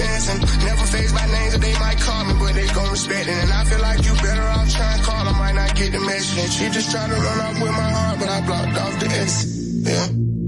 and 0.00 0.40
never 0.64 0.86
faced 0.86 1.14
by 1.14 1.26
names 1.26 1.52
that 1.52 1.60
they 1.60 1.74
might 1.78 1.98
call 1.98 2.24
me, 2.24 2.34
but 2.38 2.54
they 2.54 2.66
gon' 2.68 2.90
respect 2.90 3.28
it. 3.28 3.34
And 3.34 3.52
I 3.52 3.64
feel 3.64 3.80
like 3.80 4.04
you 4.04 4.12
better 4.14 4.42
off 4.42 4.70
trying 4.70 4.98
to 4.98 5.04
call, 5.04 5.28
I 5.28 5.32
might 5.38 5.54
not 5.54 5.74
get 5.76 5.92
the 5.92 6.00
message. 6.00 6.50
She 6.52 6.68
just 6.70 6.90
tried 6.90 7.08
to 7.08 7.14
run 7.14 7.40
off 7.40 7.62
with 7.62 7.72
my 7.72 7.90
heart, 7.90 8.18
but 8.18 8.28
I 8.28 8.40
blocked 8.46 8.78
off 8.78 9.00
the 9.00 9.06
S. 9.06 9.46
Yeah. 9.84 10.43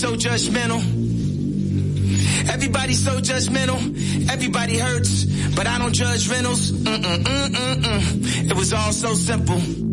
so 0.00 0.16
judgmental. 0.16 0.80
Everybody's 2.48 3.04
so 3.04 3.20
judgmental. 3.20 3.76
Everybody 4.30 4.78
hurts, 4.78 5.26
but 5.54 5.66
I 5.66 5.78
don't 5.78 5.92
judge 5.92 6.26
rentals. 6.30 6.72
Mm 6.72 7.02
-mm, 7.02 7.24
mm 7.24 8.50
it 8.50 8.56
was 8.56 8.72
all 8.72 8.92
so 8.92 9.14
simple. 9.14 9.89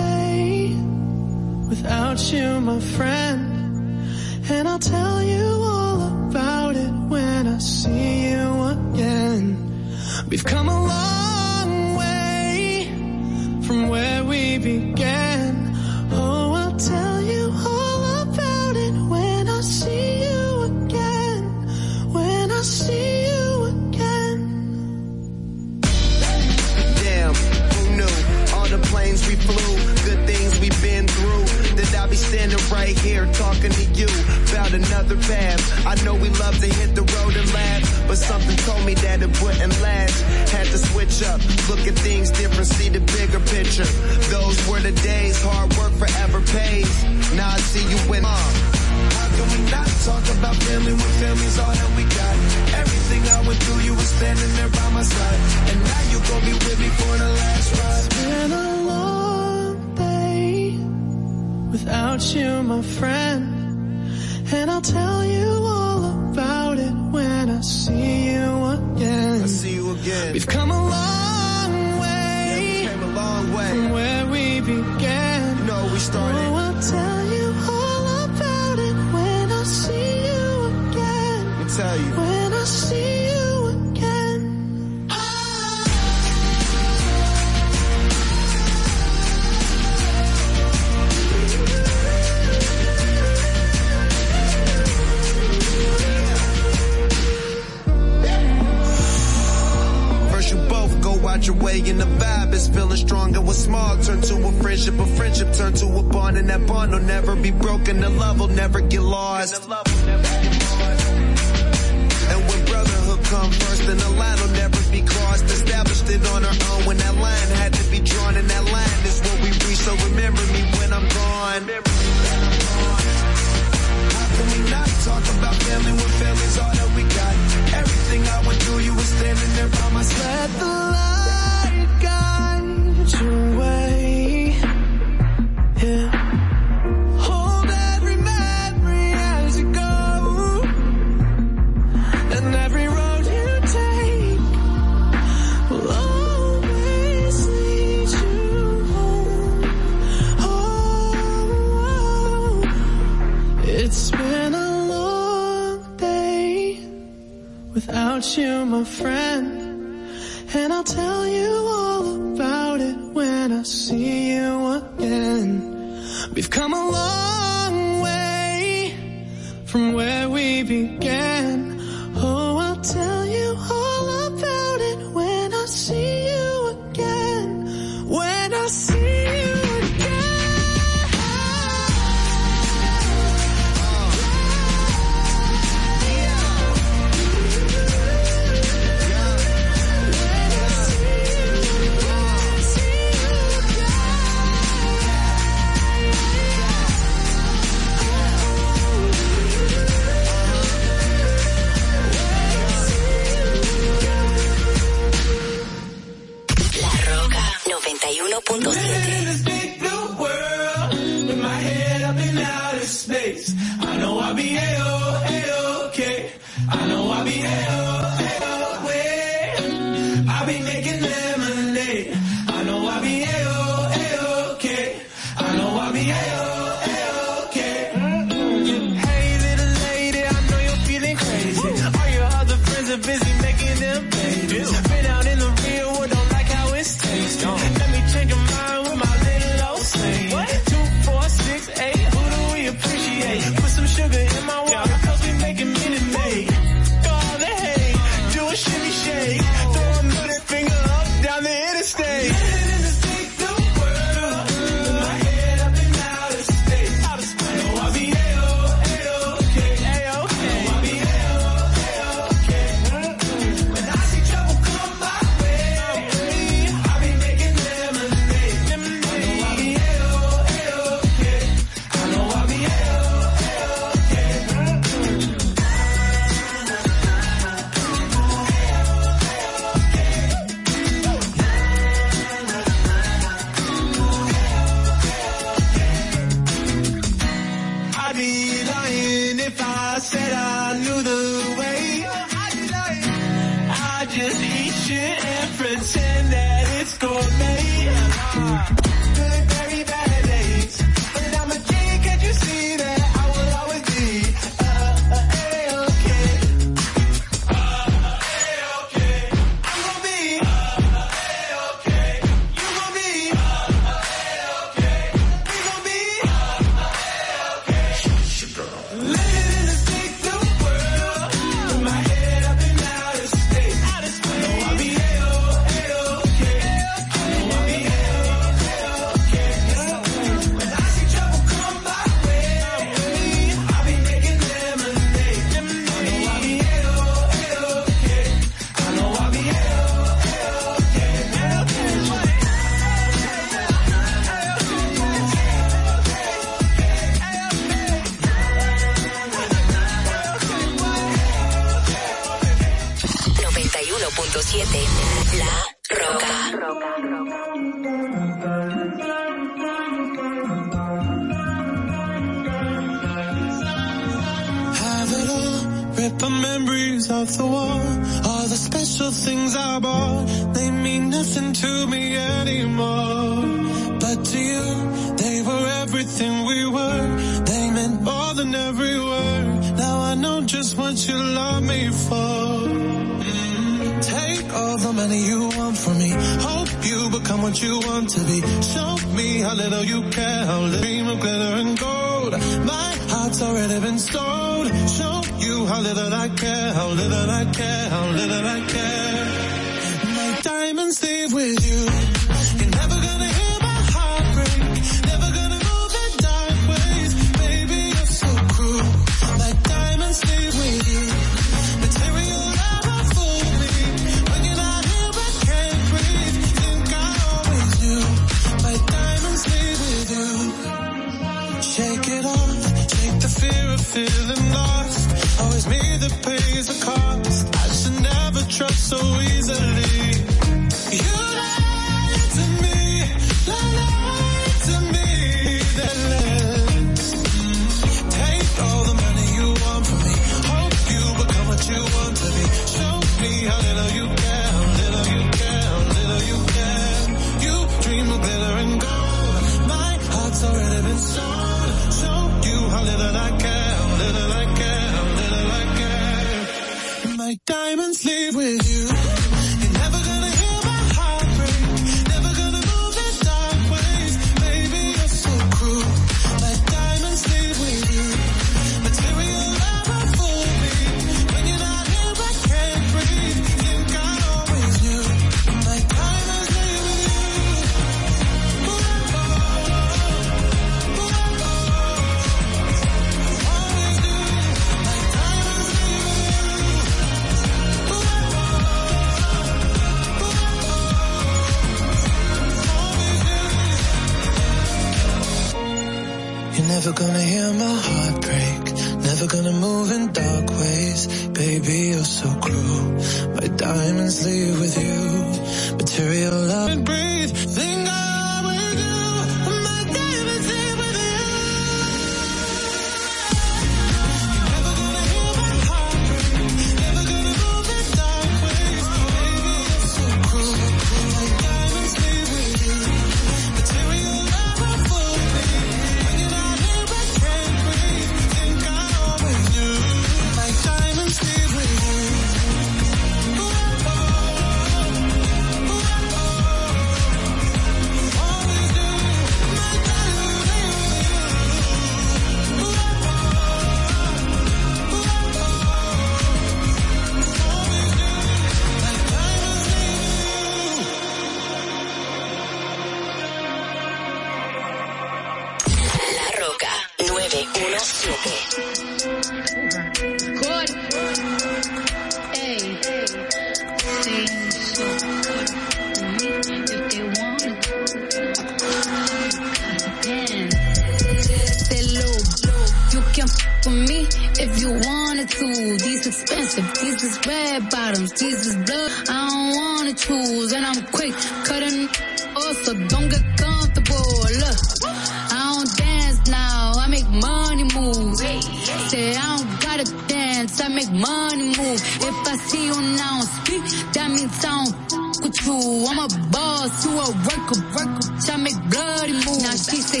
me 573.68 574.06
if 574.40 574.60
you 574.60 574.70
wanted 574.72 575.28
to. 575.28 575.46
These 575.76 576.06
expensive, 576.06 576.64
these 576.80 577.02
is 577.04 577.18
red 577.26 577.68
bottoms, 577.70 578.12
these 578.12 578.46
is 578.46 578.56
blood. 578.64 578.90
I 579.08 579.28
don't 579.28 579.56
wanna 579.56 579.94
choose, 579.94 580.52
and 580.52 580.64
I'm 580.64 580.82
quick 580.86 581.12
cutting 581.44 581.88
off, 582.36 582.56
so 582.64 582.72
don't 582.88 583.08
get 583.10 583.24
comfortable. 583.36 584.16
Look, 584.40 584.58
I 584.84 585.52
don't 585.52 585.76
dance 585.76 586.30
now, 586.30 586.72
I 586.76 586.86
make 586.88 587.08
money 587.10 587.64
move. 587.64 588.16
Say 588.16 589.16
I 589.16 589.36
don't 589.36 589.60
gotta 589.60 590.06
dance, 590.06 590.60
I 590.60 590.68
make 590.68 590.90
money 590.90 591.48
move. 591.58 591.80
If 592.00 592.16
I 592.32 592.36
see 592.36 592.66
you 592.66 592.80
now 592.96 593.20
speak, 593.20 593.62
that 593.92 594.08
means 594.10 594.44
I 594.44 594.64
don't 594.88 595.10
with 595.22 595.46
you. 595.46 595.86
I'm 595.88 595.98
a 595.98 596.08
boss, 596.30 596.84
you 596.84 596.92
a 596.92 597.06
worker, 597.28 597.60
worker. 597.76 598.10
I 598.32 598.36
make 598.36 598.60
bloody 598.70 599.12
moves. 599.12 599.42
Now 599.42 599.50
she 599.52 599.80
say 599.82 600.00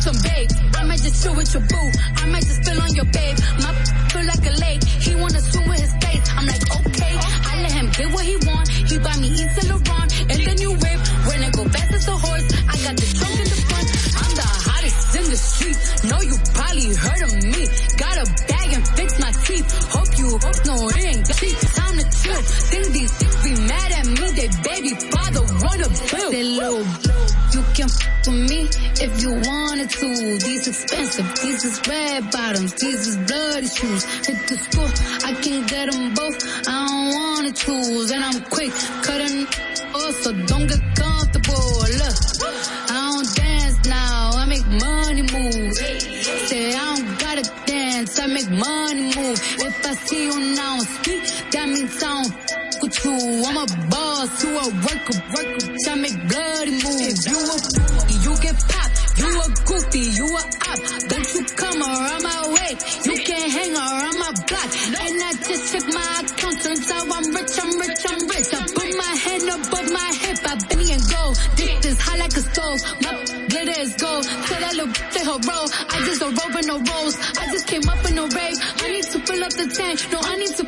some 0.00 0.16
bad 0.22 0.39
red 31.90 32.30
bottoms, 32.30 32.72
these 32.74 33.02
is 33.10 33.16
bloody 33.28 33.68
shoes. 33.68 34.04
Hit 34.26 34.38
the 34.48 34.56
school, 34.66 34.90
I 35.28 35.32
can 35.42 35.66
get 35.66 35.90
them 35.90 36.14
both. 36.14 36.38
I 36.68 36.76
don't 36.86 37.08
wanna 37.18 37.52
choose, 37.52 38.10
and 38.14 38.22
I'm 38.28 38.40
quick 38.54 38.72
cutting 39.06 39.46
off, 40.00 40.14
so 40.22 40.30
don't 40.50 40.66
get 40.72 40.82
comfortable. 41.02 41.70
Look, 42.00 42.16
I 42.94 42.98
don't 43.10 43.28
dance 43.34 43.78
now, 43.88 44.30
I 44.40 44.44
make 44.54 44.66
money 44.86 45.24
move. 45.34 45.74
Say 46.48 46.74
I 46.74 46.84
don't 46.94 47.06
gotta 47.24 47.44
dance, 47.66 48.18
I 48.20 48.26
make 48.26 48.50
money 48.50 49.06
move. 49.18 49.38
If 49.66 49.86
I 49.90 49.94
see 50.06 50.22
you 50.28 50.36
now 50.62 50.78
speak, 50.94 51.22
that 51.52 51.66
means 51.68 52.02
I 52.02 52.22
don't 52.22 52.60
with 52.82 53.04
you. 53.04 53.16
I'm 53.48 53.58
a 53.64 53.66
boss, 53.90 54.42
who 54.42 54.48
a 54.56 54.66
worker, 54.86 55.18
worker. 55.34 55.59
I'm 67.20 67.34
rich, 67.34 67.52
I'm 67.60 67.78
rich, 67.78 68.00
I'm 68.08 68.28
rich. 68.32 68.48
I 68.56 68.64
put 68.72 68.96
my 68.96 69.12
hand 69.20 69.44
above 69.52 69.92
my 69.92 70.10
hip. 70.24 70.40
I 70.40 70.56
Benny 70.68 70.92
and 70.92 71.04
gold. 71.04 71.36
Dick 71.54 71.84
is 71.84 72.00
high 72.00 72.16
like 72.16 72.32
a 72.32 72.40
stove. 72.40 72.80
My 73.04 73.12
glitter 73.44 73.76
is 73.76 73.92
gold. 74.00 74.24
Tell 74.24 74.60
that 74.64 74.72
little 74.72 74.88
bitch 74.88 75.20
her 75.28 75.38
roll. 75.44 75.68
I 75.68 75.96
just 76.08 76.20
don't 76.20 76.32
roll 76.32 76.56
in 76.56 76.64
no 76.64 76.76
rolls. 76.80 77.20
I 77.36 77.44
just 77.52 77.66
came 77.68 77.86
up 77.86 78.00
in 78.08 78.14
no 78.16 78.24
rave. 78.24 78.56
I 78.56 78.88
need 78.88 79.04
to 79.04 79.18
fill 79.20 79.44
up 79.44 79.52
the 79.52 79.68
tank. 79.68 80.00
No, 80.10 80.20
I 80.24 80.36
need 80.36 80.54
to 80.56 80.59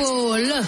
Look, 0.00 0.64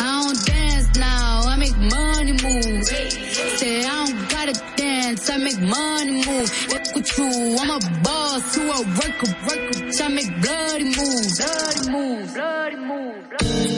I 0.00 0.22
don't 0.24 0.44
dance 0.44 0.98
now, 0.98 1.42
I 1.46 1.56
make 1.56 1.76
money 1.76 2.32
move. 2.32 2.84
Say 2.86 3.84
I 3.84 4.06
don't 4.06 4.28
gotta 4.28 4.52
dance, 4.76 5.30
I 5.30 5.36
make 5.36 5.60
money 5.60 6.26
move. 6.26 6.68
Look 6.68 6.94
with 6.96 7.18
you, 7.18 7.56
I'm 7.60 7.70
a 7.70 8.02
boss, 8.02 8.56
who 8.56 8.62
a 8.62 8.80
worker, 8.82 9.30
worker. 9.46 10.02
I 10.02 10.08
make 10.08 10.42
bloody 10.42 10.84
moves, 10.86 11.38
bloody 11.38 11.90
moves, 11.90 12.34
bloody 12.34 12.76
moves. 12.76 13.28
Bloody 13.28 13.68
moves. 13.68 13.77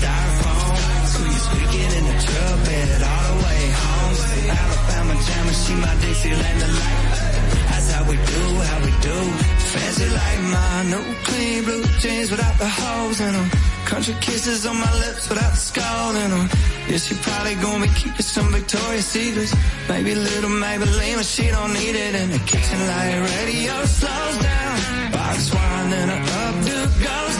Styrofoam. 0.00 0.76
Squeak, 1.12 1.38
squeaking 1.46 1.92
in 1.98 2.04
the 2.10 2.16
truck 2.24 2.56
bed 2.66 3.02
all 3.12 3.24
the 3.30 3.44
way 3.44 3.62
home. 3.82 4.14
Alabama 4.60 5.14
jam 5.26 5.44
and 5.52 5.58
she 5.62 5.74
my 5.74 5.94
Dixieland 6.02 6.58
delight. 6.64 7.06
That's 7.70 7.88
how 7.92 8.02
we 8.10 8.16
do, 8.16 8.44
how 8.68 8.78
we 8.86 8.92
do. 9.08 9.18
Fancy 9.72 10.08
like 10.20 10.40
my 10.56 10.76
new 10.92 11.06
clean 11.28 11.64
blue 11.64 11.84
jeans 12.02 12.30
without 12.30 12.56
the 12.58 12.68
holes 12.68 13.20
in 13.20 13.32
them. 13.32 13.50
Country 13.84 14.14
kisses 14.20 14.66
on 14.66 14.76
my 14.76 14.92
lips 15.04 15.28
without 15.28 15.52
the 15.52 15.62
skull 15.70 16.16
in 16.16 16.30
them. 16.30 16.48
Yeah, 16.88 16.98
she 16.98 17.14
probably 17.16 17.54
gonna 17.56 17.86
be 17.86 17.92
keeping 17.94 18.26
some 18.34 18.48
Victoria's 18.52 19.06
Secrets. 19.06 19.54
Maybe 19.88 20.14
little 20.14 20.50
Maybelline, 20.50 21.16
but 21.16 21.26
she 21.26 21.46
don't 21.48 21.72
need 21.72 21.96
it 21.96 22.14
in 22.14 22.30
the 22.30 22.38
kitchen 22.50 22.80
light. 22.86 23.18
Radio 23.30 23.74
slows 23.84 24.38
down. 24.38 25.12
Box 25.12 25.54
wine, 25.54 25.90
then 25.90 26.08
her 26.08 26.22
updo 26.44 26.78
goes 27.02 27.39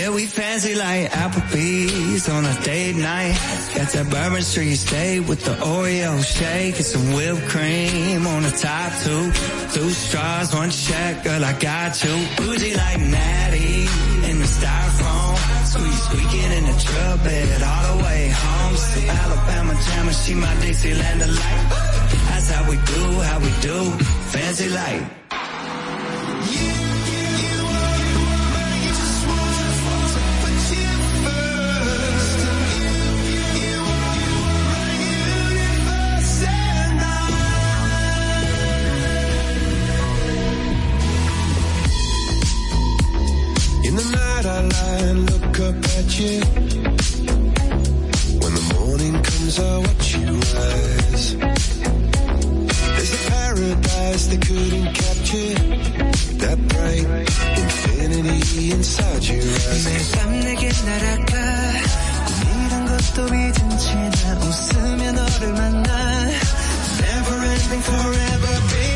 yeah, 0.00 0.10
we 0.10 0.24
fancy 0.26 0.74
like 0.74 1.10
Applebee's 1.10 2.28
on 2.28 2.44
a 2.44 2.54
date 2.62 2.96
night. 2.96 3.34
Got 3.74 3.88
that 3.92 4.06
Bourbon 4.10 4.42
Street 4.42 4.76
steak 4.76 5.28
with 5.28 5.44
the 5.44 5.54
Oreo 5.74 6.12
shake 6.24 6.76
and 6.76 6.84
some 6.84 7.06
whipped 7.14 7.48
cream 7.48 8.26
on 8.26 8.42
the 8.42 8.50
top 8.50 8.90
two. 9.04 9.24
Two 9.74 9.90
straws, 9.90 10.54
one 10.54 10.70
check, 10.70 11.24
girl, 11.24 11.44
I 11.44 11.52
got 11.58 12.02
you. 12.04 12.14
Bougie 12.38 12.74
like 12.74 13.00
Natty 13.00 13.80
in 14.28 14.36
the 14.42 14.48
styrofoam. 14.56 15.36
Squeak, 15.72 15.98
squeaking 16.08 16.52
in 16.58 16.64
the 16.70 16.76
truck 16.84 17.16
bed 17.24 17.62
all 17.62 17.84
the 17.90 18.04
way 18.04 18.22
home. 18.42 18.76
Some 18.76 19.10
Alabama 19.22 19.74
jam 19.86 20.06
and 20.08 20.16
she 20.16 20.34
my 20.34 20.54
Dixieland 20.62 21.20
delight. 21.20 21.64
That's 22.28 22.48
how 22.50 22.62
we 22.70 22.76
do, 22.92 23.04
how 23.28 23.38
we 23.46 23.52
do. 23.68 23.78
Fancy 24.32 24.68
like. 24.70 25.02
In 26.60 26.69
you. 46.19 46.39
When 48.41 48.53
the 48.53 48.65
morning 48.75 49.13
comes 49.23 49.59
I 49.59 49.77
watch 49.79 50.15
you 50.15 50.27
rise. 50.55 51.25
There's 52.95 53.13
a 53.13 53.31
paradise 53.31 54.27
they 54.27 54.37
couldn't 54.37 54.93
capture. 54.93 55.55
That 56.43 56.57
bright 56.67 57.07
infinity 57.63 58.71
inside 58.71 59.23
your 59.23 59.41
eyes. 59.41 59.85
매일 59.85 59.99
밤 60.11 60.39
내게 60.41 60.69
날아가 60.85 61.31
꿈이란 62.27 62.73
것도 62.87 63.27
잊은 63.33 63.69
채나 63.79 64.39
웃으며 64.39 65.11
너를 65.13 65.53
만나 65.53 65.89
Never 66.99 67.37
ending 67.45 67.83
forever 67.83 68.53
baby 68.69 68.88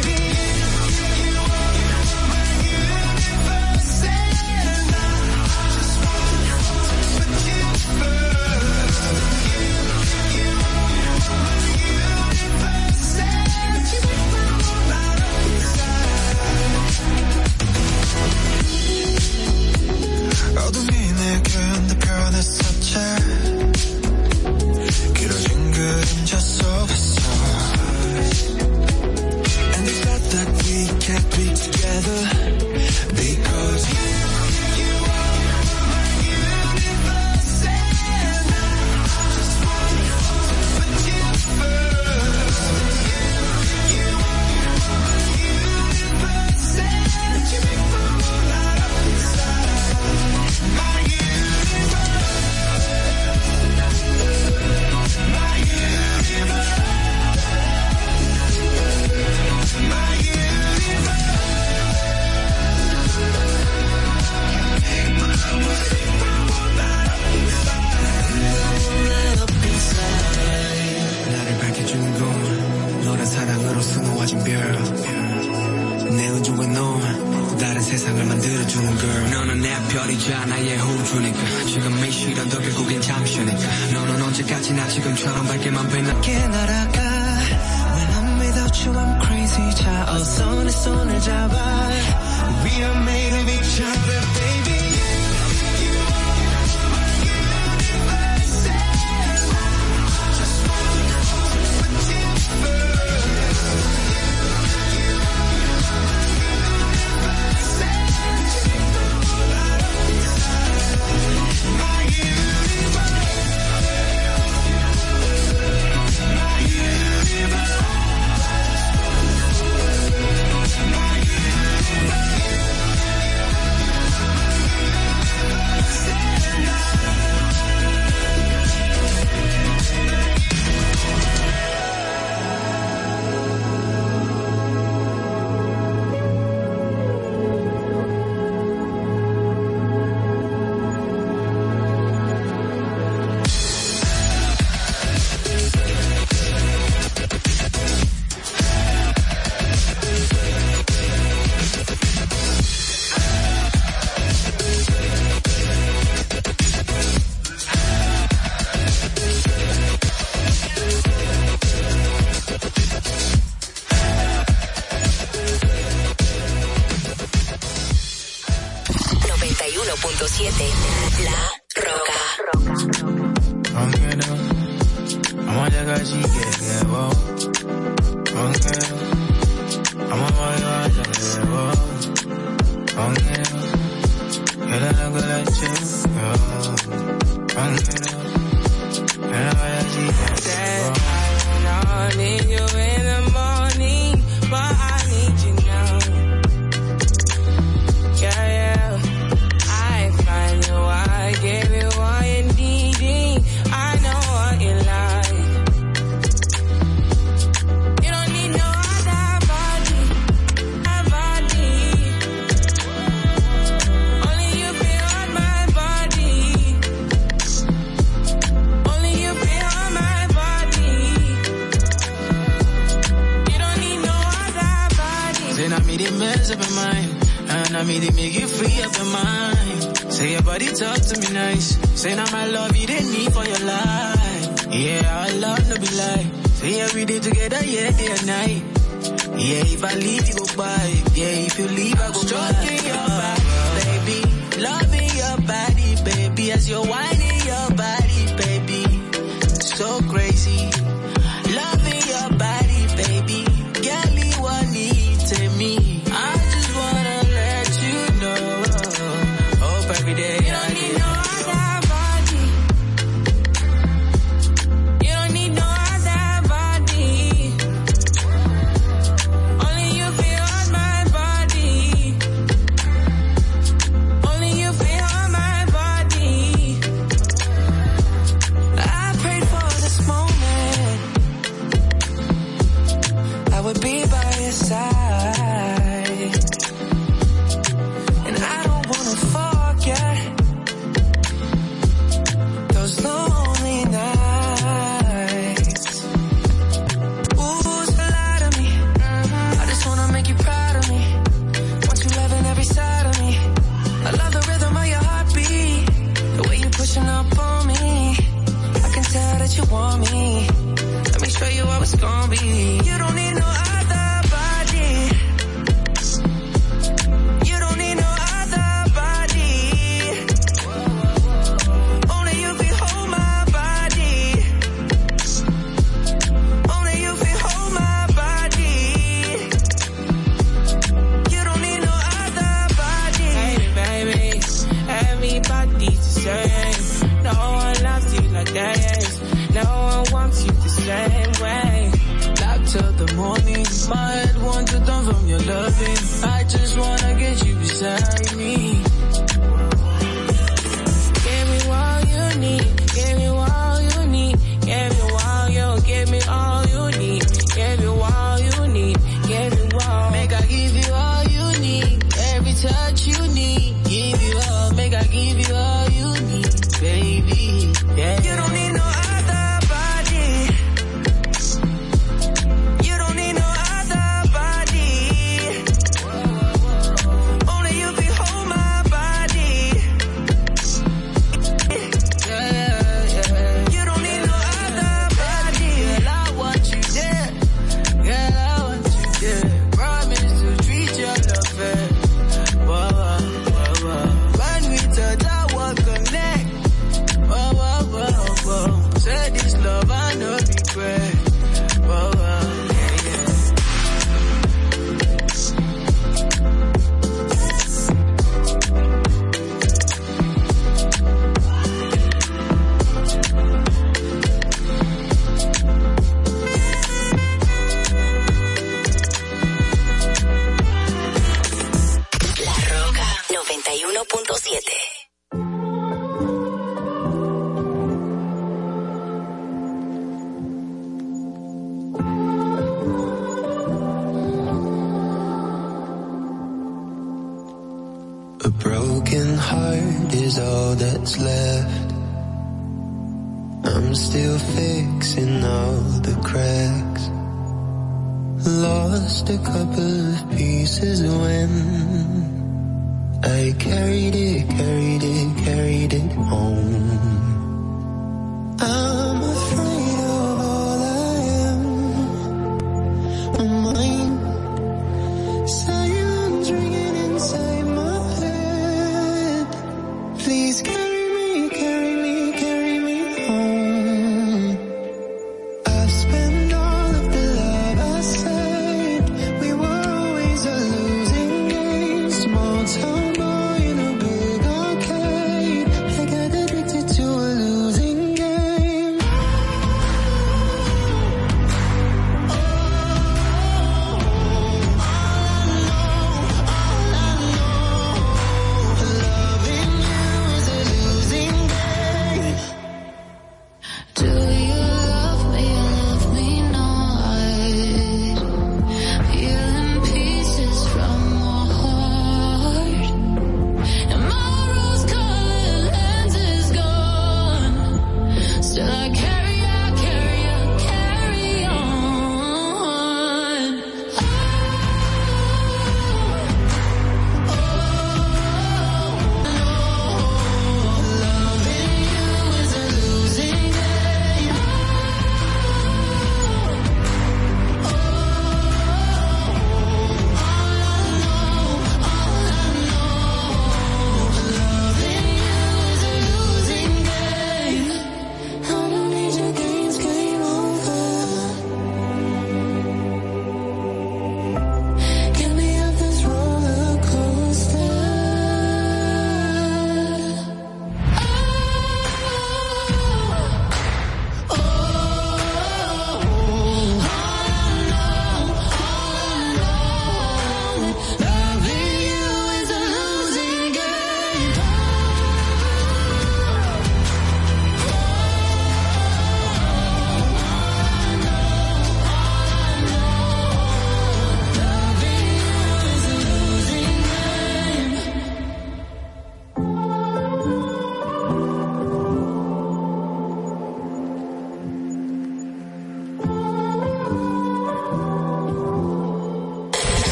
your 246.68 246.82
wife. 246.82 247.13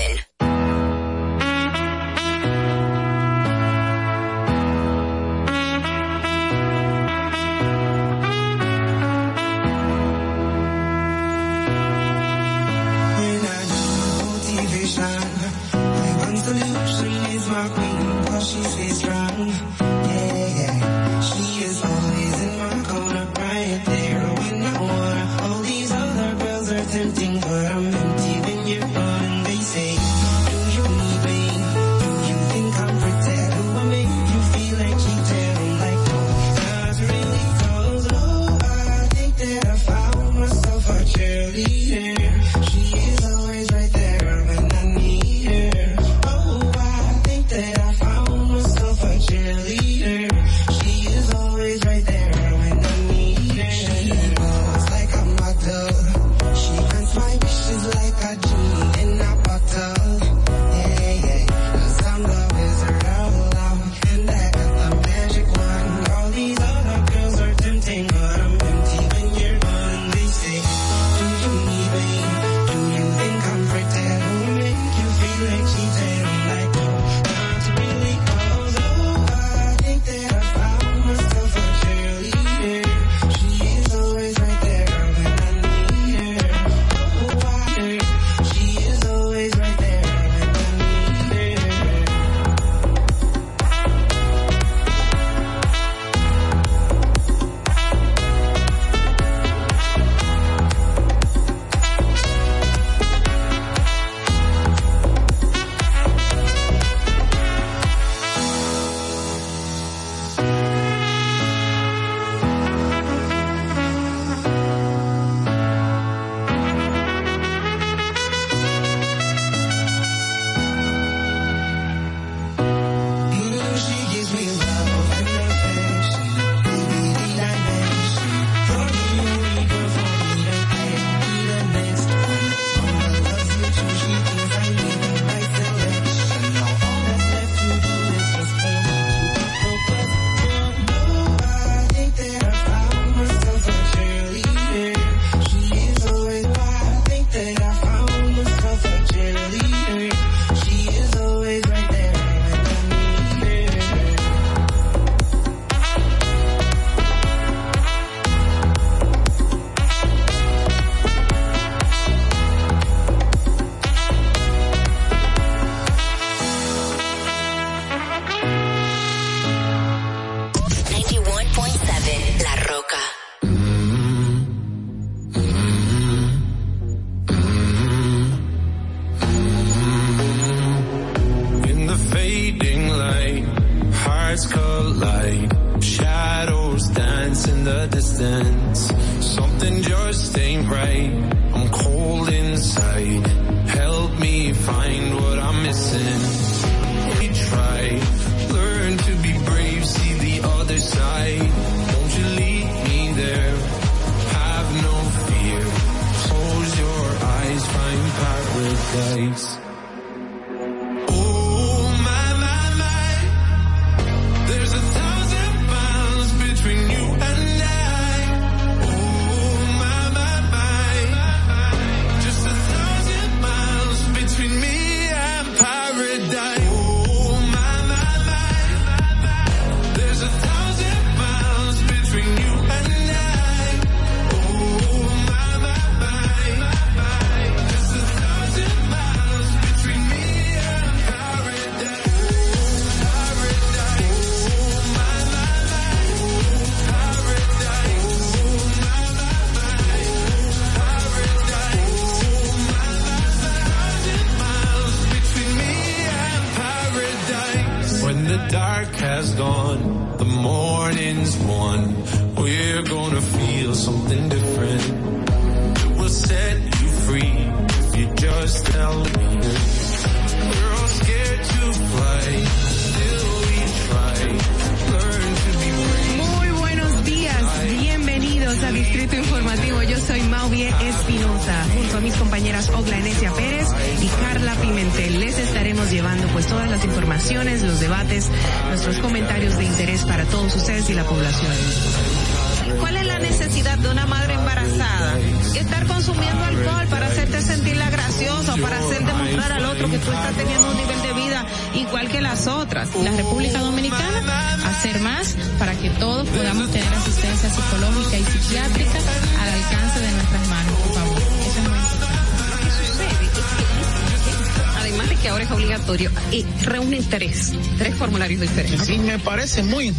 Candel. 0.00 0.29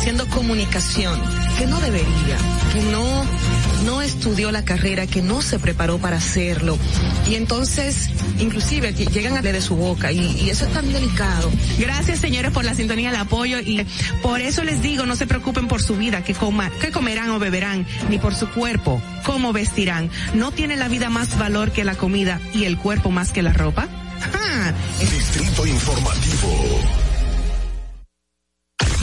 haciendo 0.00 0.26
comunicación 0.28 1.20
que 1.58 1.66
no 1.66 1.78
debería, 1.78 2.38
que 2.72 2.80
no, 2.90 3.22
no 3.84 4.00
estudió 4.00 4.50
la 4.50 4.64
carrera, 4.64 5.06
que 5.06 5.20
no 5.20 5.42
se 5.42 5.58
preparó 5.58 5.98
para 5.98 6.16
hacerlo. 6.16 6.78
Y 7.28 7.34
entonces, 7.34 8.08
inclusive, 8.38 8.94
llegan 8.94 9.36
a 9.36 9.42
de 9.42 9.60
su 9.60 9.76
boca 9.76 10.10
y, 10.10 10.20
y 10.40 10.48
eso 10.48 10.64
es 10.64 10.72
tan 10.72 10.90
delicado. 10.90 11.50
Gracias 11.78 12.18
señores 12.18 12.50
por 12.50 12.64
la 12.64 12.74
sintonía, 12.74 13.10
el 13.10 13.16
apoyo 13.16 13.60
y 13.60 13.86
por 14.22 14.40
eso 14.40 14.64
les 14.64 14.80
digo, 14.80 15.04
no 15.04 15.16
se 15.16 15.26
preocupen 15.26 15.68
por 15.68 15.82
su 15.82 15.96
vida, 15.96 16.24
que 16.24 16.32
coma, 16.32 16.70
que 16.80 16.90
comerán 16.90 17.28
o 17.32 17.38
beberán, 17.38 17.86
ni 18.08 18.16
por 18.18 18.34
su 18.34 18.48
cuerpo, 18.48 19.02
cómo 19.26 19.52
vestirán. 19.52 20.10
No 20.32 20.50
tiene 20.50 20.76
la 20.76 20.88
vida 20.88 21.10
más 21.10 21.38
valor 21.38 21.72
que 21.72 21.84
la 21.84 21.94
comida 21.94 22.40
y 22.54 22.64
el 22.64 22.78
cuerpo 22.78 23.10
más 23.10 23.32
que 23.32 23.42
la 23.42 23.52
ropa. 23.52 23.86
¡Ja! 24.32 24.72
Distrito 24.98 25.66
Informativo. 25.66 27.09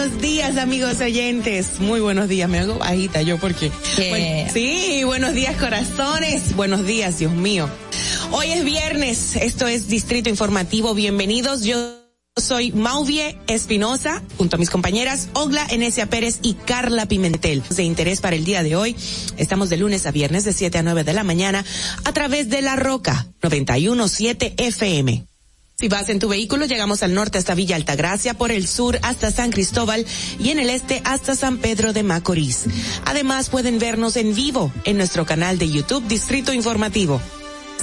Buenos 0.00 0.22
días, 0.22 0.56
amigos 0.56 0.98
oyentes. 1.00 1.78
Muy 1.78 2.00
buenos 2.00 2.26
días. 2.26 2.48
Me 2.48 2.58
hago 2.58 2.78
bajita 2.78 3.20
yo 3.20 3.36
porque. 3.36 3.70
Bueno, 3.96 4.50
sí, 4.50 5.02
buenos 5.04 5.34
días, 5.34 5.56
corazones. 5.56 6.56
Buenos 6.56 6.86
días, 6.86 7.18
Dios 7.18 7.32
mío. 7.32 7.68
Hoy 8.30 8.46
es 8.46 8.64
viernes. 8.64 9.36
Esto 9.36 9.66
es 9.66 9.88
Distrito 9.88 10.30
Informativo. 10.30 10.94
Bienvenidos. 10.94 11.64
Yo 11.64 11.98
soy 12.38 12.72
Mauvie 12.72 13.36
Espinosa, 13.46 14.22
junto 14.38 14.56
a 14.56 14.58
mis 14.58 14.70
compañeras 14.70 15.28
Ogla 15.34 15.66
Enesia 15.68 16.06
Pérez 16.06 16.38
y 16.40 16.54
Carla 16.54 17.04
Pimentel. 17.04 17.62
De 17.68 17.82
interés 17.82 18.22
para 18.22 18.36
el 18.36 18.46
día 18.46 18.62
de 18.62 18.76
hoy, 18.76 18.96
estamos 19.36 19.68
de 19.68 19.76
lunes 19.76 20.06
a 20.06 20.12
viernes 20.12 20.44
de 20.44 20.54
7 20.54 20.78
a 20.78 20.82
9 20.82 21.04
de 21.04 21.12
la 21.12 21.24
mañana 21.24 21.62
a 22.04 22.12
través 22.12 22.48
de 22.48 22.62
La 22.62 22.76
Roca 22.76 23.26
917 23.42 24.54
FM. 24.56 25.29
Si 25.80 25.88
vas 25.88 26.10
en 26.10 26.18
tu 26.18 26.28
vehículo, 26.28 26.66
llegamos 26.66 27.02
al 27.02 27.14
norte 27.14 27.38
hasta 27.38 27.54
Villa 27.54 27.74
Altagracia, 27.74 28.34
por 28.34 28.52
el 28.52 28.68
sur 28.68 28.98
hasta 29.00 29.30
San 29.30 29.50
Cristóbal 29.50 30.04
y 30.38 30.50
en 30.50 30.58
el 30.58 30.68
este 30.68 31.00
hasta 31.06 31.34
San 31.34 31.56
Pedro 31.56 31.94
de 31.94 32.02
Macorís. 32.02 32.66
Además, 33.06 33.48
pueden 33.48 33.78
vernos 33.78 34.16
en 34.16 34.34
vivo 34.34 34.70
en 34.84 34.98
nuestro 34.98 35.24
canal 35.24 35.58
de 35.58 35.70
YouTube 35.70 36.06
Distrito 36.06 36.52
Informativo. 36.52 37.18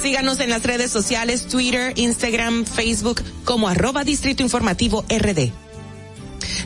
Síganos 0.00 0.38
en 0.38 0.50
las 0.50 0.62
redes 0.62 0.92
sociales, 0.92 1.48
Twitter, 1.48 1.92
Instagram, 1.96 2.66
Facebook, 2.66 3.20
como 3.44 3.66
arroba 3.66 4.04
Distrito 4.04 4.44
Informativo 4.44 5.04
RD. 5.08 5.67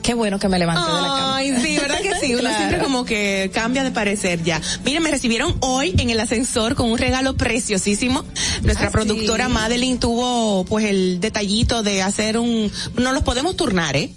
qué 0.10 0.16
bueno 0.16 0.40
que 0.40 0.48
me 0.50 0.58
levanté 0.58 0.82
de 0.92 0.98
la 1.02 1.08
cama. 1.08 1.36
Ay, 1.38 1.54
sí, 1.62 1.78
¿verdad 1.78 2.00
que 2.02 2.16
sí? 2.20 2.32
Uno 2.34 2.40
Claro. 2.40 2.58
siempre 2.58 2.80
como 2.80 3.06
que 3.06 3.52
cambia 3.54 3.84
de 3.84 3.92
parecer 3.92 4.42
ya. 4.44 4.60
Miren, 4.84 5.04
me 5.04 5.12
recibieron 5.12 5.56
hoy 5.60 5.94
en 6.00 6.10
el 6.10 6.20
ascensor 6.20 6.74
con 6.74 6.90
un 6.90 6.98
regalo 6.98 7.36
preciosísimo. 7.38 8.26
Nuestra 8.64 8.88
Ah, 8.88 8.92
productora 8.92 9.46
sí. 9.46 9.52
Madeline 9.54 10.00
tuvo 10.00 10.66
pues 10.66 10.86
el 10.86 11.20
detallito 11.20 11.84
de 11.84 12.02
hacer 12.02 12.40
un, 12.40 12.72
no 12.98 13.12
los 13.12 13.22
podemos 13.22 13.56
turnar, 13.56 13.96
¿eh? 13.98 14.10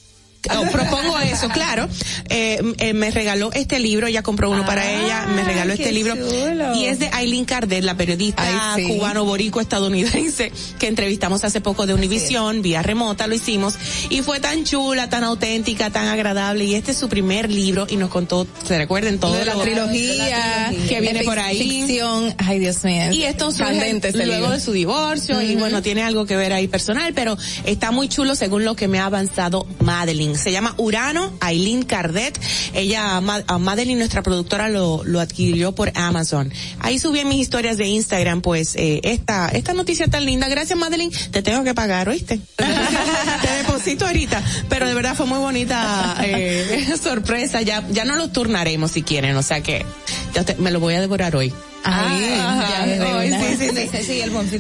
O 0.51 0.71
propongo 0.73 1.19
eso, 1.21 1.49
claro. 1.51 1.89
Eh, 2.29 2.61
eh, 2.79 2.93
me 2.95 3.11
regaló 3.13 3.53
este 3.53 3.79
libro, 3.79 4.09
ella 4.09 4.23
compró 4.23 4.51
uno 4.51 4.65
para 4.67 4.91
ella, 4.91 5.27
me 5.35 5.45
regaló 5.45 5.73
este 5.73 5.93
libro. 5.93 6.15
chulo. 6.17 6.75
Y 6.75 6.87
es 6.87 6.99
de 6.99 7.09
Aileen 7.13 7.45
Cardet, 7.45 7.85
la 7.85 7.97
periodista 7.97 8.75
Ay, 8.75 8.83
sí. 8.85 8.89
cubano 8.93 9.25
borico 9.25 9.61
estadounidense 9.61 10.51
que 10.81 10.89
entrevistamos 10.89 11.45
hace 11.45 11.61
poco 11.61 11.87
de 11.87 11.95
Univision, 11.95 12.61
vía 12.61 12.83
remota 12.83 13.27
lo 13.29 13.35
hicimos. 13.37 13.75
Y 14.11 14.23
fue 14.23 14.41
tan 14.41 14.65
chula, 14.65 15.09
tan 15.09 15.23
auténtica, 15.23 15.91
tan 15.91 16.09
agradable. 16.09 16.65
Y 16.65 16.75
este 16.75 16.91
es 16.91 16.97
su 16.99 17.09
primer 17.09 17.49
libro 17.51 17.87
y 17.89 17.97
nos 17.97 18.11
contó, 18.11 18.47
se 18.67 18.79
recuerden 18.79 19.21
todo 19.21 19.35
de 19.35 19.45
la 19.45 19.55
lo- 19.55 19.61
trilogía, 19.63 20.73
que 20.89 21.01
viene 21.01 21.23
por 21.23 21.39
ahí. 21.39 21.59
Ficción. 21.87 22.35
Ay, 22.39 22.59
Dios 22.59 22.83
mío. 22.85 23.13
Y 23.13 23.23
esto 23.25 23.53
surge 23.53 23.91
este 23.91 24.13
luego 24.27 24.33
libro. 24.35 24.51
de 24.51 24.61
su 24.61 24.73
divorcio 24.73 25.41
y 25.41 25.55
bueno, 25.55 25.83
tiene 25.83 26.03
algo 26.03 26.27
que 26.27 26.35
ver 26.37 26.53
ahí 26.53 26.67
personal, 26.67 27.13
pero 27.15 27.39
está 27.65 27.91
muy 27.93 28.09
chulo 28.09 28.35
según 28.35 28.65
lo 28.65 28.75
que 28.75 28.89
me 28.89 28.99
ha 28.99 29.05
avanzado 29.07 29.67
Madeline. 29.81 30.32
Se 30.37 30.53
llama 30.53 30.75
Urano, 30.79 31.33
Aileen 31.41 31.83
Cardet. 31.83 32.39
Ella, 32.75 33.17
a 33.17 33.59
Madeline, 33.59 33.99
nuestra 33.99 34.23
productora, 34.23 34.69
lo, 34.69 35.03
lo 35.05 35.21
adquirió 35.21 35.73
por 35.75 35.93
Amazon. 35.95 36.53
Ahí 36.81 36.99
subí 36.99 37.21
en 37.21 37.29
mis 37.29 37.41
historias 37.41 37.77
de 37.79 37.87
Instagram, 37.87 38.41
pues, 38.43 38.75
eh, 38.77 39.01
esta, 39.05 39.49
esta 39.49 39.73
noticia 39.75 40.09
tan 40.09 40.25
linda. 40.25 40.49
Gracias, 40.49 40.79
Madeline. 40.79 41.13
Te 41.31 41.43
tengo 41.43 41.65
que 41.65 41.75
pagar, 41.75 42.09
¿oíste? 42.09 42.41
Te 42.57 43.51
deposito 43.59 44.07
ahorita. 44.07 44.43
Pero 44.69 44.87
de 44.87 44.95
verdad 44.95 45.15
fue 45.17 45.27
muy 45.27 45.39
bonita, 45.39 46.17
eh, 46.23 46.95
sorpresa. 47.03 47.63
Ya, 47.63 47.87
ya 47.91 48.05
no 48.05 48.17
lo 48.17 48.29
turnaremos 48.29 48.91
si 48.93 49.03
quieren, 49.03 49.37
o 49.37 49.43
sea 49.43 49.63
que, 49.63 49.85
ya 50.35 50.45
te- 50.45 50.55
me 50.57 50.71
lo 50.71 50.81
voy 50.81 50.95
a 50.95 51.01
devorar 51.01 51.35
hoy. 51.37 51.53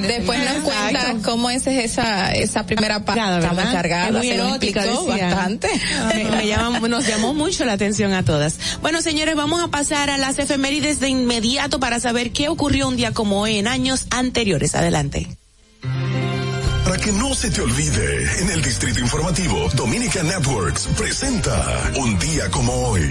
Después 0.08 0.38
nos 0.44 0.64
cuenta 0.64 1.14
cómo 1.24 1.50
es 1.50 1.66
esa, 1.66 2.32
esa 2.32 2.64
primera 2.66 3.04
parte. 3.04 3.20
Cargada, 3.20 3.38
Estamos 3.38 3.56
¿verdad? 3.56 3.72
cargadas, 3.72 4.08
Es 4.08 4.14
muy 4.16 4.28
se 4.28 4.36
nos 4.36 4.48
erótica, 4.48 4.84
bastante. 5.06 5.68
Me, 6.14 6.24
me 6.24 6.46
llama- 6.46 6.80
nos 6.88 7.06
llamó 7.06 7.34
mucho 7.34 7.64
la 7.64 7.72
atención 7.74 8.12
a 8.12 8.24
todas. 8.24 8.58
Bueno, 8.80 9.02
señores, 9.02 9.34
vamos 9.36 9.62
a 9.62 9.68
pasar 9.68 10.10
a 10.10 10.18
las 10.18 10.38
efemérides 10.38 11.00
de 11.00 11.08
inmediato 11.08 11.80
para 11.80 12.00
saber 12.00 12.32
qué 12.32 12.48
ocurrió 12.48 12.88
un 12.88 12.96
día 12.96 13.12
como 13.12 13.40
hoy 13.40 13.58
en 13.58 13.68
años 13.68 14.06
anteriores. 14.10 14.74
Adelante. 14.74 15.28
Para 16.84 16.98
que 16.98 17.12
no 17.12 17.34
se 17.34 17.50
te 17.50 17.60
olvide, 17.60 18.40
en 18.40 18.50
el 18.50 18.62
Distrito 18.62 19.00
Informativo, 19.00 19.68
Dominica 19.74 20.22
Networks 20.22 20.88
presenta 20.96 21.90
Un 21.96 22.18
día 22.18 22.50
como 22.50 22.72
hoy. 22.72 23.08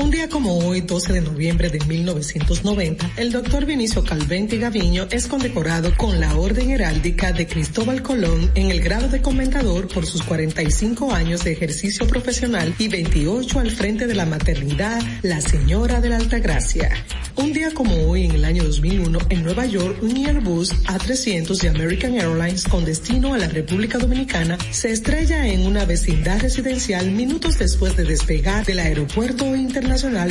Un 0.00 0.12
día 0.12 0.28
como 0.28 0.56
hoy, 0.58 0.80
12 0.80 1.12
de 1.12 1.20
noviembre 1.22 1.70
de 1.70 1.80
1990, 1.80 3.10
el 3.16 3.32
doctor 3.32 3.66
Vinicio 3.66 4.04
Calventi 4.04 4.56
Gaviño 4.56 5.08
es 5.10 5.26
condecorado 5.26 5.92
con 5.96 6.20
la 6.20 6.36
Orden 6.36 6.70
Heráldica 6.70 7.32
de 7.32 7.48
Cristóbal 7.48 8.00
Colón 8.00 8.48
en 8.54 8.70
el 8.70 8.80
grado 8.80 9.08
de 9.08 9.20
comendador 9.20 9.88
por 9.88 10.06
sus 10.06 10.22
45 10.22 11.12
años 11.12 11.42
de 11.42 11.50
ejercicio 11.50 12.06
profesional 12.06 12.72
y 12.78 12.86
28 12.86 13.58
al 13.58 13.72
frente 13.72 14.06
de 14.06 14.14
la 14.14 14.24
maternidad 14.24 15.02
La 15.22 15.40
Señora 15.40 16.00
de 16.00 16.10
la 16.10 16.18
Altagracia. 16.18 16.90
Un 17.34 17.52
día 17.52 17.72
como 17.74 18.08
hoy, 18.08 18.24
en 18.24 18.32
el 18.32 18.44
año 18.44 18.64
2001, 18.64 19.18
en 19.30 19.44
Nueva 19.44 19.66
York, 19.66 19.98
un 20.02 20.16
Airbus 20.16 20.74
A300 20.84 21.60
de 21.60 21.68
American 21.68 22.14
Airlines 22.14 22.64
con 22.64 22.84
destino 22.84 23.34
a 23.34 23.38
la 23.38 23.48
República 23.48 23.98
Dominicana 23.98 24.58
se 24.70 24.90
estrella 24.90 25.46
en 25.46 25.66
una 25.66 25.84
vecindad 25.84 26.40
residencial 26.40 27.10
minutos 27.10 27.58
después 27.58 27.96
de 27.96 28.04
despegar 28.04 28.64
del 28.64 28.78
aeropuerto 28.78 29.56
internacional 29.56 29.87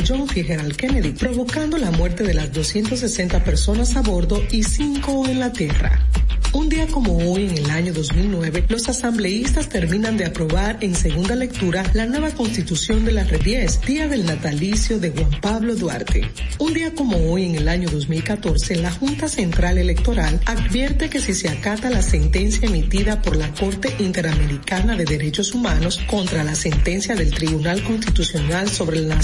John 0.07 0.27
Fitzgerald 0.27 0.75
Kennedy, 0.75 1.11
provocando 1.13 1.77
la 1.77 1.89
muerte 1.89 2.23
de 2.23 2.33
las 2.33 2.53
260 2.53 3.43
personas 3.43 3.95
a 3.95 4.01
bordo 4.01 4.41
y 4.51 4.63
5 4.63 5.27
en 5.27 5.39
la 5.39 5.51
tierra. 5.51 6.07
Un 6.53 6.69
día 6.69 6.87
como 6.87 7.17
hoy, 7.17 7.45
en 7.45 7.57
el 7.57 7.69
año 7.69 7.93
2009, 7.93 8.65
los 8.69 8.87
asambleístas 8.87 9.67
terminan 9.67 10.17
de 10.17 10.25
aprobar 10.25 10.77
en 10.81 10.95
segunda 10.95 11.35
lectura 11.35 11.83
la 11.93 12.05
nueva 12.05 12.31
constitución 12.31 13.03
de 13.03 13.11
la 13.11 13.25
Revies, 13.25 13.81
día 13.81 14.07
del 14.07 14.25
natalicio 14.25 14.97
de 14.97 15.11
Juan 15.11 15.41
Pablo 15.41 15.75
Duarte. 15.75 16.27
Un 16.57 16.73
día 16.73 16.93
como 16.95 17.17
hoy, 17.31 17.45
en 17.45 17.55
el 17.55 17.67
año 17.67 17.89
2014, 17.89 18.77
la 18.77 18.91
Junta 18.91 19.27
Central 19.27 19.77
Electoral 19.77 20.39
advierte 20.45 21.09
que 21.09 21.19
si 21.19 21.33
se 21.33 21.49
acata 21.49 21.89
la 21.89 22.01
sentencia 22.01 22.67
emitida 22.67 23.21
por 23.21 23.35
la 23.35 23.51
Corte 23.53 23.93
Interamericana 23.99 24.95
de 24.95 25.05
Derechos 25.05 25.53
Humanos 25.53 25.99
contra 26.07 26.43
la 26.43 26.55
sentencia 26.55 27.15
del 27.15 27.31
Tribunal 27.31 27.83
Constitucional 27.83 28.69
sobre 28.69 29.01
la 29.01 29.21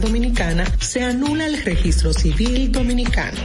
dominicana, 0.00 0.64
se 0.80 1.02
anula 1.02 1.46
el 1.46 1.62
registro 1.64 2.12
civil 2.12 2.70
dominicano. 2.70 3.38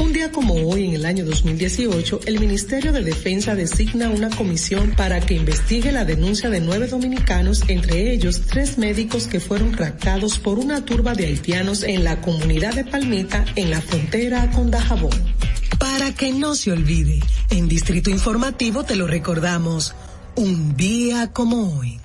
Un 0.00 0.12
día 0.12 0.32
como 0.32 0.54
hoy, 0.54 0.86
en 0.86 0.94
el 0.94 1.04
año 1.04 1.24
2018, 1.26 2.20
el 2.24 2.40
Ministerio 2.40 2.92
de 2.92 3.02
Defensa 3.02 3.54
designa 3.54 4.08
una 4.08 4.30
comisión 4.30 4.94
para 4.96 5.20
que 5.20 5.34
investigue 5.34 5.92
la 5.92 6.06
denuncia 6.06 6.48
de 6.48 6.60
nueve 6.60 6.86
dominicanos, 6.86 7.64
entre 7.68 8.12
ellos 8.12 8.42
tres 8.48 8.78
médicos 8.78 9.26
que 9.26 9.40
fueron 9.40 9.74
raptados 9.74 10.38
por 10.38 10.58
una 10.58 10.84
turba 10.84 11.12
de 11.12 11.26
haitianos 11.26 11.82
en 11.82 12.02
la 12.02 12.20
comunidad 12.22 12.74
de 12.74 12.84
Palmita, 12.84 13.44
en 13.54 13.70
la 13.70 13.82
frontera 13.82 14.50
con 14.52 14.70
Dajabón. 14.70 15.34
Para 15.78 16.14
que 16.14 16.32
no 16.32 16.54
se 16.54 16.72
olvide, 16.72 17.20
en 17.50 17.68
Distrito 17.68 18.08
Informativo 18.08 18.84
te 18.84 18.96
lo 18.96 19.06
recordamos, 19.06 19.94
un 20.34 20.76
día 20.76 21.30
como 21.32 21.78
hoy. 21.78 22.00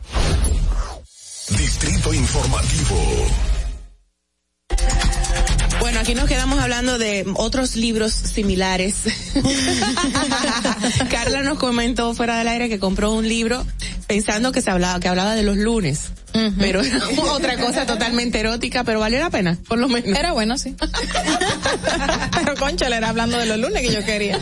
Distrito 1.50 2.14
Informativo. 2.14 3.28
Bueno, 5.80 6.00
aquí 6.02 6.14
nos 6.14 6.28
quedamos 6.28 6.60
hablando 6.60 6.98
de 6.98 7.26
otros 7.36 7.78
libros 7.78 8.12
similares. 8.12 9.04
Carla 11.10 11.43
nos 11.43 11.58
comentó 11.58 12.14
fuera 12.14 12.38
del 12.38 12.50
aire 12.50 12.68
que 12.68 12.80
compró 12.80 13.14
un 13.14 13.30
libro 13.30 13.66
pensando 14.08 14.52
que 14.52 14.62
se 14.62 14.72
hablaba, 14.72 15.00
que 15.00 15.08
hablaba 15.08 15.36
de 15.36 15.43
los 15.43 15.56
lunes. 15.56 16.12
Pero 16.59 16.81
era 16.81 16.99
otra 17.31 17.57
cosa 17.57 17.85
totalmente 17.85 18.39
erótica, 18.39 18.83
pero 18.83 18.99
valió 18.99 19.19
la 19.19 19.29
pena, 19.29 19.57
por 19.67 19.77
lo 19.77 19.88
menos. 19.88 20.17
Era 20.17 20.31
bueno, 20.31 20.57
sí. 20.57 20.75
Pero 22.33 22.55
concha, 22.55 22.89
le 22.89 22.97
era 22.97 23.09
hablando 23.09 23.38
de 23.38 23.45
los 23.45 23.57
lunes 23.57 23.81
que 23.81 23.91
yo 23.91 24.03
quería. 24.05 24.39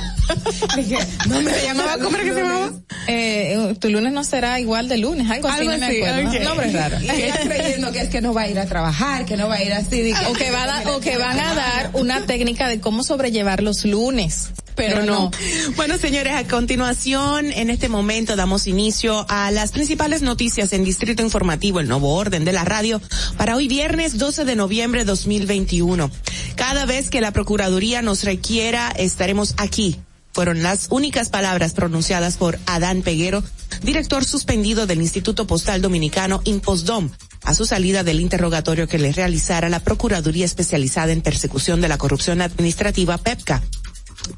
Dije, 0.76 0.98
no 1.28 1.42
me 1.42 1.52
llamaba, 1.64 1.98
¿cómo 2.02 2.16
era 2.16 2.26
que 2.26 2.34
se 2.34 2.42
llamaba? 2.42 2.72
Eh, 3.08 3.76
tu 3.80 3.90
lunes 3.90 4.12
no 4.14 4.24
será 4.24 4.60
igual 4.60 4.88
de 4.88 4.98
lunes, 4.98 5.30
algo 5.30 5.48
así, 5.48 5.60
Algo 5.62 5.72
no 5.74 5.78
me 5.78 5.86
así, 5.86 6.04
acuerdo. 6.04 6.44
Nombre 6.44 6.72
raro. 6.72 7.02
Y 7.02 7.10
ella 7.10 7.40
creyendo 7.44 7.92
que 7.92 8.02
es 8.02 8.10
que 8.10 8.22
no 8.22 8.34
va 8.34 8.42
a 8.42 8.50
ir 8.50 8.60
a 8.60 8.66
trabajar, 8.66 9.26
que 9.26 9.38
no 9.38 9.48
va 9.48 9.56
a 9.56 9.64
ir 9.64 9.74
así. 9.74 10.14
O 10.30 10.34
que, 10.34 10.52
va 10.52 10.64
a 10.64 10.90
o 10.92 11.00
que 11.00 11.18
van 11.18 11.40
a 11.40 11.54
dar 11.54 11.90
una 11.94 12.26
técnica 12.26 12.68
de 12.68 12.80
cómo 12.80 13.04
sobrellevar 13.04 13.62
los 13.64 13.86
lunes. 13.86 14.50
pero 14.76 15.04
no. 15.04 15.32
Bueno, 15.76 15.98
señores, 15.98 16.34
a 16.34 16.44
continuación, 16.48 17.52
en 17.52 17.70
este 17.70 17.88
momento 17.90 18.36
damos 18.36 18.68
inicio 18.68 19.26
a 19.30 19.52
las 19.52 19.72
principales 19.72 20.22
noticias 20.22 20.74
en 20.74 20.84
Distrito 20.84 21.22
Informativo, 21.22 21.80
nuevo 21.88 22.14
orden 22.16 22.46
de 22.46 22.54
la 22.54 22.66
radio, 22.66 23.02
para 23.38 23.56
hoy 23.56 23.68
viernes 23.68 24.18
12 24.18 24.46
de 24.46 24.56
noviembre 24.56 25.06
2021. 25.06 26.10
Cada 26.56 26.86
vez 26.86 27.10
que 27.10 27.22
la 27.22 27.32
Procuraduría 27.32 28.02
nos 28.02 28.24
requiera, 28.24 28.92
estaremos 28.92 29.54
aquí. 29.58 30.00
Fueron 30.34 30.64
las 30.64 30.88
únicas 30.90 31.30
palabras 31.30 31.74
pronunciadas 31.74 32.36
por 32.36 32.60
Adán 32.66 33.04
Peguero, 33.04 33.42
director 33.84 34.26
suspendido 34.26 34.86
del 34.86 35.02
Instituto 35.02 35.48
Postal 35.48 35.82
Dominicano 35.82 36.42
Impostdom, 36.44 37.10
a 37.44 37.54
su 37.56 37.66
salida 37.66 38.04
del 38.04 38.20
interrogatorio 38.20 38.88
que 38.88 38.98
le 38.98 39.14
realizara 39.14 39.70
la 39.70 39.80
Procuraduría 39.80 40.46
Especializada 40.46 41.14
en 41.14 41.22
Persecución 41.22 41.80
de 41.80 41.88
la 41.88 41.98
Corrupción 41.98 42.42
Administrativa, 42.42 43.18
PEPCA, 43.18 43.62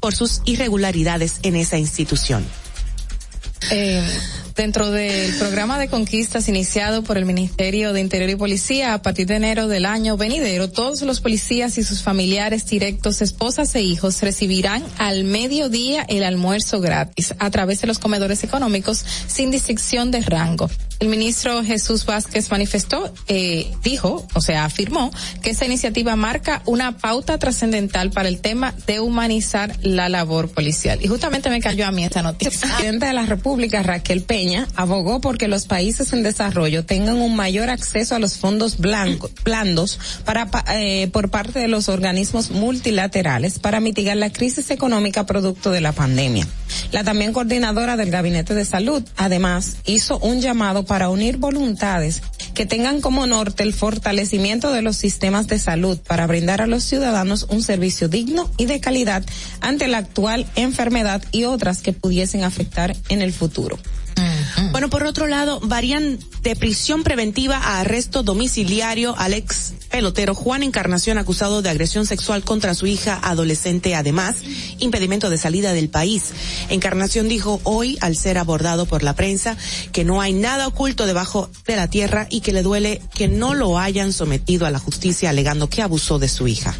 por 0.00 0.14
sus 0.14 0.42
irregularidades 0.44 1.40
en 1.42 1.56
esa 1.56 1.78
institución. 1.78 2.44
Eh, 3.70 4.06
dentro 4.58 4.90
del 4.90 5.32
programa 5.34 5.78
de 5.78 5.86
conquistas 5.86 6.48
iniciado 6.48 7.04
por 7.04 7.16
el 7.16 7.24
Ministerio 7.24 7.92
de 7.92 8.00
Interior 8.00 8.28
y 8.28 8.34
Policía 8.34 8.92
a 8.92 9.00
partir 9.02 9.28
de 9.28 9.36
enero 9.36 9.68
del 9.68 9.86
año 9.86 10.16
venidero, 10.16 10.68
todos 10.68 11.00
los 11.02 11.20
policías 11.20 11.78
y 11.78 11.84
sus 11.84 12.02
familiares 12.02 12.66
directos, 12.66 13.22
esposas 13.22 13.72
e 13.76 13.82
hijos 13.82 14.20
recibirán 14.20 14.84
al 14.98 15.22
mediodía 15.22 16.04
el 16.08 16.24
almuerzo 16.24 16.80
gratis 16.80 17.34
a 17.38 17.50
través 17.50 17.80
de 17.82 17.86
los 17.86 18.00
comedores 18.00 18.42
económicos 18.42 19.04
sin 19.28 19.52
distinción 19.52 20.10
de 20.10 20.22
rango. 20.22 20.68
El 20.98 21.08
ministro 21.08 21.62
Jesús 21.62 22.04
Vázquez 22.04 22.50
manifestó, 22.50 23.14
eh, 23.28 23.70
dijo, 23.84 24.26
o 24.34 24.40
sea, 24.40 24.64
afirmó 24.64 25.12
que 25.42 25.50
esta 25.50 25.64
iniciativa 25.64 26.16
marca 26.16 26.62
una 26.66 26.98
pauta 26.98 27.38
trascendental 27.38 28.10
para 28.10 28.28
el 28.28 28.40
tema 28.40 28.74
de 28.88 28.98
humanizar 28.98 29.76
la 29.82 30.08
labor 30.08 30.48
policial. 30.50 30.98
Y 31.00 31.06
justamente 31.06 31.50
me 31.50 31.60
cayó 31.60 31.86
a 31.86 31.92
mí 31.92 32.04
esta 32.04 32.22
noticia. 32.22 32.50
El 32.50 32.58
presidente 32.58 33.06
de 33.06 33.12
la 33.12 33.26
República, 33.26 33.84
Raquel 33.84 34.22
Peña, 34.22 34.47
abogó 34.74 35.20
porque 35.20 35.48
los 35.48 35.66
países 35.66 36.12
en 36.12 36.22
desarrollo 36.22 36.84
tengan 36.84 37.16
un 37.16 37.36
mayor 37.36 37.70
acceso 37.70 38.14
a 38.14 38.18
los 38.18 38.38
fondos 38.38 38.78
blancos, 38.78 39.30
blandos 39.44 39.98
eh, 40.72 41.08
por 41.12 41.30
parte 41.30 41.58
de 41.58 41.68
los 41.68 41.88
organismos 41.88 42.50
multilaterales 42.50 43.58
para 43.58 43.80
mitigar 43.80 44.16
la 44.16 44.32
crisis 44.32 44.70
económica 44.70 45.26
producto 45.26 45.70
de 45.70 45.80
la 45.80 45.92
pandemia. 45.92 46.46
La 46.92 47.04
también 47.04 47.32
coordinadora 47.32 47.96
del 47.96 48.10
Gabinete 48.10 48.54
de 48.54 48.64
Salud, 48.64 49.02
además, 49.16 49.76
hizo 49.86 50.18
un 50.18 50.40
llamado 50.40 50.84
para 50.84 51.08
unir 51.08 51.36
voluntades 51.38 52.22
que 52.54 52.66
tengan 52.66 53.00
como 53.00 53.26
norte 53.26 53.62
el 53.62 53.72
fortalecimiento 53.72 54.72
de 54.72 54.82
los 54.82 54.96
sistemas 54.96 55.46
de 55.46 55.58
salud 55.58 55.98
para 55.98 56.26
brindar 56.26 56.60
a 56.60 56.66
los 56.66 56.84
ciudadanos 56.84 57.46
un 57.50 57.62
servicio 57.62 58.08
digno 58.08 58.50
y 58.56 58.66
de 58.66 58.80
calidad 58.80 59.24
ante 59.60 59.88
la 59.88 59.98
actual 59.98 60.46
enfermedad 60.56 61.22
y 61.32 61.44
otras 61.44 61.82
que 61.82 61.92
pudiesen 61.92 62.44
afectar 62.44 62.96
en 63.08 63.22
el 63.22 63.32
futuro. 63.32 63.78
Bueno, 64.72 64.90
por 64.90 65.04
otro 65.04 65.26
lado, 65.26 65.60
varían 65.60 66.18
de 66.42 66.56
prisión 66.56 67.02
preventiva 67.02 67.56
a 67.56 67.80
arresto 67.80 68.22
domiciliario 68.22 69.14
al 69.18 69.34
ex 69.34 69.72
pelotero 69.90 70.34
Juan 70.34 70.62
Encarnación 70.62 71.18
acusado 71.18 71.62
de 71.62 71.70
agresión 71.70 72.06
sexual 72.06 72.42
contra 72.42 72.74
su 72.74 72.86
hija 72.86 73.18
adolescente, 73.22 73.94
además, 73.94 74.36
impedimento 74.78 75.30
de 75.30 75.38
salida 75.38 75.72
del 75.72 75.88
país. 75.88 76.32
Encarnación 76.68 77.28
dijo 77.28 77.60
hoy, 77.64 77.98
al 78.00 78.16
ser 78.16 78.38
abordado 78.38 78.86
por 78.86 79.02
la 79.02 79.14
prensa, 79.14 79.56
que 79.92 80.04
no 80.04 80.20
hay 80.20 80.32
nada 80.32 80.66
oculto 80.66 81.06
debajo 81.06 81.50
de 81.66 81.76
la 81.76 81.88
tierra 81.88 82.26
y 82.30 82.40
que 82.40 82.52
le 82.52 82.62
duele 82.62 83.00
que 83.14 83.28
no 83.28 83.54
lo 83.54 83.78
hayan 83.78 84.12
sometido 84.12 84.66
a 84.66 84.70
la 84.70 84.78
justicia 84.78 85.30
alegando 85.30 85.68
que 85.68 85.82
abusó 85.82 86.18
de 86.18 86.28
su 86.28 86.46
hija. 86.48 86.74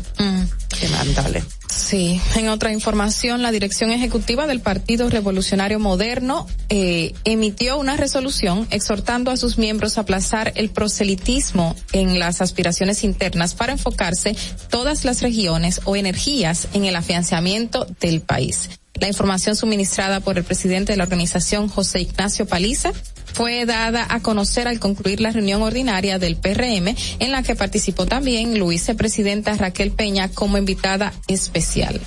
Sí, 1.68 2.20
en 2.36 2.48
otra 2.48 2.72
información, 2.72 3.42
la 3.42 3.50
dirección 3.50 3.90
ejecutiva 3.90 4.46
del 4.46 4.60
Partido 4.60 5.08
Revolucionario 5.08 5.78
Moderno 5.78 6.46
eh, 6.68 7.14
emitió 7.24 7.78
una 7.78 7.96
resolución 7.96 8.66
exhortando 8.70 9.30
a 9.30 9.36
sus 9.36 9.58
miembros 9.58 9.96
a 9.96 10.02
aplazar 10.02 10.52
el 10.56 10.70
proselitismo 10.70 11.76
en 11.92 12.18
las 12.18 12.40
aspiraciones 12.40 13.04
internas 13.04 13.54
para 13.54 13.72
enfocarse 13.72 14.36
todas 14.70 15.04
las 15.04 15.22
regiones 15.22 15.80
o 15.84 15.96
energías 15.96 16.68
en 16.74 16.84
el 16.84 16.96
afianzamiento 16.96 17.86
del 18.00 18.20
país. 18.20 18.70
La 19.00 19.08
información 19.08 19.54
suministrada 19.56 20.20
por 20.20 20.38
el 20.38 20.44
presidente 20.44 20.92
de 20.92 20.96
la 20.96 21.04
organización, 21.04 21.68
José 21.68 22.00
Ignacio 22.00 22.46
Paliza, 22.46 22.92
fue 23.32 23.64
dada 23.66 24.06
a 24.08 24.20
conocer 24.20 24.66
al 24.66 24.80
concluir 24.80 25.20
la 25.20 25.30
reunión 25.30 25.62
ordinaria 25.62 26.18
del 26.18 26.36
PRM, 26.36 26.94
en 27.20 27.30
la 27.30 27.42
que 27.42 27.54
participó 27.54 28.06
también 28.06 28.58
la 28.58 28.66
vicepresidenta 28.66 29.54
Raquel 29.54 29.92
Peña 29.92 30.28
como 30.28 30.58
invitada 30.58 31.12
especial. 31.28 32.00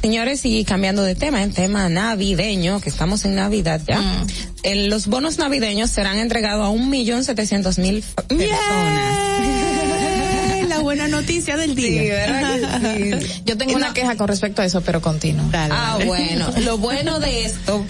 Señores, 0.00 0.46
y 0.46 0.64
cambiando 0.64 1.02
de 1.02 1.14
tema, 1.14 1.42
en 1.42 1.52
tema 1.52 1.90
navideño, 1.90 2.80
que 2.80 2.88
estamos 2.88 3.26
en 3.26 3.34
Navidad 3.34 3.82
ya, 3.86 4.00
Mm. 4.00 4.26
en 4.62 4.88
los 4.88 5.08
bonos 5.08 5.36
navideños 5.36 5.90
serán 5.90 6.16
entregados 6.18 6.64
a 6.64 6.70
un 6.70 6.88
millón 6.88 7.22
setecientos 7.22 7.78
mil 7.78 8.02
personas. 8.26 10.09
La 10.80 10.84
buena 10.84 11.08
noticia 11.08 11.58
del 11.58 11.74
día. 11.74 13.18
Yo 13.44 13.58
tengo 13.58 13.74
una 13.74 13.92
queja 13.92 14.16
con 14.16 14.28
respecto 14.28 14.62
a 14.62 14.64
eso, 14.64 14.80
pero 14.80 15.02
continúo. 15.02 15.44
Ah, 15.52 15.98
bueno. 16.06 16.50
Lo 16.64 16.78
bueno 16.78 17.20
de 17.20 17.44
esto, 17.44 17.84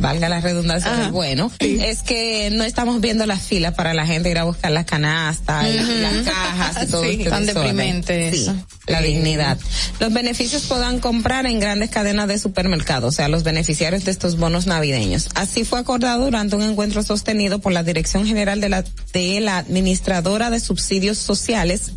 valga 0.00 0.28
la 0.28 0.40
redundancia, 0.40 0.92
del 0.92 1.10
bueno, 1.10 1.50
es 1.58 2.02
que 2.02 2.50
no 2.52 2.62
estamos 2.62 3.00
viendo 3.00 3.26
las 3.26 3.42
filas 3.42 3.74
para 3.74 3.92
la 3.92 4.06
gente 4.06 4.30
ir 4.30 4.38
a 4.38 4.44
buscar 4.44 4.70
las 4.70 4.84
canastas 4.84 5.66
y 5.66 5.78
Ujú. 5.78 5.92
las 6.00 6.14
cajas 6.24 6.84
y 6.84 6.86
todo 6.90 7.02
Sí, 7.02 7.10
este 7.18 7.30
tan 7.30 7.44
deprimente 7.46 8.30
Sí, 8.32 8.42
eso. 8.42 8.54
la 8.86 9.00
Sí. 9.00 9.06
dignidad. 9.08 9.58
Los 9.98 10.12
beneficios 10.12 10.62
puedan 10.62 11.00
comprar 11.00 11.44
en 11.46 11.58
grandes 11.58 11.90
cadenas 11.90 12.28
de 12.28 12.38
supermercados, 12.38 13.14
o 13.14 13.16
sea, 13.16 13.28
los 13.28 13.42
beneficiarios 13.42 14.04
de 14.04 14.12
estos 14.12 14.36
bonos 14.36 14.66
navideños. 14.68 15.28
Así 15.34 15.64
fue 15.64 15.80
acordado 15.80 16.24
durante 16.24 16.54
un 16.54 16.62
encuentro 16.62 17.02
sostenido 17.02 17.58
por 17.58 17.72
la 17.72 17.82
Dirección 17.82 18.26
General 18.26 18.60
de 18.60 18.68
la, 18.68 18.84
de 19.12 19.40
la 19.40 19.58
Administradora 19.58 20.50
de 20.50 20.60
Subsidios 20.60 21.18
Sociales, 21.18 21.92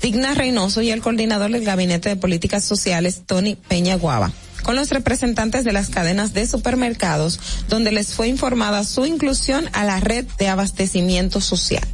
Digna 0.00 0.34
Reynoso 0.34 0.80
y 0.80 0.90
el 0.90 1.02
coordinador 1.02 1.50
del 1.50 1.64
Gabinete 1.64 2.08
de 2.08 2.16
Políticas 2.16 2.64
Sociales, 2.64 3.22
Tony 3.26 3.56
Peña 3.56 3.96
Guava, 3.96 4.32
con 4.62 4.76
los 4.76 4.90
representantes 4.90 5.64
de 5.64 5.72
las 5.72 5.90
cadenas 5.90 6.32
de 6.34 6.46
supermercados, 6.46 7.40
donde 7.68 7.92
les 7.92 8.14
fue 8.14 8.28
informada 8.28 8.84
su 8.84 9.06
inclusión 9.06 9.68
a 9.72 9.84
la 9.84 10.00
red 10.00 10.24
de 10.38 10.48
abastecimiento 10.48 11.40
social. 11.40 11.86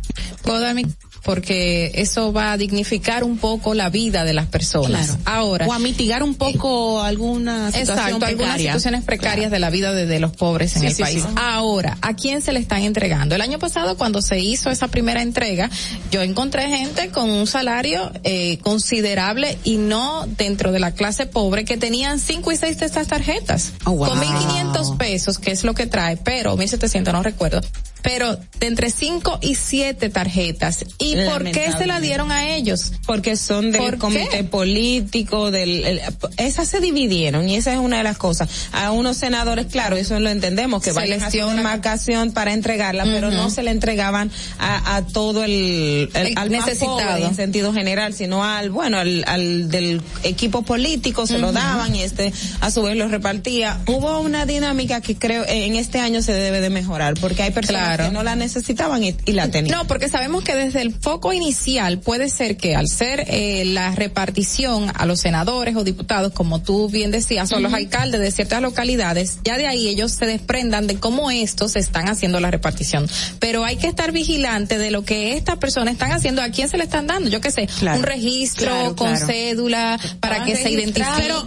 Porque 1.25 1.91
eso 1.95 2.33
va 2.33 2.53
a 2.53 2.57
dignificar 2.57 3.25
un 3.25 3.39
poco 3.39 3.75
la 3.75 3.89
vida 3.89 4.25
de 4.25 4.35
las 4.35 4.47
personas. 4.47 5.07
Claro. 5.07 5.23
Ahora. 5.25 5.67
O 5.67 5.73
a 5.73 5.79
mitigar 5.79 6.23
un 6.23 6.35
poco 6.35 7.03
alguna 7.03 7.73
situación 7.73 7.99
Exacto, 7.99 8.27
algunas 8.27 8.59
situaciones 8.59 9.05
precarias 9.05 9.51
de 9.51 9.59
la 9.59 9.71
vida 9.71 9.93
de, 9.93 10.07
de 10.07 10.21
los 10.21 10.33
pobres 10.37 10.77
en 10.77 10.83
Sí, 10.83 10.87
el 10.89 10.95
sí, 10.95 11.03
país. 11.03 11.23
sí. 11.23 11.29
Ahora, 11.37 11.97
¿a 12.03 12.15
quién 12.15 12.43
se 12.43 12.53
le 12.53 12.61
están 12.61 12.83
entregando? 12.83 13.35
El 13.35 13.41
año 13.41 13.59
pasado, 13.59 13.97
cuando 13.97 14.21
se 14.23 14.39
hizo 14.41 14.71
esa 14.71 14.89
primera 14.89 15.23
entrega, 15.23 15.71
yo 16.11 16.23
encontré 16.23 16.69
gente 16.69 17.09
con 17.09 17.31
un 17.31 17.47
salario 17.47 18.13
eh, 18.23 18.59
considerable 18.59 19.59
y 19.65 19.79
no 19.79 20.27
dentro 20.37 20.73
de 20.73 20.81
la 20.81 20.93
clase 20.93 21.27
pobre 21.27 21.65
que 21.65 21.77
tenían 21.77 22.19
cinco 22.19 22.53
y 22.53 22.57
seis 22.57 22.79
de 22.79 22.87
estas 22.87 23.07
tarjetas. 23.07 23.73
Oh, 23.85 23.93
wow. 23.93 24.09
Con 24.11 24.21
1.500 24.21 24.97
pesos, 24.99 25.39
que 25.39 25.51
es 25.53 25.65
lo 25.65 25.75
que 25.75 25.87
trae, 25.87 26.17
pero 26.19 26.57
1.700 26.57 27.13
no 27.13 27.23
recuerdo. 27.23 27.61
Pero 28.05 28.37
de 28.61 28.67
entre 28.67 28.91
cinco 28.91 29.39
y 29.41 29.55
siete 29.57 30.11
tarjetas. 30.11 30.85
¿Y 30.99 31.17
por 31.25 31.43
qué 31.51 31.73
se 31.77 31.87
la 31.87 32.01
dieron 32.01 32.31
a 32.31 32.51
ellos? 32.55 32.93
Porque 33.07 33.35
son 33.35 33.73
del 33.73 33.81
¿Por 33.81 33.97
comité 33.99 34.29
qué? 34.31 34.45
político, 34.45 35.51
del, 35.51 35.85
el- 35.85 36.01
esas 36.37 36.69
se 36.69 36.81
dividieron 36.81 37.49
y 37.49 37.57
esa 37.57 37.73
es 37.73 37.79
una 37.79 37.97
de 37.99 38.03
las 38.05 38.19
cosas. 38.19 38.49
A 38.73 38.91
unos 38.93 39.17
senadores, 39.17 39.67
claro, 39.67 39.97
eso 39.97 40.21
lo 40.21 40.29
entendemos, 40.29 40.83
que 40.83 40.93
vayan 40.93 41.23
a 41.23 41.27
hacer 41.29 41.45
una 41.47 41.63
marcación 41.63 42.33
para 42.33 42.53
entregarla, 42.53 43.05
pero 43.05 43.31
no 43.31 43.49
se 43.49 43.63
le 43.63 43.71
entregaban 43.71 44.31
a, 44.59 44.97
a 44.97 45.07
todo 45.07 45.43
el, 45.43 46.11
el- 46.15 46.27
El 46.29 46.39
al 46.39 46.51
más 46.51 46.67
necesitado. 46.67 46.97
pobre 46.99 47.25
en 47.25 47.35
sentido 47.35 47.73
general, 47.73 48.13
sino 48.13 48.45
al, 48.45 48.69
bueno, 48.71 48.99
al, 48.99 49.25
al 49.27 49.71
del 49.71 50.03
equipo 50.25 50.61
político 50.63 51.27
se 51.27 51.39
lo 51.39 51.47
Ujú. 51.49 51.55
daban 51.57 51.95
y 51.97 52.03
este 52.03 52.33
a 52.61 52.71
su 52.71 52.83
vez 52.83 52.97
lo 52.99 53.09
repartía. 53.09 53.81
Hubo 53.87 54.21
una 54.21 54.45
dinámica 54.45 55.01
que 55.01 55.17
creo 55.17 55.45
en 55.49 55.77
este 55.77 56.01
año 56.01 56.21
se 56.21 56.33
debe 56.35 56.61
de 56.61 56.69
mejorar, 56.69 57.15
porque 57.19 57.43
hay 57.43 57.51
personas 57.51 57.83
Claro. 57.83 57.94
Que 57.97 58.11
no 58.11 58.23
la 58.23 58.37
necesitaban 58.37 59.03
y, 59.05 59.15
y 59.27 59.33
la 59.33 59.49
tenían. 59.49 59.77
No, 59.79 59.87
porque 59.87 60.09
sabemos 60.09 60.45
que 60.45 60.55
desde 60.55 60.81
el 60.83 60.93
foco 60.95 61.33
inicial 61.33 61.99
puede 61.99 62.29
ser 62.29 62.57
que 62.57 62.75
al 62.77 62.89
ser 62.89 63.25
eh, 63.29 63.65
la 63.67 63.93
repartición 63.95 64.91
a 64.95 65.07
los 65.07 65.21
senadores 65.21 65.77
o 65.77 65.85
diputados, 65.85 66.33
como 66.33 66.63
tú 66.63 66.89
bien 66.89 67.11
decías, 67.11 67.51
o 67.53 67.57
a 67.57 67.61
los 67.61 67.73
alcaldes 67.73 68.21
de 68.21 68.31
ciertas 68.31 68.63
localidades, 68.63 69.39
ya 69.45 69.57
de 69.59 69.67
ahí 69.67 69.89
ellos 69.89 70.13
se 70.13 70.27
desprendan 70.27 70.87
de 70.87 70.97
cómo 70.97 71.31
estos 71.31 71.77
están 71.77 72.09
haciendo 72.09 72.41
la 72.41 72.51
repartición. 72.51 73.09
Pero 73.39 73.65
hay 73.65 73.77
que 73.77 73.87
estar 73.87 74.13
vigilante 74.13 74.79
de 74.79 74.91
lo 74.91 75.05
que 75.05 75.37
estas 75.37 75.57
personas 75.59 75.93
están 75.95 76.13
haciendo, 76.13 76.43
a 76.43 76.49
quién 76.51 76.69
se 76.69 76.77
le 76.79 76.85
están 76.85 77.07
dando, 77.07 77.29
yo 77.31 77.41
qué 77.41 77.51
sé, 77.51 77.67
Claro. 77.79 77.99
un 77.99 78.05
registro 78.05 78.67
Claro, 78.71 78.97
con 78.97 79.11
claro. 79.11 79.27
cédula 79.27 80.01
para 80.21 80.45
que 80.45 80.57
se 80.57 80.71
identifique 80.71 81.11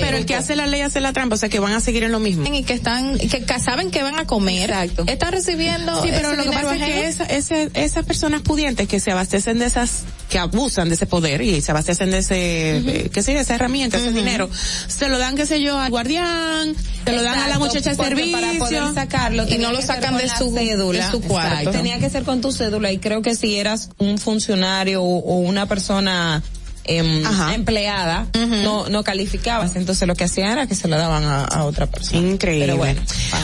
Pero 0.00 0.16
el 0.16 0.26
que 0.26 0.34
hace 0.34 0.56
la 0.56 0.66
ley 0.66 0.80
hace 0.80 1.00
la 1.00 1.12
trampa, 1.12 1.34
o 1.34 1.38
sea 1.38 1.48
que 1.48 1.58
van 1.58 1.72
a 1.72 1.80
seguir 1.80 2.02
en 2.04 2.12
lo 2.12 2.20
mismo. 2.20 2.46
y 2.52 2.62
que 2.62 2.72
están, 2.74 3.18
que 3.18 3.44
saben 3.58 3.90
que 3.90 4.02
van 4.02 4.18
a 4.18 4.26
comer, 4.26 4.70
Exacto. 4.70 5.04
están 5.06 5.32
recibiendo. 5.36 6.02
Sí, 6.02 6.08
pero 6.12 6.28
ese 6.32 6.36
lo 6.36 6.42
que 6.44 6.50
pasa 6.50 6.74
es 6.76 6.82
que 6.82 7.06
esa- 7.06 7.24
ese- 7.24 7.70
esas 7.74 8.04
personas 8.04 8.42
pudientes 8.42 8.88
que 8.88 8.98
se 9.00 9.12
abastecen 9.12 9.58
de 9.58 9.66
esas, 9.66 10.02
que 10.28 10.38
abusan 10.38 10.88
de 10.88 10.94
ese 10.96 11.06
poder 11.06 11.40
y 11.42 11.60
se 11.60 11.70
abastecen 11.70 12.10
de 12.10 12.18
ese, 12.18 12.76
eh, 12.78 13.10
qué 13.12 13.22
sé 13.22 13.32
yo, 13.34 13.40
esa 13.40 13.54
herramienta, 13.54 13.98
ese 13.98 14.12
dinero, 14.12 14.48
se 14.88 15.08
lo 15.08 15.18
dan, 15.18 15.36
qué 15.36 15.46
sé 15.46 15.60
yo, 15.62 15.78
al 15.78 15.90
guardián, 15.90 16.74
se 17.04 17.12
lo 17.12 17.22
dan 17.22 17.38
a 17.38 17.48
la 17.48 17.58
muchacha 17.58 17.90
de 17.90 17.96
servicio. 17.96 18.32
para 18.38 18.52
poder 18.58 18.94
sacarlo 18.94 19.44
Y 19.48 19.58
no 19.58 19.72
lo 19.72 19.80
sacan 19.82 20.16
de 20.16 20.28
su- 20.28 20.52
cédula 20.54 21.04
de 21.06 21.10
su 21.12 21.20
cuarto. 21.20 21.48
Exacto. 21.58 21.70
tenía 21.78 21.98
que 21.98 22.10
ser 22.10 22.24
con 22.24 22.40
tu 22.40 22.50
cédula 22.52 22.90
y 22.92 22.98
creo 22.98 23.22
que 23.22 23.34
si 23.36 23.56
eras 23.56 23.90
un 23.98 24.18
funcionario 24.18 25.02
o, 25.02 25.18
o 25.18 25.38
una 25.38 25.66
persona 25.66 26.42
em, 26.86 27.24
empleada, 27.52 28.26
no, 28.34 28.88
no 28.88 29.04
calificabas. 29.04 29.76
Entonces 29.76 30.06
lo 30.06 30.14
que 30.14 30.24
hacían 30.24 30.50
era 30.52 30.66
que 30.66 30.74
se 30.74 30.88
lo 30.88 30.96
daban 30.96 31.24
a, 31.24 31.44
a 31.44 31.64
otra 31.64 31.86
persona. 31.86 32.18
Increíble. 32.18 32.66
Pero 32.66 32.76
bueno. 32.76 33.00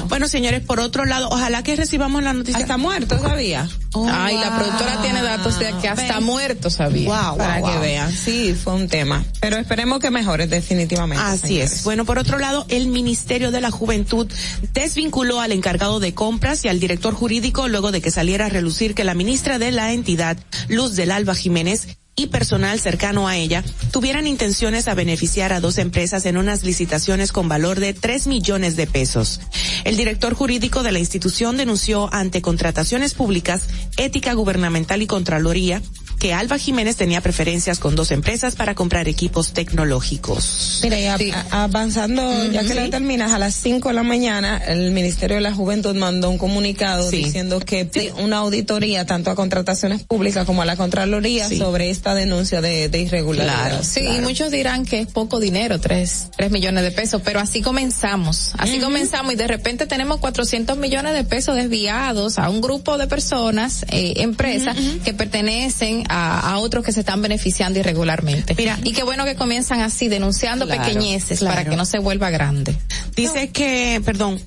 Bueno, 0.08 0.28
señores, 0.28 0.60
por 0.62 0.80
otro 0.80 1.04
lado, 1.04 1.28
ojalá 1.30 1.62
que 1.62 1.76
recibamos 1.76 2.22
la 2.22 2.32
noticia. 2.32 2.60
Hasta 2.60 2.76
muerto 2.76 3.18
sabía. 3.20 3.68
Ay, 4.10 4.38
la 4.38 4.56
productora 4.56 5.02
tiene 5.02 5.22
datos 5.22 5.58
de 5.58 5.72
que 5.80 5.88
hasta 5.88 6.20
muerto 6.20 6.70
sabía. 6.70 7.08
Wow, 7.08 7.36
para 7.36 7.62
que 7.62 7.78
vean. 7.78 8.12
Sí, 8.12 8.54
fue 8.54 8.74
un 8.74 8.88
tema. 8.88 9.24
Pero 9.40 9.58
esperemos 9.58 9.98
que 9.98 10.10
mejore 10.10 10.46
definitivamente. 10.46 11.22
Así 11.22 11.48
señores. 11.48 11.72
es. 11.72 11.84
Bueno, 11.84 12.04
por 12.04 12.18
otro 12.18 12.38
lado, 12.38 12.64
el 12.68 12.86
Ministerio 12.88 13.50
de 13.50 13.60
la 13.60 13.70
Juventud 13.70 14.28
desvinculó 14.72 15.40
al 15.40 15.52
encargado 15.52 16.00
de 16.00 16.14
compras 16.14 16.64
y 16.64 16.68
al 16.68 16.80
director 16.80 17.14
jurídico 17.14 17.68
luego 17.68 17.92
de 17.92 18.00
que 18.00 18.10
saliera 18.10 18.46
a 18.46 18.48
relucir 18.48 18.94
que 18.94 19.04
la 19.04 19.14
ministra 19.14 19.58
de 19.58 19.72
la 19.72 19.92
entidad, 19.92 20.38
Luz 20.68 20.96
del 20.96 21.10
Alba 21.10 21.34
Jiménez, 21.34 21.98
y 22.14 22.26
personal 22.26 22.78
cercano 22.78 23.26
a 23.26 23.36
ella 23.36 23.64
tuvieran 23.90 24.26
intenciones 24.26 24.86
a 24.86 24.94
beneficiar 24.94 25.52
a 25.52 25.60
dos 25.60 25.78
empresas 25.78 26.26
en 26.26 26.36
unas 26.36 26.62
licitaciones 26.62 27.32
con 27.32 27.48
valor 27.48 27.80
de 27.80 27.94
3 27.94 28.26
millones 28.26 28.76
de 28.76 28.86
pesos. 28.86 29.40
El 29.84 29.96
director 29.96 30.34
jurídico 30.34 30.82
de 30.82 30.92
la 30.92 30.98
institución 30.98 31.56
denunció 31.56 32.12
ante 32.12 32.42
contrataciones 32.42 33.14
públicas, 33.14 33.68
ética 33.96 34.34
gubernamental 34.34 35.00
y 35.02 35.06
contraloría 35.06 35.80
que 36.22 36.32
Alba 36.32 36.56
Jiménez 36.56 36.94
tenía 36.94 37.20
preferencias 37.20 37.80
con 37.80 37.96
dos 37.96 38.12
empresas 38.12 38.54
para 38.54 38.76
comprar 38.76 39.08
equipos 39.08 39.52
tecnológicos. 39.52 40.78
Mira, 40.84 41.00
y 41.00 41.06
a- 41.06 41.46
a- 41.50 41.64
avanzando, 41.64 42.22
ya 42.52 42.62
que 42.62 42.74
la 42.74 42.88
terminas, 42.90 43.32
a 43.32 43.38
las 43.40 43.56
5 43.56 43.88
de 43.88 43.94
la 43.94 44.04
mañana, 44.04 44.58
el 44.58 44.92
Ministerio 44.92 45.34
de 45.38 45.40
la 45.40 45.52
Juventud 45.52 45.96
mandó 45.96 46.30
un 46.30 46.38
comunicado 46.38 47.10
diciendo 47.10 47.58
que 47.58 47.86
pide 47.86 48.12
una 48.12 48.36
auditoría 48.38 49.04
tanto 49.04 49.30
a 49.30 49.34
contrataciones 49.34 50.04
públicas 50.04 50.46
como 50.46 50.62
a 50.62 50.64
la 50.64 50.76
Contraloría 50.76 51.48
sobre 51.48 51.90
esta 51.90 52.14
denuncia 52.14 52.60
de, 52.60 52.88
de 52.88 53.00
irregularidad. 53.00 53.82
Sí, 53.82 54.02
y 54.02 54.20
muchos 54.20 54.52
dirán 54.52 54.84
que 54.86 55.00
es 55.00 55.08
poco 55.08 55.40
dinero, 55.40 55.80
tres, 55.80 56.28
tres 56.36 56.52
millones 56.52 56.84
de 56.84 56.92
pesos, 56.92 57.20
pero 57.24 57.40
así 57.40 57.62
comenzamos, 57.62 58.52
así 58.58 58.78
comenzamos 58.78 59.32
y 59.32 59.36
de 59.36 59.48
repente 59.48 59.86
tenemos 59.86 60.20
400 60.20 60.78
millones 60.78 61.14
de 61.14 61.24
pesos 61.24 61.56
desviados 61.56 62.38
a 62.38 62.48
un 62.48 62.60
grupo 62.60 62.96
de 62.96 63.08
personas, 63.08 63.84
eh, 63.88 64.14
empresas 64.18 64.76
que 65.04 65.12
pertenecen 65.14 66.04
a, 66.12 66.40
a 66.52 66.58
otros 66.58 66.84
que 66.84 66.92
se 66.92 67.00
están 67.00 67.22
beneficiando 67.22 67.78
irregularmente. 67.78 68.54
Mira, 68.56 68.78
y 68.84 68.92
qué 68.92 69.02
bueno 69.02 69.24
que 69.24 69.34
comienzan 69.34 69.80
así 69.80 70.08
denunciando 70.08 70.66
Claro, 70.66 70.82
pequeñeces 70.82 71.38
claro. 71.38 71.56
para 71.56 71.70
que 71.70 71.76
no 71.76 71.84
se 71.84 71.98
vuelva 71.98 72.30
grande. 72.30 72.76
Dice 73.16 73.50
que, 73.50 74.00
perdón, 74.04 74.40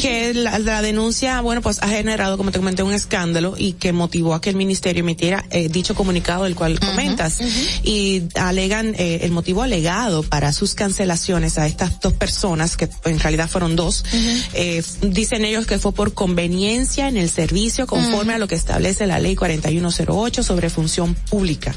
que 0.00 0.34
La, 0.34 0.58
la 0.58 0.82
denuncia, 0.82 1.40
bueno, 1.40 1.62
pues 1.62 1.82
ha 1.82 1.88
generado, 1.88 2.36
como 2.36 2.50
te 2.50 2.58
comenté, 2.58 2.82
un 2.82 2.92
escándalo 2.92 3.54
y 3.56 3.72
que 3.72 3.92
motivó 3.92 4.34
a 4.34 4.40
que 4.40 4.50
el 4.50 4.56
ministerio 4.56 5.00
emitiera 5.00 5.44
eh, 5.50 5.68
dicho 5.68 5.94
comunicado 5.94 6.44
del 6.44 6.54
cual 6.54 6.78
comentas. 6.80 7.38
Y 7.82 8.22
alegan 8.34 8.94
eh, 8.98 9.20
el 9.22 9.32
motivo 9.32 9.62
alegado 9.62 10.22
para 10.22 10.52
sus 10.52 10.74
cancelaciones 10.74 11.58
a 11.58 11.66
estas 11.66 12.00
dos 12.00 12.12
personas, 12.12 12.76
que 12.76 12.88
en 13.04 13.18
realidad 13.18 13.48
fueron 13.48 13.76
dos, 13.76 14.04
eh, 14.54 14.82
dicen 15.02 15.44
ellos 15.44 15.66
que 15.66 15.78
fue 15.78 15.92
por 15.92 16.14
conveniencia 16.14 17.08
en 17.08 17.16
el 17.16 17.28
servicio 17.30 17.86
conforme 17.86 18.34
a 18.34 18.38
lo 18.38 18.48
que 18.48 18.54
establece 18.54 19.06
la 19.06 19.18
ley 19.18 19.34
4108 19.36 20.42
sobre 20.42 20.70
función 20.70 21.03
pública. 21.12 21.74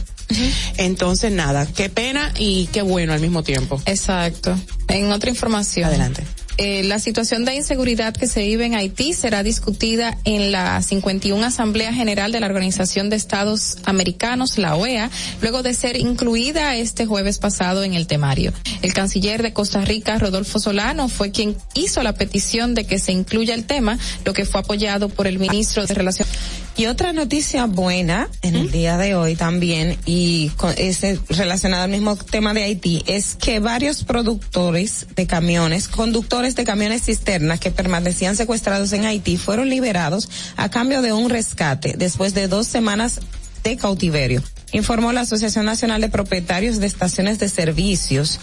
Entonces, 0.78 1.32
nada, 1.32 1.66
qué 1.66 1.90
pena 1.90 2.34
y 2.38 2.68
qué 2.68 2.82
bueno 2.82 3.12
al 3.12 3.20
mismo 3.20 3.44
tiempo. 3.44 3.82
Exacto. 3.86 4.58
En 4.88 5.12
otra 5.12 5.30
información. 5.30 5.86
Adelante. 5.86 6.24
Eh, 6.60 6.84
la 6.84 6.98
situación 6.98 7.46
de 7.46 7.54
inseguridad 7.54 8.16
que 8.16 8.26
se 8.26 8.42
vive 8.42 8.66
en 8.66 8.74
Haití 8.74 9.14
será 9.14 9.44
discutida 9.44 10.18
en 10.24 10.52
la 10.52 10.82
51 10.82 11.46
Asamblea 11.46 11.94
General 11.94 12.32
de 12.32 12.40
la 12.40 12.48
Organización 12.48 13.12
de 13.12 13.16
Estados 13.16 13.78
Americanos, 13.86 14.58
la 14.58 14.76
OEA, 14.76 15.12
luego 15.42 15.62
de 15.62 15.76
ser 15.76 15.98
incluida 15.98 16.76
este 16.76 17.06
jueves 17.06 17.38
pasado 17.38 17.84
en 17.84 17.94
el 17.94 18.08
temario. 18.08 18.54
El 18.82 18.94
canciller 18.94 19.44
de 19.44 19.54
Costa 19.54 19.82
Rica, 19.82 20.18
Rodolfo 20.18 20.58
Solano, 20.60 21.10
fue 21.10 21.30
quien 21.30 21.56
hizo 21.76 22.02
la 22.02 22.14
petición 22.14 22.74
de 22.74 22.86
que 22.86 22.98
se 22.98 23.12
incluya 23.12 23.54
el 23.54 23.66
tema, 23.66 24.00
lo 24.26 24.34
que 24.34 24.46
fue 24.46 24.62
apoyado 24.62 25.10
por 25.10 25.28
el 25.28 25.38
ministro 25.38 25.86
de 25.86 25.94
Relaciones. 25.94 26.34
Y 26.78 26.86
otra 26.86 27.12
noticia 27.12 27.66
buena 27.66 28.30
en 28.44 28.56
el 28.56 28.72
día 28.72 28.98
de 28.98 29.16
hoy 29.16 29.36
también, 29.36 29.98
y 30.06 30.50
con 30.58 30.76
ese 30.78 31.20
relacionado 31.28 31.86
al 31.86 31.90
mismo 31.90 32.16
tema 32.16 32.54
de 32.54 32.62
Haití, 32.62 33.04
es 33.08 33.36
que 33.36 33.60
varios 33.60 34.04
productores 34.04 35.08
de 35.16 35.26
camiones, 35.26 35.88
conductores 35.88 36.56
de 36.56 36.66
camiones 36.66 37.06
cisternas 37.06 37.60
que 37.60 37.72
permanecían 37.72 38.36
secuestrados 38.36 38.94
en 38.94 39.06
Haití 39.06 39.38
fueron 39.38 39.70
liberados 39.70 40.30
a 40.56 40.70
cambio 40.70 41.02
de 41.02 41.14
un 41.14 41.32
rescate 41.32 41.96
después 41.98 42.36
de 42.36 42.48
dos 42.48 42.68
semanas 42.68 43.22
de 43.64 43.78
cautiverio. 43.78 44.44
Informó 44.74 45.14
la 45.14 45.22
Asociación 45.22 45.66
Nacional 45.66 46.02
de 46.02 46.10
Propietarios 46.10 46.80
de 46.80 46.88
Estaciones 46.88 47.40
de 47.40 47.48
Servicios. 47.50 48.40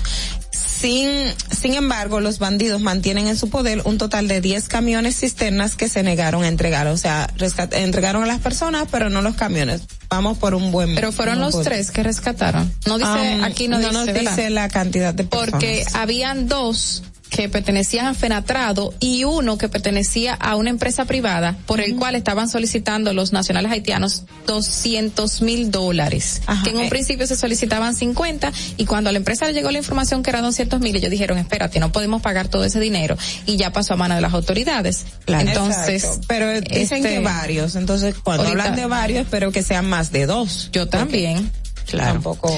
Sin, 0.50 1.08
sin 1.50 1.74
embargo, 1.74 2.20
los 2.20 2.38
bandidos 2.38 2.80
mantienen 2.80 3.26
en 3.26 3.36
su 3.36 3.48
poder 3.50 3.82
un 3.84 3.98
total 3.98 4.28
de 4.28 4.40
10 4.40 4.68
camiones 4.68 5.16
cisternas 5.20 5.76
que 5.76 5.88
se 5.88 6.02
negaron 6.02 6.42
a 6.44 6.48
entregar. 6.48 6.86
O 6.88 6.96
sea, 6.96 7.28
rescat- 7.38 7.74
entregaron 7.74 8.22
a 8.22 8.26
las 8.26 8.40
personas, 8.40 8.86
pero 8.90 9.08
no 9.10 9.20
los 9.22 9.34
camiones. 9.34 9.82
Vamos 10.10 10.38
por 10.38 10.54
un 10.54 10.70
buen. 10.72 10.94
Pero 10.94 11.12
fueron 11.12 11.40
los 11.40 11.62
tres 11.62 11.90
que 11.90 12.02
rescataron. 12.02 12.72
No 12.86 12.98
dice, 12.98 13.10
Um, 13.38 13.44
aquí 13.44 13.68
no, 13.68 13.78
no 13.78 13.88
dice, 13.88 13.92
nos 13.92 14.06
¿verdad? 14.06 14.30
dice 14.36 14.50
la 14.50 14.68
cantidad 14.68 15.14
de 15.14 15.24
personas. 15.24 15.50
Porque 15.52 15.84
habían 15.94 16.48
dos 16.48 17.02
que 17.30 17.48
pertenecían 17.48 18.06
a 18.06 18.14
Fenatrado 18.14 18.94
y 19.00 19.24
uno 19.24 19.58
que 19.58 19.68
pertenecía 19.68 20.34
a 20.34 20.56
una 20.56 20.70
empresa 20.70 21.04
privada 21.04 21.56
por 21.66 21.80
el 21.80 21.96
cual 21.96 22.14
estaban 22.14 22.48
solicitando 22.48 23.12
los 23.12 23.32
nacionales 23.32 23.72
haitianos 23.72 24.24
200 24.46 25.42
mil 25.42 25.70
dólares. 25.70 26.42
Que 26.62 26.70
en 26.70 26.76
un 26.76 26.84
eh. 26.84 26.88
principio 26.88 27.26
se 27.26 27.36
solicitaban 27.36 27.94
50 27.94 28.52
y 28.76 28.84
cuando 28.84 29.10
a 29.10 29.12
la 29.12 29.18
empresa 29.18 29.46
le 29.46 29.52
llegó 29.52 29.70
la 29.70 29.78
información 29.78 30.22
que 30.22 30.30
eran 30.30 30.42
200 30.42 30.80
mil, 30.80 30.94
ellos 30.94 31.10
dijeron, 31.10 31.38
espérate, 31.38 31.80
no 31.80 31.90
podemos 31.90 32.22
pagar 32.22 32.48
todo 32.48 32.64
ese 32.64 32.78
dinero 32.78 33.16
y 33.46 33.56
ya 33.56 33.72
pasó 33.72 33.94
a 33.94 33.96
mano 33.96 34.14
de 34.14 34.20
las 34.20 34.32
autoridades. 34.32 35.04
Entonces, 35.26 36.04
Exacto. 36.04 36.26
pero 36.28 36.60
dicen 36.60 36.98
este, 36.98 37.14
que 37.14 37.18
varios. 37.20 37.74
Entonces, 37.74 38.14
cuando 38.22 38.44
ahorita- 38.44 38.64
hablan 38.64 38.76
de 38.76 38.86
varios, 38.86 39.24
espero 39.24 39.50
que 39.50 39.62
sean 39.62 39.86
más 39.88 40.12
de 40.12 40.26
dos. 40.26 40.70
Yo 40.72 40.86
también. 40.86 41.50
Claro. 41.86 42.14
Tampoco. 42.14 42.50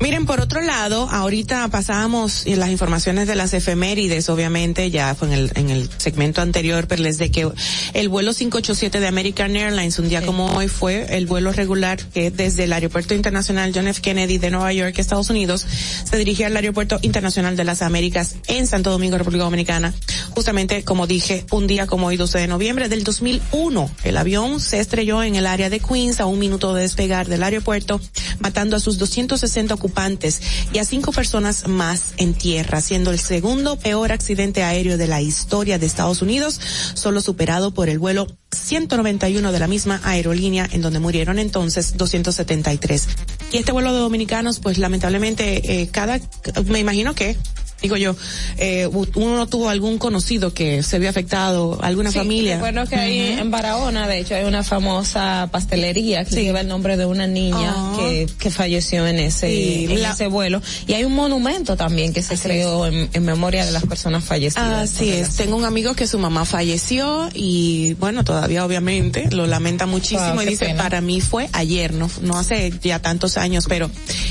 Miren, 0.00 0.26
por 0.26 0.40
otro 0.40 0.60
lado, 0.60 1.08
ahorita 1.08 1.68
pasábamos 1.68 2.46
en 2.46 2.58
las 2.58 2.68
informaciones 2.68 3.28
de 3.28 3.36
las 3.36 3.54
efemérides, 3.54 4.28
obviamente, 4.28 4.90
ya 4.90 5.14
fue 5.14 5.28
en 5.28 5.34
el, 5.34 5.52
en 5.54 5.70
el 5.70 5.88
segmento 5.98 6.42
anterior, 6.42 6.86
pero 6.88 7.02
les 7.02 7.16
de 7.16 7.30
que 7.30 7.48
el 7.92 8.08
vuelo 8.08 8.34
587 8.34 9.00
de 9.00 9.06
American 9.06 9.56
Airlines, 9.56 9.98
un 9.98 10.08
día 10.08 10.26
como 10.26 10.46
hoy, 10.46 10.68
fue 10.68 11.16
el 11.16 11.26
vuelo 11.26 11.52
regular 11.52 11.98
que 12.12 12.30
desde 12.30 12.64
el 12.64 12.72
Aeropuerto 12.72 13.14
Internacional 13.14 13.72
John 13.74 13.86
F. 13.86 14.02
Kennedy 14.02 14.38
de 14.38 14.50
Nueva 14.50 14.72
York, 14.72 14.98
Estados 14.98 15.30
Unidos, 15.30 15.64
se 16.04 16.16
dirigía 16.16 16.48
al 16.48 16.56
Aeropuerto 16.56 16.98
Internacional 17.02 17.56
de 17.56 17.64
las 17.64 17.80
Américas 17.80 18.34
en 18.48 18.66
Santo 18.66 18.90
Domingo, 18.90 19.16
República 19.16 19.44
Dominicana. 19.44 19.94
Justamente, 20.30 20.82
como 20.82 21.06
dije, 21.06 21.46
un 21.52 21.66
día 21.68 21.86
como 21.86 22.08
hoy, 22.08 22.16
12 22.16 22.40
de 22.40 22.48
noviembre 22.48 22.88
del 22.88 23.04
2001, 23.04 23.90
el 24.02 24.16
avión 24.16 24.58
se 24.60 24.80
estrelló 24.80 25.22
en 25.22 25.36
el 25.36 25.46
área 25.46 25.70
de 25.70 25.78
Queens 25.78 26.20
a 26.20 26.26
un 26.26 26.40
minuto 26.40 26.74
de 26.74 26.82
despegar 26.82 27.28
del 27.28 27.42
aeropuerto, 27.42 28.00
matando 28.40 28.76
a 28.76 28.80
sus 28.80 28.98
260 28.98 29.76
ocupantes 29.84 30.40
y 30.72 30.78
a 30.78 30.84
cinco 30.84 31.12
personas 31.12 31.68
más 31.68 32.14
en 32.16 32.32
tierra, 32.32 32.80
siendo 32.80 33.10
el 33.10 33.18
segundo 33.18 33.78
peor 33.78 34.12
accidente 34.12 34.62
aéreo 34.62 34.96
de 34.96 35.06
la 35.06 35.20
historia 35.20 35.78
de 35.78 35.84
Estados 35.84 36.22
Unidos, 36.22 36.58
solo 36.94 37.20
superado 37.20 37.74
por 37.74 37.90
el 37.90 37.98
vuelo 37.98 38.26
191 38.52 39.52
de 39.52 39.58
la 39.58 39.66
misma 39.66 40.00
aerolínea, 40.04 40.66
en 40.72 40.80
donde 40.80 41.00
murieron 41.00 41.38
entonces 41.38 41.98
273. 41.98 43.08
Y 43.52 43.58
este 43.58 43.72
vuelo 43.72 43.92
de 43.92 43.98
dominicanos, 43.98 44.58
pues 44.58 44.78
lamentablemente, 44.78 45.82
eh, 45.82 45.88
cada, 45.88 46.18
me 46.66 46.78
imagino 46.78 47.14
que 47.14 47.36
digo 47.84 47.96
yo, 47.96 48.16
eh, 48.56 48.88
uno 49.14 49.46
tuvo 49.46 49.68
algún 49.68 49.98
conocido 49.98 50.52
que 50.54 50.82
se 50.82 50.98
vio 50.98 51.10
afectado, 51.10 51.78
alguna 51.82 52.10
Sí, 52.10 52.18
familia. 52.18 52.54
Recuerdo 52.56 52.86
que 52.88 52.96
ahí 52.96 53.32
Ujú. 53.34 53.42
en 53.42 53.50
Barahona, 53.50 54.08
de 54.08 54.18
hecho, 54.20 54.34
hay 54.34 54.44
una 54.44 54.64
famosa 54.64 55.48
pastelería 55.52 56.24
que 56.24 56.42
lleva 56.42 56.60
el 56.60 56.68
nombre 56.68 56.96
de 56.96 57.04
una 57.06 57.26
niña 57.26 57.72
Ah. 57.76 57.94
que, 57.98 58.26
que 58.38 58.50
falleció 58.50 59.06
en 59.06 59.18
ese, 59.18 59.48
Sí, 59.48 59.86
en 59.90 60.02
la- 60.02 60.12
ese 60.12 60.26
vuelo. 60.28 60.62
Y 60.86 60.94
hay 60.94 61.04
un 61.04 61.14
monumento 61.14 61.76
también 61.76 62.12
que 62.12 62.22
se 62.22 62.38
creó 62.38 62.86
en, 62.86 63.08
en 63.12 63.24
memoria 63.24 63.64
de 63.66 63.72
las 63.72 63.84
personas 63.86 64.24
fallecidas. 64.24 64.90
Así 64.94 65.10
es, 65.10 65.36
tengo 65.36 65.56
un 65.56 65.64
amigo 65.64 65.94
que 65.94 66.06
su 66.06 66.18
mamá 66.18 66.44
falleció 66.46 67.28
y 67.34 67.94
bueno, 67.94 68.24
todavía 68.24 68.64
obviamente 68.64 69.28
lo 69.30 69.46
lamenta 69.46 69.86
muchísimo 69.86 70.34
Wow, 70.34 70.42
y 70.42 70.46
dice, 70.46 70.66
pena. 70.66 70.82
para 70.82 71.00
mí 71.00 71.20
fue 71.20 71.48
ayer, 71.52 71.92
no, 71.92 72.08
no 72.22 72.38
hace 72.38 72.72
ya 72.82 72.98
tantos 73.00 73.36
años, 73.36 73.66
pero 73.68 73.90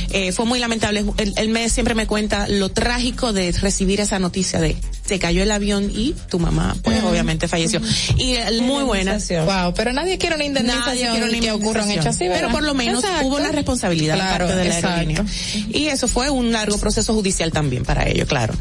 eh, 0.10 0.32
fue 0.32 0.46
muy 0.46 0.60
lamentable. 0.60 1.06
Él, 1.18 1.34
él 1.38 1.50
me, 1.50 1.70
siempre 1.70 1.94
me 1.96 2.08
cuenta 2.08 2.48
lo 2.48 2.70
trágico 2.70 3.34
de 3.34 3.43
recibir 3.52 4.00
esa 4.02 4.20
noticia 4.20 4.60
de 4.60 4.76
se 5.06 5.20
cayó 5.20 5.44
el 5.44 5.52
avión 5.52 5.92
y 5.94 6.16
tu 6.30 6.40
mamá 6.40 6.76
pues 6.82 7.04
obviamente 7.04 7.48
falleció. 7.48 7.82
Y 8.18 8.36
eh, 8.36 8.62
muy 8.62 8.84
buena. 8.84 9.18
Wow, 9.46 9.74
pero 9.76 9.92
nadie 9.92 10.18
quiere 10.18 10.36
una 10.36 10.46
indemnización 10.46 10.86
Nadie 10.86 11.10
quiere 11.10 11.28
una 11.28 11.38
y 11.38 11.40
que 11.42 11.52
ocurra 11.52 11.84
un 11.84 11.92
hecho 11.92 12.10
así. 12.10 12.26
Pero 12.28 12.50
por 12.50 12.64
lo 12.64 12.74
menos 12.74 13.04
Exacto. 13.04 13.28
hubo 13.28 13.38
una 13.38 13.52
responsabilidad 13.52 14.16
Claro, 14.16 14.48
de 14.48 14.54
parte 14.54 15.08
de 15.08 15.14
la. 15.14 15.26
Y 15.70 15.88
eso 15.88 16.08
fue 16.08 16.30
un 16.30 16.52
largo 16.52 16.78
proceso 16.78 17.14
judicial 17.14 17.52
también 17.52 17.84
para 17.84 18.08
ello, 18.08 18.26
claro. 18.26 18.54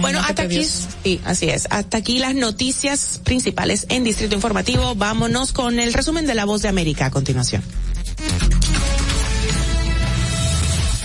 Bueno, 0.00 0.20
hasta 0.20 0.42
aquí, 0.42 0.64
sí, 0.64 1.20
así 1.24 1.48
es. 1.48 1.66
Hasta 1.70 1.98
aquí 1.98 2.18
las 2.18 2.34
noticias 2.34 3.20
principales 3.24 3.86
en 3.88 4.04
Distrito 4.04 4.34
Informativo. 4.34 4.94
Vámonos 4.94 5.52
con 5.52 5.78
el 5.80 5.92
resumen 5.92 6.26
de 6.26 6.34
La 6.34 6.44
Voz 6.44 6.62
de 6.62 6.68
América 6.68 7.06
a 7.06 7.10
continuación. 7.10 7.62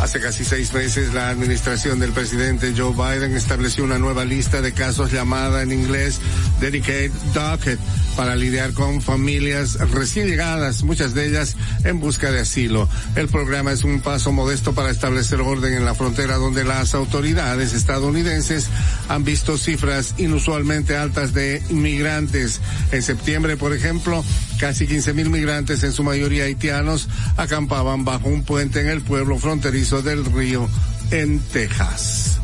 Hace 0.00 0.20
casi 0.20 0.44
seis 0.44 0.74
meses 0.74 1.14
la 1.14 1.30
administración 1.30 1.98
del 1.98 2.12
presidente 2.12 2.74
Joe 2.76 2.92
Biden 2.92 3.34
estableció 3.34 3.82
una 3.82 3.98
nueva 3.98 4.26
lista 4.26 4.60
de 4.60 4.72
casos 4.72 5.10
llamada 5.10 5.62
en 5.62 5.72
inglés 5.72 6.20
Dedicated 6.60 7.12
Docket 7.32 7.78
para 8.14 8.36
lidiar 8.36 8.72
con 8.72 9.00
familias 9.00 9.78
recién 9.90 10.26
llegadas, 10.26 10.82
muchas 10.82 11.14
de 11.14 11.26
ellas 11.26 11.56
en 11.84 11.98
busca 11.98 12.30
de 12.30 12.40
asilo. 12.40 12.88
El 13.14 13.28
programa 13.28 13.72
es 13.72 13.84
un 13.84 14.00
paso 14.00 14.32
modesto 14.32 14.74
para 14.74 14.90
establecer 14.90 15.40
orden 15.40 15.72
en 15.72 15.84
la 15.84 15.94
frontera 15.94 16.36
donde 16.36 16.64
las 16.64 16.94
autoridades 16.94 17.72
estadounidenses 17.72 18.68
han 19.08 19.24
visto 19.24 19.56
cifras 19.56 20.14
inusualmente 20.18 20.96
altas 20.96 21.32
de 21.32 21.62
inmigrantes. 21.70 22.60
En 22.92 23.02
septiembre, 23.02 23.56
por 23.56 23.72
ejemplo, 23.74 24.24
casi 24.58 24.86
15 24.86 25.12
mil 25.14 25.30
migrantes, 25.30 25.82
en 25.82 25.92
su 25.92 26.02
mayoría 26.02 26.44
haitianos, 26.44 27.08
acampaban 27.36 28.04
bajo 28.04 28.28
un 28.28 28.44
puente 28.44 28.80
en 28.80 28.88
el 28.88 29.02
pueblo 29.02 29.38
fronterizo 29.38 29.85
del 29.86 30.24
río 30.24 30.68
en 31.12 31.38
Texas. 31.38 32.40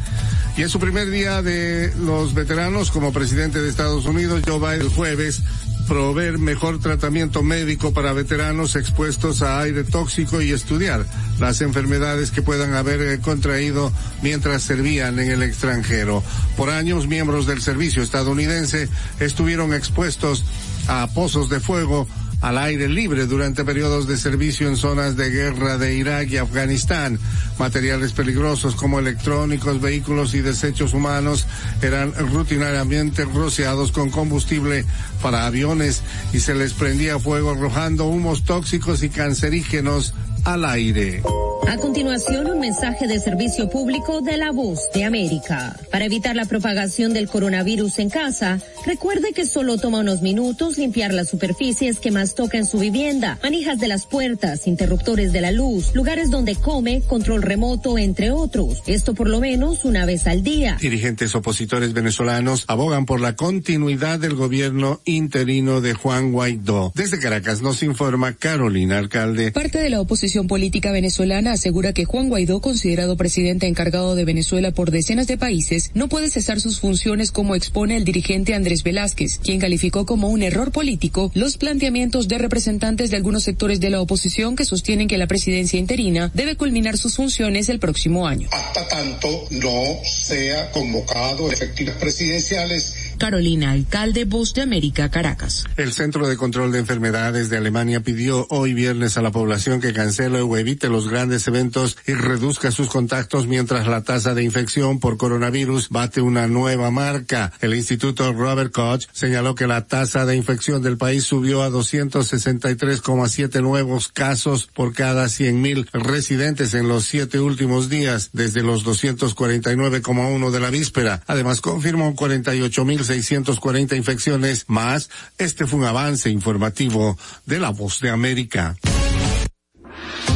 Y 0.57 0.63
en 0.63 0.69
su 0.69 0.79
primer 0.79 1.11
día 1.11 1.43
de 1.43 1.93
los 1.99 2.35
veteranos 2.35 2.93
como 2.93 3.13
presidente 3.13 3.61
de 3.61 3.69
Estados 3.69 4.07
Unidos, 4.07 4.43
Joe 4.47 4.59
Biden 4.59 4.83
el 4.83 4.89
jueves 4.91 5.43
proveer 5.89 6.39
mejor 6.39 6.79
tratamiento 6.79 7.43
médico 7.43 7.93
para 7.93 8.13
veteranos 8.13 8.77
expuestos 8.77 9.43
a 9.43 9.61
aire 9.61 9.83
tóxico 9.83 10.41
y 10.41 10.53
estudiar 10.53 11.05
las 11.41 11.61
enfermedades 11.63 12.31
que 12.31 12.43
puedan 12.43 12.75
haber 12.75 13.03
eh, 13.03 13.19
contraído 13.19 13.91
mientras 14.23 14.63
servían 14.63 15.19
en 15.19 15.33
el 15.33 15.43
extranjero. 15.43 16.23
Por 16.57 16.71
años, 16.71 17.09
miembros 17.09 17.47
del 17.47 17.61
servicio 17.61 18.03
estadounidense 18.03 18.89
estuvieron 19.19 19.75
expuestos 19.75 20.45
a 20.87 21.09
pozos 21.09 21.49
de 21.49 21.59
fuego 21.59 22.07
al 22.43 22.59
aire 22.59 22.89
libre 22.89 23.27
durante 23.27 23.65
periodos 23.65 24.07
de 24.07 24.17
servicio 24.17 24.69
en 24.69 24.77
zonas 24.77 25.17
de 25.17 25.31
guerra 25.31 25.79
de 25.79 25.95
Irak 25.95 26.29
y 26.31 26.37
Afganistán. 26.37 27.19
Materiales 27.59 28.13
peligrosos 28.13 28.75
como 28.75 28.99
electrónicos, 28.99 29.81
vehículos 29.81 30.35
y 30.35 30.41
desechos 30.41 30.93
humanos 30.93 31.47
eran 31.81 32.13
rutinariamente 32.33 33.25
rociados 33.25 33.93
con 33.93 34.11
combustible 34.11 34.85
para 35.23 35.47
aviones 35.47 36.03
y 36.33 36.41
se 36.41 36.55
les 36.55 36.75
prendía 36.75 37.19
fuego 37.21 37.53
arrojando 37.53 38.07
humos 38.07 38.45
tóxicos 38.45 39.05
y 39.05 39.09
cancerígenos 39.09 40.13
al 40.45 40.65
aire. 40.65 41.23
A 41.69 41.77
continuación, 41.77 42.49
un 42.49 42.59
mensaje 42.59 43.07
de 43.07 43.21
servicio 43.21 43.71
público 43.71 44.21
de 44.21 44.37
la 44.37 44.51
voz 44.51 44.91
de 44.93 45.05
América. 45.05 45.77
Para 45.91 46.05
evitar 46.05 46.35
la 46.35 46.45
propagación 46.45 47.13
del 47.13 47.29
coronavirus 47.29 48.01
en 48.01 48.11
casa, 48.11 48.59
recuerde 48.85 49.33
que 49.33 49.47
solo 49.47 49.79
toma 49.79 50.01
unos 50.01 50.23
minutos 50.23 50.77
limpiar 50.77 51.15
las 51.15 51.29
superficies 51.29 52.01
que 52.01 52.11
más 52.11 52.35
toca 52.35 52.59
en 52.59 52.67
su 52.67 52.79
vivienda, 52.79 53.39
manijas 53.43 53.79
de 53.79 53.89
las 53.89 54.07
puertas, 54.07 54.67
interruptores 54.67 55.33
de 55.33 55.41
la 55.41 55.53
luz, 55.53 55.95
lugares 55.95 56.31
donde 56.31 56.57
come, 56.57 57.01
control 57.03 57.43
remoto, 57.43 57.97
entre 57.97 58.33
otros. 58.33 58.83
Esto 58.87 59.15
por 59.15 59.29
lo 59.29 59.41
menos 59.41 59.85
una 59.85 60.05
vez 60.05 60.27
al 60.27 60.43
día. 60.43 60.77
Dirigentes 60.81 61.35
opositores 61.37 61.93
venezolanos 61.93 62.65
abogan 62.67 63.07
por 63.07 63.21
la 63.21 63.37
continuidad 63.37 64.19
del 64.19 64.35
gobierno 64.35 65.01
interino 65.05 65.81
de 65.81 65.95
Juan 65.95 66.33
Guaidó. 66.33 66.93
Desde 66.95 67.21
Caracas 67.21 67.63
nos 67.63 67.83
informa 67.85 68.35
Carolina 68.35 68.99
Alcalde. 68.99 69.53
Parte 69.53 69.79
de 69.79 69.89
la 69.89 70.01
oposición 70.01 70.32
política 70.41 70.91
venezolana 70.93 71.53
asegura 71.53 71.93
que 71.93 72.05
Juan 72.05 72.29
Guaidó, 72.29 72.61
considerado 72.61 73.17
presidente 73.17 73.67
encargado 73.67 74.15
de 74.15 74.25
Venezuela 74.25 74.71
por 74.71 74.91
decenas 74.91 75.27
de 75.27 75.37
países, 75.37 75.91
no 75.95 76.09
puede 76.09 76.31
cesar 76.31 76.61
sus 76.61 76.81
funciones 76.81 77.31
como 77.31 77.55
expone 77.55 77.97
el 77.97 78.05
dirigente 78.05 78.55
Andrés 78.55 78.83
Velázquez, 78.83 79.39
quien 79.39 79.61
calificó 79.61 80.07
como 80.07 80.29
un 80.29 80.43
error 80.43 80.73
político 80.73 81.31
los 81.35 81.59
planteamientos 81.59 82.29
de 82.29 82.39
representantes 82.39 83.11
de 83.11 83.17
algunos 83.17 83.45
sectores 83.45 83.79
de 83.81 83.91
la 83.91 84.01
oposición 84.01 84.57
que 84.57 84.65
sostienen 84.65 85.09
que 85.09 85.19
la 85.19 85.27
presidencia 85.27 85.79
interina 85.79 86.31
debe 86.35 86.57
culminar 86.57 86.97
sus 86.97 87.17
funciones 87.17 87.69
el 87.69 87.79
próximo 87.79 88.27
año. 88.27 88.49
Hasta 88.53 88.89
tanto 88.89 89.29
no 89.51 89.99
sea 90.05 90.71
convocado 90.71 91.51
efectivas 91.53 91.97
presidenciales 91.97 92.95
Carolina, 93.23 93.71
alcalde 93.71 94.25
Voz 94.25 94.53
de 94.53 94.63
América, 94.63 95.09
Caracas. 95.09 95.65
El 95.77 95.93
Centro 95.93 96.27
de 96.27 96.37
Control 96.37 96.73
de 96.73 96.81
Enfermedades 96.81 97.51
de 97.51 97.57
Alemania 97.57 98.01
pidió 98.01 98.49
hoy 98.51 98.75
viernes 98.75 99.17
a 99.17 99.23
la 99.23 99.31
población 99.31 99.81
que 99.81 99.93
cancele 99.93 100.41
o 100.41 100.57
evite 100.57 100.89
los 100.89 101.09
grandes 101.09 101.47
eventos 101.47 101.97
y 102.05 102.15
reduzca 102.15 102.73
sus 102.73 102.89
contactos 102.89 103.47
mientras 103.47 103.87
la 103.87 104.03
tasa 104.03 104.35
de 104.35 104.43
infección 104.43 104.99
por 104.99 105.19
coronavirus 105.19 105.91
bate 105.91 106.21
una 106.21 106.49
nueva 106.49 106.91
marca. 106.91 107.53
El 107.61 107.75
Instituto 107.75 108.33
Robert 108.33 108.73
Koch 108.73 109.05
señaló 109.13 109.55
que 109.55 109.69
la 109.69 109.87
tasa 109.87 110.27
de 110.27 110.35
infección 110.35 110.83
del 110.83 110.99
país 110.99 111.23
subió 111.23 111.63
a 111.63 111.71
263,7 111.71 113.63
nuevos 113.63 114.09
casos 114.09 114.67
por 114.67 114.95
cada 114.95 115.27
100.000 115.27 115.91
residentes 115.93 116.75
en 116.75 116.89
los 116.89 117.05
siete 117.05 117.39
últimos 117.39 117.89
días, 117.89 118.31
desde 118.33 118.65
los 118.65 118.85
249,1 118.85 120.51
de 120.51 120.59
la 120.59 120.71
víspera. 120.71 121.23
Además, 121.29 121.61
confirmó 121.61 122.17
48.000 122.17 123.12
640 123.13 123.97
infecciones 123.97 124.65
más. 124.69 125.11
Este 125.39 125.67
fue 125.67 125.81
un 125.81 125.85
avance 125.85 126.31
informativo 126.31 127.19
de 127.47 127.61
la 127.61 127.71
voz 127.71 128.01
de 128.01 128.11
América. 128.11 128.77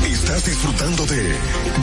Estás 0.04 0.44
disfrutando 0.44 1.06
de 1.06 1.34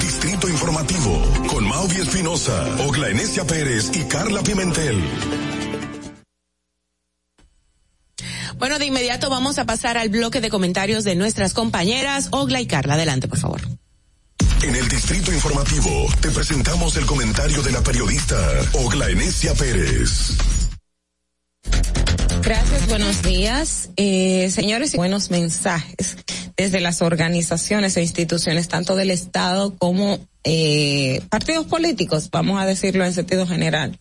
Distrito 0.02 0.50
Informativo 0.50 1.22
con 1.50 1.68
Mauvie 1.68 2.02
Espinosa, 2.02 2.76
Ogla 2.86 3.10
Enesia 3.10 3.46
Pérez 3.46 3.92
y 3.94 4.04
Carla 4.04 4.44
Pimentel. 4.44 5.02
Bueno, 8.58 8.80
de 8.80 8.86
inmediato 8.86 9.30
vamos 9.30 9.60
a 9.60 9.66
pasar 9.66 9.98
al 9.98 10.10
bloque 10.10 10.40
de 10.40 10.50
comentarios 10.50 11.04
de 11.04 11.16
nuestras 11.16 11.54
compañeras 11.54 12.30
Ogla 12.32 12.62
y 12.62 12.68
Carla. 12.68 12.94
Adelante, 12.94 13.28
por 13.28 13.40
favor. 13.40 13.62
En 14.62 14.76
el 14.76 14.88
Distrito 14.88 15.34
Informativo 15.34 16.08
te 16.22 16.32
presentamos 16.32 16.96
el 16.96 17.06
comentario 17.06 17.62
de 17.62 17.72
la 17.72 17.82
periodista 17.82 18.38
Ogla 18.74 19.10
Enesia 19.10 19.54
Pérez. 19.54 20.38
Gracias, 22.44 22.88
buenos 22.90 23.24
días. 23.24 23.90
Eh, 23.96 24.50
señores, 24.52 24.98
buenos 24.98 25.32
mensajes 25.32 26.18
desde 26.58 26.82
las 26.82 27.02
organizaciones 27.02 27.96
e 27.96 28.02
instituciones, 28.02 28.68
tanto 28.68 28.98
del 28.98 29.12
Estado 29.12 29.76
como 29.78 30.20
eh, 30.44 31.22
partidos 31.30 31.66
políticos, 31.68 32.30
vamos 32.30 32.62
a 32.62 32.66
decirlo 32.66 33.06
en 33.06 33.14
sentido 33.14 33.48
general. 33.48 33.98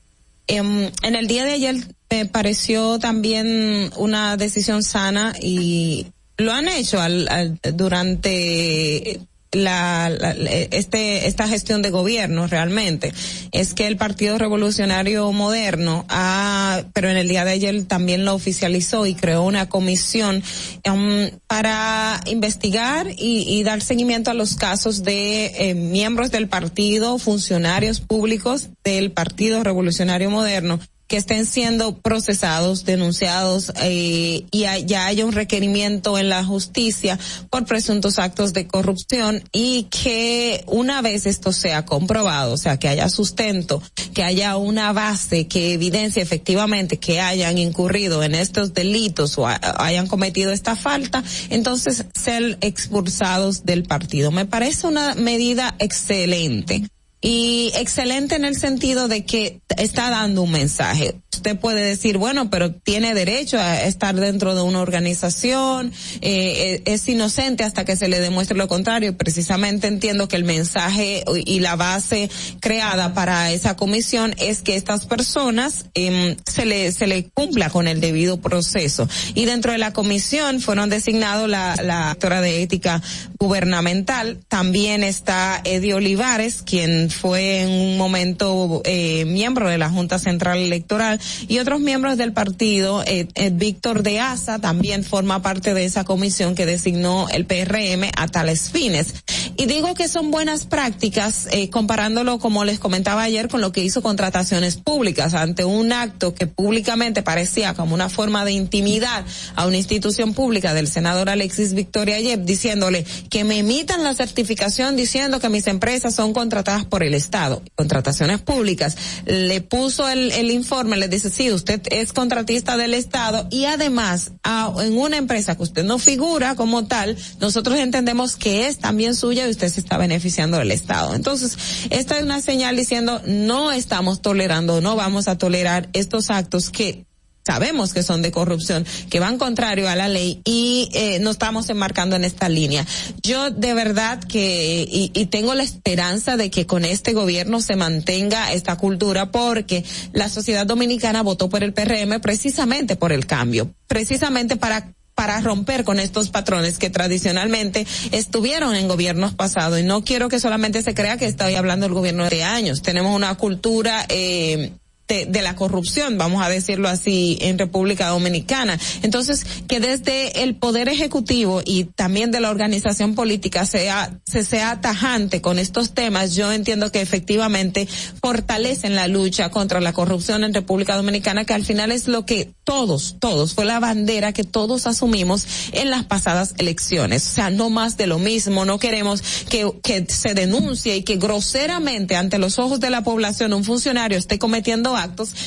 Eh, 0.48 0.56
en 0.56 1.14
el 1.14 1.28
día 1.28 1.44
de 1.44 1.52
ayer 1.52 1.76
me 2.10 2.26
pareció 2.26 2.98
también 2.98 3.92
una 3.96 4.36
decisión 4.36 4.82
sana 4.82 5.34
y 5.40 6.08
lo 6.36 6.52
han 6.52 6.66
hecho 6.66 7.00
al, 7.00 7.28
al, 7.28 7.60
durante 7.74 9.20
la, 9.52 10.08
la, 10.08 10.30
este 10.30 11.26
esta 11.26 11.46
gestión 11.46 11.82
de 11.82 11.90
gobierno 11.90 12.46
realmente 12.46 13.12
es 13.50 13.74
que 13.74 13.86
el 13.86 13.96
Partido 13.96 14.38
Revolucionario 14.38 15.30
Moderno 15.32 16.06
ha 16.08 16.84
pero 16.94 17.10
en 17.10 17.18
el 17.18 17.28
día 17.28 17.44
de 17.44 17.52
ayer 17.52 17.84
también 17.84 18.24
lo 18.24 18.34
oficializó 18.34 19.06
y 19.06 19.14
creó 19.14 19.42
una 19.42 19.68
comisión 19.68 20.42
um, 20.90 21.28
para 21.46 22.20
investigar 22.26 23.08
y, 23.10 23.44
y, 23.46 23.62
dar 23.62 23.82
seguimiento 23.82 24.30
a 24.30 24.34
los 24.34 24.56
casos 24.56 25.02
de 25.02 25.70
eh, 25.70 25.74
miembros 25.74 26.30
del 26.30 26.48
partido 26.48 27.18
funcionarios 27.18 28.00
públicos 28.00 28.70
del 28.84 29.12
Partido 29.12 29.62
Revolucionario 29.62 30.30
Moderno 30.30 30.80
que 31.12 31.18
estén 31.18 31.44
siendo 31.44 31.98
procesados, 31.98 32.86
denunciados 32.86 33.70
eh, 33.82 34.46
y 34.50 34.64
ya 34.86 35.04
haya 35.04 35.26
un 35.26 35.32
requerimiento 35.32 36.16
en 36.16 36.30
la 36.30 36.42
justicia 36.42 37.18
por 37.50 37.66
presuntos 37.66 38.18
actos 38.18 38.54
de 38.54 38.66
corrupción 38.66 39.44
y 39.52 39.88
que 39.90 40.64
una 40.66 41.02
vez 41.02 41.26
esto 41.26 41.52
sea 41.52 41.84
comprobado, 41.84 42.54
o 42.54 42.56
sea, 42.56 42.78
que 42.78 42.88
haya 42.88 43.10
sustento, 43.10 43.82
que 44.14 44.22
haya 44.22 44.56
una 44.56 44.94
base 44.94 45.46
que 45.48 45.74
evidencie 45.74 46.22
efectivamente 46.22 46.98
que 46.98 47.20
hayan 47.20 47.58
incurrido 47.58 48.22
en 48.22 48.34
estos 48.34 48.72
delitos 48.72 49.36
o 49.36 49.46
hayan 49.46 50.06
cometido 50.06 50.50
esta 50.50 50.76
falta, 50.76 51.22
entonces 51.50 52.06
ser 52.18 52.56
expulsados 52.62 53.66
del 53.66 53.82
partido. 53.82 54.30
Me 54.30 54.46
parece 54.46 54.86
una 54.86 55.14
medida 55.14 55.74
excelente 55.78 56.88
y 57.22 57.70
excelente 57.76 58.34
en 58.34 58.44
el 58.44 58.56
sentido 58.56 59.06
de 59.06 59.24
que 59.24 59.60
está 59.78 60.10
dando 60.10 60.42
un 60.42 60.50
mensaje. 60.50 61.14
Usted 61.32 61.58
puede 61.58 61.82
decir, 61.82 62.18
bueno, 62.18 62.50
pero 62.50 62.72
tiene 62.72 63.14
derecho 63.14 63.58
a 63.58 63.82
estar 63.84 64.14
dentro 64.14 64.54
de 64.54 64.62
una 64.62 64.80
organización, 64.80 65.92
eh, 66.20 66.82
es 66.84 67.08
inocente 67.08 67.64
hasta 67.64 67.84
que 67.84 67.96
se 67.96 68.08
le 68.08 68.20
demuestre 68.20 68.56
lo 68.56 68.68
contrario. 68.68 69.16
Precisamente 69.16 69.86
entiendo 69.86 70.28
que 70.28 70.36
el 70.36 70.44
mensaje 70.44 71.24
y 71.46 71.60
la 71.60 71.76
base 71.76 72.28
creada 72.60 73.14
para 73.14 73.50
esa 73.52 73.76
comisión 73.76 74.34
es 74.38 74.62
que 74.62 74.76
estas 74.76 75.06
personas 75.06 75.86
eh, 75.94 76.36
se 76.48 76.66
le 76.66 76.92
se 76.92 77.06
le 77.06 77.30
cumpla 77.30 77.70
con 77.70 77.88
el 77.88 78.00
debido 78.00 78.40
proceso. 78.40 79.08
Y 79.34 79.44
dentro 79.44 79.72
de 79.72 79.78
la 79.78 79.92
comisión 79.92 80.60
fueron 80.60 80.90
designados 80.90 81.48
la 81.48 81.76
la 81.82 82.10
actora 82.10 82.40
de 82.40 82.62
ética 82.62 83.00
gubernamental, 83.38 84.38
también 84.48 85.02
está 85.02 85.60
Eddie 85.64 85.94
Olivares, 85.94 86.62
quien 86.62 87.11
fue 87.14 87.60
en 87.60 87.70
un 87.70 87.98
momento 87.98 88.82
eh, 88.84 89.24
miembro 89.24 89.68
de 89.68 89.78
la 89.78 89.90
Junta 89.90 90.18
Central 90.18 90.58
Electoral 90.58 91.20
y 91.48 91.58
otros 91.58 91.80
miembros 91.80 92.16
del 92.16 92.32
partido. 92.32 93.02
Eh, 93.06 93.28
eh, 93.34 93.50
Víctor 93.52 94.02
de 94.02 94.20
Asa 94.20 94.58
también 94.58 95.04
forma 95.04 95.42
parte 95.42 95.74
de 95.74 95.84
esa 95.84 96.04
comisión 96.04 96.54
que 96.54 96.66
designó 96.66 97.28
el 97.28 97.46
PRM 97.46 98.10
a 98.16 98.28
tales 98.28 98.70
fines. 98.70 99.14
Y 99.56 99.66
digo 99.66 99.94
que 99.94 100.08
son 100.08 100.30
buenas 100.30 100.66
prácticas 100.66 101.46
eh, 101.50 101.68
comparándolo, 101.70 102.38
como 102.38 102.64
les 102.64 102.78
comentaba 102.78 103.22
ayer, 103.22 103.48
con 103.48 103.60
lo 103.60 103.72
que 103.72 103.82
hizo 103.82 104.02
contrataciones 104.02 104.76
públicas 104.76 105.34
ante 105.34 105.64
un 105.64 105.92
acto 105.92 106.34
que 106.34 106.46
públicamente 106.46 107.22
parecía 107.22 107.74
como 107.74 107.94
una 107.94 108.08
forma 108.08 108.44
de 108.44 108.52
intimidar 108.52 109.24
a 109.54 109.66
una 109.66 109.76
institución 109.76 110.34
pública 110.34 110.74
del 110.74 110.88
senador 110.88 111.28
Alexis 111.28 111.74
Victoria 111.74 112.18
Yep, 112.20 112.44
diciéndole 112.44 113.04
que 113.30 113.44
me 113.44 113.58
emitan 113.58 114.04
la 114.04 114.14
certificación 114.14 114.96
diciendo 114.96 115.40
que 115.40 115.48
mis 115.48 115.66
empresas 115.66 116.14
son 116.14 116.32
contratadas 116.32 116.84
por 116.84 117.01
el 117.02 117.14
Estado, 117.14 117.62
contrataciones 117.74 118.40
públicas. 118.40 118.96
Le 119.26 119.60
puso 119.60 120.08
el, 120.08 120.32
el 120.32 120.50
informe, 120.50 120.96
le 120.96 121.08
dice, 121.08 121.30
sí, 121.30 121.50
usted 121.50 121.80
es 121.90 122.12
contratista 122.12 122.76
del 122.76 122.94
Estado 122.94 123.46
y 123.50 123.64
además 123.64 124.32
a- 124.42 124.72
en 124.80 124.96
una 124.98 125.16
empresa 125.16 125.56
que 125.56 125.62
usted 125.62 125.84
no 125.84 125.98
figura 125.98 126.54
como 126.54 126.86
tal, 126.86 127.16
nosotros 127.40 127.78
entendemos 127.78 128.36
que 128.36 128.66
es 128.66 128.78
también 128.78 129.14
suya 129.14 129.46
y 129.46 129.50
usted 129.50 129.68
se 129.68 129.80
está 129.80 129.96
beneficiando 129.98 130.58
del 130.58 130.70
Estado. 130.70 131.14
Entonces, 131.14 131.56
esta 131.90 132.16
es 132.18 132.22
una 132.24 132.40
señal 132.40 132.76
diciendo 132.76 133.20
no 133.26 133.72
estamos 133.72 134.22
tolerando, 134.22 134.80
no 134.80 134.96
vamos 134.96 135.28
a 135.28 135.38
tolerar 135.38 135.88
estos 135.92 136.30
actos 136.30 136.70
que 136.70 137.06
sabemos 137.44 137.92
que 137.92 138.02
son 138.02 138.22
de 138.22 138.30
corrupción, 138.30 138.86
que 139.10 139.20
van 139.20 139.38
contrario 139.38 139.88
a 139.88 139.96
la 139.96 140.08
ley 140.08 140.40
y 140.44 140.88
eh, 140.92 141.18
nos 141.20 141.32
estamos 141.32 141.68
enmarcando 141.70 142.16
en 142.16 142.24
esta 142.24 142.48
línea. 142.48 142.86
Yo 143.22 143.50
de 143.50 143.74
verdad 143.74 144.22
que, 144.22 144.86
y, 144.88 145.10
y 145.14 145.26
tengo 145.26 145.54
la 145.54 145.62
esperanza 145.62 146.36
de 146.36 146.50
que 146.50 146.66
con 146.66 146.84
este 146.84 147.12
gobierno 147.12 147.60
se 147.60 147.76
mantenga 147.76 148.52
esta 148.52 148.76
cultura 148.76 149.30
porque 149.30 149.84
la 150.12 150.28
sociedad 150.28 150.66
dominicana 150.66 151.22
votó 151.22 151.48
por 151.48 151.62
el 151.62 151.72
PRM 151.72 152.20
precisamente 152.20 152.96
por 152.96 153.12
el 153.12 153.26
cambio, 153.26 153.74
precisamente 153.86 154.56
para 154.56 154.92
para 155.14 155.40
romper 155.40 155.84
con 155.84 156.00
estos 156.00 156.30
patrones 156.30 156.78
que 156.78 156.90
tradicionalmente 156.90 157.86
estuvieron 158.12 158.74
en 158.74 158.88
gobiernos 158.88 159.34
pasados. 159.34 159.78
Y 159.78 159.82
no 159.82 160.02
quiero 160.02 160.28
que 160.28 160.40
solamente 160.40 160.82
se 160.82 160.94
crea 160.94 161.16
que 161.16 161.26
estoy 161.26 161.54
hablando 161.54 161.84
del 161.84 161.94
gobierno 161.94 162.28
de 162.28 162.42
años. 162.42 162.82
Tenemos 162.82 163.14
una 163.14 163.34
cultura 163.36 164.04
eh, 164.08 164.72
de, 165.08 165.26
de 165.26 165.42
la 165.42 165.54
corrupción, 165.56 166.18
vamos 166.18 166.44
a 166.44 166.48
decirlo 166.48 166.88
así, 166.88 167.38
en 167.40 167.58
República 167.58 168.08
Dominicana. 168.08 168.78
Entonces, 169.02 169.44
que 169.68 169.80
desde 169.80 170.42
el 170.42 170.56
Poder 170.56 170.88
Ejecutivo 170.88 171.62
y 171.64 171.84
también 171.84 172.30
de 172.30 172.40
la 172.40 172.50
organización 172.50 173.14
política 173.14 173.66
sea, 173.66 174.18
se 174.26 174.44
sea 174.44 174.80
tajante 174.80 175.40
con 175.40 175.58
estos 175.58 175.94
temas, 175.94 176.34
yo 176.34 176.52
entiendo 176.52 176.90
que 176.90 177.00
efectivamente 177.00 177.88
fortalecen 178.20 178.94
la 178.94 179.08
lucha 179.08 179.50
contra 179.50 179.80
la 179.80 179.92
corrupción 179.92 180.44
en 180.44 180.54
República 180.54 180.96
Dominicana, 180.96 181.44
que 181.44 181.54
al 181.54 181.64
final 181.64 181.92
es 181.92 182.08
lo 182.08 182.24
que 182.24 182.54
todos, 182.64 183.16
todos, 183.18 183.54
fue 183.54 183.64
la 183.64 183.80
bandera 183.80 184.32
que 184.32 184.44
todos 184.44 184.86
asumimos 184.86 185.46
en 185.72 185.90
las 185.90 186.04
pasadas 186.04 186.54
elecciones. 186.58 187.26
O 187.26 187.34
sea, 187.34 187.50
no 187.50 187.70
más 187.70 187.96
de 187.96 188.06
lo 188.06 188.18
mismo, 188.18 188.64
no 188.64 188.78
queremos 188.78 189.22
que, 189.48 189.70
que 189.82 190.06
se 190.08 190.34
denuncie 190.34 190.96
y 190.96 191.02
que 191.02 191.16
groseramente 191.16 192.16
ante 192.16 192.38
los 192.38 192.58
ojos 192.58 192.80
de 192.80 192.90
la 192.90 193.02
población 193.02 193.52
un 193.52 193.64
funcionario 193.64 194.18
esté 194.18 194.38
cometiendo 194.38 194.96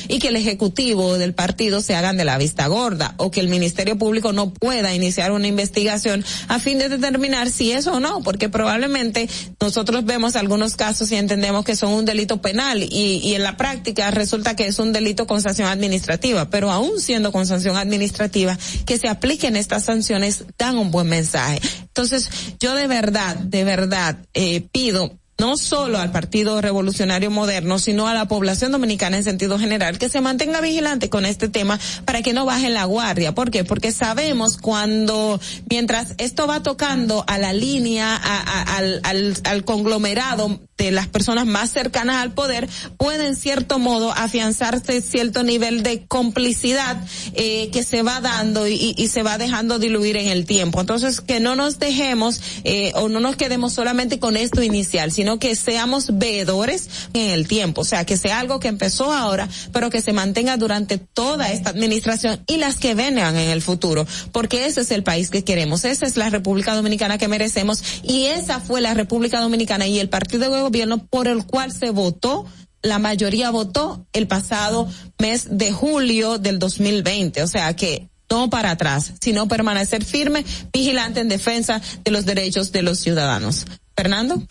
y 0.08 0.18
que 0.18 0.28
el 0.28 0.36
ejecutivo 0.36 1.18
del 1.18 1.34
partido 1.34 1.80
se 1.80 1.94
hagan 1.94 2.16
de 2.16 2.24
la 2.24 2.38
vista 2.38 2.66
gorda 2.66 3.14
o 3.16 3.30
que 3.30 3.40
el 3.40 3.48
Ministerio 3.48 3.96
Público 3.98 4.32
no 4.32 4.52
pueda 4.52 4.94
iniciar 4.94 5.32
una 5.32 5.46
investigación 5.46 6.24
a 6.48 6.58
fin 6.58 6.78
de 6.78 6.88
determinar 6.88 7.50
si 7.50 7.72
es 7.72 7.86
o 7.86 8.00
no, 8.00 8.22
porque 8.22 8.48
probablemente 8.48 9.28
nosotros 9.60 10.04
vemos 10.04 10.36
algunos 10.36 10.76
casos 10.76 11.10
y 11.12 11.16
entendemos 11.16 11.64
que 11.64 11.76
son 11.76 11.92
un 11.92 12.04
delito 12.04 12.40
penal 12.40 12.82
y, 12.82 13.20
y 13.22 13.34
en 13.34 13.42
la 13.42 13.56
práctica 13.56 14.10
resulta 14.10 14.56
que 14.56 14.66
es 14.66 14.78
un 14.78 14.92
delito 14.92 15.26
con 15.26 15.42
sanción 15.42 15.68
administrativa, 15.68 16.50
pero 16.50 16.70
aún 16.70 17.00
siendo 17.00 17.32
con 17.32 17.46
sanción 17.46 17.76
administrativa, 17.76 18.58
que 18.84 18.98
se 18.98 19.08
apliquen 19.08 19.56
estas 19.56 19.84
sanciones 19.84 20.44
dan 20.58 20.78
un 20.78 20.90
buen 20.90 21.08
mensaje. 21.08 21.60
Entonces, 21.80 22.30
yo 22.60 22.74
de 22.74 22.86
verdad, 22.86 23.36
de 23.36 23.64
verdad, 23.64 24.18
eh, 24.34 24.66
pido 24.72 25.18
no 25.38 25.56
solo 25.56 25.98
al 25.98 26.12
Partido 26.12 26.60
Revolucionario 26.60 27.30
Moderno, 27.30 27.78
sino 27.78 28.08
a 28.08 28.14
la 28.14 28.26
población 28.26 28.72
dominicana 28.72 29.16
en 29.16 29.24
sentido 29.24 29.58
general, 29.58 29.98
que 29.98 30.08
se 30.08 30.20
mantenga 30.20 30.60
vigilante 30.60 31.10
con 31.10 31.26
este 31.26 31.48
tema 31.48 31.78
para 32.04 32.22
que 32.22 32.32
no 32.32 32.46
baje 32.46 32.70
la 32.70 32.84
guardia. 32.84 33.34
¿Por 33.34 33.50
qué? 33.50 33.64
Porque 33.64 33.92
sabemos 33.92 34.56
cuando, 34.56 35.40
mientras 35.68 36.14
esto 36.18 36.46
va 36.46 36.62
tocando 36.62 37.24
a 37.26 37.38
la 37.38 37.52
línea, 37.52 38.16
al 38.16 39.64
conglomerado 39.64 40.60
de 40.76 40.90
las 40.90 41.08
personas 41.08 41.46
más 41.46 41.70
cercanas 41.70 42.16
al 42.22 42.32
poder, 42.32 42.68
puede 42.96 43.26
en 43.26 43.36
cierto 43.36 43.78
modo 43.78 44.12
afianzarse 44.12 45.00
cierto 45.00 45.42
nivel 45.42 45.82
de 45.82 46.04
complicidad 46.06 46.96
eh, 47.34 47.70
que 47.72 47.82
se 47.82 48.02
va 48.02 48.20
dando 48.20 48.68
y, 48.68 48.94
y 48.96 49.08
se 49.08 49.22
va 49.22 49.38
dejando 49.38 49.78
diluir 49.78 50.16
en 50.16 50.28
el 50.28 50.44
tiempo. 50.44 50.80
Entonces, 50.80 51.20
que 51.20 51.40
no 51.40 51.56
nos 51.56 51.78
dejemos 51.78 52.40
eh, 52.64 52.92
o 52.94 53.08
no 53.08 53.20
nos 53.20 53.36
quedemos 53.36 53.72
solamente 53.72 54.18
con 54.18 54.36
esto 54.36 54.62
inicial, 54.62 55.12
sino 55.12 55.38
que 55.38 55.54
seamos 55.56 56.18
veedores 56.18 56.88
en 57.14 57.30
el 57.30 57.48
tiempo. 57.48 57.82
O 57.82 57.84
sea, 57.84 58.04
que 58.04 58.16
sea 58.16 58.40
algo 58.40 58.60
que 58.60 58.68
empezó 58.68 59.12
ahora, 59.12 59.48
pero 59.72 59.90
que 59.90 60.02
se 60.02 60.12
mantenga 60.12 60.56
durante 60.56 60.98
toda 60.98 61.50
esta 61.52 61.70
administración 61.70 62.42
y 62.46 62.56
las 62.56 62.76
que 62.76 62.94
vengan 62.94 63.36
en 63.36 63.50
el 63.50 63.62
futuro. 63.62 64.06
Porque 64.32 64.66
ese 64.66 64.82
es 64.82 64.90
el 64.90 65.02
país 65.02 65.30
que 65.30 65.44
queremos. 65.44 65.84
Esa 65.84 66.06
es 66.06 66.16
la 66.16 66.30
República 66.30 66.74
Dominicana 66.74 67.18
que 67.18 67.28
merecemos 67.28 67.82
y 68.02 68.26
esa 68.26 68.60
fue 68.60 68.80
la 68.80 68.94
República 68.94 69.40
Dominicana 69.40 69.86
y 69.86 69.98
el 69.98 70.08
partido 70.08 70.50
de 70.50 70.65
gobierno 70.66 71.06
por 71.06 71.28
el 71.28 71.44
cual 71.46 71.72
se 71.72 71.90
votó 71.90 72.46
la 72.86 72.98
mayoría 72.98 73.50
votó 73.50 74.06
el 74.12 74.28
pasado 74.28 74.88
mes 75.18 75.58
de 75.58 75.72
julio 75.72 76.38
del 76.38 76.58
2020. 76.58 77.42
O 77.42 77.46
sea 77.48 77.74
que 77.74 78.08
no 78.30 78.48
para 78.50 78.72
atrás, 78.72 79.12
sino 79.20 79.48
permanecer 79.48 80.04
firme, 80.04 80.44
vigilante 80.72 81.20
en 81.20 81.28
defensa 81.28 81.80
de 82.04 82.10
los 82.10 82.24
derechos 82.24 82.72
de 82.72 82.82
los 82.82 82.98
ciudadanos. 82.98 83.66
Fernando. 83.96 84.42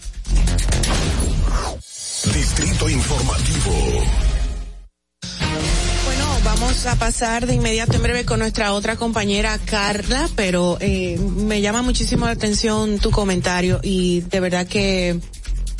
Distrito 2.33 2.89
Informativo. 2.89 4.03
Bueno, 6.05 6.39
vamos 6.43 6.85
a 6.87 6.95
pasar 6.95 7.45
de 7.45 7.55
inmediato 7.55 7.93
en 7.95 8.03
breve 8.03 8.25
con 8.25 8.39
nuestra 8.39 8.73
otra 8.73 8.95
compañera 8.95 9.57
Carla, 9.63 10.29
pero 10.35 10.77
eh, 10.79 11.19
me 11.19 11.61
llama 11.61 11.83
muchísimo 11.83 12.25
la 12.25 12.31
atención 12.31 12.99
tu 12.99 13.11
comentario 13.11 13.79
y 13.83 14.21
de 14.21 14.39
verdad 14.39 14.65
que 14.67 15.19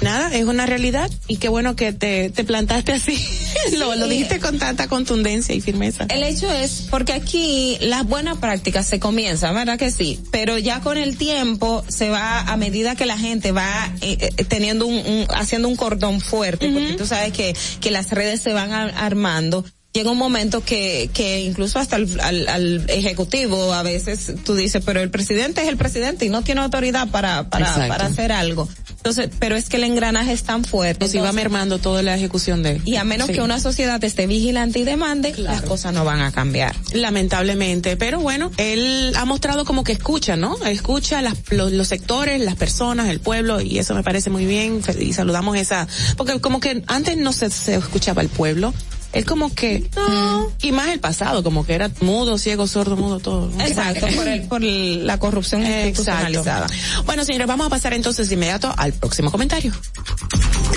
nada, 0.02 0.36
es 0.36 0.46
una 0.46 0.66
realidad 0.66 1.10
y 1.28 1.38
qué 1.38 1.50
bueno 1.50 1.76
que 1.76 1.94
te, 1.94 2.30
te 2.30 2.44
plantaste 2.44 2.92
así, 2.94 3.18
lo, 3.78 3.96
lo 3.96 4.08
dijiste 4.08 4.40
con 4.40 4.60
tanta 4.60 4.88
contundencia 4.88 5.56
y 5.56 5.62
firmeza. 5.62 6.06
El 6.10 6.24
hecho 6.24 6.52
es 6.52 6.88
porque 6.90 7.14
aquí 7.14 7.78
las 7.82 8.06
buenas 8.06 8.38
prácticas 8.38 8.86
se 8.88 9.00
comienzan, 9.00 9.56
¿verdad 9.56 9.78
que 9.80 9.92
sí? 9.92 10.20
Pero 10.32 10.58
ya 10.58 10.82
con 10.82 10.98
el 10.98 11.18
tiempo 11.18 11.84
se 11.88 12.10
va, 12.10 12.42
a 12.42 12.58
medida 12.58 12.96
que 12.96 13.06
la 13.06 13.18
gente 13.18 13.52
va 13.52 13.92
eh, 14.02 14.18
eh, 14.38 14.44
teniendo 14.46 14.86
un, 14.86 14.96
un- 14.96 15.28
haciendo 15.36 15.68
un 15.68 15.76
cordón 15.76 16.22
fuerte, 16.22 16.70
porque 16.72 16.94
tú 16.94 17.06
sabes 17.06 17.32
que, 17.34 17.56
que 17.82 17.92
las 17.92 18.12
redes 18.12 18.42
se 18.42 18.54
van 18.54 18.72
ar- 18.74 18.94
armando. 18.98 19.64
Llega 19.96 20.12
un 20.12 20.18
momento 20.18 20.62
que, 20.62 21.10
que 21.14 21.40
incluso 21.40 21.80
hasta 21.80 21.96
al, 21.96 22.20
al, 22.20 22.48
al 22.50 22.90
ejecutivo 22.90 23.72
a 23.74 23.82
veces 23.82 24.34
tú 24.44 24.54
dices, 24.54 24.84
pero 24.86 25.00
el 25.00 25.10
presidente 25.10 25.62
es 25.62 25.70
el 25.70 25.78
presidente 25.78 26.26
y 26.26 26.30
no 26.30 26.42
tiene 26.42 26.60
autoridad 26.60 27.08
para, 27.08 27.50
para, 27.50 27.88
para 27.88 28.06
hacer 28.08 28.34
algo. 28.34 28.68
Entonces, 28.98 29.30
pero 29.40 29.56
es 29.56 29.70
que 29.70 29.78
el 29.78 29.86
engranaje 29.86 30.34
es 30.34 30.44
tan 30.44 30.66
fuerte. 30.66 31.06
Entonces, 31.06 31.34
mermando 31.34 31.78
toda 31.78 32.04
la 32.04 32.14
ejecución 32.16 32.62
de 32.62 32.82
y 32.84 32.98
a 32.98 33.06
menos 33.06 33.28
Sí. 33.28 33.34
que 33.36 33.42
una 33.42 33.60
sociedad 33.62 34.04
esté 34.04 34.28
vigilante 34.28 34.80
y 34.80 34.84
demande, 34.84 35.34
las 35.38 35.62
cosas 35.62 35.94
no 35.94 36.04
van 36.04 36.20
a 36.22 36.34
cambiar. 36.34 36.76
Lamentablemente, 36.94 37.96
pero 37.96 38.20
bueno, 38.20 38.52
él 38.58 39.14
ha 39.16 39.24
mostrado 39.24 39.64
como 39.64 39.86
que 39.86 39.94
escucha, 39.94 40.36
¿no? 40.36 40.58
Escucha 40.66 41.22
las, 41.22 41.36
los, 41.52 41.72
los 41.72 41.88
sectores, 41.88 42.42
las 42.42 42.56
personas, 42.56 43.08
el 43.08 43.22
pueblo, 43.22 43.62
y 43.62 43.80
eso 43.80 43.96
me 43.96 44.04
parece 44.04 44.30
muy 44.30 44.46
bien, 44.46 44.82
y 45.00 45.14
saludamos 45.14 45.56
esa, 45.56 45.88
porque 46.18 46.42
como 46.42 46.60
que 46.60 46.84
antes 46.88 47.16
no 47.16 47.32
se, 47.32 47.50
se 47.50 47.76
escuchaba 47.76 48.22
el 48.22 48.28
pueblo, 48.28 48.74
él 49.16 49.26
como 49.26 49.54
que, 49.56 49.90
no, 49.96 50.52
y 50.62 50.72
más 50.72 50.90
el 50.90 51.00
pasado, 51.00 51.42
como 51.42 51.66
que 51.66 51.74
era 51.74 51.90
mudo, 52.02 52.38
ciego, 52.38 52.68
sordo, 52.68 52.96
mudo, 52.98 53.20
todo. 53.20 53.50
Exacto, 53.62 54.06
por, 54.16 54.28
el, 54.28 54.42
por 54.48 54.64
el- 54.64 55.08
la 55.08 55.18
corrupción 55.18 55.66
institucionalizada. 55.66 56.68
Bueno, 57.06 57.24
señores, 57.26 57.48
vamos 57.48 57.66
a 57.68 57.70
pasar 57.70 57.94
entonces 57.94 58.28
de 58.30 58.36
inmediato 58.36 58.74
al 58.78 58.94
próximo 58.94 59.32
comentario. 59.32 59.74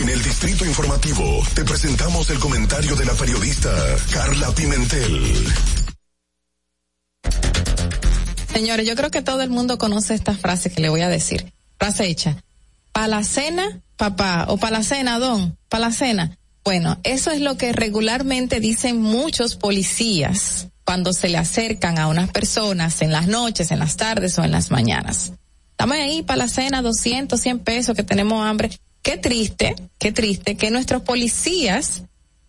En 0.00 0.08
el 0.08 0.22
Distrito 0.22 0.64
Informativo 0.64 1.42
te 1.54 1.64
presentamos 1.64 2.30
el 2.30 2.38
comentario 2.38 2.94
de 2.96 3.04
la 3.04 3.12
periodista 3.14 3.70
Carla 4.12 4.50
Pimentel. 4.54 5.44
Señores, 8.52 8.86
yo 8.86 8.94
creo 8.96 9.10
que 9.10 9.22
todo 9.22 9.42
el 9.42 9.50
mundo 9.50 9.78
conoce 9.78 10.14
esta 10.14 10.34
frase 10.34 10.70
que 10.70 10.80
le 10.80 10.88
voy 10.88 11.00
a 11.02 11.08
decir. 11.08 11.52
Frase 11.78 12.06
hecha. 12.06 12.36
Para 12.92 13.08
la 13.08 13.24
cena, 13.24 13.80
papá, 13.96 14.46
o 14.48 14.56
para 14.58 14.78
la 14.78 14.84
cena, 14.84 15.18
don, 15.18 15.56
para 15.68 15.86
la 15.88 15.92
cena. 15.92 16.38
Bueno, 16.64 16.98
eso 17.02 17.30
es 17.30 17.40
lo 17.40 17.56
que 17.56 17.72
regularmente 17.72 18.60
dicen 18.60 19.00
muchos 19.00 19.56
policías 19.56 20.68
cuando 20.84 21.12
se 21.12 21.28
le 21.28 21.38
acercan 21.38 21.98
a 21.98 22.08
unas 22.08 22.30
personas 22.30 23.02
en 23.02 23.12
las 23.12 23.26
noches, 23.26 23.70
en 23.70 23.78
las 23.78 23.96
tardes 23.96 24.38
o 24.38 24.44
en 24.44 24.50
las 24.50 24.70
mañanas. 24.70 25.32
Estamos 25.70 25.96
ahí 25.96 26.22
para 26.22 26.38
la 26.38 26.48
cena, 26.48 26.82
200, 26.82 27.40
100 27.40 27.58
pesos, 27.60 27.94
que 27.96 28.02
tenemos 28.02 28.44
hambre. 28.44 28.70
qué 29.02 29.16
triste, 29.16 29.76
qué 29.98 30.12
triste 30.12 30.56
que 30.56 30.70
nuestros 30.70 31.02
policías 31.02 32.02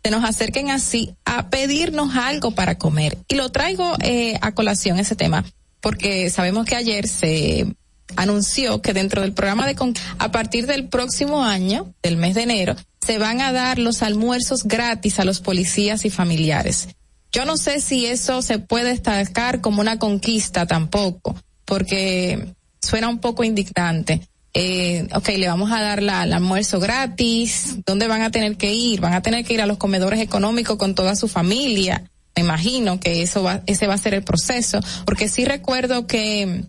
se 0.04 0.12
nos 0.12 0.24
acerquen 0.24 0.72
así 0.72 1.14
a 1.26 1.50
pedirnos 1.50 2.16
algo 2.16 2.52
para 2.52 2.78
comer. 2.78 3.18
Y 3.28 3.36
lo 3.36 3.50
traigo 3.50 3.96
eh, 4.02 4.38
a 4.42 4.54
colación 4.54 5.00
ese 5.00 5.16
tema, 5.16 5.46
porque 5.82 6.30
sabemos 6.30 6.66
que 6.66 6.76
ayer 6.76 7.08
se 7.08 7.68
anunció 8.16 8.82
que 8.82 8.94
dentro 8.94 9.22
del 9.22 9.34
programa 9.34 9.66
de 9.68 9.76
con 9.76 9.94
a 10.18 10.32
partir 10.32 10.68
del 10.68 10.88
próximo 10.88 11.44
año, 11.44 11.94
del 12.02 12.18
mes 12.18 12.36
de 12.36 12.44
enero, 12.44 12.76
se 13.06 13.18
van 13.18 13.42
a 13.42 13.52
dar 13.52 13.80
los 13.80 14.02
almuerzos 14.02 14.64
gratis 14.64 15.20
a 15.20 15.26
los 15.26 15.40
policías 15.40 16.06
y 16.06 16.10
familiares. 16.10 16.90
Yo 17.32 17.46
no 17.46 17.58
sé 17.58 17.80
si 17.80 18.06
eso 18.06 18.42
se 18.42 18.60
puede 18.60 18.90
destacar 18.90 19.62
como 19.62 19.82
una 19.82 20.00
conquista 20.00 20.66
tampoco, 20.66 21.36
porque 21.66 22.54
suena 22.82 23.10
un 23.10 23.20
poco 23.20 23.44
indignante. 23.44 24.22
Eh, 24.54 25.08
ok, 25.14 25.30
le 25.38 25.48
vamos 25.48 25.72
a 25.72 25.82
dar 25.82 26.02
la, 26.02 26.24
el 26.24 26.34
almuerzo 26.34 26.80
gratis. 26.80 27.78
¿Dónde 27.86 28.08
van 28.08 28.24
a 28.24 28.32
tener 28.32 28.58
que 28.58 28.74
ir? 28.74 29.00
Van 29.00 29.14
a 29.14 29.22
tener 29.22 29.46
que 29.46 29.54
ir 29.54 29.62
a 29.62 29.68
los 29.68 29.78
comedores 29.78 30.20
económicos 30.20 30.78
con 30.78 30.96
toda 30.96 31.16
su 31.16 31.28
familia. 31.28 32.04
Me 32.36 32.42
imagino 32.42 33.00
que 33.00 33.22
eso 33.22 33.44
va, 33.44 33.62
ese 33.68 33.86
va 33.86 33.94
a 33.94 34.00
ser 34.00 34.14
el 34.14 34.24
proceso, 34.24 34.80
porque 35.06 35.30
sí 35.30 35.46
recuerdo 35.46 36.08
que 36.08 36.66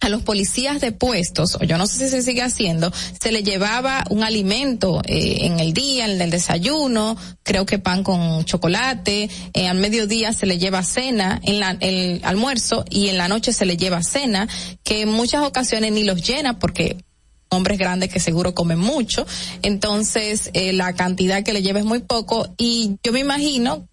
a 0.00 0.08
los 0.08 0.22
policías 0.22 0.80
de 0.80 0.92
puestos, 0.92 1.56
o 1.56 1.64
yo 1.64 1.78
no 1.78 1.86
sé 1.86 2.04
si 2.04 2.10
se 2.10 2.22
sigue 2.22 2.42
haciendo, 2.42 2.92
se 3.20 3.32
le 3.32 3.42
llevaba 3.42 4.04
un 4.10 4.22
alimento 4.22 5.02
eh, 5.04 5.46
en 5.46 5.60
el 5.60 5.72
día, 5.72 6.06
en 6.06 6.20
el 6.20 6.30
desayuno, 6.30 7.16
creo 7.42 7.66
que 7.66 7.78
pan 7.78 8.02
con 8.02 8.44
chocolate, 8.44 9.28
eh, 9.52 9.68
al 9.68 9.78
mediodía 9.78 10.32
se 10.32 10.46
le 10.46 10.58
lleva 10.58 10.82
cena, 10.82 11.40
en 11.42 11.60
la, 11.60 11.76
el 11.80 12.20
almuerzo 12.24 12.84
y 12.88 13.08
en 13.08 13.18
la 13.18 13.28
noche 13.28 13.52
se 13.52 13.66
le 13.66 13.76
lleva 13.76 14.02
cena, 14.02 14.48
que 14.82 15.02
en 15.02 15.10
muchas 15.10 15.42
ocasiones 15.44 15.92
ni 15.92 16.04
los 16.04 16.22
llena 16.22 16.58
porque 16.58 16.96
hombres 17.50 17.78
grandes 17.78 18.10
que 18.10 18.20
seguro 18.20 18.54
comen 18.54 18.78
mucho, 18.78 19.26
entonces 19.62 20.50
eh, 20.54 20.72
la 20.72 20.94
cantidad 20.94 21.42
que 21.42 21.52
le 21.52 21.62
lleva 21.62 21.80
es 21.80 21.84
muy 21.84 22.00
poco 22.00 22.48
y 22.56 22.96
yo 23.02 23.12
me 23.12 23.20
imagino 23.20 23.88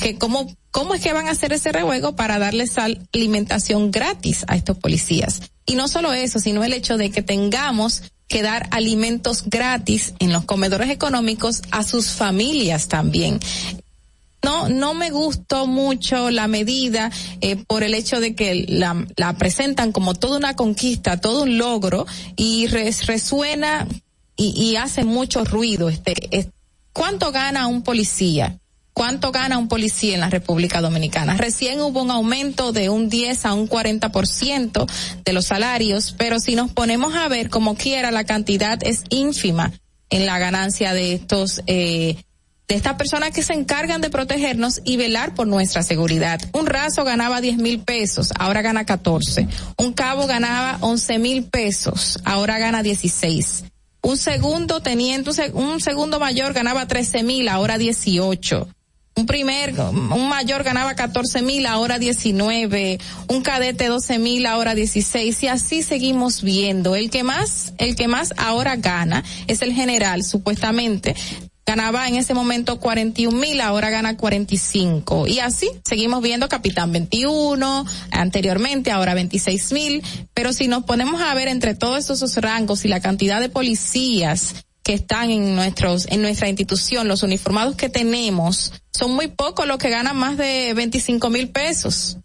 que 0.00 0.18
cómo, 0.18 0.52
cómo 0.70 0.94
es 0.94 1.00
que 1.00 1.12
van 1.12 1.28
a 1.28 1.32
hacer 1.32 1.52
ese 1.52 1.72
rejuego 1.72 2.16
para 2.16 2.38
darles 2.38 2.76
alimentación 2.78 3.90
gratis 3.90 4.44
a 4.48 4.56
estos 4.56 4.78
policías. 4.78 5.40
Y 5.66 5.74
no 5.74 5.88
solo 5.88 6.12
eso, 6.12 6.40
sino 6.40 6.64
el 6.64 6.72
hecho 6.72 6.96
de 6.96 7.10
que 7.10 7.22
tengamos 7.22 8.02
que 8.26 8.42
dar 8.42 8.68
alimentos 8.70 9.44
gratis 9.46 10.14
en 10.20 10.32
los 10.32 10.44
comedores 10.44 10.88
económicos 10.88 11.62
a 11.70 11.82
sus 11.82 12.10
familias 12.10 12.88
también. 12.88 13.40
No, 14.42 14.68
no 14.68 14.94
me 14.94 15.10
gustó 15.10 15.66
mucho 15.66 16.30
la 16.30 16.48
medida 16.48 17.10
eh, 17.40 17.56
por 17.56 17.82
el 17.82 17.92
hecho 17.92 18.20
de 18.20 18.34
que 18.34 18.66
la, 18.68 19.06
la, 19.16 19.34
presentan 19.34 19.92
como 19.92 20.14
toda 20.14 20.38
una 20.38 20.56
conquista, 20.56 21.20
todo 21.20 21.42
un 21.42 21.58
logro 21.58 22.06
y 22.36 22.66
res, 22.68 23.06
resuena 23.06 23.86
y, 24.36 24.54
y, 24.58 24.76
hace 24.76 25.04
mucho 25.04 25.44
ruido. 25.44 25.90
Este, 25.90 26.14
este, 26.30 26.52
¿Cuánto 26.92 27.32
gana 27.32 27.66
un 27.66 27.82
policía? 27.82 28.58
¿Cuánto 28.92 29.30
gana 29.32 29.58
un 29.58 29.68
policía 29.68 30.14
en 30.14 30.20
la 30.20 30.30
República 30.30 30.80
Dominicana? 30.80 31.36
Recién 31.36 31.80
hubo 31.80 32.02
un 32.02 32.10
aumento 32.10 32.72
de 32.72 32.88
un 32.88 33.08
10 33.08 33.46
a 33.46 33.54
un 33.54 33.68
40% 33.68 34.86
de 35.24 35.32
los 35.32 35.46
salarios, 35.46 36.14
pero 36.18 36.40
si 36.40 36.54
nos 36.54 36.72
ponemos 36.72 37.14
a 37.14 37.28
ver 37.28 37.50
como 37.50 37.76
quiera, 37.76 38.10
la 38.10 38.24
cantidad 38.24 38.78
es 38.82 39.04
ínfima 39.08 39.72
en 40.10 40.26
la 40.26 40.38
ganancia 40.38 40.92
de 40.92 41.14
estos, 41.14 41.62
eh, 41.66 42.16
de 42.66 42.74
estas 42.74 42.94
personas 42.94 43.30
que 43.30 43.42
se 43.42 43.54
encargan 43.54 44.00
de 44.00 44.10
protegernos 44.10 44.80
y 44.84 44.96
velar 44.96 45.34
por 45.34 45.46
nuestra 45.46 45.82
seguridad. 45.82 46.40
Un 46.52 46.66
raso 46.66 47.04
ganaba 47.04 47.40
10 47.40 47.58
mil 47.58 47.80
pesos, 47.80 48.32
ahora 48.38 48.60
gana 48.60 48.84
14. 48.84 49.46
Un 49.78 49.92
cabo 49.92 50.26
ganaba 50.26 50.78
11 50.80 51.18
mil 51.20 51.44
pesos, 51.44 52.18
ahora 52.24 52.58
gana 52.58 52.82
16. 52.82 53.64
Un 54.02 54.16
segundo 54.16 54.80
teniente, 54.80 55.30
un 55.52 55.80
segundo 55.80 56.18
mayor 56.18 56.52
ganaba 56.54 56.86
13 56.86 57.22
mil, 57.22 57.48
ahora 57.48 57.78
18 57.78 58.68
un 59.20 59.26
primer, 59.26 59.78
un 59.78 60.28
mayor 60.28 60.64
ganaba 60.64 60.94
14 60.94 61.42
mil, 61.42 61.66
ahora 61.66 61.98
19, 61.98 62.98
un 63.28 63.42
cadete 63.42 63.86
12 63.86 64.18
mil, 64.18 64.46
ahora 64.46 64.74
16, 64.74 65.42
y 65.42 65.48
así 65.48 65.82
seguimos 65.82 66.42
viendo. 66.42 66.96
El 66.96 67.10
que 67.10 67.22
más, 67.22 67.74
el 67.78 67.96
que 67.96 68.08
más 68.08 68.32
ahora 68.38 68.76
gana 68.76 69.22
es 69.46 69.60
el 69.62 69.72
general, 69.72 70.24
supuestamente. 70.24 71.14
Ganaba 71.66 72.08
en 72.08 72.16
ese 72.16 72.34
momento 72.34 72.80
41 72.80 73.38
mil, 73.38 73.60
ahora 73.60 73.90
gana 73.90 74.16
45. 74.16 75.26
Y 75.28 75.38
así 75.38 75.70
seguimos 75.84 76.22
viendo 76.22 76.48
capitán 76.48 76.90
21, 76.90 77.86
anteriormente, 78.10 78.90
ahora 78.90 79.14
26 79.14 79.72
mil. 79.72 80.02
Pero 80.32 80.52
si 80.52 80.66
nos 80.66 80.84
ponemos 80.84 81.20
a 81.20 81.34
ver 81.34 81.48
entre 81.48 81.74
todos 81.74 82.08
esos 82.10 82.36
rangos 82.38 82.84
y 82.86 82.88
la 82.88 83.00
cantidad 83.00 83.40
de 83.40 83.50
policías 83.50 84.54
que 84.90 84.96
están 84.96 85.30
en 85.30 85.54
nuestros, 85.54 86.08
en 86.10 86.20
nuestra 86.20 86.48
institución, 86.48 87.06
los 87.06 87.22
uniformados 87.22 87.76
que 87.76 87.88
tenemos, 87.88 88.72
son 88.90 89.12
muy 89.12 89.28
pocos 89.28 89.64
los 89.64 89.78
que 89.78 89.88
ganan 89.88 90.16
más 90.16 90.36
de 90.36 90.74
25 90.74 91.30
mil 91.30 91.48
pesos. 91.50 92.16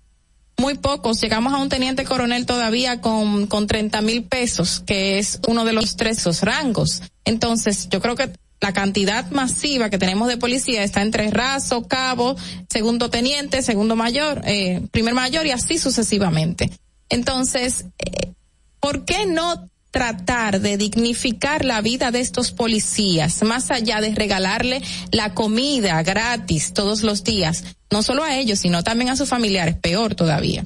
Muy 0.57 0.73
pocos. 0.73 1.21
Llegamos 1.21 1.53
a 1.53 1.57
un 1.57 1.69
teniente 1.69 2.05
coronel 2.05 2.47
todavía 2.47 3.01
con, 3.01 3.45
con 3.45 3.67
30 3.67 4.01
mil 4.01 4.23
pesos, 4.23 4.81
que 4.83 5.19
es 5.19 5.39
uno 5.47 5.63
de 5.63 5.73
los 5.73 5.95
tres 5.95 6.41
rangos. 6.41 7.03
Entonces, 7.23 7.87
yo 7.89 8.01
creo 8.01 8.15
que 8.15 8.31
la 8.59 8.73
cantidad 8.73 9.29
masiva 9.29 9.91
que 9.91 9.99
tenemos 9.99 10.27
de 10.27 10.37
policía 10.37 10.83
está 10.83 11.03
entre 11.03 11.29
raso, 11.29 11.87
cabo, 11.87 12.35
segundo 12.67 13.11
teniente, 13.11 13.61
segundo 13.61 13.95
mayor, 13.95 14.41
eh, 14.43 14.81
primer 14.89 15.13
mayor 15.13 15.45
y 15.45 15.51
así 15.51 15.77
sucesivamente. 15.77 16.71
Entonces, 17.09 17.85
eh, 17.99 18.33
¿por 18.79 19.05
qué 19.05 19.27
no 19.27 19.69
tratar 19.95 20.59
de 20.59 20.75
dignificar 20.75 21.63
la 21.63 21.79
vida 21.79 22.11
de 22.11 22.19
estos 22.19 22.51
policías, 22.51 23.41
más 23.43 23.71
allá 23.71 24.01
de 24.01 24.13
regalarle 24.13 24.81
la 25.11 25.33
comida 25.33 26.03
gratis 26.03 26.73
todos 26.73 27.01
los 27.01 27.23
días, 27.23 27.63
no 27.89 28.03
solo 28.03 28.25
a 28.25 28.35
ellos, 28.35 28.59
sino 28.59 28.83
también 28.83 29.09
a 29.09 29.15
sus 29.15 29.29
familiares, 29.29 29.77
peor 29.77 30.13
todavía. 30.13 30.65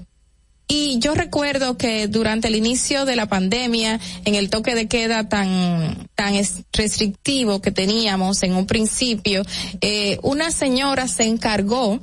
Y 0.68 0.98
yo 0.98 1.14
recuerdo 1.14 1.78
que 1.78 2.08
durante 2.08 2.48
el 2.48 2.56
inicio 2.56 3.06
de 3.06 3.16
la 3.16 3.28
pandemia, 3.28 4.00
en 4.26 4.34
el 4.34 4.50
toque 4.50 4.74
de 4.74 4.88
queda 4.88 5.30
tan, 5.30 6.10
tan 6.16 6.34
restrictivo 6.74 7.62
que 7.62 7.70
teníamos 7.70 8.42
en 8.42 8.56
un 8.56 8.66
principio, 8.66 9.44
eh, 9.82 10.18
una 10.24 10.50
señora 10.50 11.08
se 11.08 11.26
encargó 11.26 12.00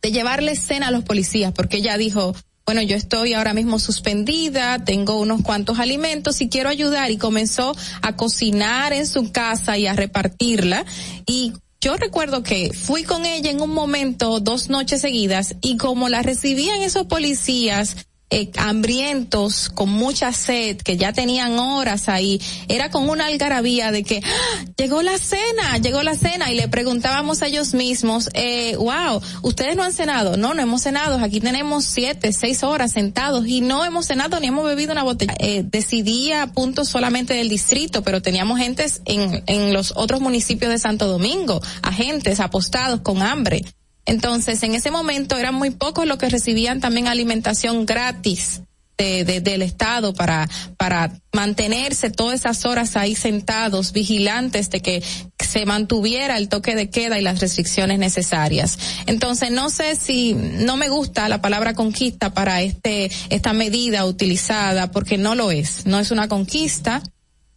de 0.00 0.12
llevarle 0.12 0.56
cena 0.56 0.88
a 0.88 0.92
los 0.92 1.04
policías, 1.04 1.52
porque 1.52 1.76
ella 1.76 1.98
dijo, 1.98 2.34
bueno, 2.68 2.82
yo 2.82 2.96
estoy 2.96 3.32
ahora 3.32 3.54
mismo 3.54 3.78
suspendida, 3.78 4.84
tengo 4.84 5.18
unos 5.18 5.40
cuantos 5.40 5.78
alimentos 5.78 6.42
y 6.42 6.50
quiero 6.50 6.68
ayudar. 6.68 7.10
Y 7.10 7.16
comenzó 7.16 7.74
a 8.02 8.14
cocinar 8.14 8.92
en 8.92 9.06
su 9.06 9.32
casa 9.32 9.78
y 9.78 9.86
a 9.86 9.94
repartirla. 9.94 10.84
Y 11.24 11.54
yo 11.80 11.96
recuerdo 11.96 12.42
que 12.42 12.74
fui 12.74 13.04
con 13.04 13.24
ella 13.24 13.50
en 13.50 13.62
un 13.62 13.70
momento 13.70 14.38
dos 14.40 14.68
noches 14.68 15.00
seguidas 15.00 15.56
y 15.62 15.78
como 15.78 16.10
la 16.10 16.20
recibían 16.20 16.82
esos 16.82 17.06
policías 17.06 17.96
eh, 18.30 18.50
hambrientos, 18.56 19.70
con 19.70 19.88
mucha 19.88 20.32
sed, 20.32 20.76
que 20.76 20.96
ya 20.96 21.12
tenían 21.12 21.58
horas 21.58 22.08
ahí, 22.08 22.40
era 22.68 22.90
con 22.90 23.08
una 23.08 23.26
algarabía 23.26 23.90
de 23.90 24.04
que 24.04 24.20
¡Ah! 24.22 24.64
llegó 24.76 25.02
la 25.02 25.16
cena, 25.18 25.78
llegó 25.78 26.02
la 26.02 26.14
cena 26.14 26.52
y 26.52 26.56
le 26.56 26.68
preguntábamos 26.68 27.42
a 27.42 27.46
ellos 27.46 27.74
mismos, 27.74 28.28
eh, 28.34 28.76
wow, 28.76 29.20
ustedes 29.42 29.76
no 29.76 29.82
han 29.82 29.92
cenado, 29.92 30.36
no, 30.36 30.54
no 30.54 30.62
hemos 30.62 30.82
cenado, 30.82 31.18
aquí 31.18 31.40
tenemos 31.40 31.84
siete, 31.84 32.32
seis 32.32 32.62
horas 32.62 32.92
sentados 32.92 33.46
y 33.46 33.60
no 33.60 33.84
hemos 33.84 34.06
cenado 34.06 34.38
ni 34.40 34.48
hemos 34.48 34.64
bebido 34.64 34.92
una 34.92 35.02
botella. 35.02 35.34
Eh, 35.38 35.62
decidía 35.64 36.48
puntos 36.48 36.88
solamente 36.88 37.34
del 37.34 37.48
distrito, 37.48 38.02
pero 38.02 38.20
teníamos 38.20 38.58
gentes 38.58 39.00
en, 39.04 39.42
en 39.46 39.72
los 39.72 39.92
otros 39.96 40.20
municipios 40.20 40.70
de 40.70 40.78
Santo 40.78 41.06
Domingo, 41.06 41.60
agentes 41.82 42.40
apostados 42.40 43.00
con 43.00 43.22
hambre. 43.22 43.64
Entonces, 44.08 44.62
en 44.62 44.74
ese 44.74 44.90
momento 44.90 45.36
eran 45.36 45.54
muy 45.54 45.70
pocos 45.70 46.06
los 46.06 46.16
que 46.16 46.30
recibían 46.30 46.80
también 46.80 47.06
alimentación 47.06 47.86
gratis. 47.86 48.62
De, 48.96 49.22
de, 49.22 49.40
del 49.40 49.62
Estado 49.62 50.12
para, 50.12 50.48
para 50.76 51.12
mantenerse 51.32 52.10
todas 52.10 52.40
esas 52.40 52.64
horas 52.64 52.96
ahí 52.96 53.14
sentados, 53.14 53.92
vigilantes 53.92 54.70
de 54.70 54.80
que 54.80 55.04
se 55.38 55.66
mantuviera 55.66 56.36
el 56.36 56.48
toque 56.48 56.74
de 56.74 56.90
queda 56.90 57.16
y 57.16 57.22
las 57.22 57.38
restricciones 57.38 58.00
necesarias. 58.00 58.76
Entonces, 59.06 59.52
no 59.52 59.70
sé 59.70 59.94
si 59.94 60.34
no 60.34 60.76
me 60.76 60.88
gusta 60.88 61.28
la 61.28 61.40
palabra 61.40 61.74
conquista 61.74 62.34
para 62.34 62.60
este, 62.60 63.08
esta 63.30 63.52
medida 63.52 64.04
utilizada, 64.04 64.90
porque 64.90 65.16
no 65.16 65.36
lo 65.36 65.52
es. 65.52 65.86
No 65.86 66.00
es 66.00 66.10
una 66.10 66.26
conquista, 66.26 67.00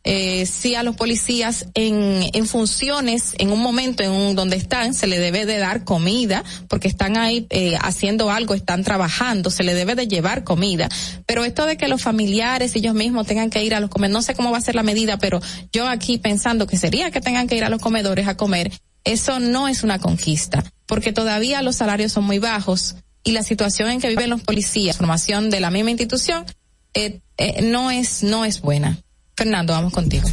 eh, 0.03 0.45
sí 0.45 0.75
a 0.75 0.83
los 0.83 0.95
policías 0.95 1.67
en, 1.73 2.23
en 2.33 2.47
funciones, 2.47 3.33
en 3.37 3.51
un 3.51 3.61
momento 3.61 4.03
en 4.03 4.11
un, 4.11 4.35
donde 4.35 4.55
están, 4.55 4.93
se 4.93 5.07
le 5.07 5.19
debe 5.19 5.45
de 5.45 5.57
dar 5.57 5.83
comida, 5.83 6.43
porque 6.67 6.87
están 6.87 7.17
ahí 7.17 7.45
eh, 7.49 7.75
haciendo 7.81 8.31
algo, 8.31 8.55
están 8.55 8.83
trabajando, 8.83 9.51
se 9.51 9.63
le 9.63 9.73
debe 9.73 9.95
de 9.95 10.07
llevar 10.07 10.43
comida. 10.43 10.89
Pero 11.25 11.45
esto 11.45 11.65
de 11.65 11.77
que 11.77 11.87
los 11.87 12.01
familiares 12.01 12.75
ellos 12.75 12.95
mismos 12.95 13.27
tengan 13.27 13.49
que 13.49 13.63
ir 13.63 13.75
a 13.75 13.79
los 13.79 13.89
comedores, 13.89 14.13
no 14.13 14.21
sé 14.23 14.33
cómo 14.33 14.51
va 14.51 14.57
a 14.57 14.61
ser 14.61 14.75
la 14.75 14.83
medida, 14.83 15.17
pero 15.17 15.39
yo 15.71 15.87
aquí 15.87 16.17
pensando 16.17 16.67
que 16.67 16.77
sería 16.77 17.11
que 17.11 17.21
tengan 17.21 17.47
que 17.47 17.57
ir 17.57 17.63
a 17.63 17.69
los 17.69 17.81
comedores 17.81 18.27
a 18.27 18.37
comer, 18.37 18.71
eso 19.03 19.39
no 19.39 19.67
es 19.67 19.83
una 19.83 19.99
conquista, 19.99 20.63
porque 20.85 21.13
todavía 21.13 21.61
los 21.61 21.75
salarios 21.75 22.11
son 22.11 22.23
muy 22.23 22.39
bajos 22.39 22.95
y 23.23 23.31
la 23.31 23.43
situación 23.43 23.89
en 23.89 24.01
que 24.01 24.09
viven 24.09 24.29
los 24.29 24.41
policías, 24.41 24.97
formación 24.97 25.49
de 25.49 25.59
la 25.59 25.69
misma 25.69 25.91
institución, 25.91 26.45
eh, 26.93 27.21
eh, 27.37 27.61
no 27.61 27.91
es, 27.91 28.23
no 28.23 28.45
es 28.45 28.61
buena. 28.61 28.97
Fernando, 29.41 29.73
vamos 29.73 29.91
contigo. 29.91 30.29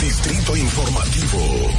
Distrito 0.00 0.56
Informativo. 0.56 1.70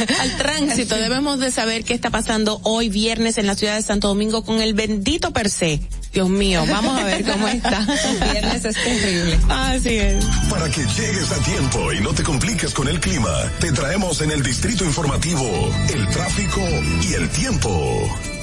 Al 0.20 0.36
tránsito 0.38 0.96
debemos 0.96 1.38
de 1.38 1.50
saber 1.50 1.84
qué 1.84 1.92
está 1.92 2.08
pasando 2.08 2.62
hoy 2.62 2.88
viernes 2.88 3.36
en 3.36 3.46
la 3.46 3.54
ciudad 3.56 3.76
de 3.76 3.82
Santo 3.82 4.08
Domingo 4.08 4.42
con 4.42 4.62
el 4.62 4.72
bendito 4.72 5.34
per 5.34 5.50
se. 5.50 5.82
Dios 6.14 6.30
mío, 6.30 6.64
vamos 6.66 6.98
a 6.98 7.04
ver 7.04 7.26
cómo 7.26 7.46
está. 7.46 7.80
Viernes 8.32 8.64
es 8.64 8.74
terrible. 8.74 9.38
Así 9.50 9.98
es. 9.98 10.24
Para 10.48 10.70
que 10.70 10.80
llegues 10.80 11.30
a 11.30 11.36
tiempo 11.44 11.92
y 11.92 12.00
no 12.00 12.14
te 12.14 12.22
compliques 12.22 12.72
con 12.72 12.88
el 12.88 13.00
clima, 13.00 13.52
te 13.60 13.70
traemos 13.72 14.22
en 14.22 14.30
el 14.30 14.42
Distrito 14.42 14.86
Informativo 14.86 15.44
el 15.92 16.08
tráfico 16.08 16.62
y 17.06 17.12
el 17.12 17.28
tiempo. 17.28 18.37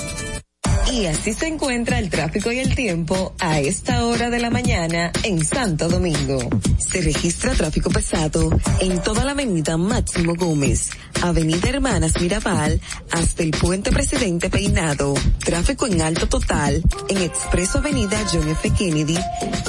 Y 0.92 1.08
así 1.08 1.34
se 1.34 1.48
encuentra 1.48 2.00
el 2.00 2.10
tráfico 2.10 2.52
y 2.52 2.60
el 2.60 2.76
tiempo 2.76 3.34
a 3.40 3.60
esta 3.60 4.06
hora 4.06 4.30
de 4.30 4.40
la 4.40 4.50
mañana 4.50 5.12
en 5.24 5.44
Santo 5.44 5.90
Domingo. 5.90 6.48
Se 6.78 7.02
registra 7.02 7.54
tráfico 7.54 7.90
pesado 7.90 8.50
en 8.80 9.02
toda 9.02 9.26
la 9.26 9.32
avenida 9.32 9.78
Máximo 9.78 10.36
Gómez, 10.36 10.92
avenida 11.22 11.70
Hermanas 11.70 12.22
Mirabal, 12.22 12.80
hasta 13.12 13.44
el 13.44 13.52
puente 13.52 13.92
Presidente 13.92 14.50
Peinado. 14.50 15.16
Tráfico 15.44 15.88
en 15.88 16.02
alto 16.02 16.28
total 16.28 16.82
en 17.10 17.18
Expreso 17.18 17.80
Avenida 17.80 18.24
John 18.32 18.48
F. 18.50 18.70
Kennedy 18.72 19.18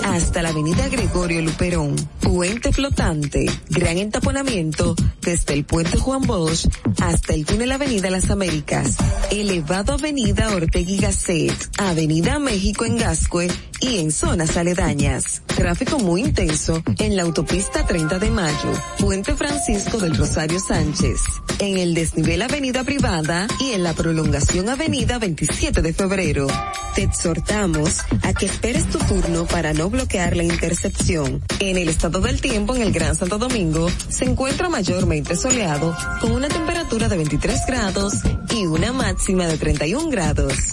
hasta 0.05 0.43
la 0.43 0.51
avenida 0.51 0.89
Gregorio 0.89 1.41
Luperón. 1.41 1.97
Puente 2.21 2.73
flotante, 2.73 3.47
gran 3.71 3.97
entaponamiento 3.99 4.95
desde 5.23 5.55
el 5.55 5.65
puente 5.65 5.99
Juan 5.99 6.23
Bosch 6.23 6.69
hasta 7.01 7.35
el 7.35 7.47
túnel 7.47 7.73
Avenida 7.73 8.11
Las 8.11 8.31
Américas. 8.31 8.97
Elevado 9.31 9.95
Avenida 9.95 10.55
Ortega 10.55 11.06
Gasset, 11.07 11.71
Avenida 11.79 12.41
México 12.41 12.85
en 12.85 12.97
Gascue 12.97 13.47
y 13.81 13.99
en 13.99 14.11
zonas 14.11 14.57
aledañas. 14.57 15.41
Tráfico 15.47 16.01
muy 16.01 16.23
intenso 16.23 16.83
en 16.99 17.15
la 17.15 17.23
autopista 17.23 17.87
30 17.87 18.19
de 18.19 18.29
Mayo, 18.29 18.73
Puente 18.99 19.37
Francisco 19.37 19.99
del 19.99 20.17
Rosario 20.17 20.59
Sánchez, 20.59 21.21
en 21.61 21.79
el 21.79 21.95
desnivel 21.95 22.43
Avenida 22.43 22.83
Privada 22.83 23.47
y 23.61 23.71
en 23.71 23.85
la 23.85 23.95
prolongación 23.95 24.69
Avenida 24.69 25.21
27 25.21 25.81
de 25.81 25.95
Febrero. 25.95 26.49
Te 26.97 27.05
exhortamos 27.05 28.01
a 28.23 28.33
que 28.33 28.47
esperes 28.47 28.89
tu 28.89 28.99
turno 28.99 29.47
para 29.47 29.73
no 29.75 29.89
bloquear 29.89 30.37
la 30.37 30.43
intercepción. 30.43 31.41
En 31.61 31.77
el 31.79 31.89
estado 31.89 32.21
del 32.21 32.41
tiempo 32.41 32.75
en 32.75 32.83
el 32.83 32.91
Gran 32.91 33.15
Santo 33.15 33.39
Domingo 33.39 33.89
se 34.09 34.25
encuentra 34.25 34.69
mayormente 34.69 35.37
soleado 35.37 35.97
con 36.21 36.33
una 36.33 36.49
temperatura 36.49 37.09
de 37.09 37.17
23 37.17 37.61
grados 37.69 38.15
y 38.51 38.67
una 38.67 38.93
máxima 38.93 39.47
de 39.47 39.57
31 39.57 40.11
grados. 40.11 40.73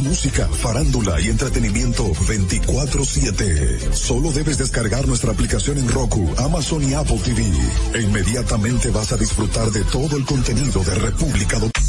música, 0.00 0.46
farándula 0.48 1.18
y 1.20 1.28
entretenimiento 1.28 2.04
24/7. 2.26 3.94
Solo 3.94 4.30
debes 4.30 4.58
descargar 4.58 5.06
nuestra 5.08 5.32
aplicación 5.32 5.78
en 5.78 5.88
Roku, 5.88 6.28
Amazon 6.36 6.88
y 6.88 6.92
Apple 6.92 7.18
TV. 7.24 7.50
E 7.94 8.02
inmediatamente 8.02 8.90
vas 8.90 9.12
a 9.12 9.16
disfrutar 9.16 9.70
de 9.70 9.82
todo 9.84 10.16
el 10.16 10.24
contenido 10.26 10.84
de 10.84 10.94
República 10.96 11.58
Dominicana. 11.58 11.80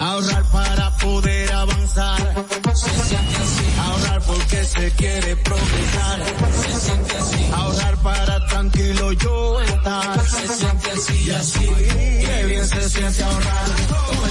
Ahorrar 0.00 0.44
para 0.52 0.96
poder 0.98 1.52
avanzar. 1.52 2.46
Se 2.74 2.90
siente 2.90 3.36
así. 3.36 3.64
Ahorrar 3.80 4.22
porque 4.22 4.64
se 4.64 4.90
quiere 4.92 5.36
progresar. 5.36 6.22
Se 6.62 6.80
siente 6.80 7.16
así. 7.16 7.50
Ahorrar 7.52 7.96
para 8.02 8.46
tranquilo 8.46 9.12
yo 9.12 9.60
estar. 9.62 10.26
Se 10.28 10.48
siente 10.48 10.90
así 10.90 11.24
y 11.26 11.30
así. 11.30 11.68
Qué 12.26 12.44
bien 12.46 12.66
se 12.66 12.90
siente 12.90 13.24
ahorrar. 13.24 13.64
Con 13.88 14.30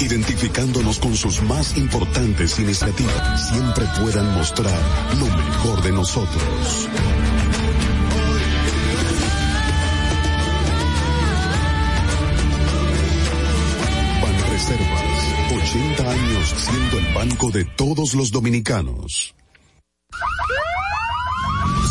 identificándonos 0.00 0.98
con 0.98 1.16
sus 1.16 1.42
más 1.42 1.76
importantes 1.76 2.58
iniciativas. 2.58 3.48
Siempre 3.50 3.84
puedan 4.00 4.34
mostrar 4.34 4.80
lo 5.18 5.26
mejor 5.26 5.82
de 5.82 5.92
nosotros. 5.92 6.88
Banreservas, 14.22 15.62
80 15.62 16.10
años 16.10 16.54
siendo 16.56 16.98
el 16.98 17.14
banco 17.14 17.50
de 17.50 17.64
todos 17.64 18.14
los 18.14 18.30
dominicanos. 18.30 19.34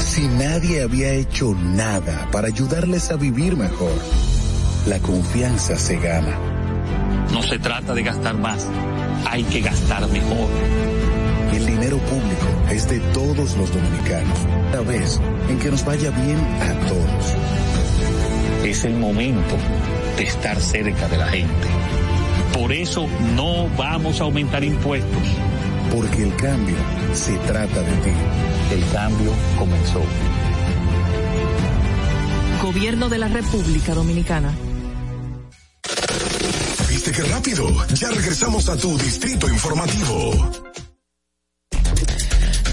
si 0.00 0.26
nadie 0.26 0.82
había 0.82 1.12
hecho 1.12 1.54
nada 1.54 2.28
para 2.32 2.48
ayudarles 2.48 3.10
a 3.10 3.16
vivir 3.16 3.56
mejor? 3.56 3.92
La 4.86 4.98
confianza 4.98 5.76
se 5.76 5.96
gana. 5.96 6.38
No 7.32 7.42
se 7.42 7.58
trata 7.58 7.94
de 7.94 8.02
gastar 8.02 8.36
más, 8.36 8.66
hay 9.26 9.44
que 9.44 9.60
gastar 9.60 10.08
mejor. 10.08 10.48
El 11.52 11.66
dinero 11.66 11.98
público 11.98 12.46
es 12.70 12.88
de 12.88 13.00
todos 13.12 13.56
los 13.56 13.72
dominicanos. 13.72 14.38
La 14.72 14.80
vez 14.80 15.20
en 15.48 15.58
que 15.58 15.70
nos 15.70 15.84
vaya 15.84 16.10
bien 16.10 16.38
a 16.38 16.88
todos. 16.88 17.36
Es 18.64 18.84
el 18.84 18.94
momento 18.94 19.56
de 20.16 20.24
estar 20.24 20.60
cerca 20.60 21.08
de 21.08 21.16
la 21.18 21.28
gente. 21.28 21.68
Por 22.54 22.72
eso 22.72 23.06
no 23.36 23.68
vamos 23.76 24.20
a 24.20 24.24
aumentar 24.24 24.64
impuestos. 24.64 25.22
Porque 25.94 26.22
el 26.22 26.34
cambio 26.36 26.76
se 27.12 27.36
trata 27.38 27.80
de 27.82 27.92
ti. 28.02 28.10
El 28.70 28.88
cambio 28.92 29.32
comenzó. 29.58 30.00
Gobierno 32.62 33.08
de 33.08 33.18
la 33.18 33.26
República 33.26 33.94
Dominicana. 33.94 34.54
¿Viste 36.88 37.10
qué 37.10 37.22
rápido? 37.22 37.66
Ya 37.94 38.10
regresamos 38.10 38.68
a 38.68 38.76
tu 38.76 38.96
distrito 38.96 39.48
informativo. 39.48 40.30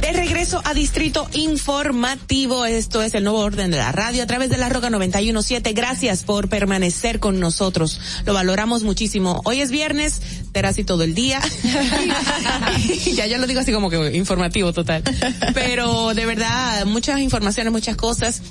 De 0.07 0.13
regreso 0.13 0.61
a 0.63 0.73
Distrito 0.73 1.27
Informativo, 1.33 2.65
esto 2.65 3.03
es 3.03 3.13
el 3.13 3.25
nuevo 3.25 3.39
orden 3.39 3.71
de 3.71 3.75
la 3.75 3.91
radio 3.91 4.23
a 4.23 4.25
través 4.25 4.49
de 4.49 4.55
la 4.55 4.69
Roca 4.69 4.89
917. 4.89 5.73
Gracias 5.73 6.23
por 6.23 6.47
permanecer 6.47 7.19
con 7.19 7.41
nosotros. 7.41 7.99
Lo 8.25 8.33
valoramos 8.33 8.83
muchísimo. 8.83 9.41
Hoy 9.43 9.59
es 9.59 9.69
viernes, 9.69 10.21
será 10.53 10.69
así 10.69 10.85
todo 10.85 11.03
el 11.03 11.13
día. 11.13 11.41
ya 13.15 13.27
yo 13.27 13.37
lo 13.37 13.47
digo 13.47 13.59
así 13.59 13.73
como 13.73 13.89
que 13.89 14.15
informativo 14.15 14.71
total. 14.71 15.03
Pero 15.53 16.13
de 16.13 16.25
verdad, 16.25 16.85
muchas 16.85 17.19
informaciones, 17.19 17.73
muchas 17.73 17.97
cosas 17.97 18.41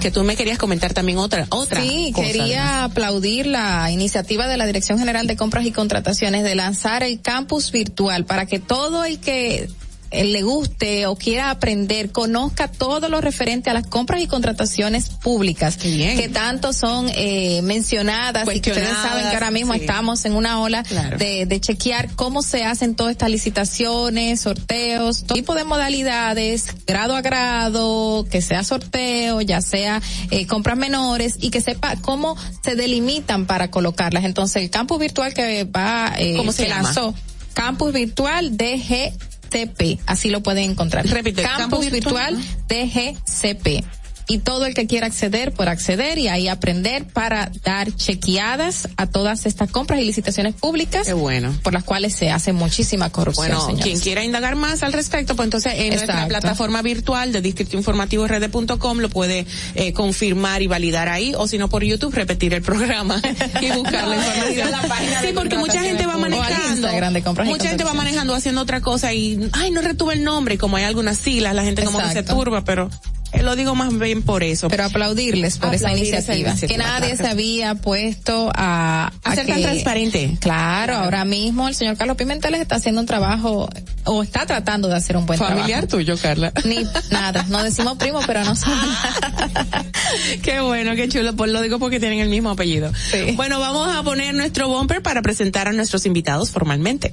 que 0.00 0.10
tú 0.10 0.24
me 0.24 0.34
querías 0.34 0.58
comentar 0.58 0.94
también 0.94 1.18
otra, 1.18 1.46
otra. 1.50 1.80
Sí, 1.80 2.10
cosa, 2.12 2.26
quería 2.26 2.78
además. 2.78 2.90
aplaudir 2.90 3.46
la 3.46 3.88
iniciativa 3.92 4.48
de 4.48 4.56
la 4.56 4.66
Dirección 4.66 4.98
General 4.98 5.28
de 5.28 5.36
Compras 5.36 5.64
y 5.64 5.70
Contrataciones 5.70 6.42
de 6.42 6.56
lanzar 6.56 7.04
el 7.04 7.20
campus 7.20 7.70
virtual 7.70 8.26
para 8.26 8.46
que 8.46 8.58
todo 8.58 9.04
el 9.04 9.20
que 9.20 9.68
le 10.22 10.42
guste 10.42 11.06
o 11.06 11.16
quiera 11.16 11.50
aprender, 11.50 12.12
conozca 12.12 12.68
todo 12.68 13.08
lo 13.08 13.20
referente 13.20 13.70
a 13.70 13.74
las 13.74 13.86
compras 13.86 14.20
y 14.20 14.26
contrataciones 14.26 15.08
públicas, 15.08 15.76
que 15.76 16.30
tanto 16.32 16.72
son 16.72 17.10
eh, 17.14 17.60
mencionadas 17.62 18.46
y 18.54 18.60
que 18.60 18.70
ustedes 18.70 18.88
saben 18.88 19.28
que 19.30 19.34
ahora 19.34 19.50
mismo 19.50 19.72
sí. 19.74 19.80
estamos 19.80 20.24
en 20.24 20.34
una 20.34 20.60
ola 20.60 20.82
Claro. 20.84 21.16
de, 21.18 21.46
de 21.46 21.60
chequear 21.60 22.10
cómo 22.14 22.42
se 22.42 22.64
hacen 22.64 22.94
todas 22.94 23.12
estas 23.12 23.30
licitaciones, 23.30 24.40
sorteos, 24.42 25.24
todo 25.24 25.34
tipo 25.34 25.54
de 25.54 25.64
modalidades, 25.64 26.66
grado 26.86 27.16
a 27.16 27.22
grado, 27.22 28.26
que 28.30 28.42
sea 28.42 28.62
sorteo, 28.64 29.40
ya 29.40 29.60
sea 29.62 30.00
eh, 30.30 30.46
compras 30.46 30.76
menores 30.76 31.36
y 31.40 31.50
que 31.50 31.60
sepa 31.60 31.96
cómo 32.02 32.36
se 32.62 32.74
delimitan 32.76 33.46
para 33.46 33.70
colocarlas. 33.70 34.24
Entonces 34.24 34.62
el 34.62 34.70
campus 34.70 34.98
virtual 34.98 35.32
que 35.34 35.64
va, 35.64 36.12
eh, 36.18 36.34
¿Cómo 36.36 36.52
se 36.52 36.68
llama? 36.68 36.82
lanzó, 36.82 37.14
campus 37.54 37.92
virtual 37.92 38.56
DGCP, 39.50 40.00
así 40.06 40.30
lo 40.30 40.42
pueden 40.42 40.70
encontrar. 40.70 41.06
Repite, 41.06 41.42
campus, 41.42 41.86
Campus 41.86 41.90
virtual, 41.90 42.36
DGCP. 42.68 43.84
Y 44.26 44.38
todo 44.38 44.66
el 44.66 44.74
que 44.74 44.86
quiera 44.86 45.06
acceder, 45.06 45.52
por 45.52 45.68
acceder 45.68 46.18
y 46.18 46.28
ahí 46.28 46.48
aprender 46.48 47.06
para 47.06 47.50
dar 47.62 47.94
chequeadas 47.94 48.88
a 48.96 49.06
todas 49.06 49.46
estas 49.46 49.70
compras 49.70 50.00
y 50.00 50.04
licitaciones 50.04 50.54
públicas. 50.54 51.12
bueno. 51.12 51.54
Por 51.62 51.72
las 51.72 51.84
cuales 51.84 52.14
se 52.14 52.30
hace 52.30 52.52
muchísima 52.52 53.10
corrupción. 53.10 53.48
Bueno, 53.48 53.66
señores. 53.66 53.84
quien 53.84 54.00
quiera 54.00 54.24
indagar 54.24 54.56
más 54.56 54.82
al 54.82 54.92
respecto, 54.92 55.36
pues 55.36 55.46
entonces 55.46 55.74
en 55.76 55.88
nuestra 55.88 56.14
Exacto. 56.14 56.28
plataforma 56.28 56.82
virtual 56.82 57.32
de 57.32 57.40
Distrito 57.40 57.76
Informativo 57.76 58.26
lo 59.00 59.08
puede 59.08 59.46
eh, 59.74 59.92
confirmar 59.92 60.62
y 60.62 60.66
validar 60.66 61.08
ahí, 61.08 61.34
o 61.36 61.46
si 61.46 61.58
no 61.58 61.68
por 61.68 61.84
YouTube, 61.84 62.14
repetir 62.14 62.54
el 62.54 62.62
programa 62.62 63.20
y 63.60 63.70
buscar 63.70 64.08
la 64.08 64.16
información. 64.16 64.70
La 64.70 64.82
página 64.82 65.20
sí, 65.20 65.28
porque 65.34 65.58
mucha 65.58 65.80
gente 65.80 66.06
va 66.06 66.16
manejando. 66.16 66.88
De 67.12 67.22
compras 67.22 67.46
Mucha 67.46 67.68
gente 67.68 67.84
va 67.84 67.94
manejando 67.94 68.34
haciendo 68.34 68.60
otra 68.60 68.80
cosa 68.80 69.12
y, 69.12 69.50
ay, 69.52 69.70
no 69.70 69.82
retuve 69.82 70.14
el 70.14 70.24
nombre, 70.24 70.58
como 70.58 70.76
hay 70.76 70.84
algunas 70.84 71.18
siglas, 71.18 71.54
la 71.54 71.62
gente 71.62 71.84
como 71.84 71.98
que 71.98 72.12
se 72.12 72.22
turba, 72.22 72.64
pero 72.64 72.90
lo 73.42 73.56
digo 73.56 73.74
más 73.74 73.96
bien 73.98 74.22
por 74.22 74.42
eso. 74.42 74.68
Pero 74.68 74.84
aplaudirles 74.84 75.58
por 75.58 75.74
esa 75.74 75.88
Aplaudir 75.88 76.14
iniciativa, 76.14 76.52
esa 76.52 76.66
que 76.66 76.78
nadie 76.78 77.10
claro. 77.10 77.24
se 77.24 77.26
había 77.28 77.74
puesto 77.74 78.50
a, 78.54 79.12
A 79.22 79.34
ser 79.34 79.46
tan 79.46 79.62
transparente. 79.62 80.36
Claro, 80.40 80.94
ahora 80.96 81.24
mismo 81.24 81.68
el 81.68 81.74
señor 81.74 81.96
Carlos 81.96 82.16
Pimentel 82.16 82.54
está 82.54 82.76
haciendo 82.76 83.00
un 83.00 83.06
trabajo 83.06 83.68
o 84.04 84.22
está 84.22 84.46
tratando 84.46 84.88
de 84.88 84.96
hacer 84.96 85.16
un 85.16 85.26
buen 85.26 85.38
Familiar 85.38 85.86
trabajo. 85.86 85.88
tuyo, 85.88 86.16
Carla. 86.18 86.52
Ni 86.64 86.84
nada, 87.10 87.44
no 87.48 87.62
decimos 87.62 87.96
primo, 87.96 88.20
pero 88.26 88.44
no 88.44 88.54
somos 88.54 88.78
Qué 90.42 90.60
bueno, 90.60 90.94
qué 90.94 91.08
chulo. 91.08 91.34
Pues 91.34 91.50
lo 91.50 91.60
digo 91.62 91.78
porque 91.78 91.98
tienen 91.98 92.20
el 92.20 92.28
mismo 92.28 92.50
apellido. 92.50 92.92
Bueno, 93.34 93.58
vamos 93.60 93.94
a 93.94 94.02
poner 94.02 94.34
nuestro 94.34 94.68
bumper 94.68 95.02
para 95.02 95.22
presentar 95.22 95.68
a 95.68 95.72
nuestros 95.72 96.06
invitados 96.06 96.50
formalmente. 96.50 97.12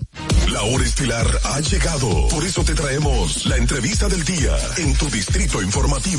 La 0.52 0.62
hora 0.64 0.84
estilar 0.84 1.26
ha 1.46 1.60
llegado. 1.62 2.28
Por 2.28 2.44
eso 2.46 2.64
te 2.64 2.74
traemos 2.74 3.46
la 3.46 3.56
entrevista 3.58 4.10
del 4.10 4.24
día 4.26 4.56
en 4.78 4.94
tu 4.96 5.10
distrito 5.10 5.62
informativo. 5.62 6.11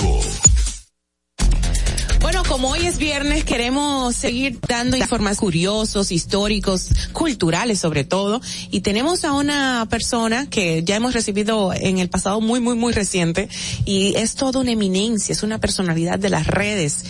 Bueno, 2.20 2.44
como 2.48 2.70
hoy 2.70 2.86
es 2.86 2.96
viernes, 2.96 3.44
queremos 3.44 4.16
seguir 4.16 4.58
dando 4.66 4.96
informes 4.96 5.36
curiosos, 5.36 6.12
históricos, 6.12 6.88
culturales 7.12 7.80
sobre 7.80 8.04
todo. 8.04 8.40
Y 8.70 8.80
tenemos 8.80 9.24
a 9.24 9.32
una 9.32 9.86
persona 9.90 10.48
que 10.48 10.82
ya 10.82 10.96
hemos 10.96 11.12
recibido 11.12 11.74
en 11.74 11.98
el 11.98 12.08
pasado 12.08 12.40
muy, 12.40 12.60
muy, 12.60 12.74
muy 12.74 12.92
reciente. 12.94 13.50
Y 13.84 14.14
es 14.16 14.34
toda 14.34 14.60
una 14.60 14.70
eminencia, 14.70 15.32
es 15.32 15.42
una 15.42 15.58
personalidad 15.58 16.18
de 16.18 16.30
las 16.30 16.46
redes. 16.46 17.04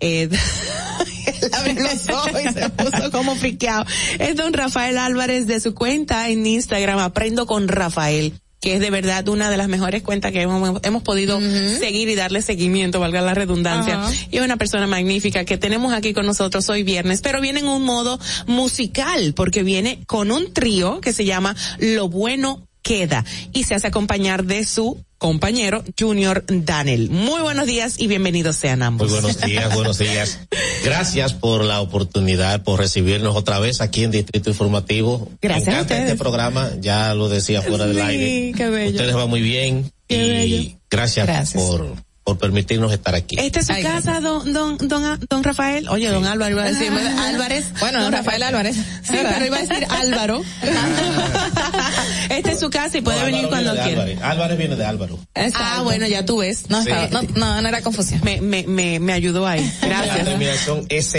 Eh, 0.00 0.28
él 1.26 1.50
abre 1.52 1.74
los 1.74 2.08
ojos 2.08 2.40
y 2.40 2.52
se 2.52 2.68
puso 2.70 3.10
como 3.12 3.36
friqueado. 3.36 3.84
Es 4.18 4.34
don 4.34 4.52
Rafael 4.52 4.98
Álvarez 4.98 5.46
de 5.46 5.60
su 5.60 5.74
cuenta 5.74 6.28
en 6.28 6.44
Instagram, 6.44 6.98
Aprendo 6.98 7.46
con 7.46 7.68
Rafael 7.68 8.34
que 8.64 8.72
es 8.72 8.80
de 8.80 8.88
verdad 8.88 9.28
una 9.28 9.50
de 9.50 9.58
las 9.58 9.68
mejores 9.68 10.02
cuentas 10.02 10.32
que 10.32 10.40
hemos, 10.40 10.80
hemos 10.84 11.02
podido 11.02 11.38
seguir 11.38 12.08
y 12.08 12.14
darle 12.14 12.40
seguimiento, 12.40 12.98
valga 12.98 13.20
la 13.20 13.34
redundancia. 13.34 14.00
Y 14.30 14.38
es 14.38 14.42
una 14.42 14.56
persona 14.56 14.86
magnífica 14.86 15.44
que 15.44 15.58
tenemos 15.58 15.92
aquí 15.92 16.14
con 16.14 16.24
nosotros 16.24 16.66
hoy 16.70 16.82
viernes, 16.82 17.20
pero 17.20 17.42
viene 17.42 17.60
en 17.60 17.68
un 17.68 17.82
modo 17.82 18.18
musical, 18.46 19.34
porque 19.36 19.62
viene 19.64 20.02
con 20.06 20.32
un 20.32 20.54
trío 20.54 21.02
que 21.02 21.12
se 21.12 21.26
llama 21.26 21.54
Lo 21.78 22.08
Bueno 22.08 22.66
Queda 22.84 23.24
y 23.54 23.64
se 23.64 23.74
hace 23.74 23.86
acompañar 23.86 24.44
de 24.44 24.66
su 24.66 25.02
compañero 25.16 25.82
Junior 25.98 26.44
Daniel. 26.46 27.08
Muy 27.08 27.40
buenos 27.40 27.64
días 27.66 27.98
y 27.98 28.08
bienvenidos 28.08 28.56
sean 28.56 28.82
ambos. 28.82 29.10
Muy 29.10 29.20
buenos 29.20 29.40
días, 29.40 29.74
buenos 29.74 29.98
días. 29.98 30.40
Gracias 30.84 31.32
por 31.32 31.64
la 31.64 31.80
oportunidad, 31.80 32.62
por 32.62 32.78
recibirnos 32.78 33.34
otra 33.34 33.58
vez 33.58 33.80
aquí 33.80 34.04
en 34.04 34.10
Distrito 34.10 34.50
Informativo. 34.50 35.30
Gracias 35.40 35.66
Me 35.66 35.72
encanta 35.72 35.98
este 35.98 36.16
programa, 36.16 36.72
ya 36.78 37.14
lo 37.14 37.30
decía 37.30 37.62
fuera 37.62 37.86
del 37.86 38.02
aire. 38.02 38.52
qué 38.54 38.68
bello. 38.68 38.90
Ustedes 38.96 39.14
van 39.14 39.30
muy 39.30 39.40
bien 39.40 39.90
y 40.06 40.76
gracias, 40.90 41.26
Gracias. 41.26 41.62
por 41.62 41.96
por 42.24 42.38
permitirnos 42.38 42.90
estar 42.92 43.14
aquí. 43.14 43.36
Esta 43.38 43.60
es 43.60 43.66
su 43.66 43.74
casa, 43.82 44.20
don, 44.20 44.50
don, 44.52 44.78
don, 44.78 45.20
don 45.28 45.44
Rafael. 45.44 45.86
Oye, 45.90 46.08
don 46.08 46.24
Álvaro, 46.24 46.50
iba 46.52 46.62
a 46.64 46.72
decir, 46.72 46.90
Álvarez. 47.18 47.66
Bueno, 47.80 48.02
don 48.02 48.12
Rafael 48.12 48.42
Álvarez. 48.42 48.76
Sí, 48.76 49.12
pero 49.22 49.44
iba 49.46 49.58
a 49.58 49.60
decir 49.60 49.86
Álvaro. 49.90 50.42
Esta 52.30 52.50
es 52.52 52.60
su 52.60 52.70
casa 52.70 52.98
y 52.98 53.02
puede 53.02 53.18
No, 53.20 53.26
venir 53.26 53.48
cuando 53.48 53.72
quiera. 53.72 53.88
Álvarez. 54.02 54.18
Álvarez 54.22 54.58
viene 54.58 54.76
de 54.76 54.84
Álvaro. 54.84 55.18
Ah, 55.54 55.80
bueno, 55.84 56.06
ya 56.06 56.24
tú 56.24 56.38
ves. 56.38 56.70
No, 56.70 56.82
Sí. 56.82 56.90
estaba- 56.90 57.22
no, 57.22 57.28
no, 57.34 57.62
no 57.62 57.68
era 57.68 57.82
confusión. 57.82 58.20
Me, 58.24 58.40
me, 58.40 58.64
me, 58.66 58.98
me 59.00 59.12
ayudó 59.12 59.46
ahí. 59.46 59.60
La 59.82 59.88
Gracias. 59.88 60.24
terminación 60.24 60.86
EZ 60.88 61.14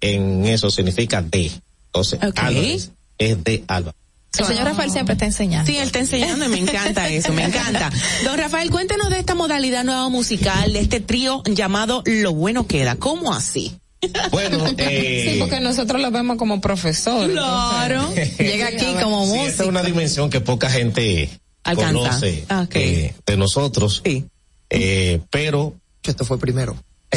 en 0.00 0.44
eso 0.46 0.70
significa 0.70 1.22
de. 1.22 1.52
Entonces, 1.86 2.18
Ok. 2.22 2.38
Álvarez 2.38 2.90
es 3.18 3.44
de 3.44 3.64
Álvaro. 3.68 3.96
El 4.38 4.44
señor 4.44 4.64
Rafael 4.64 4.90
siempre 4.90 5.14
está 5.14 5.24
enseñando. 5.24 5.66
Sí, 5.70 5.78
él 5.78 5.86
está 5.86 5.98
enseñando 6.00 6.44
y 6.44 6.48
me 6.48 6.58
encanta 6.58 7.08
eso, 7.08 7.32
me 7.32 7.44
encanta. 7.44 7.90
Don 8.24 8.38
Rafael, 8.38 8.70
cuéntenos 8.70 9.08
de 9.10 9.18
esta 9.18 9.34
modalidad 9.34 9.84
nueva 9.84 10.08
musical, 10.10 10.72
de 10.72 10.80
este 10.80 11.00
trío 11.00 11.42
llamado 11.46 12.02
Lo 12.04 12.32
Bueno 12.34 12.66
Queda. 12.66 12.96
¿Cómo 12.96 13.32
así? 13.34 13.78
Bueno, 14.30 14.64
eh, 14.78 15.30
Sí, 15.32 15.36
porque 15.40 15.58
nosotros 15.60 16.00
lo 16.00 16.10
vemos 16.10 16.36
como 16.36 16.60
profesor. 16.60 17.30
Claro. 17.32 18.12
Llega 18.38 18.68
aquí 18.68 18.86
como 19.02 19.24
Sí, 19.24 19.30
músico. 19.30 19.46
esta 19.48 19.62
es 19.64 19.68
una 19.68 19.82
dimensión 19.82 20.30
que 20.30 20.40
poca 20.40 20.70
gente 20.70 21.30
Alcanza. 21.64 21.92
conoce 21.94 22.44
Ah, 22.48 22.66
eh, 22.74 23.14
de 23.26 23.36
nosotros. 23.36 24.02
Eh, 24.70 25.20
pero 25.30 25.74
Esto 26.04 26.24
fue 26.24 26.38
primero. 26.38 26.76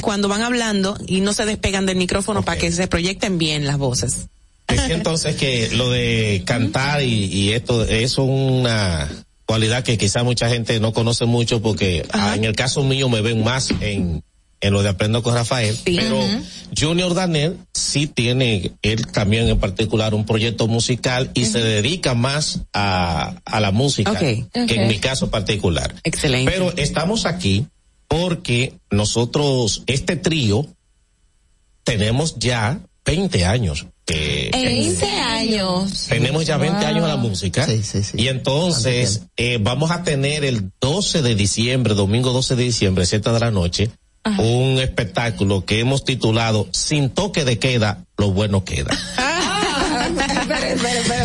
Cuando 0.00 0.28
van 0.28 0.42
hablando 0.42 0.98
y 1.06 1.20
no 1.20 1.32
se 1.32 1.46
despegan 1.46 1.86
del 1.86 1.96
micrófono 1.96 2.42
para 2.42 2.58
que 2.58 2.70
se 2.72 2.86
proyecten 2.88 3.38
bien 3.38 3.66
las 3.66 3.78
voces. 3.78 4.26
Decía 4.68 4.94
entonces 4.94 5.36
que 5.36 5.70
lo 5.72 5.90
de 5.90 6.42
cantar 6.44 7.02
y, 7.02 7.24
y 7.24 7.52
esto 7.52 7.84
es 7.84 8.18
una 8.18 9.08
cualidad 9.46 9.82
que 9.82 9.96
quizá 9.98 10.22
mucha 10.22 10.48
gente 10.48 10.78
no 10.78 10.92
conoce 10.92 11.24
mucho 11.24 11.62
porque 11.62 12.06
ah, 12.12 12.34
en 12.36 12.44
el 12.44 12.54
caso 12.54 12.84
mío 12.84 13.08
me 13.08 13.22
ven 13.22 13.42
más 13.42 13.72
en 13.80 14.22
en 14.60 14.72
lo 14.72 14.82
de 14.82 14.88
Aprendo 14.88 15.22
con 15.22 15.34
Rafael, 15.34 15.76
pero 15.84 16.20
Junior 16.76 17.14
Daniel 17.14 17.58
sí 17.72 18.06
tiene, 18.06 18.72
él 18.82 19.06
también 19.06 19.48
en 19.48 19.58
particular, 19.58 20.14
un 20.14 20.26
proyecto 20.26 20.66
musical 20.66 21.30
y 21.34 21.44
se 21.46 21.60
dedica 21.60 22.14
más 22.14 22.62
a, 22.72 23.36
a 23.44 23.60
la 23.60 23.70
música 23.70 24.18
que 24.18 24.46
en 24.52 24.88
mi 24.88 24.98
caso 24.98 25.30
particular. 25.30 25.94
Excelente. 26.02 26.50
Pero 26.50 26.72
estamos 26.76 27.24
aquí 27.24 27.66
porque 28.08 28.74
nosotros, 28.90 29.84
este 29.86 30.16
trío, 30.16 30.66
tenemos 31.84 32.38
ya 32.38 32.80
20 33.04 33.44
años 33.44 33.86
Eh, 34.08 34.50
20 34.52 35.06
años. 35.06 36.06
Tenemos 36.08 36.44
ya 36.46 36.56
20 36.56 36.78
Wow. 36.78 36.86
años 36.86 37.02
en 37.04 37.08
la 37.08 37.16
música. 37.16 37.64
Sí, 37.66 37.82
sí, 37.82 38.02
sí. 38.02 38.16
Y 38.20 38.28
entonces 38.28 39.22
eh, 39.36 39.58
vamos 39.60 39.90
a 39.90 40.02
tener 40.02 40.44
el 40.44 40.70
12 40.80 41.22
de 41.22 41.34
diciembre, 41.34 41.94
domingo 41.94 42.32
12 42.32 42.56
de 42.56 42.64
diciembre, 42.64 43.04
7 43.06 43.30
de 43.32 43.40
la 43.40 43.50
noche, 43.50 43.90
un 44.38 44.78
espectáculo 44.80 45.64
que 45.64 45.80
hemos 45.80 46.04
titulado 46.04 46.68
Sin 46.72 47.10
toque 47.10 47.44
de 47.44 47.58
queda, 47.58 48.04
lo 48.16 48.30
bueno 48.32 48.64
queda. 48.64 48.90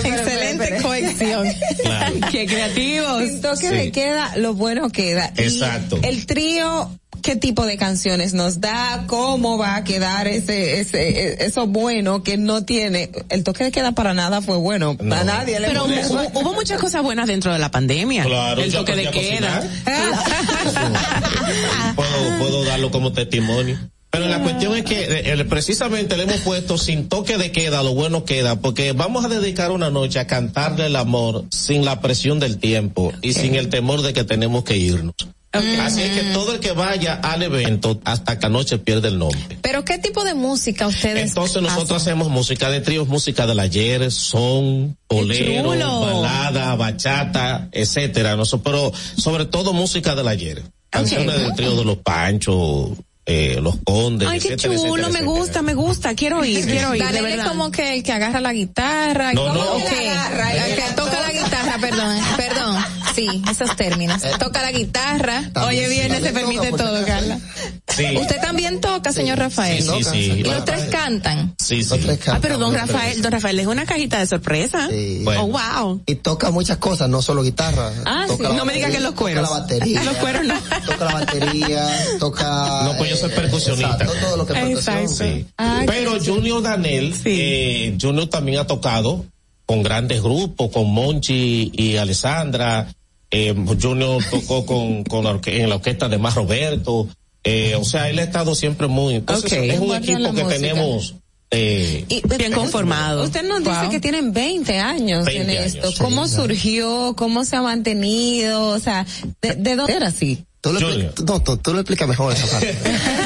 Excelente 0.03 0.81
cohesión. 0.81 1.47
Claro. 1.81 2.15
Qué 2.31 2.45
creativos. 2.45 3.23
Sin 3.23 3.41
toque 3.41 3.69
Sí. 3.69 3.76
de 3.76 3.91
queda, 3.91 4.34
lo 4.38 4.53
bueno 4.53 4.89
queda. 4.89 5.31
Y 5.38 5.41
Exacto. 5.43 5.99
el 6.03 6.26
trío, 6.26 6.89
¿qué 7.24 7.36
tipo 7.36 7.66
de 7.66 7.78
canciones 7.78 8.36
nos 8.36 8.62
da? 8.62 9.06
¿Cómo 9.08 9.58
va 9.58 9.78
a 9.78 9.84
quedar 9.84 10.28
ese, 10.28 10.80
ese, 10.80 11.44
eso 11.44 11.66
bueno 11.66 12.22
que 12.22 12.38
no 12.38 12.64
tiene? 12.64 13.10
El 13.30 13.44
toque 13.44 13.64
de 13.64 13.72
queda 13.72 13.94
para 13.94 14.14
nada 14.14 14.41
fue 14.41 14.58
bueno. 14.58 14.95
A 15.00 15.24
nadie 15.24 15.60
le 15.60 15.68
Pero 15.68 15.86
hubo, 15.86 16.40
hubo 16.40 16.54
muchas 16.54 16.80
cosas 16.80 17.02
buenas 17.02 17.28
dentro 17.28 17.52
de 17.52 17.58
la 17.58 17.72
pandemia. 17.72 18.26
Claro, 18.26 18.62
el 18.62 18.72
toque 18.72 18.95
de 18.95 19.10
queda. 19.10 19.68
puedo, 21.95 22.40
puedo 22.40 22.64
darlo 22.66 22.91
como 22.91 23.14
testimonio. 23.14 23.80
Pero 24.12 24.28
la 24.28 24.44
cuestión 24.44 24.76
es 24.76 24.84
que 24.84 25.02
eh, 25.02 25.34
eh, 25.34 25.45
precisamente 25.45 26.16
le 26.18 26.24
hemos 26.24 26.41
puesto 26.41 26.78
sin 26.78 27.10
toque 27.10 27.40
de 27.40 27.52
queda, 27.52 27.82
lo 27.82 27.95
bueno 27.95 28.26
queda, 28.26 28.58
porque 28.58 28.91
vamos 28.91 29.26
a 29.26 29.28
dedicar 29.28 29.72
una 29.72 29.90
noche 29.90 30.20
a 30.20 30.28
cantarle 30.28 30.86
el 30.86 30.95
amor 30.98 31.45
sin 31.50 31.84
la 31.84 32.00
presión 32.00 32.40
del 32.40 32.60
tiempo 32.60 33.12
y 33.24 33.34
sin 33.34 33.56
el 33.56 33.70
temor 33.70 34.04
de 34.04 34.14
que 34.14 34.24
tenemos 34.24 34.66
que 34.66 34.78
irnos. 34.78 35.16
Así 35.54 36.02
es 36.02 36.12
que 36.20 36.24
todo 36.34 36.54
el 36.54 36.60
que 36.60 36.72
vaya 36.72 37.14
al 37.22 37.44
evento 37.44 38.02
hasta 38.06 38.40
que 38.40 38.46
anoche 38.48 38.80
pierde 38.80 39.10
el 39.10 39.20
nombre. 39.20 39.60
Pero 39.62 39.86
¿qué 39.86 40.00
tipo 40.00 40.24
de 40.24 40.34
música 40.34 40.88
ustedes 40.88 41.30
Entonces 41.30 41.62
nosotros 41.62 42.02
hacemos 42.02 42.30
música 42.30 42.72
de 42.72 42.82
tríos, 42.82 43.08
música 43.08 43.46
del 43.46 43.60
ayer, 43.60 44.12
son, 44.12 44.98
bolero, 45.08 45.70
balada, 46.02 46.76
bachata, 46.76 47.70
etcétera. 47.72 48.36
Nosotros, 48.36 48.64
pero 48.64 49.22
sobre 49.22 49.46
todo 49.46 49.74
música 49.74 50.16
del 50.16 50.28
ayer. 50.28 50.64
Canciones 50.90 51.40
del 51.40 51.54
trío 51.54 51.76
de 51.76 51.86
los 51.86 51.98
Panchos, 51.98 52.90
eh, 53.26 53.60
los 53.62 53.76
Condes, 53.84 54.28
Ay, 54.28 54.40
qué 54.40 54.54
etcétera, 54.54 54.76
chulo, 54.76 54.88
etcétera, 54.98 55.08
me 55.08 55.20
etcétera. 55.20 55.40
gusta, 55.40 55.62
me 55.62 55.74
gusta. 55.76 56.16
Quiero 56.16 56.44
ir, 56.44 56.66
quiero 56.66 56.90
Daniel 56.98 57.26
es 57.28 57.46
como 57.46 57.72
que 57.72 57.96
el 57.96 58.04
que 58.04 58.12
agarra 58.12 58.40
la 58.42 58.54
guitarra. 58.54 59.34
No, 59.34 59.44
¿Cómo 59.48 59.54
no. 59.56 59.78
que? 59.78 60.10
El 60.10 60.76
que 60.76 60.94
toca 60.96 61.22
la 61.22 61.32
guitarra, 61.32 61.78
perdón, 61.80 62.18
perdón. 62.38 62.76
Sí, 63.14 63.44
esos 63.49 63.76
términos. 63.76 64.22
Toca 64.40 64.61
la 64.61 64.72
guitarra. 64.72 65.52
Oye, 65.68 65.88
viene, 65.88 66.19
se 66.19 66.31
permite 66.31 66.72
todo, 66.72 67.06
Carla. 67.06 67.40
Sí. 67.88 68.06
Usted 68.18 68.41
también 68.41 68.81
toca, 68.81 69.14
señor 69.14 69.38
Rafael. 69.38 69.84
Sí, 69.84 70.03
sí, 70.03 70.03
sí. 70.03 70.31
Y 70.40 70.44
los 70.44 70.65
tres 70.65 70.85
cantan. 70.85 71.56
Sí, 71.64 71.84
sí. 71.84 71.95
Ah, 72.27 72.40
pero 72.41 72.57
don 72.57 72.73
Rafael, 72.73 73.22
don 73.22 73.31
Rafael 73.31 73.60
es 73.60 73.68
una 73.68 73.85
cajita 73.85 74.19
de 74.19 74.26
sorpresa. 74.27 74.90
Bueno. 75.22 75.44
Oh, 75.44 75.48
wow. 75.48 76.02
Y 76.06 76.15
toca 76.15 76.49
muchas 76.52 76.77
cosas, 76.77 77.10
no 77.10 77.22
solo 77.22 77.44
guitarra. 77.44 77.91
Ah, 78.06 78.26
Toca 78.27 78.49
sí. 78.49 78.56
No 78.56 78.65
me 78.65 78.73
diga 78.73 78.90
que 78.90 78.99
los 78.99 79.14
cueros. 79.14 79.48
Toca 79.48 79.53
la 79.53 79.61
batería. 79.61 80.03
Los 80.14 80.18
cueros 80.18 80.45
no. 80.45 80.56
Toca 80.85 81.06
la 81.06 81.14
batería, 81.14 81.88
toca... 82.19 82.81
No, 82.84 82.98
pues 82.98 83.11
yo 83.11 83.15
soy 83.15 83.31
eh, 83.31 83.34
percusionista. 83.35 84.03
exacto, 84.03 84.14
todo 84.22 84.38
lo 84.38 84.45
que 84.45 84.53
es 84.53 84.60
percusión. 84.60 85.10
Sí. 85.10 85.45
Ay, 85.57 85.85
Pero 85.85 86.14
Junior 86.23 86.61
Danel, 86.61 87.15
eh, 87.26 87.98
Junior 87.99 88.27
también 88.27 88.60
ha 88.60 88.68
tocado 88.68 89.26
con 89.65 89.84
grandes 89.84 90.22
grupos, 90.22 90.72
con 90.72 90.91
Monchi 90.91 91.72
y 91.73 91.98
Alessandra. 91.98 92.88
Eh, 93.34 93.55
Junior 93.81 94.23
tocó 94.30 94.65
con, 94.68 95.03
con 95.03 95.23
la 95.26 95.31
orque- 95.31 95.60
en 95.61 95.69
la 95.69 95.76
orquesta 95.76 96.07
de 96.07 96.18
Más 96.18 96.35
Roberto. 96.35 97.07
Eh, 97.43 97.76
o 97.76 97.84
sea, 97.84 98.10
él 98.10 98.19
ha 98.19 98.23
estado 98.23 98.55
siempre 98.55 98.88
muy. 98.88 99.15
Entonces, 99.15 99.51
es 99.51 99.80
un 99.80 99.93
equipo 99.95 100.18
que 100.34 100.43
música. 100.43 100.47
tenemos. 100.49 101.15
Eh, 101.51 102.05
Y- 102.10 102.22
Bien 102.38 102.51
conformado. 102.51 103.23
Usted 103.23 103.43
nos 103.43 103.60
dice 103.64 103.89
que 103.91 103.99
tienen 103.99 104.34
20 104.34 104.80
años 104.80 105.26
20 105.26 105.41
en 105.43 105.49
años, 105.60 105.76
esto. 105.76 105.91
sí, 105.91 105.97
¿Cómo 105.99 106.27
surgió? 106.27 107.14
¿Cómo 107.15 107.43
se 107.45 107.55
ha 107.57 107.61
mantenido? 107.61 108.69
O 108.69 108.80
sea, 108.80 109.05
¿de, 109.41 109.55
de 109.55 109.76
dónde 109.76 109.93
era 109.93 110.07
así? 110.07 110.45
Tú 110.61 110.72
lo, 110.73 110.80
no, 110.80 111.41
tú, 111.43 111.57
tú 111.57 111.73
lo 111.73 111.80
explicas 111.81 112.07
mejor 112.07 112.34
esa 112.34 112.47
parte. 112.47 112.73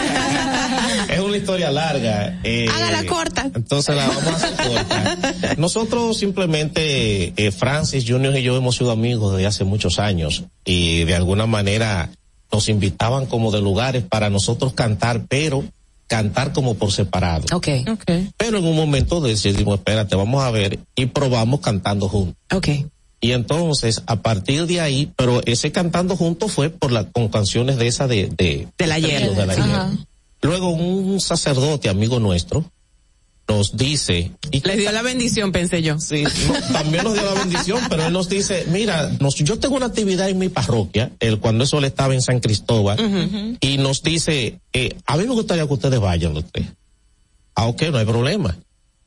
una 1.37 1.43
historia 1.43 1.71
larga. 1.71 2.39
Eh, 2.43 2.67
Hágala 2.73 3.05
corta. 3.05 3.51
Entonces 3.53 3.95
la 3.95 4.07
vamos 4.07 4.23
a 4.25 4.35
hacer 4.35 4.53
corta. 4.55 5.55
Nosotros 5.57 6.17
simplemente, 6.17 7.33
eh, 7.35 7.51
Francis 7.51 8.05
Junior 8.07 8.35
y 8.35 8.43
yo 8.43 8.57
hemos 8.57 8.75
sido 8.75 8.91
amigos 8.91 9.33
desde 9.33 9.47
hace 9.47 9.63
muchos 9.63 9.99
años 9.99 10.43
y 10.65 11.03
de 11.03 11.15
alguna 11.15 11.45
manera 11.45 12.09
nos 12.51 12.69
invitaban 12.69 13.25
como 13.25 13.51
de 13.51 13.61
lugares 13.61 14.03
para 14.03 14.29
nosotros 14.29 14.73
cantar, 14.73 15.25
pero 15.27 15.63
cantar 16.07 16.53
como 16.53 16.75
por 16.75 16.91
separado. 16.91 17.45
Ok. 17.53 17.67
Pero 18.37 18.57
en 18.57 18.65
un 18.65 18.75
momento 18.75 19.21
decidimos, 19.21 19.79
espérate, 19.79 20.15
vamos 20.15 20.43
a 20.43 20.51
ver 20.51 20.79
y 20.95 21.07
probamos 21.07 21.59
cantando 21.59 22.07
juntos. 22.07 22.35
Ok. 22.53 22.69
Y 23.19 23.31
entonces, 23.31 24.03
a 24.05 24.17
partir 24.21 24.67
de 24.67 24.79
ahí, 24.79 25.11
pero 25.17 25.41
ese 25.45 25.71
cantando 25.71 26.15
juntos 26.15 26.51
fue 26.51 26.69
por 26.69 26.91
la, 26.91 27.05
con 27.05 27.29
canciones 27.29 27.77
de 27.77 27.87
esa 27.87 28.07
de, 28.07 28.27
de, 28.37 28.67
Del 28.77 28.91
ayer. 28.91 29.33
del 29.33 29.49
ayer. 29.49 29.97
Luego 30.41 30.69
un 30.69 31.19
sacerdote, 31.19 31.89
amigo 31.89 32.19
nuestro, 32.19 32.71
nos 33.47 33.77
dice, 33.77 34.31
y 34.51 34.59
Les 34.59 34.77
dio 34.77 34.91
la 34.91 35.01
bendición, 35.01 35.51
pensé 35.51 35.81
yo. 35.81 35.99
Sí, 35.99 36.23
no, 36.23 36.73
también 36.73 37.03
nos 37.03 37.13
dio 37.13 37.23
la 37.23 37.33
bendición, 37.33 37.79
pero 37.89 38.05
él 38.05 38.13
nos 38.13 38.27
dice, 38.27 38.65
mira, 38.69 39.09
nos, 39.19 39.35
yo 39.35 39.57
tengo 39.57 39.77
una 39.77 39.85
actividad 39.85 40.29
en 40.29 40.37
mi 40.37 40.49
parroquia, 40.49 41.11
el, 41.19 41.39
cuando 41.39 41.63
eso 41.63 41.79
le 41.79 41.87
estaba 41.87 42.13
en 42.13 42.21
San 42.21 42.39
Cristóbal, 42.39 43.57
y 43.61 43.77
nos 43.77 44.03
dice, 44.03 44.59
eh, 44.73 44.97
a 45.05 45.17
mí 45.17 45.23
me 45.23 45.33
gustaría 45.33 45.65
que 45.65 45.73
ustedes 45.73 45.99
vayan 45.99 46.43
tres. 46.51 46.67
Ah, 47.55 47.67
ok, 47.67 47.83
no 47.91 47.97
hay 47.97 48.05
problema. 48.05 48.57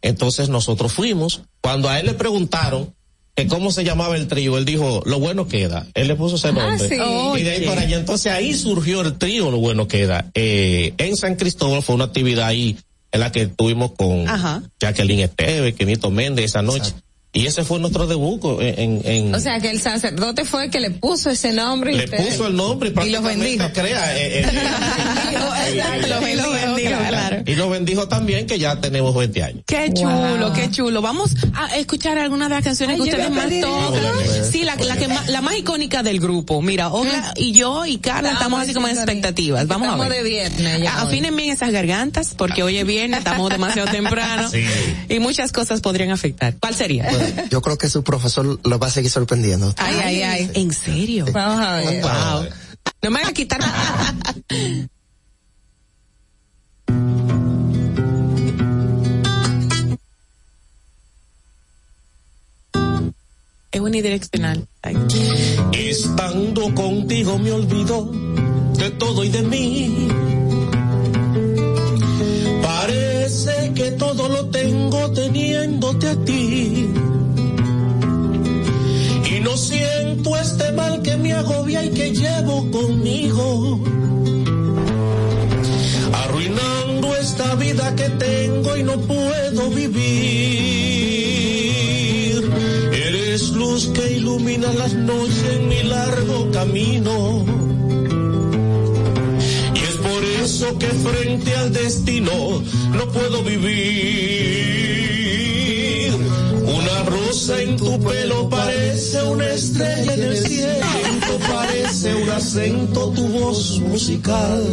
Entonces 0.02 0.48
nosotros 0.48 0.93
fuimos, 0.93 1.43
cuando 1.61 1.89
a 1.89 2.01
él 2.01 2.07
le 2.07 2.15
preguntaron 2.15 2.94
que 3.35 3.47
cómo 3.47 3.70
se 3.70 3.85
llamaba 3.85 4.16
el 4.16 4.28
trío, 4.28 4.59
él 4.59 4.65
dijo, 4.65 5.02
lo 5.07 5.19
bueno 5.19 5.48
queda. 5.48 5.86
Él 5.94 6.09
le 6.09 6.15
puso 6.15 6.36
ese 6.36 6.52
nombre. 6.52 6.89
sí. 6.89 6.97
Y 6.97 7.43
de 7.43 7.51
ahí 7.51 7.66
para 7.66 7.82
allá, 7.82 7.97
entonces 7.97 8.32
ahí 8.32 8.55
surgió 8.55 9.01
el 9.02 9.16
trío, 9.19 9.51
lo 9.51 9.59
bueno 9.59 9.89
queda. 9.89 10.31
Eh, 10.35 10.94
en 10.98 11.16
San 11.16 11.36
Cristóbal 11.36 11.82
fue 11.82 11.94
una 11.94 12.05
actividad 12.05 12.47
ahí 12.47 12.77
en 13.12 13.20
la 13.20 13.32
que 13.32 13.43
estuvimos 13.43 13.93
con 13.93 14.28
Ajá. 14.28 14.62
Jacqueline 14.81 15.20
Esteve, 15.20 15.74
Kenito 15.74 16.11
Méndez 16.11 16.47
esa 16.47 16.62
noche. 16.62 16.93
Y 17.32 17.47
ese 17.47 17.62
fue 17.65 17.78
nuestro 17.78 18.09
debut 18.09 18.43
en, 18.61 18.78
en, 18.78 19.02
en- 19.05 19.35
O 19.35 19.39
sea, 19.39 19.61
que 19.61 19.70
el 19.70 19.81
sacerdote 19.81 20.44
fue 20.44 20.65
el 20.65 20.70
que 20.70 20.81
le 20.81 20.90
puso 20.90 21.31
ese 21.31 21.52
nombre. 21.52 21.93
y 21.93 21.97
le 21.98 22.09
puso 22.09 22.48
el 22.48 22.57
nombre 22.57 22.93
y, 23.05 23.07
Y 23.07 23.11
los 23.11 23.23
bendijo. 23.23 23.69
crea, 23.73 24.16
eh, 24.19 24.40
eh, 24.40 24.47
Exacto, 25.73 26.07
Lo 26.09 26.20
bendijo, 26.20 26.51
bendijo, 26.51 26.98
claro. 27.09 27.43
y 27.47 27.55
lo 27.55 27.70
bendijo 27.70 28.09
también 28.09 28.47
que 28.47 28.59
ya 28.59 28.81
tenemos 28.81 29.15
20 29.15 29.43
años. 29.44 29.62
Qué 29.66 29.93
chulo, 29.94 30.52
qué 30.52 30.70
chulo. 30.70 31.01
Vamos 31.02 31.35
a 31.55 31.77
escuchar 31.77 32.19
algunas 32.19 32.48
de 32.48 32.55
las 32.57 32.65
canciones 32.65 32.97
Ay, 32.97 33.02
que 33.02 33.11
ustedes 33.11 33.31
más 33.31 33.61
tocan. 33.61 34.51
Sí, 34.51 34.65
la, 34.65 34.74
la 34.74 34.97
que 34.97 35.07
más, 35.09 35.28
la 35.28 35.40
más 35.40 35.57
icónica 35.57 36.02
del 36.02 36.19
grupo. 36.19 36.61
Mira, 36.62 36.89
Olga 36.89 37.32
y 37.36 37.52
yo 37.52 37.86
y 37.86 37.98
Carla 37.98 38.32
estamos 38.32 38.61
así 38.61 38.74
como 38.74 38.89
en 38.89 38.97
expectativas. 38.97 39.69
Vamos 39.69 39.89
a 39.89 39.93
Estamos 39.93 40.09
ver. 40.09 40.24
de 40.24 40.28
viernes 40.28 40.81
ya 40.82 40.97
hoy. 41.02 41.07
Afinen 41.09 41.36
bien 41.36 41.51
esas 41.51 41.70
gargantas 41.70 42.35
porque 42.36 42.62
hoy 42.65 42.78
es 42.78 42.86
viernes, 42.86 43.19
estamos 43.19 43.51
demasiado 43.51 43.89
temprano 43.90 44.48
Sí. 44.51 44.65
y 45.09 45.19
muchas 45.20 45.52
cosas 45.52 45.81
podrían 45.81 46.11
afectar. 46.11 46.55
¿Cuál 46.59 46.74
sería? 46.74 47.09
Yo 47.51 47.63
creo 47.63 47.79
que 47.79 47.89
su 47.89 48.03
profesor 48.03 48.59
lo 48.63 48.79
va 48.79 48.87
a 48.87 48.91
seguir 48.91 49.11
sorprendiendo. 49.11 49.75
Ay, 49.77 49.97
ay, 50.03 50.23
ay. 50.23 50.51
¿En 50.55 50.73
serio? 50.73 51.27
Vamos 51.33 51.67
a 51.67 51.77
ver. 51.77 52.03
Wow. 52.03 52.49
No 53.03 53.11
me 53.11 53.21
van 53.21 53.29
a 53.29 53.33
quitar. 53.33 53.61
Es 63.73 63.81
unidireccional. 63.81 64.67
Ay. 64.83 64.97
Estando 65.73 66.75
contigo 66.75 67.39
me 67.39 67.53
olvido 67.53 68.11
de 68.77 68.91
todo 68.91 69.23
y 69.23 69.29
de 69.29 69.43
mí. 69.43 70.09
Que 73.74 73.93
todo 73.93 74.28
lo 74.28 74.51
tengo 74.51 75.10
teniéndote 75.12 76.09
a 76.09 76.16
ti. 76.24 76.90
Y 79.31 79.40
no 79.40 79.56
siento 79.56 80.36
este 80.36 80.72
mal 80.72 81.01
que 81.02 81.16
me 81.16 81.32
agobia 81.32 81.85
y 81.85 81.90
que 81.90 82.10
llevo 82.12 82.70
conmigo. 82.70 83.81
Arruinando 86.12 87.16
esta 87.16 87.55
vida 87.55 87.94
que 87.94 88.09
tengo 88.10 88.77
y 88.77 88.82
no 88.82 89.01
puedo 89.01 89.70
vivir. 89.70 90.01
Eres 92.93 93.51
luz 93.51 93.89
que 93.94 94.12
ilumina 94.12 94.72
las 94.74 94.93
noches 94.94 95.44
en 95.55 95.68
mi 95.68 95.82
largo 95.85 96.51
camino. 96.51 97.60
Eso 100.43 100.77
que 100.79 100.87
frente 100.87 101.55
al 101.55 101.71
destino 101.71 102.62
no 102.93 103.12
puedo 103.12 103.43
vivir. 103.43 104.81
Una 106.65 107.03
rosa 107.05 107.61
en 107.61 107.77
tu 107.77 108.01
pelo 108.01 108.49
parece 108.49 109.23
una 109.23 109.51
estrella 109.53 110.15
en 110.15 110.23
el 110.23 110.37
cielo. 110.39 110.87
Parece 111.47 112.15
un 112.15 112.31
acento 112.31 113.11
tu 113.11 113.29
voz 113.29 113.81
musical. 113.81 114.65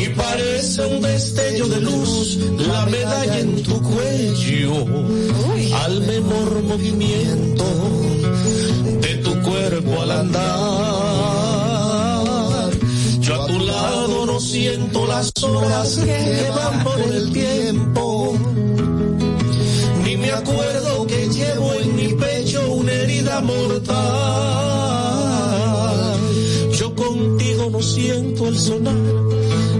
Y 0.00 0.08
parece 0.10 0.86
un 0.86 1.02
destello 1.02 1.66
de 1.66 1.80
luz 1.80 2.38
la 2.68 2.86
medalla 2.86 3.40
en 3.40 3.62
tu 3.64 3.82
cuello. 3.82 4.86
Al 5.84 6.00
menor 6.02 6.62
movimiento 6.62 7.64
de 9.00 9.14
tu 9.16 9.40
cuerpo 9.42 10.02
al 10.02 10.10
andar. 10.12 11.47
Siento 14.40 15.06
las 15.06 15.32
horas 15.42 15.98
que 15.98 16.50
van 16.54 16.84
por 16.84 17.00
el 17.00 17.32
tiempo. 17.32 18.36
Ni 20.04 20.16
me 20.16 20.30
acuerdo 20.30 21.06
que 21.06 21.28
llevo 21.28 21.72
en 21.74 21.96
mi 21.96 22.08
pecho 22.14 22.72
una 22.72 22.92
herida 22.92 23.40
mortal. 23.40 23.96
Yo 26.78 26.94
contigo 26.94 27.70
no 27.70 27.82
siento 27.82 28.48
el 28.48 28.58
sonar 28.58 28.94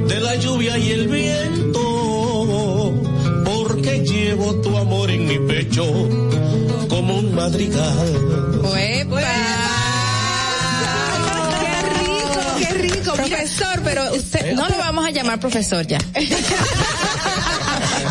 de 0.09 0.21
la 0.21 0.35
lluvia 0.37 0.77
y 0.79 0.91
el 0.91 1.09
viento, 1.09 2.95
porque 3.45 4.01
llevo 4.01 4.55
tu 4.57 4.77
amor 4.77 5.11
en 5.11 5.27
mi 5.27 5.39
pecho 5.47 5.85
como 6.89 7.19
un 7.19 7.35
madrigal. 7.35 8.59
Profesor, 13.29 13.81
pero 13.85 14.15
usted 14.15 14.53
no 14.55 14.69
lo 14.69 14.77
vamos 14.79 15.07
a 15.07 15.11
llamar 15.11 15.39
profesor 15.41 15.87
ya. 15.87 15.99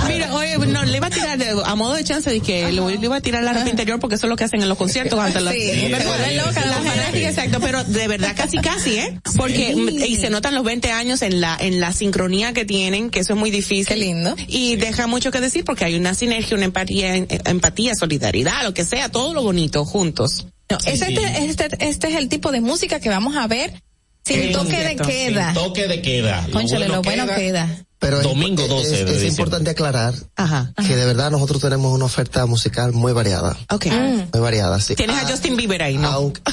Mira, 0.07 0.34
oye, 0.34 0.57
no, 0.57 0.84
le 0.85 0.98
iba 0.98 1.07
a 1.07 1.10
tirar 1.10 1.38
de- 1.38 1.56
a 1.65 1.76
modo 1.76 1.94
de 1.95 2.03
chance 2.03 2.39
que 2.39 2.72
le, 2.72 2.81
le 2.98 3.06
iba 3.06 3.15
a 3.15 3.22
tirar 3.22 3.44
la 3.44 3.53
ropa 3.53 3.69
interior 3.69 3.99
porque 3.99 4.15
eso 4.15 4.27
es 4.27 4.30
lo 4.30 4.35
que 4.35 4.44
hacen 4.44 4.61
en 4.61 4.69
los 4.69 4.77
conciertos. 4.77 5.19
ante 5.19 5.41
las- 5.41 5.53
Sí, 5.53 5.88
pero 5.91 5.98
la 5.98 6.03
fanática, 6.53 6.91
fanáticas. 6.91 7.30
exacto, 7.38 7.60
pero 7.60 7.84
de 7.84 8.07
verdad 8.07 8.34
casi 8.35 8.57
casi, 8.57 8.95
¿eh? 8.98 9.19
Porque 9.35 9.73
Sí. 9.76 10.06
y 10.14 10.15
se 10.18 10.30
notan 10.30 10.56
los 10.56 10.64
20 10.64 10.91
años 10.91 11.22
en 11.22 11.41
la 11.41 11.57
en 11.60 11.80
la 11.80 11.94
sincronía 11.94 12.53
que 12.53 12.65
tienen, 12.65 13.10
que 13.10 13.19
eso 13.19 13.34
es 13.34 13.39
muy 13.39 13.52
difícil. 13.52 13.88
Qué 13.88 13.98
lindo. 13.98 14.35
Y 14.48 14.76
deja 14.77 15.07
mucho 15.07 15.31
que 15.31 15.39
decir 15.41 15.64
porque 15.65 15.85
hay 15.85 15.95
una 15.95 16.14
sinergia, 16.14 16.56
una 16.56 16.65
empatía, 16.65 17.15
em- 17.15 17.27
empatía, 17.45 17.94
solidaridad, 17.95 18.64
lo 18.64 18.73
que 18.73 18.85
sea, 18.85 19.10
todo 19.10 19.34
lo 19.34 19.44
bonito 19.44 19.85
juntos. 19.85 20.48
No, 20.69 20.77
este, 20.85 21.45
este, 21.45 21.68
este 21.88 22.07
es 22.10 22.15
el 22.15 22.27
tipo 22.27 22.52
de 22.52 22.60
música 22.61 22.99
que 22.99 23.10
vamos 23.10 23.35
a 23.38 23.48
ver 23.48 23.81
sin 24.28 24.40
En 24.41 24.52
toque 24.52 24.84
de 24.84 24.95
queda. 24.95 25.54
Sin 25.54 25.64
toque 25.64 25.88
de 25.88 26.02
queda. 26.02 26.44
Lo 26.48 26.54
Cónchale, 26.54 26.88
lo 26.88 27.02
bueno 27.02 27.26
queda. 27.28 27.84
Pero 27.99 28.18
es- 28.18 28.24
Domingo 28.24 28.62
es, 28.64 28.70
12 28.70 28.90
de 28.90 28.94
es 28.95 28.99
diciembre. 29.08 29.28
importante 29.28 29.70
aclarar 29.72 30.14
Ajá. 30.36 30.72
que 30.86 30.95
de 30.95 31.06
verdad 31.06 31.32
nosotros 31.32 31.60
tenemos 31.60 31.91
una 31.91 32.06
oferta 32.06 32.45
musical 32.45 32.94
muy 32.94 33.12
variada. 33.12 33.58
Ok. 33.72 33.88
Muy 33.88 34.40
variada, 34.40 34.80
sí. 34.80 34.94
Tienes 34.95 35.16
a 35.18 35.28
Justin 35.28 35.58
Bieber 35.58 35.82
ahí, 35.82 35.98
¿no? 35.98 36.08
Aunque, 36.10 36.41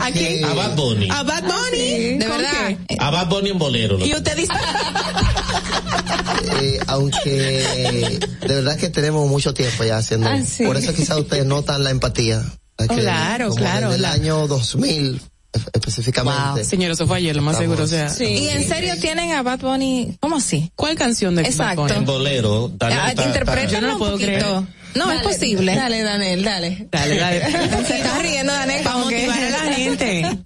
¿A 0.00 0.10
quién? 0.12 0.44
A 0.44 0.54
Bad 0.54 0.74
Bunny. 0.76 1.08
A 1.10 1.22
Bad 1.22 1.42
Bunny. 1.42 2.18
De 2.18 2.26
¿Con 2.26 2.38
verdad. 2.38 2.76
qué? 2.88 2.96
A 2.98 3.10
Bad 3.10 3.28
Bunny 3.28 3.50
en 3.50 3.58
bolero. 3.58 3.98
Y 4.04 4.14
usted 4.14 4.36
dice, 4.36 4.52
eh, 6.62 6.80
aunque 6.86 8.18
de 8.40 8.54
verdad 8.54 8.76
que 8.78 8.88
tenemos 8.88 9.28
mucho 9.28 9.52
tiempo 9.54 9.84
ya 9.84 9.98
haciendo. 9.98 10.28
Ah, 10.28 10.40
sí. 10.44 10.64
Por 10.64 10.76
eso 10.78 10.94
quizás 10.94 11.18
ustedes 11.18 11.44
notan 11.44 11.84
la 11.84 11.90
empatía. 11.90 12.42
Que 12.78 12.86
Claro, 12.86 13.48
como 13.50 13.60
claro, 13.60 13.86
Desde 13.90 13.96
el 13.96 14.02
la- 14.02 14.12
año 14.12 14.46
2000 14.46 15.20
e- 15.52 15.58
específicamente. 15.74 16.60
wow, 16.60 16.64
señor, 16.64 16.92
eso 16.92 17.06
fue 17.08 17.16
ayer, 17.18 17.34
lo 17.34 17.42
más 17.42 17.56
Estamos- 17.60 17.76
seguro, 17.88 18.06
o 18.06 18.08
sea. 18.08 18.28
Y 18.28 18.48
en 18.48 18.68
serio 18.68 18.94
tienen 19.00 19.32
a 19.32 19.42
Bad 19.42 19.60
Bunny, 19.60 20.16
¿cómo 20.20 20.36
así? 20.36 20.70
¿Cuál 20.76 20.94
canción 20.96 21.34
de 21.34 21.42
Exacto. 21.42 21.82
Bad 21.82 21.90
En 21.92 22.04
Bunny? 22.04 22.18
bolero. 22.18 22.70
Daniel 22.76 23.00
Ah, 23.02 23.66
Yo 23.66 23.80
no 23.80 23.86
lo 23.88 23.98
puedo 23.98 24.12
poquito. 24.12 24.28
creer. 24.30 24.62
No, 24.94 25.10
es 25.12 25.22
posible. 25.22 25.74
Dale, 25.74 26.02
Daniel, 26.02 26.42
dale. 26.44 26.88
Dale, 26.90 27.16
dale. 27.18 27.40
Se 27.86 27.96
está 27.96 28.18
riendo, 28.20 28.52
Daniel, 28.52 28.82
Para 28.84 28.94
como 28.94 29.08
que- 29.08 29.26
motivar 29.26 29.42
a 29.44 29.50
la 29.66 29.72
gente. 29.74 30.38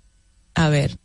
A 0.55 0.69
ver. 0.69 0.97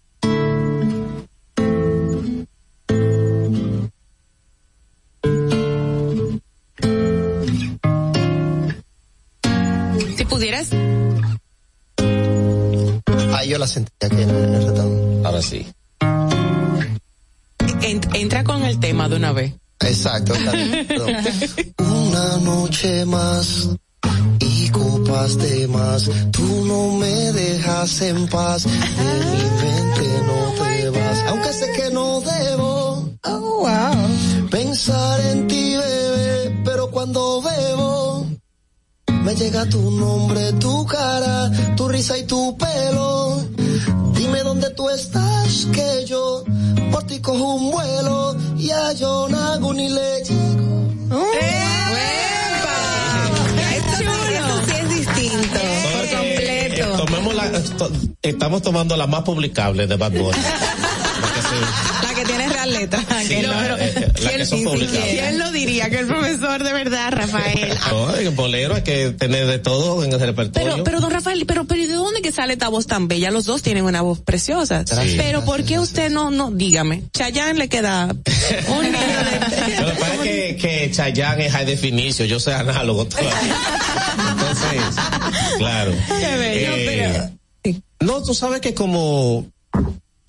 Si 10.15 10.25
pudieras, 10.25 10.69
yo 13.47 13.57
la 13.57 13.67
sentí 13.67 13.91
aquí 14.01 14.21
en 14.21 14.29
el 14.29 14.65
retorno. 14.67 15.25
Ahora 15.27 15.41
sí. 15.41 15.67
en- 17.81 18.01
entra 18.13 18.43
con 18.43 18.63
el 18.63 18.79
tema 18.79 19.07
de 19.09 19.15
una 19.15 19.31
vez. 19.31 19.53
Exacto. 19.81 20.33
Una 21.79 22.37
noche 22.37 23.05
más 23.05 23.69
y 24.39 24.69
copas 24.69 25.37
de 25.37 25.67
más. 25.67 26.09
Tú 26.31 26.65
no 26.65 26.97
me 26.97 27.31
dejas 27.31 28.01
en 28.01 28.27
paz. 28.27 28.63
De 28.63 28.69
mi 28.69 29.43
mente 29.61 30.09
no 30.25 30.63
te 30.63 30.89
vas. 30.89 31.17
Aunque 31.29 31.53
sé 31.53 31.71
que 31.73 31.89
no 31.91 32.21
debo 32.21 33.07
pensar 34.49 35.19
en 35.31 35.47
ti, 35.47 35.75
bebé. 35.75 36.61
Pero 36.65 36.89
cuando 36.89 37.41
bebo, 37.41 37.66
me 39.27 39.35
llega 39.35 39.65
tu 39.67 39.91
nombre, 39.91 40.53
tu 40.53 40.85
cara, 40.85 41.51
tu 41.75 41.89
risa 41.89 42.17
y 42.17 42.23
tu 42.23 42.57
pelo. 42.57 43.43
Dime 44.13 44.39
dónde 44.43 44.69
tú 44.71 44.89
estás, 44.89 45.67
que 45.73 46.05
yo 46.05 46.45
por 46.91 47.03
ti 47.03 47.19
cojo 47.19 47.55
un 47.55 47.71
vuelo 47.71 48.37
y 48.57 48.69
a 48.71 48.93
yo 48.93 49.27
no 49.29 49.37
hago 49.37 49.73
ni 49.73 49.89
le 49.89 50.23
llego. 50.23 50.87
Esto 53.75 53.97
sí 54.65 54.71
es 54.81 54.89
distinto. 54.89 55.59
Por 55.59 56.05
Eh, 56.05 56.75
completo. 56.77 57.05
tomemos 57.05 57.35
la, 57.35 57.51
estamos 58.21 58.61
tomando 58.61 58.95
la 58.95 59.07
más 59.07 59.23
publicable 59.23 59.87
de 59.87 59.95
Bad 59.97 60.11
Bunny. 60.11 60.37
La 62.03 62.13
que 62.13 62.23
tiene 62.25 62.49
real 62.49 62.71
letra. 62.73 62.99
sí, 63.21 63.27
que 63.29 63.43
la, 63.47 63.67
no- 63.67 63.77
eh, 63.77 63.96
que 64.19 64.45
son. 64.45 64.63
¿Quién 64.63 65.39
lo 65.39 65.51
diría 65.51 65.89
que 65.89 65.99
el 65.99 66.07
profesor 66.07 66.63
de 66.63 66.73
verdad, 66.73 67.11
Rafael? 67.11 67.69
No, 67.91 68.15
en 68.15 68.35
bolero 68.35 68.75
hay 68.75 68.81
que 68.83 69.11
tener 69.11 69.47
de 69.47 69.59
todo 69.59 70.03
en 70.03 70.11
el 70.11 70.19
repertorio. 70.19 70.71
Pero, 70.71 70.83
pero 70.83 70.99
don 70.99 71.11
Rafael, 71.11 71.45
pero, 71.45 71.65
pero 71.65 71.81
¿y 71.81 71.87
de 71.87 71.93
dónde 71.93 72.21
que 72.21 72.31
sale 72.31 72.53
esta 72.53 72.67
voz 72.69 72.85
tan 72.87 73.07
bella? 73.07 73.31
Los 73.31 73.45
dos 73.45 73.61
tienen 73.61 73.85
una 73.85 74.01
voz 74.01 74.19
preciosa. 74.19 74.83
Gracias, 74.83 75.15
pero 75.17 75.43
¿por 75.45 75.63
qué 75.63 75.79
usted 75.79 76.09
no, 76.11 76.29
no, 76.31 76.51
dígame, 76.51 77.03
Chayanne 77.13 77.57
le 77.57 77.69
queda 77.69 78.05
un 78.07 78.11
niño 78.83 78.97
de... 78.97 79.81
Lo 79.81 79.87
que 79.93 79.99
pasa 79.99 80.13
es 80.15 80.19
que, 80.21 80.57
que 80.59 80.91
Chayanne 80.91 81.45
es 81.47 81.51
high 81.53 81.65
definition, 81.65 82.27
yo 82.27 82.39
soy 82.39 82.53
análogo 82.53 83.05
todavía. 83.05 83.31
Entonces, 84.31 85.03
claro. 85.57 85.91
Qué 86.19 86.37
bello, 86.37 87.31
Eh, 87.63 87.81
No, 88.01 88.23
tú 88.23 88.33
sabes 88.33 88.61
que 88.61 88.73
como 88.73 89.45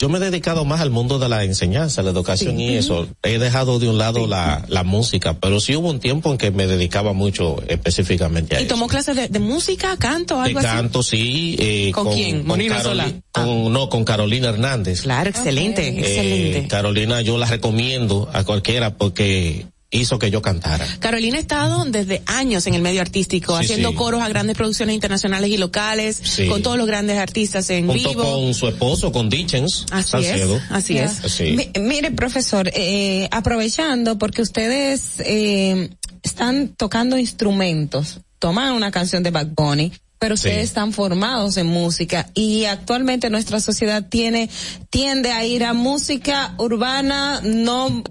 yo 0.01 0.09
me 0.09 0.19
he 0.19 0.21
dedicado 0.21 0.65
más 0.65 0.81
al 0.81 0.91
mundo 0.91 1.19
de 1.19 1.29
la 1.29 1.43
enseñanza, 1.45 2.03
la 2.03 2.11
educación 2.11 2.61
y 2.61 2.77
eso, 2.77 3.09
he 3.25 3.39
dejado 3.39 3.79
de 3.81 3.89
un 3.89 3.99
lado 3.99 4.27
la, 4.29 4.65
la 4.69 4.85
música, 4.85 5.35
pero 5.41 5.59
sí 5.59 5.75
hubo 5.75 5.91
un 5.91 5.99
tiempo 5.99 6.31
en 6.31 6.39
que 6.39 6.51
me 6.53 6.67
dedicaba 6.69 7.13
mucho 7.15 7.57
específicamente 7.67 8.55
a 8.57 8.61
¿Y 8.61 8.65
eso. 8.65 8.75
tomó 8.75 8.87
clases 8.87 9.17
de, 9.17 9.29
de 9.29 9.39
música, 9.41 9.97
canto, 9.99 10.37
De 10.37 10.43
algo 10.51 10.59
así? 10.61 10.69
canto, 10.69 11.03
sí. 11.03 11.57
eh, 11.59 11.91
¿Con 11.93 12.13
quién? 12.13 12.47
¿Monina 12.47 12.77
Caroli- 12.77 12.83
Solá? 12.83 13.13
con- 13.33 13.73
No, 13.73 13.89
con 13.89 14.05
Carolina 14.05 14.51
Hernández. 14.51 15.03
Claro, 15.03 15.31
excelente, 15.31 15.89
Eh, 15.89 15.99
excelente. 15.99 16.69
Carolina 16.69 17.21
yo 17.23 17.37
la 17.39 17.47
recomiendo 17.47 18.29
a 18.33 18.45
cualquiera 18.45 18.95
porque 18.95 19.67
hizo 19.91 20.19
que 20.19 20.31
yo 20.31 20.43
cantara. 20.43 20.87
Carolina 21.01 21.39
ha 21.39 21.41
estado 21.41 21.85
desde 21.87 22.23
años 22.27 22.67
en 22.67 22.75
el 22.75 22.83
medio 22.83 23.01
artístico, 23.01 23.57
Sí, 23.59 23.65
haciendo 23.65 23.91
sí. 23.91 23.95
coros 23.97 24.21
a 24.23 24.29
grandes 24.29 24.55
producciones 24.57 24.95
internacionales 24.95 25.49
y 25.51 25.57
locales, 25.57 26.21
Sí. 26.23 26.47
con 26.47 26.63
todos 26.63 26.77
los 26.77 26.87
grandes 26.87 27.17
artistas 27.19 27.71
en 27.71 27.87
Junto 27.87 28.09
vivo. 28.11 28.23
con 28.23 28.53
su 28.55 28.69
esposo, 28.69 29.11
con 29.13 29.31
Dichens 29.31 29.87
Así 29.91 30.11
Salcedo. 30.11 30.57
es, 30.57 30.63
así 30.71 30.99
es. 30.99 31.13
Sí. 31.33 31.53
Mi- 31.57 31.71
mire, 31.81 32.11
profesor, 32.11 32.71
eh, 32.75 33.29
aprovechando 33.31 34.19
porque 34.19 34.43
ustedes 34.43 35.21
eh, 35.21 35.89
están 36.23 36.69
tocando 36.77 37.17
instrumentos, 37.17 38.21
toman 38.39 38.73
una 38.75 38.91
canción 38.91 39.23
de 39.23 39.31
Bad 39.31 39.49
Bunny, 39.57 39.93
pero 40.19 40.37
Sí. 40.37 40.49
ustedes 40.49 40.65
están 40.65 40.93
formados 40.93 41.57
en 41.57 41.67
música 41.67 42.29
y 42.35 42.65
actualmente 42.67 43.31
nuestra 43.31 43.59
sociedad 43.61 44.07
tiene 44.09 44.51
tiende 44.91 45.31
a 45.33 45.47
ir 45.47 45.65
a 45.65 45.73
música 45.73 46.55
urbana 46.59 47.41
no 47.43 48.03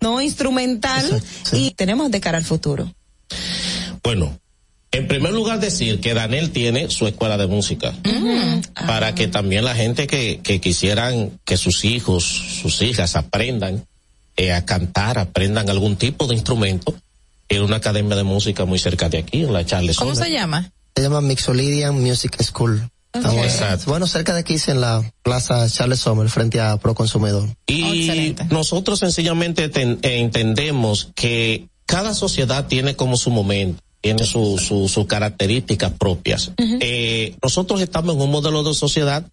no 0.00 0.20
instrumental 0.20 1.22
y 1.52 1.72
tenemos 1.72 2.10
de 2.10 2.20
cara 2.20 2.38
al 2.38 2.44
futuro. 2.44 2.92
Bueno, 4.02 4.38
en 4.90 5.06
primer 5.06 5.32
lugar 5.32 5.60
decir 5.60 6.00
que 6.00 6.14
Daniel 6.14 6.50
tiene 6.50 6.90
su 6.90 7.06
escuela 7.06 7.36
de 7.36 7.46
música. 7.46 7.94
Para 8.86 9.14
que 9.14 9.28
también 9.28 9.64
la 9.64 9.74
gente 9.74 10.06
que, 10.06 10.40
que 10.42 10.60
quisieran 10.60 11.38
que 11.44 11.56
sus 11.56 11.84
hijos, 11.84 12.24
sus 12.24 12.80
hijas 12.82 13.16
aprendan 13.16 13.84
eh, 14.36 14.52
a 14.52 14.64
cantar, 14.64 15.18
aprendan 15.18 15.68
algún 15.68 15.96
tipo 15.96 16.26
de 16.26 16.34
instrumento, 16.34 16.94
en 17.48 17.62
una 17.62 17.76
academia 17.76 18.16
de 18.16 18.22
música 18.22 18.64
muy 18.64 18.78
cerca 18.78 19.08
de 19.08 19.18
aquí, 19.18 19.42
en 19.42 19.52
la 19.52 19.66
Charles 19.66 19.96
¿Cómo 19.96 20.14
se 20.14 20.30
llama? 20.30 20.70
Se 20.94 21.02
llama 21.02 21.20
Mixolydian 21.20 22.00
Music 22.00 22.40
School. 22.42 22.88
Estamos, 23.12 23.44
Exacto. 23.44 23.84
bueno, 23.90 24.06
cerca 24.06 24.34
de 24.34 24.40
aquí, 24.40 24.56
en 24.68 24.80
la 24.80 25.02
Plaza 25.22 25.68
Charles 25.68 25.98
Sommer, 26.00 26.28
frente 26.28 26.60
a 26.60 26.76
Proconsumidor. 26.76 27.48
Y 27.66 28.34
nosotros 28.50 28.98
sencillamente 28.98 29.68
ten- 29.70 29.98
eh, 30.02 30.18
entendemos 30.20 31.10
que 31.14 31.68
cada 31.86 32.14
sociedad 32.14 32.66
tiene 32.66 32.96
como 32.96 33.16
su 33.16 33.30
momento, 33.30 33.82
tiene 34.02 34.24
su- 34.24 34.58
su- 34.58 34.88
sus 34.88 35.06
características 35.06 35.92
propias. 35.98 36.52
Eh, 36.58 37.34
nosotros 37.42 37.80
estamos 37.80 38.14
en 38.14 38.20
un 38.22 38.30
modelo 38.30 38.62
de 38.62 38.74
sociedad 38.74 39.24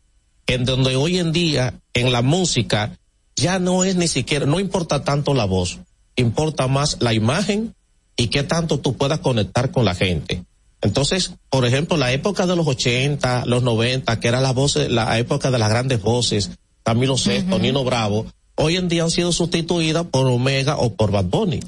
en 0.48 0.64
donde 0.66 0.96
hoy 0.96 1.18
en 1.20 1.32
día 1.34 1.74
en 1.94 2.12
la 2.14 2.22
música 2.22 2.98
ya 3.36 3.60
no 3.60 3.84
es 3.84 3.98
ni 3.98 4.08
siquiera, 4.08 4.46
no 4.46 4.60
importa 4.62 5.04
tanto 5.04 5.34
la 5.34 5.44
voz, 5.46 5.80
importa 6.16 6.68
más 6.68 6.98
la 7.02 7.14
imagen 7.14 7.76
y 8.16 8.28
qué 8.28 8.44
tanto 8.44 8.80
tú 8.80 8.96
puedas 8.96 9.20
conectar 9.20 9.72
con 9.72 9.84
la 9.84 9.96
gente. 9.96 10.44
Entonces, 10.82 11.32
por 11.50 11.66
ejemplo, 11.66 11.98
la 11.98 12.12
época 12.12 12.46
de 12.46 12.56
los 12.56 12.68
80, 12.68 13.46
los 13.46 13.64
90, 13.64 14.20
que 14.20 14.28
era 14.28 14.42
la 14.42 14.52
voz, 14.52 14.76
la 14.76 15.18
época 15.18 15.52
de 15.52 15.60
las 15.60 15.70
grandes 15.70 16.02
voces, 16.02 16.52
Camilo 16.84 17.18
Sesto, 17.18 17.58
Nino 17.58 17.84
Bravo, 17.84 18.28
hoy 18.56 18.78
en 18.78 18.88
día 18.88 19.04
han 19.04 19.12
sido 19.12 19.32
sustituidas 19.32 20.06
por 20.06 20.28
Omega 20.28 20.78
o 20.78 20.94
por 20.94 21.12
Bad 21.12 21.26
Bunny. 21.26 21.60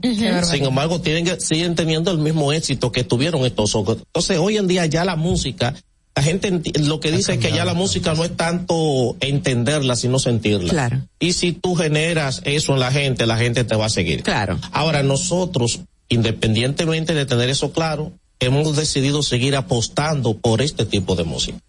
Sin 0.43 0.65
embargo, 0.65 1.01
tienen 1.01 1.25
que, 1.25 1.39
siguen 1.39 1.75
teniendo 1.75 2.11
el 2.11 2.17
mismo 2.17 2.53
éxito 2.53 2.91
que 2.91 3.03
tuvieron 3.03 3.45
estos 3.45 3.75
ojos. 3.75 3.97
Entonces, 3.97 4.37
hoy 4.37 4.57
en 4.57 4.67
día 4.67 4.85
ya 4.85 5.03
la 5.03 5.15
música, 5.15 5.75
la 6.15 6.23
gente 6.23 6.61
lo 6.79 6.99
que 6.99 7.11
dice 7.11 7.33
es 7.33 7.39
que 7.39 7.51
ya 7.51 7.65
la 7.65 7.73
música 7.73 8.13
no 8.13 8.23
es 8.23 8.35
tanto 8.35 9.17
entenderla, 9.19 9.95
sino 9.95 10.19
sentirla. 10.19 10.69
Claro. 10.69 11.01
Y 11.19 11.33
si 11.33 11.51
tú 11.51 11.75
generas 11.75 12.41
eso 12.45 12.73
en 12.73 12.79
la 12.79 12.91
gente, 12.91 13.25
la 13.25 13.37
gente 13.37 13.63
te 13.63 13.75
va 13.75 13.85
a 13.85 13.89
seguir. 13.89 14.23
Claro. 14.23 14.59
Ahora, 14.71 15.03
nosotros, 15.03 15.81
independientemente 16.09 17.13
de 17.13 17.25
tener 17.25 17.49
eso 17.49 17.71
claro, 17.71 18.13
hemos 18.39 18.75
decidido 18.75 19.23
seguir 19.23 19.55
apostando 19.55 20.37
por 20.37 20.61
este 20.61 20.85
tipo 20.85 21.15
de 21.15 21.23
música. 21.23 21.59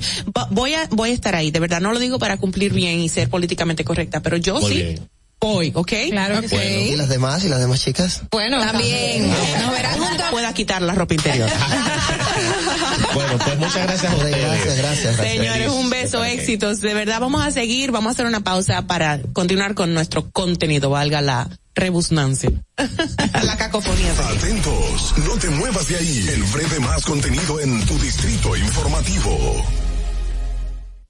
Voy 0.52 0.74
a, 0.74 0.88
voy 0.92 1.12
a 1.12 1.14
estar 1.14 1.36
ahí. 1.36 1.52
De 1.52 1.60
verdad, 1.60 1.82
no 1.82 1.92
lo 1.92 2.00
digo 2.00 2.18
para 2.18 2.38
cumplir 2.38 2.74
bien 2.74 3.00
y 3.00 3.10
ser 3.10 3.30
políticamente 3.30 3.84
correcta, 3.84 4.22
pero 4.22 4.38
yo 4.38 4.60
Muy 4.60 4.72
sí 4.72 4.78
bien. 4.82 5.10
Voy, 5.40 5.72
¿ok? 5.74 5.92
Claro 6.10 6.42
que 6.42 6.48
¿Y 6.48 6.90
sí. 6.90 6.96
las 6.96 7.10
demás? 7.10 7.44
¿Y 7.44 7.50
las 7.50 7.60
demás 7.60 7.82
chicas? 7.82 8.22
Bueno, 8.32 8.60
también. 8.60 9.30
Nos 9.30 9.72
verán 9.72 10.00
juntos. 10.00 10.26
Pueda 10.32 10.54
quitar 10.54 10.82
la 10.82 10.94
ropa 10.94 11.14
interior. 11.14 11.50
Bueno, 13.14 13.38
pues 13.44 13.58
muchas 13.58 13.88
gracias 13.88 14.14
ustedes. 14.14 14.38
gracias, 14.38 14.78
gracias, 14.78 15.18
gracias. 15.18 15.38
Señores, 15.38 15.70
un 15.72 15.90
beso, 15.90 16.24
éxitos. 16.24 16.82
De 16.82 16.94
verdad, 16.94 17.20
vamos 17.20 17.44
a 17.44 17.52
seguir, 17.52 17.92
vamos 17.92 18.10
a 18.10 18.12
hacer 18.12 18.26
una 18.28 18.42
pausa 18.42 18.84
para 18.84 19.20
continuar 19.34 19.74
con 19.74 19.94
nuestro 19.94 20.30
contenido, 20.30 20.92
valga 20.92 21.22
la 21.22 21.50
rebusnancia. 21.74 22.52
la 22.78 23.58
cacofonía. 23.58 24.12
Atentos, 24.30 25.16
no 25.26 25.34
te 25.38 25.50
muevas 25.50 25.88
de 25.88 25.96
ahí. 25.96 26.28
El 26.30 26.44
breve 26.44 26.80
más 26.80 27.04
contenido 27.06 27.60
en 27.60 27.84
tu 27.86 27.98
distrito 28.00 28.56
informativo. 28.56 29.66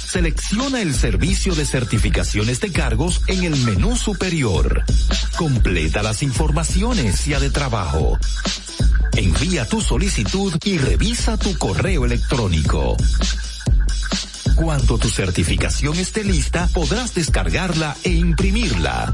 Selecciona 0.07 0.81
el 0.81 0.95
servicio 0.95 1.53
de 1.53 1.67
certificaciones 1.67 2.61
de 2.61 2.71
cargos 2.71 3.21
en 3.27 3.43
el 3.43 3.55
menú 3.57 3.95
superior. 3.95 4.83
Completa 5.37 6.01
las 6.01 6.23
informaciones 6.23 7.25
ya 7.25 7.39
de 7.39 7.51
trabajo. 7.51 8.17
Envía 9.15 9.67
tu 9.67 9.81
solicitud 9.81 10.55
y 10.63 10.79
revisa 10.79 11.37
tu 11.37 11.55
correo 11.59 12.05
electrónico. 12.05 12.97
Cuando 14.55 14.97
tu 14.97 15.09
certificación 15.09 15.95
esté 15.97 16.23
lista, 16.23 16.67
podrás 16.73 17.13
descargarla 17.13 17.95
e 18.03 18.09
imprimirla. 18.09 19.13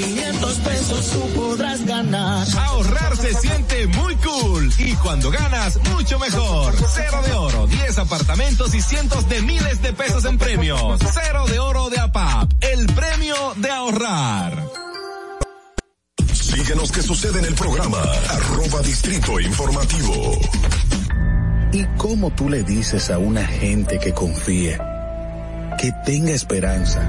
Que 0.00 0.06
con 0.06 0.14
500 0.14 0.58
pesos 0.60 1.10
tú 1.10 1.40
podrás 1.40 1.84
ganar. 1.84 2.46
Ahorrar 2.56 3.16
se 3.16 3.34
siente 3.34 3.86
muy 3.88 4.14
cool 4.16 4.72
y 4.78 4.94
cuando 4.94 5.30
ganas, 5.30 5.78
mucho 5.90 6.18
mejor. 6.18 6.74
Cero 6.94 7.20
de 7.26 7.32
oro, 7.32 7.66
10 7.66 7.98
apartamentos 7.98 8.74
y 8.74 8.80
cientos 8.80 9.28
de 9.28 9.42
miles 9.42 9.82
de 9.82 9.92
pesos 9.92 10.24
en 10.24 10.38
premios. 10.38 11.00
Cero 11.12 11.44
de 11.48 11.58
oro 11.58 11.90
de 11.90 12.00
APAP, 12.00 12.50
el 12.60 12.86
premio 12.86 13.34
de 13.56 13.70
ahorrar. 13.70 14.64
Síguenos 16.32 16.92
que 16.92 17.02
sucede 17.02 17.40
en 17.40 17.44
el 17.44 17.54
programa. 17.54 18.00
Arroba 18.30 18.80
Distrito 18.82 19.38
Informativo. 19.38 20.38
¿Y 21.72 21.84
cómo 21.98 22.30
tú 22.30 22.48
le 22.48 22.62
dices 22.62 23.10
a 23.10 23.18
una 23.18 23.46
gente 23.46 23.98
que 23.98 24.14
confíe, 24.14 24.78
que 25.78 25.92
tenga 26.04 26.32
esperanza, 26.32 27.08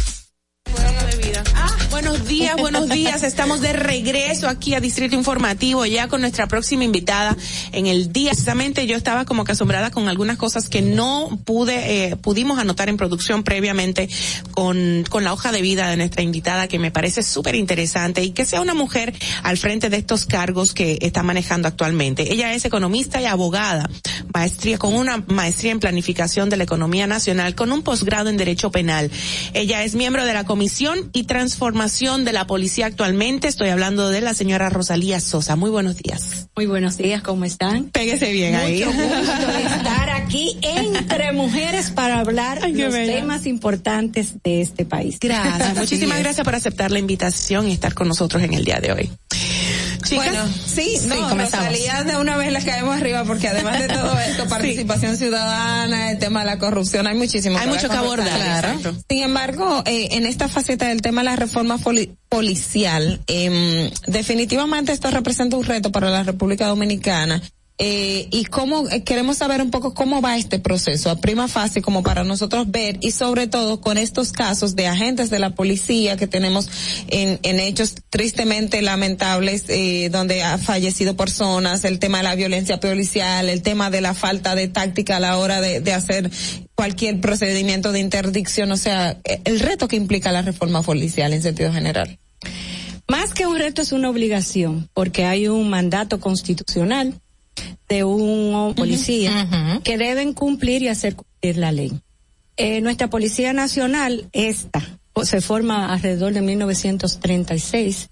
Buenos 2.01 2.27
días, 2.27 2.55
buenos 2.57 2.89
días. 2.89 3.21
Estamos 3.21 3.61
de 3.61 3.73
regreso 3.73 4.49
aquí 4.49 4.73
a 4.73 4.79
Distrito 4.79 5.15
Informativo 5.15 5.85
ya 5.85 6.07
con 6.07 6.21
nuestra 6.21 6.47
próxima 6.47 6.83
invitada 6.83 7.37
en 7.73 7.85
el 7.85 8.11
día. 8.11 8.31
Precisamente 8.31 8.87
yo 8.87 8.97
estaba 8.97 9.23
como 9.23 9.43
que 9.43 9.51
asombrada 9.51 9.91
con 9.91 10.09
algunas 10.09 10.37
cosas 10.37 10.67
que 10.67 10.81
no 10.81 11.39
pude, 11.45 12.07
eh, 12.07 12.15
pudimos 12.15 12.57
anotar 12.57 12.89
en 12.89 12.97
producción 12.97 13.43
previamente 13.43 14.09
con, 14.49 15.05
con 15.11 15.23
la 15.23 15.31
hoja 15.31 15.51
de 15.51 15.61
vida 15.61 15.91
de 15.91 15.97
nuestra 15.97 16.23
invitada 16.23 16.67
que 16.67 16.79
me 16.79 16.89
parece 16.89 17.21
súper 17.21 17.53
interesante 17.53 18.23
y 18.23 18.31
que 18.31 18.45
sea 18.45 18.61
una 18.61 18.73
mujer 18.73 19.13
al 19.43 19.59
frente 19.59 19.91
de 19.91 19.97
estos 19.97 20.25
cargos 20.25 20.73
que 20.73 20.97
está 21.01 21.21
manejando 21.21 21.67
actualmente. 21.67 22.33
Ella 22.33 22.51
es 22.55 22.65
economista 22.65 23.21
y 23.21 23.25
abogada, 23.25 23.87
maestría 24.33 24.79
con 24.79 24.95
una 24.95 25.23
maestría 25.27 25.71
en 25.71 25.79
planificación 25.79 26.49
de 26.49 26.57
la 26.57 26.63
economía 26.63 27.05
nacional 27.05 27.53
con 27.53 27.71
un 27.71 27.83
posgrado 27.83 28.31
en 28.31 28.37
derecho 28.37 28.71
penal. 28.71 29.11
Ella 29.53 29.83
es 29.83 29.93
miembro 29.93 30.25
de 30.25 30.33
la 30.33 30.45
comisión 30.45 31.11
y 31.13 31.25
transformación 31.25 31.90
de 31.99 32.31
la 32.31 32.47
policía 32.47 32.85
actualmente. 32.85 33.49
Estoy 33.49 33.67
hablando 33.67 34.09
de 34.09 34.21
la 34.21 34.33
señora 34.33 34.69
Rosalía 34.69 35.19
Sosa. 35.19 35.57
Muy 35.57 35.69
buenos 35.69 35.97
días. 35.97 36.47
Muy 36.55 36.65
buenos 36.65 36.97
días, 36.97 37.21
¿cómo 37.21 37.43
están? 37.43 37.89
Pégese 37.89 38.31
bien 38.31 38.53
Mucho 38.53 38.65
ahí. 38.65 38.83
gusto 38.83 39.01
estar 39.01 40.09
aquí 40.09 40.57
entre 40.63 41.33
mujeres 41.33 41.91
para 41.91 42.19
hablar 42.19 42.59
Ay, 42.63 42.73
los 42.73 42.93
bella. 42.93 43.13
temas 43.13 43.45
importantes 43.45 44.41
de 44.41 44.61
este 44.61 44.85
país. 44.85 45.17
Gracias. 45.19 45.75
Muchísimas 45.77 46.19
gracias 46.19 46.45
por 46.45 46.55
aceptar 46.55 46.91
la 46.91 46.99
invitación 46.99 47.67
y 47.67 47.73
estar 47.73 47.93
con 47.93 48.07
nosotros 48.07 48.41
en 48.41 48.53
el 48.53 48.63
día 48.63 48.79
de 48.79 48.93
hoy. 48.93 49.11
Chicas, 50.03 50.25
Bueno, 50.31 50.49
sí, 50.65 50.97
no, 51.05 51.29
comenzamos. 51.29 51.67
Rosalía, 51.67 52.03
de 52.03 52.17
una 52.17 52.37
vez 52.37 52.51
les 52.51 52.63
caemos 52.65 52.95
arriba 52.95 53.23
porque 53.23 53.47
además 53.47 53.79
de 53.79 53.87
todo 53.87 54.19
esto, 54.27 54.47
participación 54.47 55.17
ciudadana, 55.17 56.11
el 56.11 56.19
tema 56.19 56.41
de 56.41 56.45
la 56.47 56.57
corrupción, 56.59 57.07
hay 57.07 57.15
muchísimo 57.15 57.57
Hay 57.57 57.67
mucho 57.67 57.89
que 57.89 57.95
abordar. 57.95 58.77
Sin 59.09 59.23
embargo, 59.23 59.83
eh, 59.85 60.09
en 60.11 60.25
esta 60.25 60.47
faceta 60.47 60.87
del 60.87 61.01
tema 61.01 61.21
de 61.21 61.25
la 61.25 61.35
reforma 61.35 61.77
poli- 61.77 62.15
policial, 62.29 63.21
em, 63.27 63.89
definitivamente 64.07 64.91
esto 64.91 65.09
representa 65.11 65.57
un 65.57 65.63
reto 65.63 65.91
para 65.91 66.09
la 66.09 66.23
República 66.23 66.67
Dominicana. 66.67 67.41
Eh, 67.83 68.27
y 68.29 68.45
cómo 68.45 68.87
eh, 68.91 69.03
queremos 69.03 69.37
saber 69.37 69.59
un 69.59 69.71
poco 69.71 69.95
cómo 69.95 70.21
va 70.21 70.37
este 70.37 70.59
proceso 70.59 71.09
a 71.09 71.15
prima 71.15 71.47
fase 71.47 71.81
como 71.81 72.03
para 72.03 72.23
nosotros 72.23 72.69
ver 72.69 72.99
y 73.01 73.09
sobre 73.09 73.47
todo 73.47 73.81
con 73.81 73.97
estos 73.97 74.31
casos 74.31 74.75
de 74.75 74.85
agentes 74.85 75.31
de 75.31 75.39
la 75.39 75.55
policía 75.55 76.15
que 76.15 76.27
tenemos 76.27 76.69
en, 77.07 77.39
en 77.41 77.59
hechos 77.59 77.95
tristemente 78.11 78.83
lamentables 78.83 79.65
eh, 79.69 80.09
donde 80.11 80.43
ha 80.43 80.59
fallecido 80.59 81.17
personas 81.17 81.83
el 81.83 81.97
tema 81.97 82.19
de 82.19 82.25
la 82.25 82.35
violencia 82.35 82.79
policial 82.79 83.49
el 83.49 83.63
tema 83.63 83.89
de 83.89 84.01
la 84.01 84.13
falta 84.13 84.53
de 84.53 84.67
táctica 84.67 85.17
a 85.17 85.19
la 85.19 85.39
hora 85.39 85.59
de, 85.59 85.91
hacer 85.91 86.29
cualquier 86.75 87.19
procedimiento 87.19 87.91
de 87.91 87.99
interdicción 87.99 88.71
o 88.71 88.77
sea 88.77 89.17
eh, 89.23 89.41
el 89.43 89.59
reto 89.59 89.87
que 89.87 89.95
implica 89.95 90.31
la 90.31 90.43
reforma 90.43 90.83
policial 90.83 91.33
en 91.33 91.41
sentido 91.41 91.73
general. 91.73 92.19
Más 93.07 93.33
que 93.33 93.47
un 93.47 93.57
reto 93.57 93.81
es 93.81 93.91
una 93.91 94.09
obligación, 94.09 94.87
porque 94.93 95.25
hay 95.25 95.47
un 95.47 95.69
mandato 95.69 96.19
constitucional 96.21 97.19
de 97.91 98.05
un 98.05 98.73
policía 98.73 99.81
que 99.83 99.97
deben 99.97 100.31
cumplir 100.31 100.81
y 100.81 100.87
hacer 100.87 101.13
cumplir 101.13 101.57
la 101.57 101.73
ley. 101.73 101.91
Eh, 102.55 102.79
nuestra 102.79 103.09
Policía 103.09 103.51
Nacional, 103.51 104.29
esta, 104.31 104.81
se 105.23 105.41
forma 105.41 105.91
alrededor 105.91 106.31
de 106.31 106.39
1936. 106.39 108.09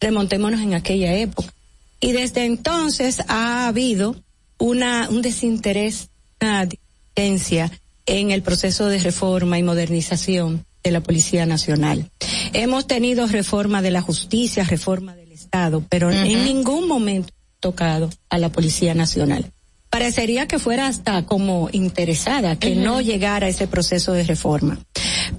Remontémonos 0.00 0.62
en 0.62 0.72
aquella 0.72 1.12
época. 1.12 1.52
Y 2.00 2.12
desde 2.12 2.46
entonces 2.46 3.20
ha 3.28 3.68
habido 3.68 4.16
una, 4.56 5.10
un 5.10 5.20
desinterés, 5.20 6.08
una 6.40 6.64
diferencia 6.64 7.70
en 8.06 8.30
el 8.30 8.40
proceso 8.40 8.86
de 8.86 8.98
reforma 8.98 9.58
y 9.58 9.62
modernización 9.62 10.64
de 10.82 10.90
la 10.90 11.02
Policía 11.02 11.44
Nacional. 11.44 12.10
Hemos 12.54 12.86
tenido 12.86 13.26
reforma 13.26 13.82
de 13.82 13.90
la 13.90 14.00
justicia, 14.00 14.64
reforma 14.64 15.14
del 15.14 15.32
Estado, 15.32 15.84
pero 15.90 16.10
en 16.10 16.44
ningún 16.46 16.88
momento 16.88 17.34
tocado 17.60 18.10
a 18.30 18.38
la 18.38 18.50
Policía 18.50 18.94
Nacional. 18.94 19.52
Parecería 19.90 20.46
que 20.46 20.58
fuera 20.58 20.86
hasta 20.86 21.24
como 21.24 21.70
interesada, 21.72 22.56
que 22.56 22.76
no 22.76 23.00
llegara 23.00 23.46
a 23.46 23.50
ese 23.50 23.66
proceso 23.66 24.12
de 24.12 24.22
reforma. 24.24 24.78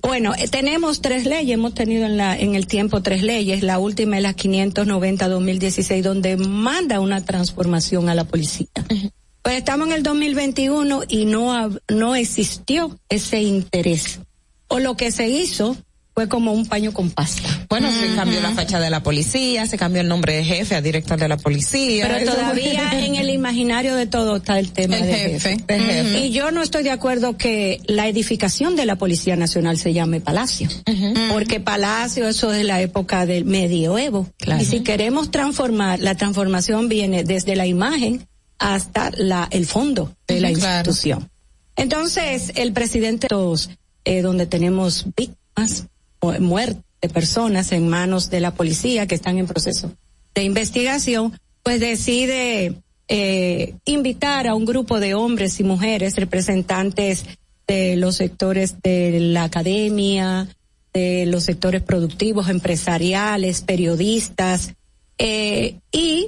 Bueno, 0.01 0.33
eh, 0.35 0.47
tenemos 0.47 1.01
tres 1.01 1.25
leyes, 1.25 1.53
hemos 1.53 1.75
tenido 1.75 2.05
en, 2.05 2.17
la, 2.17 2.35
en 2.35 2.55
el 2.55 2.65
tiempo 2.65 3.01
tres 3.01 3.21
leyes, 3.21 3.61
la 3.61 3.77
última 3.77 4.17
es 4.17 4.23
la 4.23 4.35
590-2016, 4.35 6.01
donde 6.01 6.37
manda 6.37 6.99
una 6.99 7.23
transformación 7.23 8.09
a 8.09 8.15
la 8.15 8.23
policía. 8.23 8.67
Pues 9.41 9.57
estamos 9.57 9.87
en 9.87 9.93
el 9.93 10.03
2021 10.03 11.03
y 11.07 11.25
no, 11.25 11.69
no 11.87 12.15
existió 12.15 12.99
ese 13.07 13.41
interés. 13.41 14.19
O 14.67 14.79
lo 14.79 14.97
que 14.97 15.11
se 15.11 15.27
hizo 15.27 15.77
fue 16.19 16.27
como 16.27 16.51
un 16.51 16.65
paño 16.65 16.91
con 16.91 17.11
pasta. 17.11 17.47
Bueno, 17.69 17.89
se 17.93 18.13
cambió 18.13 18.41
la 18.41 18.51
fecha 18.51 18.77
de 18.77 18.89
la 18.89 19.01
policía, 19.01 19.65
se 19.67 19.77
cambió 19.77 20.01
el 20.01 20.09
nombre 20.09 20.33
de 20.33 20.43
jefe 20.43 20.75
a 20.75 20.81
director 20.81 21.17
de 21.17 21.29
la 21.29 21.37
policía. 21.37 22.09
Pero 22.09 22.33
todavía 22.33 22.89
en 23.05 23.15
el 23.15 23.29
imaginario 23.29 23.95
de 23.95 24.05
todo 24.05 24.35
está 24.35 24.59
el 24.59 24.73
tema 24.73 24.97
El 24.97 25.05
de 25.05 25.13
jefe, 25.13 25.39
jefe. 25.39 25.65
el 25.69 25.81
jefe. 25.81 26.19
Y 26.25 26.31
yo 26.31 26.51
no 26.51 26.61
estoy 26.61 26.83
de 26.83 26.91
acuerdo 26.91 27.37
que 27.37 27.79
la 27.87 28.09
edificación 28.09 28.75
de 28.75 28.85
la 28.85 28.97
Policía 28.97 29.37
Nacional 29.37 29.77
se 29.77 29.93
llame 29.93 30.19
Palacio. 30.19 30.67
Porque 31.31 31.61
Palacio, 31.61 32.27
eso 32.27 32.51
es 32.51 32.65
la 32.65 32.81
época 32.81 33.25
del 33.25 33.45
medioevo. 33.45 34.27
Y 34.59 34.65
si 34.65 34.81
queremos 34.81 35.31
transformar, 35.31 36.01
la 36.01 36.15
transformación 36.15 36.89
viene 36.89 37.23
desde 37.23 37.55
la 37.55 37.65
imagen 37.65 38.27
hasta 38.57 39.09
la, 39.15 39.47
el 39.51 39.65
fondo 39.65 40.13
de 40.27 40.41
la 40.41 40.51
claro. 40.51 40.89
institución. 40.89 41.29
Entonces, 41.77 42.51
el 42.55 42.73
presidente, 42.73 43.27
eh, 44.03 44.21
donde 44.21 44.47
tenemos 44.47 45.05
víctimas, 45.15 45.85
o 46.19 46.31
muertes 46.39 46.83
de 47.01 47.09
personas 47.09 47.71
en 47.71 47.87
manos 47.87 48.29
de 48.29 48.39
la 48.39 48.51
policía 48.51 49.07
que 49.07 49.15
están 49.15 49.37
en 49.37 49.47
proceso 49.47 49.91
de 50.35 50.43
investigación, 50.43 51.37
pues 51.63 51.79
decide 51.79 52.75
eh, 53.07 53.75
invitar 53.85 54.47
a 54.47 54.55
un 54.55 54.65
grupo 54.65 54.99
de 54.99 55.13
hombres 55.13 55.59
y 55.59 55.63
mujeres 55.63 56.15
representantes 56.15 57.25
de 57.67 57.95
los 57.95 58.15
sectores 58.15 58.81
de 58.81 59.19
la 59.19 59.43
academia, 59.43 60.47
de 60.93 61.25
los 61.25 61.43
sectores 61.43 61.83
productivos, 61.83 62.49
empresariales, 62.49 63.61
periodistas, 63.61 64.73
eh, 65.17 65.75
y 65.91 66.27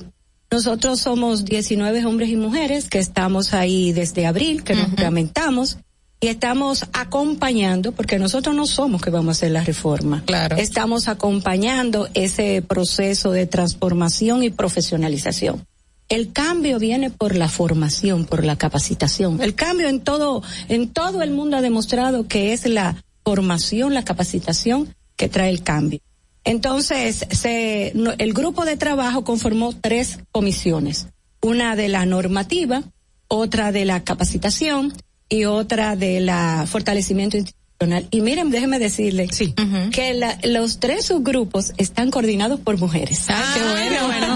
nosotros 0.51 0.99
somos 0.99 1.45
19 1.45 2.05
hombres 2.05 2.29
y 2.29 2.35
mujeres 2.35 2.89
que 2.89 2.99
estamos 2.99 3.53
ahí 3.53 3.93
desde 3.93 4.25
abril, 4.25 4.63
que 4.63 4.75
nos 4.75 4.89
juramentamos 4.89 5.77
y 6.23 6.27
estamos 6.27 6.85
acompañando, 6.93 7.93
porque 7.93 8.19
nosotros 8.19 8.55
no 8.55 8.67
somos 8.67 9.01
que 9.01 9.09
vamos 9.09 9.29
a 9.29 9.31
hacer 9.31 9.51
la 9.51 9.63
reforma. 9.63 10.21
Claro. 10.23 10.55
Estamos 10.55 11.07
acompañando 11.07 12.07
ese 12.13 12.61
proceso 12.61 13.31
de 13.31 13.47
transformación 13.47 14.43
y 14.43 14.51
profesionalización. 14.51 15.65
el 16.09 16.31
cambio 16.33 16.77
viene 16.77 17.09
por 17.09 17.35
la 17.35 17.47
formación, 17.47 18.25
por 18.25 18.43
la 18.43 18.57
capacitación. 18.57 19.41
El 19.41 19.55
cambio 19.55 19.87
en 19.87 20.01
todo, 20.01 20.43
en 20.67 20.89
todo 20.89 21.21
el 21.23 21.31
mundo 21.31 21.57
ha 21.57 21.61
demostrado 21.61 22.27
que 22.27 22.51
es 22.51 22.67
la 22.67 23.01
formación, 23.23 23.93
la 23.93 24.03
capacitación 24.03 24.93
que 25.15 25.29
trae 25.29 25.49
el 25.49 25.63
cambio. 25.63 26.01
Entonces, 26.43 27.25
se, 27.31 27.93
el 28.17 28.33
grupo 28.33 28.65
de 28.65 28.75
trabajo 28.75 29.23
conformó 29.23 29.73
tres 29.73 30.19
comisiones. 30.31 31.07
Una 31.41 31.75
de 31.75 31.87
la 31.87 32.05
normativa, 32.05 32.83
otra 33.27 33.71
de 33.71 33.85
la 33.85 34.03
capacitación 34.03 34.93
y 35.31 35.45
otra 35.45 35.95
de 35.95 36.19
la 36.19 36.67
fortalecimiento 36.67 37.37
institucional. 37.37 38.07
Y 38.11 38.21
miren, 38.21 38.51
déjeme 38.51 38.77
decirle 38.77 39.29
sí. 39.31 39.55
que 39.91 40.13
la, 40.13 40.37
los 40.43 40.79
tres 40.79 41.05
subgrupos 41.05 41.73
están 41.77 42.11
coordinados 42.11 42.59
por 42.59 42.77
mujeres. 42.77 43.25
Ah, 43.29 43.53
qué 43.55 43.61
bueno. 43.63 44.07
bueno. 44.07 44.31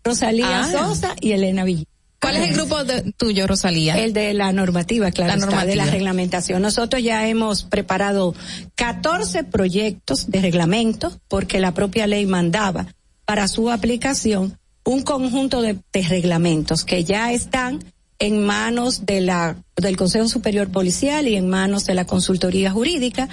Rosalía 0.04 0.60
ah. 0.60 0.72
Sosa 0.72 1.14
y 1.20 1.32
Elena 1.32 1.62
Villa. 1.62 1.84
¿Cuál 2.20 2.36
es 2.36 2.48
el 2.48 2.54
grupo 2.54 2.84
de, 2.84 3.12
tuyo, 3.12 3.46
Rosalía? 3.46 3.98
El 3.98 4.12
de 4.12 4.34
la 4.34 4.52
normativa, 4.52 5.10
claro, 5.10 5.32
la 5.32 5.36
normativa. 5.38 5.66
de 5.66 5.76
la 5.76 5.86
reglamentación. 5.86 6.60
Nosotros 6.60 7.02
ya 7.02 7.26
hemos 7.26 7.62
preparado 7.62 8.34
14 8.74 9.44
proyectos 9.44 10.30
de 10.30 10.42
reglamento 10.42 11.18
porque 11.28 11.60
la 11.60 11.72
propia 11.72 12.06
ley 12.06 12.26
mandaba 12.26 12.86
para 13.24 13.48
su 13.48 13.70
aplicación 13.70 14.58
un 14.84 15.02
conjunto 15.02 15.62
de, 15.62 15.78
reglamentos 15.92 16.84
que 16.84 17.04
ya 17.04 17.32
están 17.32 17.84
en 18.20 18.44
manos 18.44 19.06
de 19.06 19.20
la 19.22 19.56
del 19.74 19.96
Consejo 19.96 20.28
Superior 20.28 20.68
Policial 20.68 21.26
y 21.26 21.34
en 21.34 21.48
manos 21.48 21.86
de 21.86 21.94
la 21.94 22.04
consultoría 22.04 22.70
jurídica. 22.70 23.28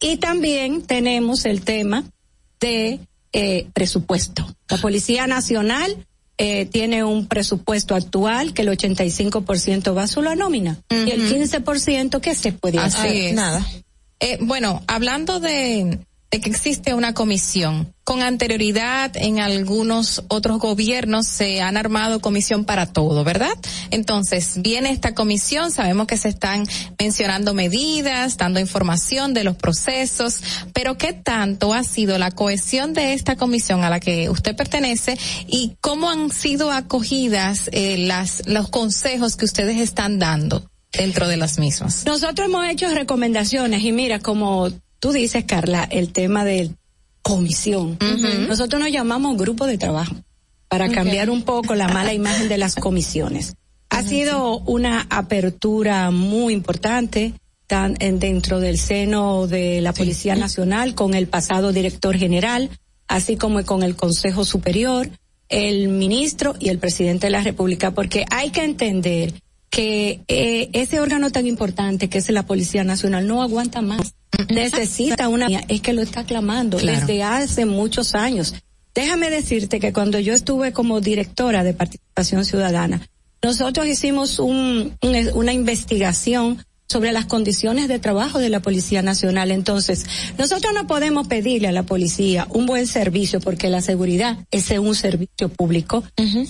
Y 0.00 0.16
también 0.16 0.82
tenemos 0.82 1.46
el 1.46 1.62
tema 1.62 2.04
de 2.60 3.00
eh, 3.32 3.66
presupuesto. 3.72 4.46
La 4.68 4.78
Policía 4.78 5.26
Nacional 5.26 6.04
eh, 6.38 6.66
tiene 6.66 7.04
un 7.04 7.28
presupuesto 7.28 7.94
actual 7.94 8.52
que 8.52 8.62
el 8.62 8.68
85% 8.68 9.96
va 9.96 10.08
solo 10.08 10.30
a 10.30 10.34
nómina 10.34 10.78
y 10.90 11.10
el 11.10 11.30
15% 11.30 12.20
que 12.20 12.34
se 12.34 12.52
puede 12.52 12.78
hacer. 12.78 13.34
Nada. 13.34 13.64
Eh, 14.18 14.38
bueno, 14.40 14.82
hablando 14.88 15.38
de 15.38 16.00
de 16.32 16.40
que 16.40 16.48
existe 16.48 16.94
una 16.94 17.12
comisión. 17.12 17.94
Con 18.04 18.22
anterioridad 18.22 19.12
en 19.16 19.38
algunos 19.38 20.24
otros 20.28 20.58
gobiernos 20.58 21.26
se 21.26 21.60
han 21.60 21.76
armado 21.76 22.20
comisión 22.20 22.64
para 22.64 22.86
todo, 22.86 23.22
¿verdad? 23.22 23.52
Entonces, 23.90 24.54
viene 24.56 24.90
esta 24.90 25.14
comisión, 25.14 25.70
sabemos 25.70 26.06
que 26.06 26.16
se 26.16 26.30
están 26.30 26.66
mencionando 26.98 27.52
medidas, 27.52 28.38
dando 28.38 28.60
información 28.60 29.34
de 29.34 29.44
los 29.44 29.56
procesos, 29.56 30.40
pero 30.72 30.96
¿qué 30.96 31.12
tanto 31.12 31.74
ha 31.74 31.84
sido 31.84 32.16
la 32.18 32.30
cohesión 32.30 32.94
de 32.94 33.12
esta 33.12 33.36
comisión 33.36 33.84
a 33.84 33.90
la 33.90 34.00
que 34.00 34.30
usted 34.30 34.56
pertenece 34.56 35.18
y 35.46 35.76
cómo 35.82 36.10
han 36.10 36.30
sido 36.30 36.72
acogidas 36.72 37.68
eh, 37.72 37.98
las, 37.98 38.42
los 38.46 38.70
consejos 38.70 39.36
que 39.36 39.44
ustedes 39.44 39.78
están 39.78 40.18
dando? 40.18 40.66
dentro 40.94 41.26
de 41.26 41.38
las 41.38 41.58
mismas. 41.58 42.04
Nosotros 42.04 42.48
hemos 42.48 42.68
hecho 42.68 42.86
recomendaciones 42.94 43.82
y 43.82 43.92
mira, 43.92 44.18
como 44.18 44.68
tú 45.02 45.10
dices, 45.10 45.44
Carla, 45.44 45.82
el 45.90 46.12
tema 46.12 46.44
de 46.44 46.70
comisión. 47.22 47.98
Nosotros 48.48 48.80
nos 48.80 48.92
llamamos 48.92 49.36
grupo 49.36 49.66
de 49.66 49.76
trabajo 49.76 50.14
para 50.68 50.90
cambiar 50.90 51.28
un 51.28 51.42
poco 51.42 51.74
la 51.74 51.88
mala 51.88 52.14
imagen 52.14 52.48
de 52.48 52.56
las 52.56 52.76
comisiones. 52.76 53.54
Ha 53.90 54.04
sido 54.04 54.58
una 54.60 55.08
apertura 55.10 56.12
muy 56.12 56.54
importante 56.54 57.34
tan, 57.66 57.96
en, 57.98 58.20
dentro 58.20 58.60
del 58.60 58.78
seno 58.78 59.48
de 59.48 59.80
la 59.80 59.92
Policía 59.92 60.36
Nacional 60.36 60.94
con 60.94 61.14
el 61.14 61.26
pasado 61.26 61.72
director 61.72 62.16
general, 62.16 62.70
así 63.08 63.36
como 63.36 63.64
con 63.64 63.82
el 63.82 63.96
Consejo 63.96 64.44
Superior, 64.44 65.10
el 65.48 65.88
ministro 65.88 66.54
y 66.60 66.68
el 66.68 66.78
presidente 66.78 67.26
de 67.26 67.32
la 67.32 67.42
República, 67.42 67.90
porque 67.90 68.24
hay 68.30 68.50
que 68.50 68.62
entender 68.62 69.34
que 69.72 70.20
eh, 70.28 70.68
ese 70.74 71.00
órgano 71.00 71.30
tan 71.30 71.46
importante 71.46 72.10
que 72.10 72.18
es 72.18 72.30
la 72.30 72.44
Policía 72.44 72.84
Nacional 72.84 73.26
no 73.26 73.42
aguanta 73.42 73.80
más. 73.80 74.14
Necesita 74.50 75.28
una, 75.28 75.46
es 75.46 75.80
que 75.80 75.94
lo 75.94 76.02
está 76.02 76.24
clamando 76.24 76.76
desde 76.76 77.22
hace 77.22 77.64
muchos 77.64 78.14
años. 78.14 78.54
Déjame 78.94 79.30
decirte 79.30 79.80
que 79.80 79.94
cuando 79.94 80.18
yo 80.18 80.34
estuve 80.34 80.74
como 80.74 81.00
directora 81.00 81.64
de 81.64 81.72
participación 81.72 82.44
ciudadana, 82.44 83.00
nosotros 83.42 83.86
hicimos 83.86 84.38
un, 84.38 84.94
una 85.34 85.52
investigación 85.54 86.62
sobre 86.92 87.12
las 87.12 87.24
condiciones 87.24 87.88
de 87.88 87.98
trabajo 87.98 88.38
de 88.38 88.50
la 88.50 88.60
Policía 88.60 89.02
Nacional. 89.02 89.50
Entonces, 89.50 90.04
nosotros 90.38 90.72
no 90.74 90.86
podemos 90.86 91.26
pedirle 91.26 91.68
a 91.68 91.72
la 91.72 91.84
policía 91.84 92.46
un 92.50 92.66
buen 92.66 92.86
servicio 92.86 93.40
porque 93.40 93.70
la 93.70 93.80
seguridad 93.80 94.38
es 94.50 94.70
un 94.70 94.94
servicio 94.94 95.48
público 95.48 96.04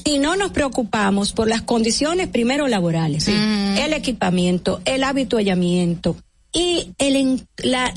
y 0.04 0.18
no 0.18 0.36
nos 0.36 0.50
preocupamos 0.50 1.32
por 1.32 1.48
las 1.48 1.62
condiciones 1.62 2.28
primero 2.28 2.66
laborales, 2.68 3.28
el 3.28 3.92
equipamiento, 3.92 4.80
el 4.84 5.04
habituallamiento, 5.04 6.16
y 6.52 6.92
el, 6.98 7.46
la, 7.62 7.94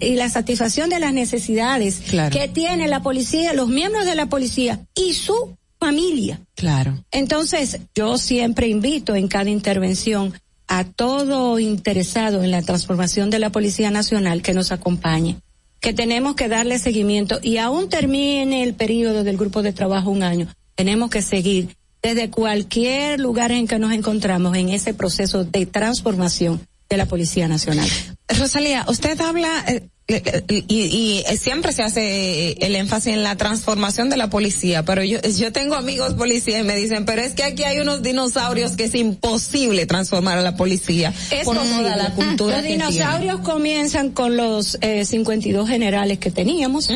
y 0.00 0.14
la 0.16 0.28
satisfacción 0.28 0.90
de 0.90 1.00
las 1.00 1.14
necesidades 1.14 2.02
que 2.30 2.48
tiene 2.48 2.86
la 2.86 3.02
policía, 3.02 3.54
los 3.54 3.68
miembros 3.68 4.04
de 4.04 4.14
la 4.14 4.26
policía 4.26 4.80
y 4.94 5.14
su 5.14 5.56
familia. 5.78 6.40
Claro. 6.54 7.04
Entonces, 7.10 7.80
yo 7.94 8.18
siempre 8.18 8.68
invito 8.68 9.14
en 9.14 9.28
cada 9.28 9.50
intervención 9.50 10.34
a 10.76 10.82
todo 10.82 11.60
interesado 11.60 12.42
en 12.42 12.50
la 12.50 12.60
transformación 12.60 13.30
de 13.30 13.38
la 13.38 13.50
Policía 13.50 13.92
Nacional 13.92 14.42
que 14.42 14.54
nos 14.54 14.72
acompañe, 14.72 15.36
que 15.78 15.92
tenemos 15.92 16.34
que 16.34 16.48
darle 16.48 16.80
seguimiento 16.80 17.38
y 17.40 17.58
aún 17.58 17.88
termine 17.88 18.64
el 18.64 18.74
periodo 18.74 19.22
del 19.22 19.36
grupo 19.36 19.62
de 19.62 19.72
trabajo 19.72 20.10
un 20.10 20.24
año, 20.24 20.48
tenemos 20.74 21.10
que 21.10 21.22
seguir 21.22 21.76
desde 22.02 22.28
cualquier 22.28 23.20
lugar 23.20 23.52
en 23.52 23.68
que 23.68 23.78
nos 23.78 23.92
encontramos 23.92 24.56
en 24.56 24.68
ese 24.68 24.94
proceso 24.94 25.44
de 25.44 25.64
transformación 25.64 26.60
de 26.88 26.96
la 26.96 27.06
Policía 27.06 27.48
Nacional. 27.48 27.88
Rosalía, 28.28 28.84
usted 28.88 29.20
habla 29.20 29.64
eh, 29.68 29.88
eh, 30.06 30.44
y, 30.68 31.22
y, 31.30 31.36
siempre 31.38 31.72
se 31.72 31.82
hace 31.82 32.52
el 32.60 32.76
énfasis 32.76 33.14
en 33.14 33.22
la 33.22 33.36
transformación 33.36 34.10
de 34.10 34.18
la 34.18 34.28
policía, 34.28 34.84
pero 34.84 35.02
yo, 35.02 35.18
yo 35.22 35.50
tengo 35.50 35.76
amigos 35.76 36.12
policías 36.12 36.60
y 36.60 36.62
me 36.62 36.76
dicen, 36.76 37.06
pero 37.06 37.22
es 37.22 37.32
que 37.32 37.42
aquí 37.42 37.64
hay 37.64 37.78
unos 37.78 38.02
dinosaurios 38.02 38.72
que 38.72 38.84
es 38.84 38.94
imposible 38.94 39.86
transformar 39.86 40.36
a 40.36 40.42
la 40.42 40.56
policía 40.56 41.14
es 41.30 41.44
por 41.46 41.56
toda 41.56 41.96
la 41.96 42.10
cultura. 42.10 42.56
Los 42.60 42.66
dinosaurios 42.66 43.40
comienzan 43.40 44.10
con 44.10 44.36
los 44.36 44.76
eh, 44.82 45.06
52 45.06 45.66
generales 45.66 46.18
que 46.18 46.30
teníamos 46.30 46.90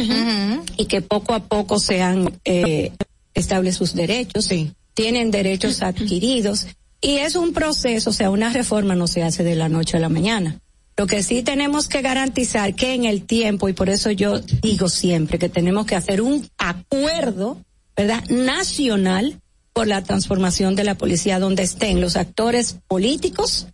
y 0.76 0.84
que 0.84 1.00
poco 1.00 1.32
a 1.32 1.40
poco 1.40 1.80
se 1.80 2.02
han 2.02 2.38
eh, 2.44 2.92
establecido 3.32 3.86
sus 3.86 3.94
derechos, 3.94 4.44
sí. 4.44 4.72
tienen 4.92 5.30
derechos 5.30 5.80
adquiridos 5.82 6.66
y 7.00 7.18
es 7.18 7.36
un 7.36 7.52
proceso, 7.52 8.10
o 8.10 8.12
sea, 8.12 8.30
una 8.30 8.52
reforma 8.52 8.94
no 8.94 9.06
se 9.06 9.22
hace 9.22 9.44
de 9.44 9.54
la 9.54 9.68
noche 9.68 9.96
a 9.96 10.00
la 10.00 10.08
mañana. 10.08 10.60
Lo 10.96 11.06
que 11.06 11.22
sí 11.22 11.42
tenemos 11.42 11.86
que 11.88 12.02
garantizar 12.02 12.74
que 12.74 12.94
en 12.94 13.04
el 13.04 13.24
tiempo, 13.24 13.68
y 13.68 13.72
por 13.72 13.88
eso 13.88 14.10
yo 14.10 14.40
digo 14.40 14.88
siempre 14.88 15.38
que 15.38 15.48
tenemos 15.48 15.86
que 15.86 15.94
hacer 15.94 16.20
un 16.20 16.48
acuerdo, 16.58 17.62
¿verdad? 17.96 18.24
Nacional 18.28 19.40
por 19.72 19.86
la 19.86 20.02
transformación 20.02 20.74
de 20.74 20.82
la 20.82 20.96
policía 20.96 21.38
donde 21.38 21.62
estén 21.62 22.00
los 22.00 22.16
actores 22.16 22.78
políticos, 22.88 23.68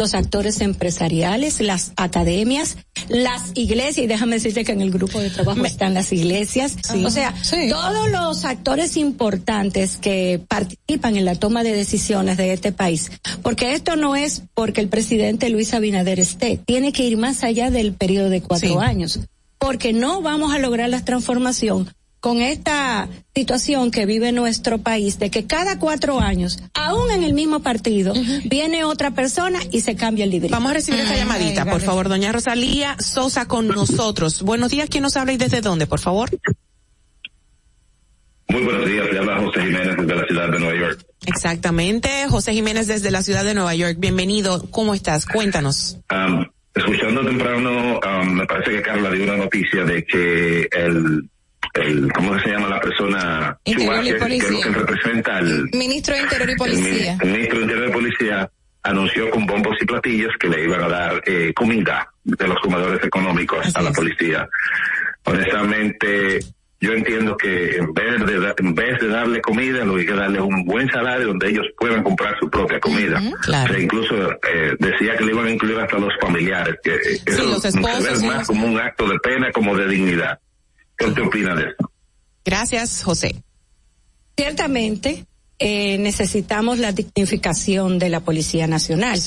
los 0.00 0.14
actores 0.14 0.62
empresariales, 0.62 1.60
las 1.60 1.92
academias, 1.96 2.78
las 3.08 3.52
iglesias, 3.54 3.98
y 3.98 4.06
déjame 4.06 4.36
decirte 4.36 4.64
que 4.64 4.72
en 4.72 4.80
el 4.80 4.90
grupo 4.90 5.20
de 5.20 5.28
trabajo 5.28 5.62
están 5.66 5.92
las 5.92 6.10
iglesias, 6.10 6.76
o 7.04 7.10
sea, 7.10 7.34
todos 7.68 8.10
los 8.10 8.46
actores 8.46 8.96
importantes 8.96 9.98
que 9.98 10.40
participan 10.48 11.16
en 11.16 11.26
la 11.26 11.34
toma 11.34 11.62
de 11.62 11.74
decisiones 11.74 12.38
de 12.38 12.54
este 12.54 12.72
país, 12.72 13.12
porque 13.42 13.74
esto 13.74 13.94
no 13.96 14.16
es 14.16 14.44
porque 14.54 14.80
el 14.80 14.88
presidente 14.88 15.50
Luis 15.50 15.74
Abinader 15.74 16.18
esté, 16.18 16.56
tiene 16.56 16.92
que 16.92 17.04
ir 17.04 17.18
más 17.18 17.44
allá 17.44 17.70
del 17.70 17.92
periodo 17.92 18.30
de 18.30 18.40
cuatro 18.40 18.80
años, 18.80 19.20
porque 19.58 19.92
no 19.92 20.22
vamos 20.22 20.54
a 20.54 20.58
lograr 20.58 20.88
la 20.88 21.04
transformación 21.04 21.90
con 22.20 22.42
esta 22.42 23.08
situación 23.34 23.90
que 23.90 24.04
vive 24.04 24.30
nuestro 24.30 24.78
país 24.78 25.18
de 25.18 25.30
que 25.30 25.46
cada 25.46 25.78
cuatro 25.78 26.20
años, 26.20 26.58
aún 26.74 27.10
en 27.10 27.22
el 27.24 27.32
mismo 27.32 27.60
partido, 27.60 28.12
viene 28.44 28.84
otra 28.84 29.12
persona 29.12 29.58
y 29.70 29.80
se 29.80 29.96
cambia 29.96 30.24
el 30.24 30.30
librito. 30.30 30.52
Vamos 30.52 30.70
a 30.70 30.74
recibir 30.74 31.00
esta 31.00 31.16
llamadita, 31.16 31.64
por 31.64 31.80
favor, 31.80 32.08
doña 32.08 32.30
Rosalía 32.30 32.96
Sosa 32.98 33.48
con 33.48 33.68
nosotros. 33.68 34.42
Buenos 34.42 34.70
días, 34.70 34.88
¿quién 34.90 35.02
nos 35.02 35.16
habla 35.16 35.32
y 35.32 35.38
desde 35.38 35.62
dónde, 35.62 35.86
por 35.86 35.98
favor? 35.98 36.30
Muy 38.48 38.62
buenos 38.64 38.84
días, 38.84 39.06
le 39.10 39.18
habla 39.18 39.40
José 39.40 39.60
Jiménez 39.62 39.96
desde 39.96 40.14
la 40.14 40.26
ciudad 40.26 40.50
de 40.50 40.58
Nueva 40.58 40.78
York. 40.78 41.06
Exactamente, 41.26 42.26
José 42.28 42.52
Jiménez 42.52 42.86
desde 42.86 43.10
la 43.10 43.22
ciudad 43.22 43.44
de 43.44 43.54
Nueva 43.54 43.74
York. 43.74 43.96
Bienvenido, 43.98 44.68
¿cómo 44.70 44.94
estás? 44.94 45.24
Cuéntanos. 45.24 45.98
escuchando 46.74 47.24
temprano, 47.24 48.00
me 48.24 48.46
parece 48.46 48.72
que 48.72 48.82
Carla 48.82 49.10
dio 49.10 49.24
una 49.24 49.36
noticia 49.38 49.84
de 49.84 50.04
que 50.04 50.68
el 50.72 51.30
el 51.74 52.12
¿cómo 52.12 52.38
se 52.40 52.50
llama 52.50 52.68
la 52.68 52.80
persona 52.80 53.58
Interior 53.64 54.04
y 54.04 54.20
Policía. 54.20 54.64
que, 54.64 54.70
representa 54.70 55.36
al 55.36 55.68
ministro 55.72 56.14
de 56.14 56.22
Interior 56.22 56.50
y 56.50 56.56
Policía. 56.56 57.18
El, 57.20 57.30
ministro 57.30 57.58
de 57.58 57.64
Interior 57.64 57.88
y 57.88 57.92
Policía 57.92 58.50
anunció 58.82 59.30
con 59.30 59.46
bombos 59.46 59.76
y 59.80 59.84
platillos 59.84 60.32
que 60.38 60.48
le 60.48 60.64
iban 60.64 60.82
a 60.82 60.88
dar 60.88 61.22
eh, 61.26 61.52
comida 61.54 62.08
de 62.24 62.48
los 62.48 62.58
comedores 62.60 63.04
económicos 63.04 63.74
a 63.74 63.82
la 63.82 63.92
policía. 63.92 64.48
Honestamente, 65.24 66.40
yo 66.80 66.92
entiendo 66.92 67.36
que 67.36 67.76
en 67.76 67.92
vez 67.92 68.24
de, 68.24 68.54
en 68.56 68.74
vez 68.74 68.98
de 69.00 69.08
darle 69.08 69.42
comida, 69.42 69.84
lo 69.84 69.94
que 69.94 70.00
hay 70.00 70.06
que 70.06 70.14
darle 70.14 70.40
un 70.40 70.64
buen 70.64 70.90
salario 70.90 71.26
donde 71.26 71.50
ellos 71.50 71.66
puedan 71.78 72.02
comprar 72.02 72.38
su 72.40 72.48
propia 72.48 72.80
comida. 72.80 73.20
claro. 73.42 73.70
O 73.70 73.74
sea, 73.74 73.82
incluso 73.82 74.14
eh, 74.32 74.76
decía 74.78 75.16
que 75.16 75.24
le 75.24 75.32
iban 75.32 75.46
a 75.46 75.50
incluir 75.50 75.78
hasta 75.78 75.98
los 75.98 76.12
familiares, 76.20 76.76
que 76.82 76.94
eh, 76.94 77.20
eso 77.26 77.44
los 77.44 77.64
esposos, 77.64 78.02
se 78.02 78.10
ve 78.10 78.16
sí, 78.16 78.26
más 78.26 78.46
como 78.46 78.66
un 78.66 78.80
acto 78.80 79.06
de 79.08 79.18
pena 79.18 79.52
como 79.52 79.76
de 79.76 79.88
dignidad. 79.88 80.38
¿Qué 81.00 81.06
usted 81.06 81.22
opina 81.22 81.54
de 81.54 81.62
eso? 81.62 81.90
Gracias, 82.44 83.02
José. 83.02 83.42
Ciertamente, 84.36 85.24
eh, 85.58 85.96
necesitamos 85.98 86.78
la 86.78 86.92
dignificación 86.92 87.98
de 87.98 88.10
la 88.10 88.20
Policía 88.20 88.66
Nacional. 88.66 89.18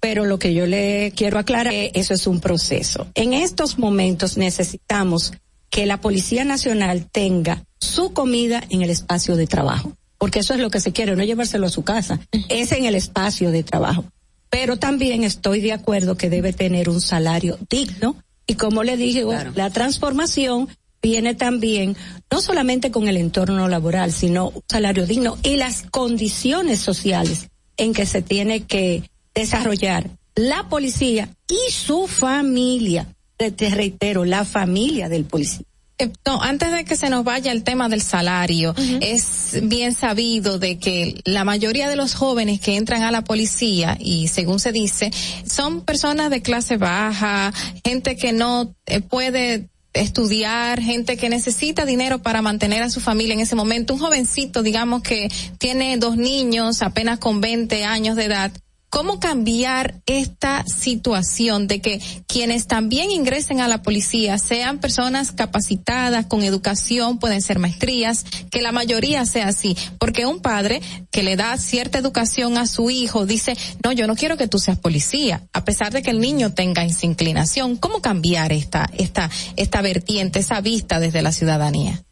Pero 0.00 0.24
lo 0.24 0.40
que 0.40 0.52
yo 0.52 0.66
le 0.66 1.12
quiero 1.16 1.38
aclarar 1.38 1.72
es 1.72 1.92
que 1.92 2.00
eso 2.00 2.14
es 2.14 2.26
un 2.26 2.40
proceso. 2.40 3.06
En 3.14 3.34
estos 3.34 3.78
momentos 3.78 4.36
necesitamos 4.36 5.32
que 5.70 5.86
la 5.86 6.00
Policía 6.00 6.44
Nacional 6.44 7.08
tenga 7.10 7.64
su 7.78 8.12
comida 8.12 8.62
en 8.68 8.82
el 8.82 8.90
espacio 8.90 9.36
de 9.36 9.46
trabajo. 9.46 9.96
Porque 10.18 10.40
eso 10.40 10.54
es 10.54 10.60
lo 10.60 10.70
que 10.70 10.80
se 10.80 10.92
quiere, 10.92 11.14
no 11.14 11.22
llevárselo 11.22 11.66
a 11.66 11.70
su 11.70 11.84
casa. 11.84 12.20
Es 12.48 12.72
en 12.72 12.84
el 12.84 12.96
espacio 12.96 13.52
de 13.52 13.62
trabajo. 13.62 14.04
Pero 14.50 14.76
también 14.76 15.22
estoy 15.22 15.60
de 15.60 15.72
acuerdo 15.72 16.16
que 16.16 16.30
debe 16.30 16.52
tener 16.52 16.88
un 16.88 17.00
salario 17.00 17.58
digno. 17.70 18.16
Y 18.46 18.54
como 18.54 18.82
le 18.82 18.96
dije, 18.96 19.24
la 19.54 19.70
transformación 19.70 20.68
viene 21.02 21.34
también 21.34 21.96
no 22.30 22.40
solamente 22.40 22.90
con 22.90 23.08
el 23.08 23.16
entorno 23.16 23.68
laboral, 23.68 24.12
sino 24.12 24.48
un 24.48 24.62
salario 24.68 25.06
digno 25.06 25.36
y 25.42 25.56
las 25.56 25.82
condiciones 25.90 26.80
sociales 26.80 27.48
en 27.76 27.92
que 27.92 28.06
se 28.06 28.22
tiene 28.22 28.64
que 28.64 29.10
desarrollar 29.34 30.08
la 30.34 30.68
policía 30.68 31.28
y 31.48 31.72
su 31.72 32.06
familia. 32.06 33.06
Te, 33.36 33.50
te 33.50 33.70
reitero, 33.70 34.24
la 34.24 34.44
familia 34.44 35.08
del 35.08 35.24
policía. 35.24 35.66
Eh, 35.98 36.10
No, 36.26 36.40
antes 36.42 36.72
de 36.72 36.84
que 36.84 36.96
se 36.96 37.10
nos 37.10 37.24
vaya 37.24 37.52
el 37.52 37.64
tema 37.64 37.88
del 37.88 38.02
salario, 38.02 38.74
es 39.00 39.58
bien 39.62 39.94
sabido 39.94 40.58
de 40.58 40.78
que 40.78 41.20
la 41.24 41.44
mayoría 41.44 41.88
de 41.88 41.96
los 41.96 42.14
jóvenes 42.14 42.60
que 42.60 42.76
entran 42.76 43.02
a 43.02 43.10
la 43.10 43.24
policía, 43.24 43.96
y 44.00 44.28
según 44.28 44.60
se 44.60 44.72
dice, 44.72 45.10
son 45.46 45.82
personas 45.82 46.30
de 46.30 46.40
clase 46.40 46.76
baja, 46.76 47.52
gente 47.84 48.16
que 48.16 48.32
no 48.32 48.74
eh, 48.86 49.00
puede 49.00 49.68
estudiar, 49.92 50.80
gente 50.80 51.16
que 51.16 51.28
necesita 51.28 51.84
dinero 51.84 52.20
para 52.20 52.42
mantener 52.42 52.82
a 52.82 52.90
su 52.90 53.00
familia 53.00 53.34
en 53.34 53.40
ese 53.40 53.54
momento, 53.54 53.94
un 53.94 54.00
jovencito, 54.00 54.62
digamos 54.62 55.02
que 55.02 55.28
tiene 55.58 55.96
dos 55.96 56.16
niños 56.16 56.82
apenas 56.82 57.18
con 57.18 57.40
20 57.40 57.84
años 57.84 58.16
de 58.16 58.24
edad. 58.24 58.52
¿Cómo 58.92 59.18
cambiar 59.18 60.02
esta 60.04 60.66
situación 60.66 61.66
de 61.66 61.80
que 61.80 61.98
quienes 62.26 62.66
también 62.66 63.10
ingresen 63.10 63.62
a 63.62 63.66
la 63.66 63.82
policía 63.82 64.36
sean 64.36 64.80
personas 64.80 65.32
capacitadas, 65.32 66.26
con 66.26 66.42
educación, 66.42 67.18
pueden 67.18 67.40
ser 67.40 67.58
maestrías, 67.58 68.26
que 68.50 68.60
la 68.60 68.70
mayoría 68.70 69.24
sea 69.24 69.48
así? 69.48 69.78
Porque 69.98 70.26
un 70.26 70.40
padre 70.40 70.82
que 71.10 71.22
le 71.22 71.36
da 71.36 71.56
cierta 71.56 71.98
educación 71.98 72.58
a 72.58 72.66
su 72.66 72.90
hijo 72.90 73.24
dice, 73.24 73.56
no, 73.82 73.92
yo 73.92 74.06
no 74.06 74.14
quiero 74.14 74.36
que 74.36 74.46
tú 74.46 74.58
seas 74.58 74.78
policía, 74.78 75.42
a 75.54 75.64
pesar 75.64 75.90
de 75.94 76.02
que 76.02 76.10
el 76.10 76.20
niño 76.20 76.52
tenga 76.52 76.84
esa 76.84 77.06
inclinación. 77.06 77.78
¿Cómo 77.78 78.02
cambiar 78.02 78.52
esta, 78.52 78.90
esta, 78.98 79.30
esta 79.56 79.80
vertiente, 79.80 80.40
esa 80.40 80.60
vista 80.60 81.00
desde 81.00 81.22
la 81.22 81.32
ciudadanía? 81.32 82.04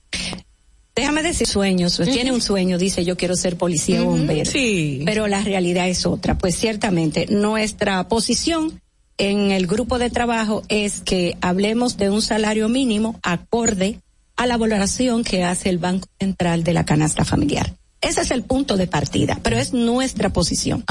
Déjame 1.00 1.22
decir 1.22 1.46
sueños, 1.46 1.96
pues 1.96 2.10
tiene 2.10 2.32
un 2.32 2.40
sueño, 2.40 2.78
dice 2.78 3.04
yo 3.04 3.16
quiero 3.16 3.34
ser 3.36 3.56
policía 3.56 4.02
o 4.02 4.06
bombero. 4.06 4.50
Sí. 4.50 5.02
Pero 5.04 5.26
la 5.26 5.42
realidad 5.42 5.88
es 5.88 6.06
otra. 6.06 6.36
Pues 6.36 6.56
ciertamente 6.56 7.26
nuestra 7.30 8.06
posición 8.08 8.80
en 9.18 9.50
el 9.50 9.66
grupo 9.66 9.98
de 9.98 10.10
trabajo 10.10 10.62
es 10.68 11.00
que 11.00 11.36
hablemos 11.40 11.96
de 11.96 12.10
un 12.10 12.22
salario 12.22 12.68
mínimo 12.68 13.18
acorde 13.22 14.00
a 14.36 14.46
la 14.46 14.56
valoración 14.56 15.24
que 15.24 15.44
hace 15.44 15.68
el 15.68 15.78
Banco 15.78 16.08
Central 16.18 16.64
de 16.64 16.72
la 16.72 16.84
canasta 16.84 17.24
familiar. 17.24 17.74
Ese 18.00 18.22
es 18.22 18.30
el 18.30 18.44
punto 18.44 18.78
de 18.78 18.86
partida, 18.86 19.38
pero 19.42 19.58
es 19.58 19.74
nuestra 19.74 20.30
posición. 20.30 20.84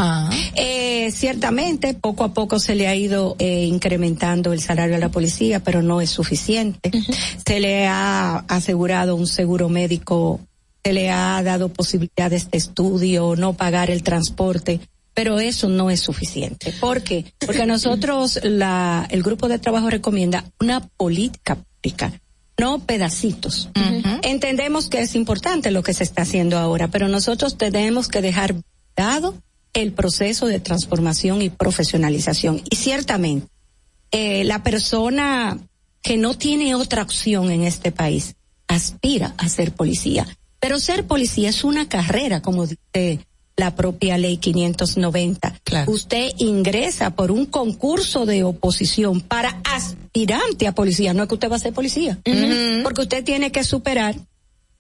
Eh, 0.56 1.10
ciertamente, 1.12 1.96
poco 1.96 2.24
a 2.24 2.34
poco 2.36 2.60
se 2.60 2.76
le 2.76 2.88
ha 2.88 2.96
ido 2.96 3.36
eh, 3.40 3.66
incrementando 3.66 4.54
el 4.54 4.62
salario 4.62 4.96
a 4.96 5.00
la 5.00 5.10
policía, 5.10 5.60
pero 5.64 5.82
no 5.82 6.02
es 6.02 6.12
suficiente. 6.12 6.92
Se 7.46 7.60
le 7.60 7.88
ha 7.88 8.38
asegurado 8.48 9.16
un 9.16 9.26
seguro 9.26 9.70
médico, 9.70 10.40
se 10.84 10.94
le 10.94 11.10
ha 11.10 11.42
dado 11.42 11.70
posibilidades 11.70 12.52
de 12.52 12.60
estudio, 12.60 13.36
no 13.36 13.54
pagar 13.54 13.90
el 13.90 14.04
transporte, 14.04 14.80
pero 15.16 15.40
eso 15.40 15.68
no 15.68 15.90
es 15.90 16.02
suficiente. 16.02 16.72
¿Por 16.80 17.02
qué? 17.02 17.26
Porque 17.40 17.66
nosotros, 17.66 18.40
la, 18.44 19.08
el 19.10 19.24
grupo 19.24 19.48
de 19.48 19.58
trabajo 19.58 19.90
recomienda 19.90 20.46
una 20.60 20.88
política 20.88 21.56
pública 21.56 22.14
no 22.60 22.80
pedacitos. 22.80 23.70
Entendemos 24.22 24.90
que 24.90 25.02
es 25.02 25.16
importante 25.16 25.72
lo 25.72 25.84
que 25.84 25.94
se 25.94 26.04
está 26.04 26.24
haciendo 26.24 26.58
ahora, 26.58 26.90
pero 26.90 27.08
nosotros 27.08 27.58
tenemos 27.58 28.08
que 28.08 28.22
dejar 28.22 28.56
dado 28.96 29.36
el 29.74 29.94
proceso 29.94 30.48
de 30.48 30.60
transformación 30.60 31.42
y 31.42 31.50
profesionalización. 31.50 32.62
Y 32.70 32.76
ciertamente, 32.76 33.48
eh, 34.12 34.44
la 34.44 34.64
persona 34.64 35.58
que 36.02 36.18
no 36.18 36.34
tiene 36.34 36.76
otra 36.76 37.04
opción 37.04 37.52
en 37.52 37.64
este 37.64 37.92
país 37.92 38.36
aspira 38.68 39.34
a 39.38 39.48
ser 39.50 39.74
policía. 39.74 40.28
Pero 40.60 40.80
ser 40.80 41.06
policía 41.06 41.50
es 41.50 41.64
una 41.64 41.88
carrera, 41.88 42.42
como 42.42 42.68
dice 42.68 43.26
la 43.60 43.76
propia 43.76 44.18
ley 44.18 44.38
590. 44.38 45.54
Usted 45.88 46.32
ingresa 46.38 47.12
por 47.12 47.30
un 47.30 47.46
concurso 47.46 48.26
de 48.26 48.44
oposición 48.44 49.22
para 49.22 49.62
aspirante 49.66 50.68
a 50.68 50.74
policía, 50.74 51.14
no 51.14 51.24
es 51.24 51.28
que 51.30 51.36
usted 51.36 51.52
va 51.52 51.58
a 51.58 51.60
ser 51.60 51.74
policía, 51.74 52.18
porque 52.84 53.02
usted 53.02 53.24
tiene 53.24 53.52
que 53.52 53.64
superar 53.64 54.16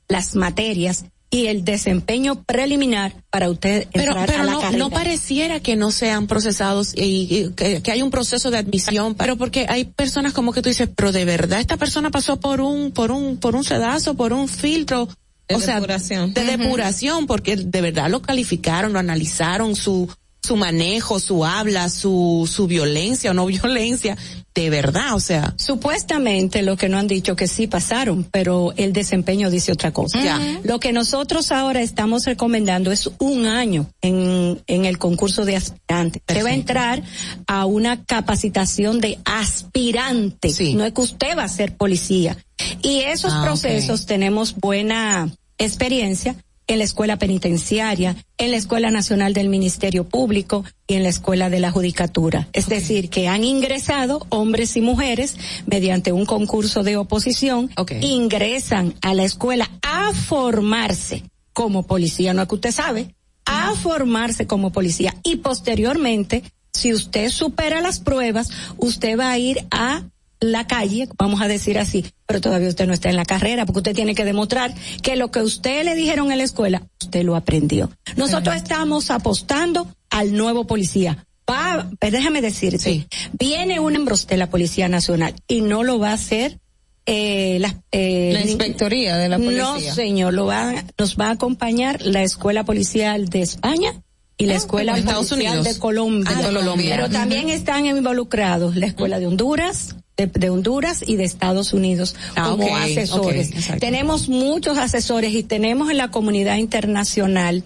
las 0.08 0.36
materias 0.36 1.06
y 1.32 1.46
el 1.48 1.64
desempeño 1.64 2.44
preliminar 2.44 3.14
para 3.30 3.52
usted 3.52 3.88
Pero, 3.94 4.14
entrar 4.14 4.26
pero 4.28 4.42
a 4.42 4.46
la 4.46 4.52
no, 4.54 4.62
carrera. 4.62 4.80
no 4.80 4.90
pareciera 4.90 5.60
que 5.60 5.76
no 5.76 5.92
sean 5.92 6.26
procesados 6.26 6.94
y, 6.96 7.28
y 7.30 7.50
que, 7.52 7.84
que 7.84 7.92
hay 7.92 8.02
un 8.02 8.10
proceso 8.10 8.50
de 8.50 8.58
admisión, 8.58 9.14
pero 9.14 9.36
porque 9.38 9.68
hay 9.70 9.86
personas 9.86 10.34
como 10.34 10.54
que 10.54 10.64
tú 10.64 10.70
dices, 10.70 10.90
pero 10.96 11.12
de 11.12 11.26
verdad 11.26 11.60
esta 11.60 11.78
persona 11.78 12.10
pasó 12.10 12.40
por 12.40 12.62
un, 12.62 12.92
por 12.92 13.12
un, 13.12 13.38
por 13.38 13.56
un 13.56 13.64
sedazo, 13.64 14.16
por 14.16 14.34
un 14.34 14.48
filtro, 14.48 15.08
De 15.50 15.56
o 15.56 15.60
sea, 15.60 15.76
depuración. 15.76 16.34
de 16.34 16.44
depuración, 16.46 17.26
porque 17.26 17.56
de 17.58 17.82
verdad 17.82 18.10
lo 18.10 18.22
calificaron, 18.22 18.94
lo 18.94 19.00
analizaron, 19.00 19.76
su, 19.76 20.08
su 20.50 20.56
manejo, 20.56 21.20
su 21.20 21.46
habla, 21.46 21.90
su, 21.90 22.50
su 22.52 22.66
violencia 22.66 23.30
o 23.30 23.34
no 23.36 23.46
violencia, 23.60 24.18
de 24.56 24.72
verdad, 24.72 25.14
o 25.14 25.20
sea. 25.20 25.54
Supuestamente 25.58 26.64
lo 26.64 26.76
que 26.76 26.90
no 26.90 26.98
han 26.98 27.06
dicho 27.08 27.36
que 27.36 27.48
sí 27.48 27.68
pasaron, 27.68 28.24
pero 28.24 28.74
el 28.76 28.92
desempeño 28.92 29.52
dice 29.52 29.72
otra 29.72 29.92
cosa. 29.92 30.20
Ya. 30.24 30.60
Lo 30.64 30.80
que 30.80 30.92
nosotros 30.92 31.52
ahora 31.52 31.82
estamos 31.82 32.26
recomendando 32.26 32.92
es 32.92 33.12
un 33.20 33.46
año 33.46 33.92
en, 34.02 34.60
en 34.66 34.86
el 34.86 34.98
concurso 34.98 35.46
de 35.46 35.56
aspirantes. 35.56 36.24
Usted 36.28 36.44
va 36.44 36.50
a 36.50 36.54
entrar 36.56 37.04
a 37.46 37.68
una 37.68 38.04
capacitación 38.04 39.02
de 39.02 39.20
aspirante. 39.26 40.50
No 40.74 40.84
es 40.84 40.94
que 40.94 41.02
usted 41.02 41.38
va 41.38 41.44
a 41.44 41.48
ser 41.48 41.78
policía. 41.78 42.36
Y 42.82 43.02
esos 43.02 43.34
Ah, 43.34 43.44
procesos 43.44 44.08
tenemos 44.08 44.56
buena 44.56 45.32
experiencia 45.60 46.36
en 46.70 46.78
la 46.78 46.86
escuela 46.86 47.18
penitenciaria, 47.18 48.16
en 48.38 48.52
la 48.52 48.58
escuela 48.58 48.92
nacional 48.92 49.34
del 49.34 49.50
Ministerio 49.50 50.08
Público 50.08 50.64
y 50.88 50.94
en 50.94 51.04
la 51.04 51.10
escuela 51.10 51.50
de 51.50 51.60
la 51.60 51.72
Judicatura. 51.72 52.48
Es 52.54 52.70
decir, 52.70 53.10
que 53.10 53.28
han 53.28 53.44
ingresado 53.44 54.26
hombres 54.30 54.78
y 54.78 54.82
mujeres 54.82 55.36
mediante 55.66 56.12
un 56.12 56.26
concurso 56.26 56.84
de 56.84 56.96
oposición, 56.96 57.72
ingresan 58.02 58.94
a 59.02 59.16
la 59.16 59.24
escuela 59.24 59.70
a 59.82 60.14
formarse 60.14 61.24
como 61.54 61.88
policía, 61.88 62.34
no 62.34 62.44
es 62.44 62.48
que 62.48 62.56
usted 62.56 62.72
sabe, 62.72 63.16
a 63.46 63.74
formarse 63.74 64.46
como 64.46 64.72
policía. 64.72 65.16
Y 65.24 65.38
posteriormente, 65.38 66.44
si 66.72 66.94
usted 66.94 67.30
supera 67.30 67.82
las 67.82 68.00
pruebas, 68.00 68.52
usted 68.78 69.18
va 69.18 69.32
a 69.32 69.40
ir 69.40 69.66
a 69.72 70.04
la 70.40 70.68
calle, 70.68 71.08
vamos 71.18 71.42
a 71.42 71.48
decir 71.48 71.78
así, 71.80 72.06
pero 72.26 72.40
todavía 72.42 72.70
usted 72.70 72.88
no 72.88 72.94
está 72.94 73.10
en 73.10 73.16
la 73.18 73.26
carrera, 73.26 73.66
porque 73.66 73.80
usted 73.80 73.96
tiene 73.96 74.16
que 74.16 74.24
demostrar 74.26 74.74
que 75.02 75.16
lo 75.16 75.32
que 75.32 75.42
usted 75.42 75.84
le 75.84 75.96
dijeron 75.96 76.32
en 76.32 76.38
la 76.38 76.44
escuela, 76.46 76.84
usted 77.02 77.24
lo 77.24 77.36
aprendió. 77.36 77.90
Nosotros 78.16 78.56
estamos 78.56 79.12
apostando 79.12 79.88
al 80.10 80.34
nuevo 80.34 80.66
policía. 80.66 81.26
Va, 81.50 81.90
déjame 82.00 82.42
decirte, 82.42 83.08
viene 83.38 83.80
un 83.80 83.92
miembro 83.92 84.16
de 84.16 84.38
la 84.38 84.50
Policía 84.52 84.88
Nacional 84.88 85.34
y 85.48 85.62
no 85.62 85.84
lo 85.84 85.98
va 85.98 86.12
a 86.12 86.14
hacer 86.14 86.60
eh, 87.08 87.58
la, 87.60 87.76
eh, 87.92 88.30
La 88.34 88.42
inspectoría 88.42 89.18
de 89.18 89.30
la 89.30 89.40
No, 89.40 89.46
policía. 89.74 89.96
señor, 89.96 90.34
lo 90.36 90.46
va, 90.46 90.76
nos 90.98 91.18
va 91.18 91.30
a 91.30 91.32
acompañar 91.32 92.02
la 92.04 92.22
Escuela 92.22 92.64
Policial 92.66 93.30
de 93.30 93.42
España 93.42 93.96
y 94.38 94.46
la 94.46 94.54
Escuela 94.56 94.94
de 94.94 95.00
Estados 95.00 95.30
Policial 95.30 95.58
Unidos. 95.58 95.74
de 95.76 95.80
Colombia. 95.82 96.32
Ah, 96.38 96.38
de 96.48 96.54
Colombia. 96.54 96.96
Pero 96.96 97.10
también 97.10 97.50
están 97.50 97.88
involucrados 97.88 98.76
la 98.76 98.86
Escuela 98.86 99.20
de 99.20 99.26
Honduras, 99.26 99.96
de, 100.20 100.28
de 100.40 100.50
Honduras 100.50 101.04
y 101.06 101.16
de 101.16 101.24
Estados 101.24 101.74
Unidos 101.74 102.16
Ah, 102.36 102.50
como 102.50 102.76
asesores. 102.76 103.52
tenemos 103.80 104.30
muchos 104.30 104.78
asesores 104.78 105.34
y 105.34 105.44
tenemos 105.44 105.90
en 105.90 105.98
la 105.98 106.12
comunidad 106.12 106.58
internacional 106.58 107.64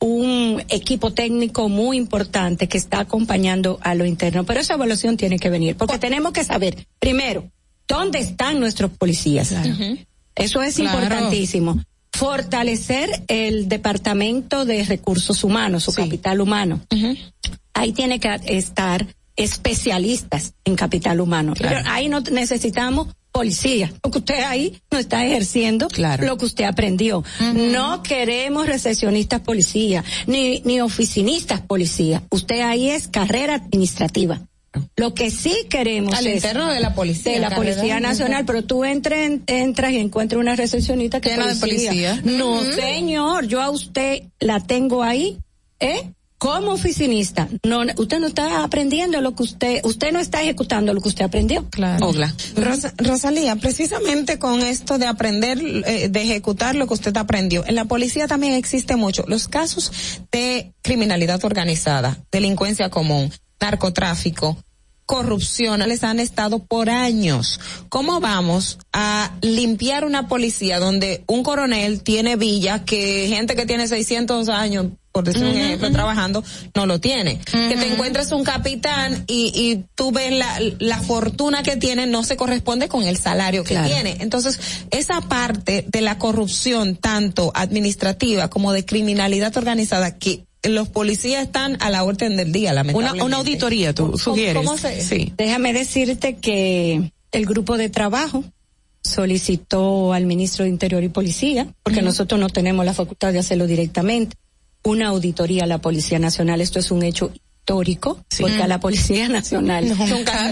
un 0.00 0.62
equipo 0.68 1.12
técnico 1.12 1.68
muy 1.68 1.96
importante 1.96 2.68
que 2.68 2.78
está 2.78 3.00
acompañando 3.00 3.78
a 3.82 3.94
lo 3.96 4.04
interno. 4.06 4.44
Pero 4.44 4.60
esa 4.60 4.74
evaluación 4.74 5.16
tiene 5.16 5.38
que 5.40 5.50
venir, 5.50 5.76
porque 5.76 5.98
tenemos 5.98 6.32
que 6.32 6.44
saber, 6.44 6.86
primero, 7.00 7.50
dónde 7.88 8.20
están 8.20 8.60
nuestros 8.60 8.92
policías. 8.92 9.52
Eso 10.36 10.62
es 10.62 10.76
Claro. 10.76 10.98
importantísimo. 11.02 11.82
Fortalecer 12.12 13.24
el 13.26 13.68
departamento 13.68 14.64
de 14.64 14.84
recursos 14.84 15.42
humanos, 15.42 15.82
su 15.84 15.92
capital 15.92 16.40
humano. 16.40 16.80
Ahí 17.74 17.92
tiene 17.92 18.20
que 18.20 18.28
estar 18.46 19.04
especialistas 19.38 20.52
en 20.64 20.76
capital 20.76 21.20
humano. 21.20 21.54
Claro. 21.54 21.76
Pero 21.78 21.88
ahí 21.90 22.08
no 22.08 22.20
necesitamos 22.20 23.08
policía, 23.32 23.92
porque 24.02 24.18
usted 24.18 24.42
ahí 24.42 24.80
no 24.90 24.98
está 24.98 25.24
ejerciendo 25.24 25.86
lo 26.18 26.36
que 26.36 26.44
usted 26.44 26.64
aprendió. 26.64 27.24
No 27.54 28.02
queremos 28.02 28.66
recesionistas 28.66 29.40
policía, 29.40 30.04
ni, 30.26 30.60
ni 30.64 30.80
oficinistas 30.80 31.60
policía. 31.60 32.22
Usted 32.30 32.60
ahí 32.60 32.90
es 32.90 33.08
carrera 33.08 33.54
administrativa. 33.54 34.42
Lo 34.96 35.14
que 35.14 35.30
sí 35.30 35.66
queremos 35.70 36.14
Al 36.14 36.26
es 36.26 36.34
interno 36.36 36.68
de 36.68 36.80
la 36.80 36.94
policía, 36.94 37.32
de 37.32 37.38
la 37.38 37.54
policía 37.54 38.00
nacional, 38.00 38.44
pero 38.44 38.64
tú 38.64 38.84
entres, 38.84 39.40
entras 39.46 39.92
y 39.92 39.98
encuentras 39.98 40.40
una 40.40 40.56
recepcionista 40.56 41.20
que 41.20 41.30
es 41.30 41.36
Llena 41.36 41.54
de 41.54 41.60
policía. 41.60 42.20
No, 42.24 42.62
señor, 42.62 43.46
yo 43.46 43.62
a 43.62 43.70
usted 43.70 44.24
la 44.40 44.60
tengo 44.60 45.02
ahí, 45.02 45.38
¿eh? 45.80 46.12
Como 46.38 46.70
oficinista, 46.72 47.48
no, 47.64 47.80
usted 47.96 48.20
no 48.20 48.28
está 48.28 48.62
aprendiendo 48.62 49.20
lo 49.20 49.34
que 49.34 49.42
usted, 49.42 49.80
usted 49.84 50.12
no 50.12 50.20
está 50.20 50.40
ejecutando 50.40 50.94
lo 50.94 51.00
que 51.00 51.08
usted 51.08 51.24
aprendió. 51.24 51.68
Claro. 51.68 52.06
Rosa- 52.54 52.94
Rosalía, 52.96 53.56
precisamente 53.56 54.38
con 54.38 54.60
esto 54.60 54.98
de 54.98 55.06
aprender, 55.06 55.58
eh, 55.60 56.08
de 56.08 56.22
ejecutar 56.22 56.76
lo 56.76 56.86
que 56.86 56.94
usted 56.94 57.16
aprendió, 57.16 57.64
en 57.66 57.74
la 57.74 57.86
policía 57.86 58.28
también 58.28 58.52
existe 58.52 58.94
mucho 58.94 59.24
los 59.26 59.48
casos 59.48 59.90
de 60.30 60.72
criminalidad 60.82 61.44
organizada, 61.44 62.18
delincuencia 62.30 62.88
común, 62.88 63.32
narcotráfico, 63.60 64.56
corrupción, 65.08 65.80
les 65.88 66.04
han 66.04 66.20
estado 66.20 66.58
por 66.58 66.90
años. 66.90 67.58
¿Cómo 67.88 68.20
vamos 68.20 68.76
a 68.92 69.32
limpiar 69.40 70.04
una 70.04 70.28
policía 70.28 70.78
donde 70.78 71.24
un 71.26 71.42
coronel 71.42 72.02
tiene 72.02 72.36
villa 72.36 72.84
que 72.84 73.26
gente 73.28 73.56
que 73.56 73.64
tiene 73.64 73.88
600 73.88 74.50
años, 74.50 74.88
por 75.10 75.24
decir 75.24 75.44
un 75.44 75.56
ejemplo, 75.56 75.90
trabajando, 75.90 76.44
no 76.74 76.84
lo 76.84 77.00
tiene? 77.00 77.38
Que 77.38 77.74
te 77.78 77.90
encuentres 77.90 78.32
un 78.32 78.44
capitán 78.44 79.24
y, 79.26 79.50
y 79.54 79.86
tú 79.94 80.12
ves 80.12 80.30
la, 80.30 80.60
la 80.78 80.98
fortuna 81.00 81.62
que 81.62 81.76
tiene 81.78 82.06
no 82.06 82.22
se 82.22 82.36
corresponde 82.36 82.88
con 82.88 83.02
el 83.04 83.16
salario 83.16 83.64
que 83.64 83.74
Claro. 83.74 83.88
tiene. 83.88 84.18
Entonces, 84.20 84.60
esa 84.90 85.22
parte 85.22 85.86
de 85.88 86.00
la 86.02 86.18
corrupción, 86.18 86.96
tanto 86.96 87.50
administrativa 87.54 88.48
como 88.50 88.72
de 88.74 88.84
criminalidad 88.84 89.56
organizada, 89.56 90.18
que 90.18 90.44
los 90.64 90.88
policías 90.88 91.42
están 91.44 91.76
a 91.80 91.90
la 91.90 92.02
orden 92.04 92.36
del 92.36 92.52
día, 92.52 92.72
lamentablemente. 92.72 93.24
una 93.24 93.36
auditoría, 93.38 93.94
tú 93.94 94.06
¿Cómo- 94.06 94.18
sugieres. 94.18 94.56
cómo 94.56 94.76
se- 94.76 95.00
Sí. 95.02 95.32
Déjame 95.36 95.72
decirte 95.72 96.36
que 96.36 97.12
el 97.32 97.46
grupo 97.46 97.76
de 97.76 97.88
trabajo 97.90 98.44
solicitó 99.02 100.12
al 100.12 100.26
ministro 100.26 100.64
de 100.64 100.70
Interior 100.70 101.02
y 101.02 101.08
Policía, 101.08 101.66
porque 101.82 102.02
nosotros 102.02 102.40
no 102.40 102.48
tenemos 102.48 102.84
la 102.84 102.94
facultad 102.94 103.32
de 103.32 103.38
hacerlo 103.38 103.66
directamente, 103.66 104.36
una 104.84 105.08
auditoría 105.08 105.64
a 105.64 105.66
la 105.66 105.78
Policía 105.78 106.18
Nacional. 106.18 106.60
Esto 106.60 106.78
es 106.78 106.90
un 106.90 107.02
hecho 107.02 107.30
histórico, 107.34 108.24
porque 108.40 108.62
a 108.62 108.66
la 108.66 108.80
Policía 108.80 109.28
Nacional 109.28 109.88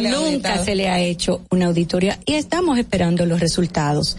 Nunca 0.02 0.64
se 0.64 0.74
le 0.74 0.88
ha 0.88 1.00
hecho 1.00 1.42
una 1.50 1.66
auditoría 1.66 2.18
y 2.26 2.34
estamos 2.34 2.78
esperando 2.78 3.24
los 3.26 3.40
resultados. 3.40 4.16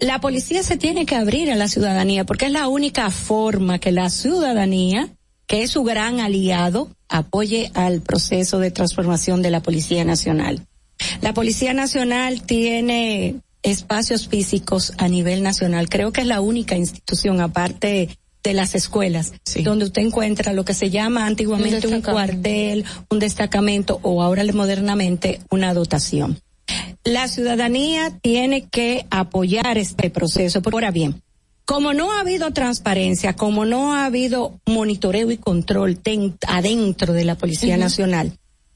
La 0.00 0.20
policía 0.20 0.62
se 0.62 0.76
tiene 0.76 1.04
que 1.06 1.14
abrir 1.14 1.50
a 1.50 1.56
la 1.56 1.68
ciudadanía 1.68 2.24
porque 2.24 2.46
es 2.46 2.52
la 2.52 2.68
única 2.68 3.10
forma 3.10 3.78
que 3.78 3.92
la 3.92 4.08
ciudadanía, 4.10 5.08
que 5.50 5.64
es 5.64 5.72
su 5.72 5.82
gran 5.82 6.20
aliado, 6.20 6.90
apoye 7.08 7.72
al 7.74 8.02
proceso 8.02 8.60
de 8.60 8.70
transformación 8.70 9.42
de 9.42 9.50
la 9.50 9.60
Policía 9.60 10.04
Nacional. 10.04 10.64
La 11.22 11.34
Policía 11.34 11.74
Nacional 11.74 12.42
tiene 12.42 13.34
espacios 13.64 14.28
físicos 14.28 14.92
a 14.96 15.08
nivel 15.08 15.42
nacional. 15.42 15.88
Creo 15.88 16.12
que 16.12 16.20
es 16.20 16.28
la 16.28 16.40
única 16.40 16.76
institución, 16.76 17.40
aparte 17.40 18.16
de 18.44 18.54
las 18.54 18.76
escuelas, 18.76 19.32
donde 19.64 19.86
usted 19.86 20.02
encuentra 20.02 20.52
lo 20.52 20.64
que 20.64 20.72
se 20.72 20.88
llama 20.88 21.26
antiguamente 21.26 21.88
Un 21.88 21.94
un, 21.94 22.02
cuartel, 22.02 22.84
un 23.10 23.18
destacamento 23.18 23.98
o 24.02 24.22
ahora 24.22 24.44
modernamente 24.52 25.40
una 25.50 25.74
dotación. 25.74 26.40
La 27.02 27.26
ciudadanía 27.26 28.16
tiene 28.22 28.68
que 28.68 29.04
apoyar 29.10 29.78
este 29.78 30.10
proceso. 30.10 30.62
Ahora 30.70 30.92
bien, 30.92 31.20
como 31.70 31.92
no 31.94 32.10
ha 32.10 32.18
habido 32.18 32.50
transparencia, 32.50 33.36
como 33.36 33.64
no 33.64 33.94
ha 33.94 34.04
habido 34.04 34.58
monitoreo 34.66 35.30
y 35.30 35.36
control 35.36 36.02
den- 36.02 36.36
adentro 36.48 37.12
de 37.12 37.24
la 37.24 37.36
Policía. 37.36 37.76
Nacional, 37.76 38.32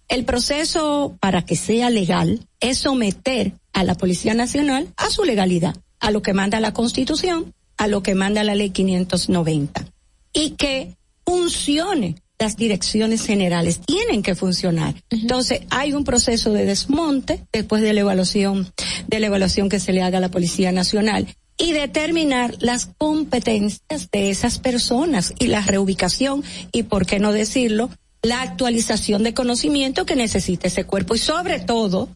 el 0.07 0.25
proceso 0.25 1.17
para 1.19 1.43
que 1.45 1.57
sea 1.57 1.91
legal 1.91 2.47
es 2.61 2.79
someter 2.79 3.55
a 3.73 3.83
la 3.83 3.97
Policía 3.97 4.33
Nacional 4.35 4.87
a 4.97 5.11
su 5.11 5.25
legalidad, 5.25 5.75
a 5.99 6.13
lo 6.13 6.23
que 6.23 6.35
manda 6.35 6.61
la 6.61 6.73
Constitución, 6.73 7.53
a 7.79 7.89
lo 7.89 8.05
que 8.05 8.15
manda 8.15 8.45
la 8.45 8.55
Ley 8.55 8.71
590 8.71 9.87
y 10.33 10.51
que 10.51 10.95
funcione. 11.27 12.15
Las 12.39 12.57
direcciones 12.57 13.27
generales 13.27 13.81
tienen 13.85 14.23
que 14.23 14.37
funcionar. 14.37 14.95
Entonces, 15.11 15.63
hay 15.71 15.95
un 15.95 16.05
proceso 16.05 16.53
de 16.53 16.65
desmonte 16.65 17.41
después 17.53 17.83
de 17.83 17.93
la 17.93 18.01
evaluación, 18.03 18.73
de 19.09 19.19
la 19.19 19.27
evaluación 19.27 19.69
que 19.69 19.81
se 19.81 19.93
le 19.93 20.03
haga 20.03 20.19
a 20.19 20.21
la 20.21 20.31
Policía 20.31 20.71
Nacional 20.71 21.27
y 21.57 21.73
determinar 21.73 22.57
las 22.61 22.87
competencias 22.87 24.11
de 24.11 24.31
esas 24.31 24.59
personas 24.59 25.35
y 25.39 25.47
la 25.47 25.63
reubicación 25.63 26.43
y, 26.73 26.85
por 26.85 27.07
qué 27.07 27.19
no 27.19 27.33
decirlo, 27.33 27.91
la 28.23 28.43
actualización 28.43 29.23
de 29.23 29.35
conocimiento 29.35 30.07
que 30.07 30.17
necesita 30.17 30.69
ese 30.69 30.85
cuerpo 30.85 31.15
y 31.15 31.19
sobre 31.19 31.61
todo 31.61 32.09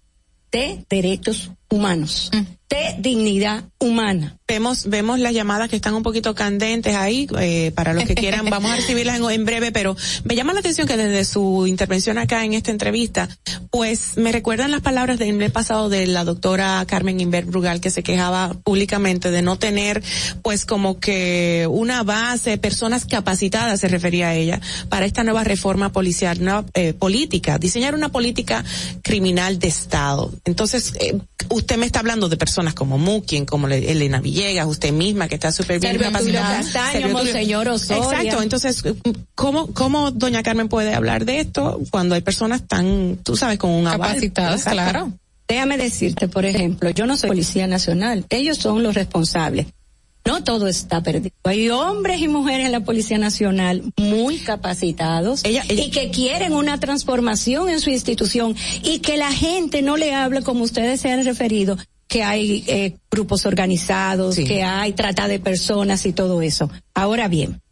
de 0.51 0.85
derechos 0.89 1.51
humanos, 1.70 2.31
de 2.69 2.97
dignidad 2.99 3.65
humana. 3.78 4.36
Vemos, 4.47 4.86
vemos 4.89 5.19
las 5.19 5.32
llamadas 5.32 5.69
que 5.69 5.77
están 5.77 5.95
un 5.95 6.03
poquito 6.03 6.35
candentes 6.35 6.95
ahí, 6.95 7.27
eh, 7.39 7.73
para 7.74 7.95
los 7.95 8.05
que 8.05 8.15
quieran, 8.15 8.45
vamos 8.51 8.70
a 8.70 8.77
recibirlas 8.77 9.19
en, 9.19 9.31
en 9.31 9.45
breve, 9.45 9.73
pero 9.73 9.97
me 10.24 10.35
llama 10.35 10.53
la 10.53 10.61
atención 10.61 10.86
que 10.86 10.97
desde 10.97 11.24
su 11.24 11.66
intervención 11.66 12.19
acá 12.19 12.45
en 12.45 12.53
esta 12.53 12.70
entrevista, 12.70 13.28
pues 13.70 14.16
me 14.16 14.32
recuerdan 14.32 14.70
las 14.70 14.82
palabras 14.82 15.19
del 15.19 15.35
mes 15.35 15.51
pasado 15.51 15.89
de 15.89 16.07
la 16.07 16.24
doctora 16.24 16.85
Carmen 16.86 17.20
Inver 17.20 17.47
Brugal 17.47 17.81
que 17.81 17.90
se 17.90 18.03
quejaba 18.03 18.55
públicamente 18.65 19.31
de 19.31 19.43
no 19.43 19.59
tener, 19.59 20.03
pues 20.43 20.66
como 20.66 20.99
que 20.99 21.66
una 21.70 22.03
base, 22.03 22.59
personas 22.59 23.07
capacitadas, 23.07 23.81
se 23.81 23.89
refería 23.89 24.28
a 24.28 24.35
ella, 24.35 24.61
para 24.90 25.07
esta 25.07 25.24
nueva 25.24 25.45
reforma 25.45 25.93
policial, 25.93 26.43
nueva 26.43 26.65
eh, 26.74 26.93
política, 26.93 27.59
diseñar 27.59 27.95
una 27.95 28.11
política 28.11 28.65
criminal 29.03 29.59
de 29.59 29.69
Estado. 29.69 30.32
Entonces, 30.45 30.95
eh, 31.01 31.19
usted 31.59 31.76
me 31.76 31.86
está 31.86 31.98
hablando 32.01 32.28
de 32.28 32.36
personas 32.36 32.74
como 32.74 32.97
Mukien, 32.98 33.44
como 33.44 33.66
le- 33.68 33.90
Elena 33.90 34.20
Villegas, 34.20 34.66
usted 34.66 34.93
misma 34.93 35.28
que 35.28 35.35
está 35.35 35.52
súper 35.52 35.78
bien 35.80 35.93
capacitada. 36.12 36.56
Castaño, 36.72 37.09
Monseñor. 37.12 37.68
Exacto, 37.68 38.43
entonces, 38.43 38.82
¿cómo, 39.35 39.66
¿cómo 39.74 40.10
doña 40.10 40.43
Carmen 40.43 40.68
puede 40.68 40.94
hablar 40.94 41.24
de 41.24 41.40
esto 41.40 41.80
cuando 41.90 42.14
hay 42.14 42.22
personas 42.22 42.66
tan, 42.66 43.18
tú 43.22 43.36
sabes, 43.36 43.59
con 43.59 43.70
un? 43.70 43.85
Capacitadas, 43.85 44.64
claro. 44.72 45.12
Déjame 45.47 45.78
decirte, 45.78 46.28
por 46.28 46.44
ejemplo, 46.44 46.90
yo 46.90 47.06
no 47.06 47.16
soy 47.16 47.28
policía 47.28 47.66
nacional, 47.66 48.26
ellos 48.28 48.59
son 48.59 48.82
los 48.82 48.94
responsables. 48.94 49.66
No 50.28 50.44
todo 50.44 50.68
está 50.68 51.02
perdido. 51.02 51.34
Hay 51.44 51.70
hombres 51.70 52.20
y 52.20 52.28
mujeres 52.28 52.66
en 52.66 52.72
la 52.72 52.80
Policía 52.80 53.16
Nacional 53.16 53.82
muy 53.96 54.36
capacitados 54.36 55.40
y 55.42 55.90
que 55.90 56.10
quieren 56.10 56.52
una 56.52 56.78
transformación 56.78 57.70
en 57.70 57.80
su 57.80 57.88
institución 57.88 58.55
y 58.82 58.98
que 58.98 59.16
la 59.16 59.32
gente 59.32 59.80
no 59.80 59.96
le 59.96 60.14
habla 60.14 60.42
como 60.42 60.64
ustedes 60.64 61.00
se 61.00 61.10
han 61.10 61.24
referido, 61.24 61.78
que 62.09 62.24
hay 62.24 62.62
eh, 62.66 62.96
grupos 63.10 63.46
organizados, 63.46 64.36
que 64.36 64.62
hay 64.62 64.92
trata 64.92 65.28
de 65.28 65.38
personas 65.40 66.05
y 66.05 66.12
todo 66.12 66.42
eso. 66.42 66.70
Ahora 66.92 67.28
bien, 67.28 67.62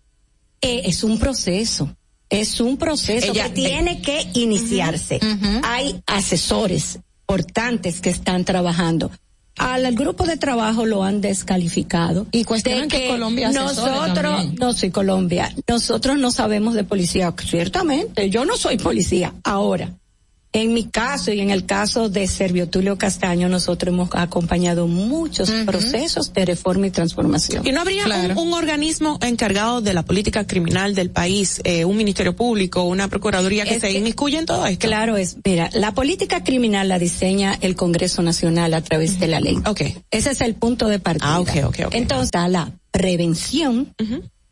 eh, 0.63 0.81
es 0.87 1.05
un 1.05 1.19
proceso. 1.19 1.95
Es 2.31 2.59
un 2.61 2.79
proceso 2.79 3.33
Ella- 3.33 3.45
que 3.45 3.51
tiene 3.51 4.01
que 4.01 4.27
iniciarse. 4.33 5.21
Hay 5.63 6.01
asesores 6.07 7.01
importantes 7.29 8.01
que 8.01 8.09
están 8.09 8.47
trabajando. 8.47 9.11
Al, 9.57 9.95
grupo 9.95 10.25
de 10.25 10.37
trabajo 10.37 10.87
lo 10.87 11.05
han 11.05 11.21
descalificado. 11.21 12.27
Y 12.33 12.45
cuestionan 12.45 12.89
que 12.89 13.09
Colombia 13.09 13.49
asesore 13.49 13.93
nosotros, 13.93 14.55
no 14.59 14.73
soy 14.73 14.91
Colombia, 14.91 15.55
nosotros 15.69 16.19
no 16.19 16.31
sabemos 16.31 16.75
de 16.75 16.85
policía. 16.85 17.33
Ciertamente, 17.39 18.31
yo 18.31 18.45
no 18.45 18.57
soy 18.57 18.77
policía. 18.79 19.35
Ahora, 19.45 19.93
en 20.63 20.73
mi 20.75 20.85
caso 20.85 21.33
y 21.33 21.41
en 21.41 21.51
el 21.51 21.65
caso 21.67 22.09
de 22.09 22.27
Servio 22.27 22.69
Tulio 22.69 22.97
Castaño, 22.99 23.49
nosotros 23.49 23.93
hemos 23.93 24.09
acompañado 24.13 24.87
muchos 24.89 25.51
procesos 25.65 26.33
de 26.33 26.45
reforma 26.45 26.87
y 26.87 26.91
transformación. 26.91 27.67
¿Y 27.67 27.73
no 27.73 27.81
habría 27.83 28.05
un, 28.07 28.39
un 28.39 28.53
organismo 28.55 29.19
encargado 29.23 29.81
de 29.81 29.93
la 29.95 30.03
política 30.05 30.47
criminal 30.47 30.95
del 30.95 31.11
país, 31.11 31.61
eh, 31.65 31.85
un 31.85 31.97
ministerio 31.97 32.35
público, 32.35 32.83
una 32.85 33.09
procuraduría 33.09 33.65
que 33.65 33.75
Es 33.77 33.81
se 33.81 33.89
que- 33.89 33.99
inmiscuya 33.99 34.39
en 34.39 34.47
todo 34.47 34.67
esto? 34.67 34.87
Claro 34.87 35.17
es, 35.17 35.37
mira, 35.45 35.71
la 35.75 35.93
política 35.95 36.43
criminal 36.45 36.89
la 36.89 36.99
diseña 36.99 37.57
el 37.61 37.75
Congreso 37.77 38.23
Nacional 38.23 38.73
a 38.75 38.81
través 38.83 39.19
de 39.21 39.27
la 39.29 39.41
ley. 39.41 39.57
Okay. 39.67 39.97
Ese 40.11 40.31
es 40.31 40.41
el 40.41 40.55
punto 40.55 40.89
de 40.89 40.99
partida. 40.99 41.35
Ah, 41.35 41.41
ok, 41.41 41.51
ok, 41.67 41.79
ok. 41.87 41.95
Entonces 41.95 42.27
está 42.27 42.49
la 42.49 42.73
prevención 42.91 43.93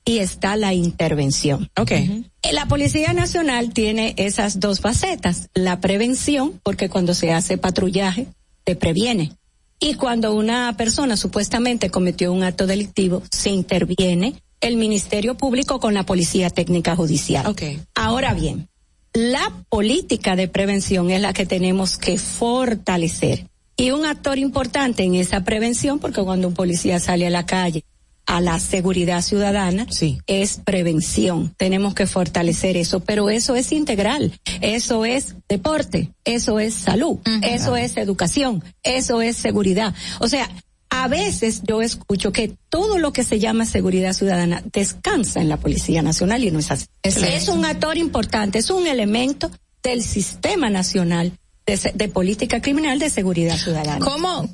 y 0.04 0.18
está 0.18 0.56
la 0.56 0.74
intervención. 0.74 1.70
Okay. 1.76 2.26
Eh, 2.42 2.52
La 2.52 2.66
Policía 2.66 3.12
Nacional 3.12 3.72
tiene 3.72 4.14
esas 4.18 4.60
dos 4.60 4.80
facetas. 4.80 5.48
La 5.54 5.80
prevención, 5.80 6.60
porque 6.62 6.88
cuando 6.88 7.14
se 7.14 7.32
hace 7.32 7.56
patrullaje, 7.56 8.26
te 8.64 8.76
previene. 8.76 9.32
Y 9.80 9.94
cuando 9.94 10.34
una 10.34 10.76
persona 10.76 11.16
supuestamente 11.16 11.90
cometió 11.90 12.32
un 12.32 12.42
acto 12.42 12.66
delictivo, 12.66 13.22
se 13.30 13.50
interviene 13.50 14.34
el 14.60 14.76
Ministerio 14.76 15.36
Público 15.36 15.80
con 15.80 15.94
la 15.94 16.04
Policía 16.04 16.50
Técnica 16.50 16.96
Judicial. 16.96 17.46
Okay. 17.46 17.80
Ahora 17.94 18.34
bien, 18.34 18.68
la 19.12 19.52
política 19.68 20.36
de 20.36 20.48
prevención 20.48 21.10
es 21.10 21.20
la 21.20 21.32
que 21.32 21.46
tenemos 21.46 21.98
que 21.98 22.18
fortalecer. 22.18 23.46
Y 23.76 23.90
un 23.90 24.06
actor 24.06 24.38
importante 24.38 25.02
en 25.02 25.16
esa 25.16 25.44
prevención, 25.44 25.98
porque 25.98 26.22
cuando 26.22 26.48
un 26.48 26.54
policía 26.54 27.00
sale 27.00 27.26
a 27.26 27.30
la 27.30 27.44
calle 27.44 27.84
a 28.26 28.40
la 28.40 28.58
seguridad 28.58 29.22
ciudadana 29.22 29.86
es 30.26 30.60
prevención. 30.64 31.54
Tenemos 31.56 31.94
que 31.94 32.06
fortalecer 32.06 32.76
eso, 32.76 33.00
pero 33.00 33.30
eso 33.30 33.54
es 33.56 33.72
integral. 33.72 34.38
Eso 34.60 35.04
es 35.04 35.36
deporte, 35.48 36.12
eso 36.24 36.58
es 36.58 36.74
salud, 36.74 37.18
eso 37.42 37.76
es 37.76 37.96
educación, 37.96 38.64
eso 38.82 39.20
es 39.20 39.36
seguridad. 39.36 39.94
O 40.20 40.28
sea, 40.28 40.48
a 40.90 41.08
veces 41.08 41.62
yo 41.64 41.82
escucho 41.82 42.32
que 42.32 42.56
todo 42.68 42.98
lo 42.98 43.12
que 43.12 43.24
se 43.24 43.40
llama 43.40 43.66
seguridad 43.66 44.12
ciudadana 44.12 44.62
descansa 44.72 45.40
en 45.40 45.48
la 45.48 45.56
Policía 45.56 46.02
Nacional 46.02 46.44
y 46.44 46.50
no 46.50 46.60
es 46.60 46.70
así. 46.70 46.86
Es, 47.02 47.48
un 47.48 47.64
actor 47.64 47.96
importante, 47.96 48.58
es 48.58 48.70
un 48.70 48.86
elemento 48.86 49.50
del 49.82 50.02
sistema 50.02 50.70
nacional 50.70 51.32
de, 51.66 51.92
de 51.94 52.08
política 52.08 52.62
criminal 52.62 52.98
de 52.98 53.10
seguridad 53.10 53.56
ciudadana. 53.56 54.04
¿Cómo? 54.04 54.48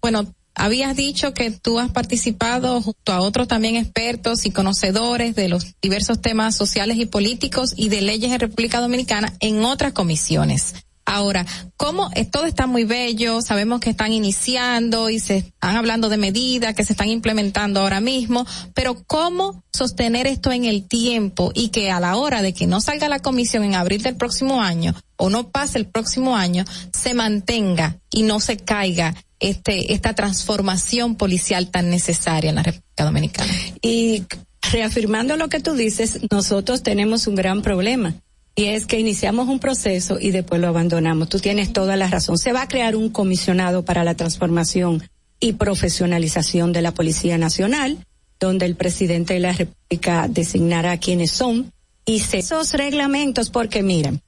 Bueno, 0.00 0.32
habías 0.54 0.96
dicho 0.96 1.34
que 1.34 1.50
tú 1.50 1.78
has 1.78 1.90
participado 1.90 2.80
junto 2.80 3.12
a 3.12 3.20
otros 3.20 3.48
también 3.48 3.76
expertos 3.76 4.46
y 4.46 4.50
conocedores 4.50 5.34
de 5.34 5.48
los 5.48 5.74
diversos 5.80 6.20
temas 6.20 6.56
sociales 6.56 6.96
y 6.98 7.06
políticos 7.06 7.74
y 7.76 7.88
de 7.88 8.02
leyes 8.02 8.32
en 8.32 8.40
República 8.40 8.80
Dominicana 8.80 9.32
en 9.40 9.64
otras 9.64 9.92
comisiones. 9.92 10.74
Ahora, 11.04 11.44
¿cómo 11.76 12.10
todo 12.30 12.46
está 12.46 12.66
muy 12.66 12.84
bello? 12.84 13.42
Sabemos 13.42 13.80
que 13.80 13.90
están 13.90 14.12
iniciando 14.12 15.10
y 15.10 15.18
se 15.18 15.38
están 15.38 15.76
hablando 15.76 16.08
de 16.08 16.16
medidas 16.16 16.74
que 16.74 16.84
se 16.84 16.92
están 16.92 17.08
implementando 17.08 17.80
ahora 17.80 18.00
mismo, 18.00 18.46
pero 18.72 19.02
¿cómo 19.06 19.64
sostener 19.72 20.28
esto 20.28 20.52
en 20.52 20.64
el 20.64 20.86
tiempo 20.86 21.50
y 21.54 21.68
que 21.68 21.90
a 21.90 21.98
la 21.98 22.16
hora 22.16 22.40
de 22.40 22.54
que 22.54 22.68
no 22.68 22.80
salga 22.80 23.08
la 23.08 23.18
comisión 23.18 23.64
en 23.64 23.74
abril 23.74 24.02
del 24.02 24.16
próximo 24.16 24.62
año 24.62 24.94
o 25.16 25.28
no 25.28 25.48
pase 25.50 25.78
el 25.78 25.86
próximo 25.86 26.36
año, 26.36 26.64
se 26.92 27.14
mantenga 27.14 27.98
y 28.10 28.22
no 28.22 28.38
se 28.38 28.56
caiga 28.56 29.14
este, 29.42 29.92
esta 29.92 30.14
transformación 30.14 31.16
policial 31.16 31.68
tan 31.68 31.90
necesaria 31.90 32.50
en 32.50 32.56
la 32.56 32.62
República 32.62 33.04
Dominicana? 33.04 33.52
Y 33.82 34.24
reafirmando 34.72 35.36
lo 35.36 35.48
que 35.48 35.60
tú 35.60 35.74
dices, 35.74 36.20
nosotros 36.30 36.82
tenemos 36.82 37.26
un 37.26 37.34
gran 37.34 37.62
problema 37.62 38.14
y 38.54 38.66
es 38.66 38.86
que 38.86 39.00
iniciamos 39.00 39.48
un 39.48 39.58
proceso 39.58 40.18
y 40.20 40.30
después 40.30 40.60
lo 40.60 40.68
abandonamos. 40.68 41.28
Tú 41.28 41.38
tienes 41.38 41.72
toda 41.72 41.96
la 41.96 42.08
razón. 42.08 42.38
Se 42.38 42.52
va 42.52 42.62
a 42.62 42.68
crear 42.68 42.96
un 42.96 43.08
comisionado 43.08 43.84
para 43.84 44.04
la 44.04 44.14
transformación 44.14 45.02
y 45.40 45.54
profesionalización 45.54 46.72
de 46.72 46.82
la 46.82 46.92
Policía 46.92 47.38
Nacional, 47.38 47.98
donde 48.38 48.66
el 48.66 48.76
presidente 48.76 49.34
de 49.34 49.40
la 49.40 49.52
República 49.52 50.28
designará 50.28 50.98
quiénes 50.98 51.30
son 51.30 51.72
y 52.04 52.22
esos 52.32 52.72
reglamentos, 52.74 53.50
porque 53.50 53.82
miren, 53.82 54.20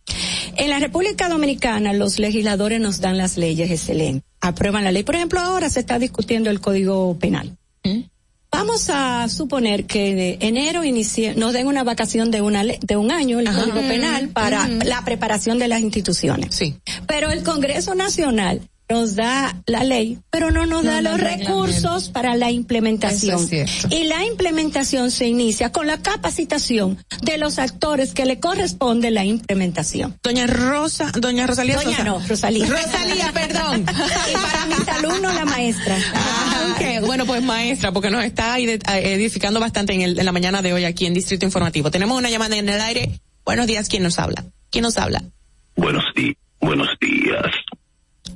en 0.56 0.70
la 0.70 0.78
República 0.78 1.28
Dominicana 1.28 1.92
los 1.92 2.18
legisladores 2.18 2.80
nos 2.80 3.00
dan 3.00 3.18
las 3.18 3.36
leyes 3.36 3.70
excelentes, 3.70 4.22
aprueban 4.40 4.84
la 4.84 4.92
ley. 4.92 5.02
Por 5.02 5.14
ejemplo, 5.14 5.40
ahora 5.40 5.68
se 5.70 5.80
está 5.80 5.98
discutiendo 5.98 6.50
el 6.50 6.60
Código 6.60 7.18
Penal. 7.18 7.56
¿Mm? 7.84 8.02
Vamos 8.50 8.88
a 8.88 9.28
suponer 9.28 9.84
que 9.84 10.14
de 10.14 10.38
enero 10.40 10.84
inicie, 10.84 11.34
nos 11.34 11.52
den 11.52 11.66
una 11.66 11.82
vacación 11.82 12.30
de 12.30 12.40
una 12.40 12.62
de 12.62 12.96
un 12.96 13.10
año 13.10 13.40
el 13.40 13.46
Código 13.46 13.80
Penal 13.80 14.28
para 14.28 14.68
la 14.68 15.04
preparación 15.04 15.58
de 15.58 15.66
las 15.66 15.80
instituciones. 15.80 16.54
Sí. 16.54 16.76
Pero 17.08 17.32
el 17.32 17.42
Congreso 17.42 17.96
Nacional 17.96 18.60
nos 18.88 19.16
da 19.16 19.62
la 19.66 19.82
ley, 19.82 20.18
pero 20.30 20.50
no 20.50 20.66
nos 20.66 20.84
da 20.84 21.00
los 21.00 21.18
recursos 21.18 22.10
para 22.10 22.36
la 22.36 22.50
implementación. 22.50 23.48
y 23.90 24.04
la 24.04 24.24
implementación 24.24 25.10
se 25.10 25.26
inicia 25.26 25.72
con 25.72 25.86
la 25.86 25.98
capacitación 25.98 26.98
de 27.22 27.38
los 27.38 27.58
actores 27.58 28.12
que 28.12 28.26
le 28.26 28.40
corresponde 28.40 29.10
la 29.10 29.24
implementación. 29.24 30.18
Doña 30.22 30.46
Rosa, 30.46 31.12
doña 31.18 31.46
Rosalía 31.46 31.76
Doña 31.76 32.04
no, 32.04 32.20
Rosalía. 32.26 32.66
Rosalía, 32.66 33.32
perdón. 33.32 33.82
y 34.30 34.32
para 34.34 34.66
mis 34.66 34.88
alumnos 34.88 35.34
la 35.34 35.44
maestra. 35.44 35.98
Ah, 36.14 36.76
Bueno, 37.06 37.26
pues 37.26 37.42
maestra, 37.42 37.92
porque 37.92 38.10
nos 38.10 38.24
está 38.24 38.58
eh, 38.58 38.78
edificando 39.14 39.60
bastante 39.60 39.94
en, 39.94 40.02
el, 40.02 40.18
en 40.18 40.24
la 40.24 40.32
mañana 40.32 40.62
de 40.62 40.72
hoy 40.72 40.84
aquí 40.84 41.06
en 41.06 41.14
Distrito 41.14 41.46
Informativo. 41.46 41.90
Tenemos 41.90 42.18
una 42.18 42.28
llamada 42.28 42.56
en 42.56 42.68
el 42.68 42.80
aire. 42.80 43.20
Buenos 43.44 43.66
días, 43.66 43.88
¿quién 43.88 44.02
nos 44.02 44.18
habla? 44.18 44.44
¿Quién 44.70 44.82
nos 44.82 44.98
habla? 44.98 45.22
Buenos 45.76 46.04
días. 46.14 46.36
Buenos 46.60 46.88
días. 46.98 47.44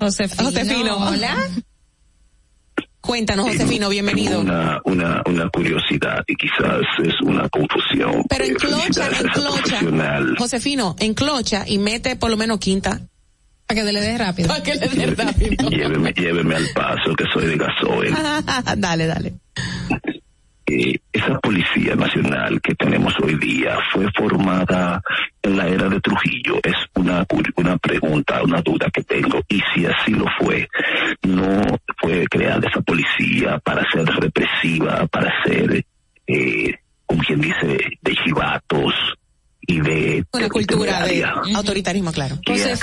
Josefino. 0.01 0.45
Josefino. 0.45 0.97
Hola. 0.99 1.37
Cuéntanos, 3.01 3.47
Josefino, 3.47 3.89
bienvenido. 3.89 4.41
Una, 4.41 4.81
una, 4.85 5.23
una 5.27 5.49
curiosidad 5.49 6.23
y 6.27 6.35
quizás 6.35 6.81
es 7.03 7.15
una 7.23 7.49
confusión. 7.49 8.23
Pero 8.29 8.45
en 8.45 8.51
Eh, 8.53 8.55
clocha, 8.57 8.79
felicidades 8.83 9.21
en 9.21 9.27
a 9.27 9.31
esa 9.31 9.41
clocha. 9.41 9.63
profesional. 9.63 10.35
Josefino, 10.39 10.97
en 10.99 11.15
clocha 11.15 11.65
y 11.67 11.79
mete 11.79 12.17
por 12.17 12.31
lo 12.31 12.37
menos 12.37 12.59
quinta. 12.59 13.01
Para 13.67 13.83
que 13.83 13.93
le 13.93 14.01
dé 14.01 14.19
rápido. 14.19 14.49
Para 14.49 14.63
que 14.63 14.75
le 14.75 14.89
dé 14.89 15.07
rápido. 15.17 15.71
Lléveme, 15.71 16.13
lléveme 16.13 16.55
al 16.57 16.67
paso 16.75 17.15
que 17.17 17.25
soy 17.33 17.47
de 17.47 17.57
gasoil. 17.57 18.15
dale, 18.77 19.07
dale. 19.07 19.35
Eh, 20.71 20.99
esa 21.13 21.39
policía 21.41 21.95
nacional 21.97 22.61
que 22.61 22.75
tenemos 22.75 23.15
hoy 23.23 23.37
día 23.39 23.79
fue 23.93 24.07
formada 24.15 25.01
en 25.43 25.57
la 25.57 25.67
era 25.67 25.89
de 25.89 25.99
Trujillo. 26.01 26.61
Es 26.63 26.75
una, 26.95 27.25
una 27.57 27.79
pregunta, 27.79 28.43
una 28.43 28.61
duda 28.61 28.91
que 28.93 29.03
tengo. 29.03 29.41
Y 29.49 29.61
si 29.75 29.87
así 29.87 30.13
lo 30.13 30.27
fue, 30.39 30.69
no 31.23 31.63
fue 31.97 32.27
creada 32.27 32.69
esa 32.69 32.83
policía 32.83 33.59
para 33.61 33.83
ser 33.91 34.05
represiva, 34.05 35.07
para 35.07 35.33
ser, 35.45 35.85
eh, 36.27 36.75
como 37.07 37.23
quien 37.23 37.41
dice, 37.41 37.79
de 38.03 38.15
chivatos 38.25 38.93
y 39.63 39.81
de... 39.81 40.25
Una 40.33 40.49
cultura 40.51 41.05
de 41.07 41.25
autoritarismo, 41.55 42.13
claro. 42.13 42.39
¿Qué 42.45 42.53
ha 42.63 42.77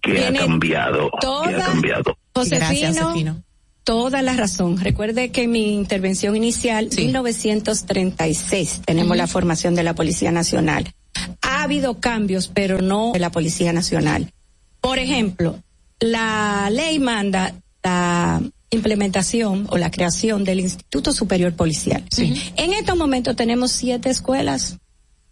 ¿Qué 0.00 0.26
ha 0.28 0.32
cambiado? 0.32 1.10
¿Qué 1.10 1.18
toda- 1.20 1.48
ha 1.48 1.66
cambiado? 1.66 2.16
Josefino, 2.32 3.42
toda 3.84 4.22
la 4.22 4.34
razón. 4.34 4.78
Recuerde 4.78 5.30
que 5.30 5.46
mi 5.46 5.74
intervención 5.74 6.34
inicial, 6.36 6.88
1936, 6.96 8.82
tenemos 8.84 9.16
la 9.16 9.26
formación 9.26 9.74
de 9.74 9.82
la 9.82 9.94
Policía 9.94 10.32
Nacional. 10.32 10.92
Ha 11.42 11.62
habido 11.62 12.00
cambios, 12.00 12.48
pero 12.48 12.82
no 12.82 13.12
de 13.12 13.20
la 13.20 13.30
Policía 13.30 13.72
Nacional. 13.72 14.32
Por 14.80 14.98
ejemplo, 14.98 15.62
la 16.00 16.68
ley 16.70 16.98
manda 16.98 17.54
la 17.82 18.42
implementación 18.70 19.66
o 19.70 19.78
la 19.78 19.90
creación 19.90 20.44
del 20.44 20.60
Instituto 20.60 21.12
Superior 21.12 21.54
Policial. 21.54 22.04
En 22.18 22.72
estos 22.72 22.96
momentos 22.96 23.36
tenemos 23.36 23.70
siete 23.72 24.10
escuelas. 24.10 24.78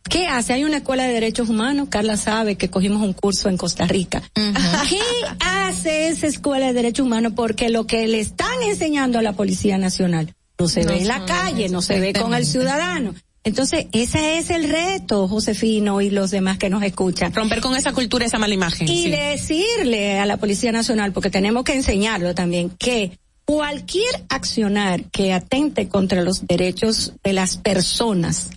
¿Qué 0.08 0.26
hace? 0.26 0.52
Hay 0.52 0.64
una 0.64 0.78
escuela 0.78 1.04
de 1.04 1.12
derechos 1.12 1.48
humanos. 1.48 1.88
Carla 1.90 2.16
sabe 2.16 2.56
que 2.56 2.68
cogimos 2.68 3.02
un 3.02 3.12
curso 3.12 3.48
en 3.48 3.56
Costa 3.56 3.86
Rica. 3.86 4.22
¿Qué 4.34 5.00
hace 5.40 6.08
esa 6.08 6.26
escuela 6.26 6.66
de 6.66 6.72
derechos 6.72 7.06
humanos? 7.06 7.32
Porque 7.34 7.70
lo 7.70 7.86
que 7.86 8.06
le 8.08 8.20
están 8.20 8.62
enseñando 8.62 9.18
a 9.18 9.22
la 9.22 9.32
Policía 9.32 9.78
Nacional 9.78 10.34
no 10.58 10.68
se 10.68 10.82
No 10.82 10.92
ve 10.92 11.00
en 11.00 11.08
la 11.08 11.24
calle, 11.24 11.68
no 11.68 11.82
se 11.82 12.00
ve 12.00 12.12
con 12.12 12.34
el 12.34 12.46
ciudadano. 12.46 13.14
Entonces, 13.44 13.86
ese 13.90 14.38
es 14.38 14.50
el 14.50 14.68
reto, 14.68 15.26
Josefino 15.26 16.00
y 16.00 16.10
los 16.10 16.30
demás 16.30 16.58
que 16.58 16.70
nos 16.70 16.82
escuchan. 16.84 17.34
Romper 17.34 17.60
con 17.60 17.74
esa 17.74 17.92
cultura, 17.92 18.24
esa 18.24 18.38
mala 18.38 18.54
imagen. 18.54 18.88
Y 18.88 19.04
sí. 19.04 19.10
decirle 19.10 20.20
a 20.20 20.26
la 20.26 20.36
Policía 20.36 20.70
Nacional, 20.70 21.12
porque 21.12 21.28
tenemos 21.28 21.64
que 21.64 21.74
enseñarlo 21.74 22.34
también, 22.36 22.70
que 22.70 23.18
cualquier 23.44 24.24
accionar 24.28 25.04
que 25.10 25.32
atente 25.32 25.88
contra 25.88 26.22
los 26.22 26.46
derechos 26.46 27.14
de 27.24 27.32
las 27.32 27.56
personas 27.56 28.50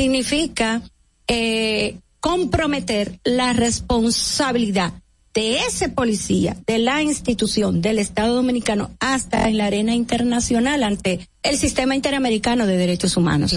significa 0.00 0.80
eh, 1.28 1.98
comprometer 2.20 3.20
la 3.22 3.52
responsabilidad 3.52 4.94
de 5.34 5.58
ese 5.58 5.90
policía, 5.90 6.56
de 6.66 6.78
la 6.78 7.02
institución, 7.02 7.82
del 7.82 7.98
Estado 7.98 8.34
Dominicano, 8.34 8.92
hasta 8.98 9.46
en 9.46 9.58
la 9.58 9.66
arena 9.66 9.94
internacional 9.94 10.84
ante 10.84 11.28
el 11.42 11.58
sistema 11.58 11.94
interamericano 11.94 12.66
de 12.66 12.78
derechos 12.78 13.18
humanos. 13.18 13.54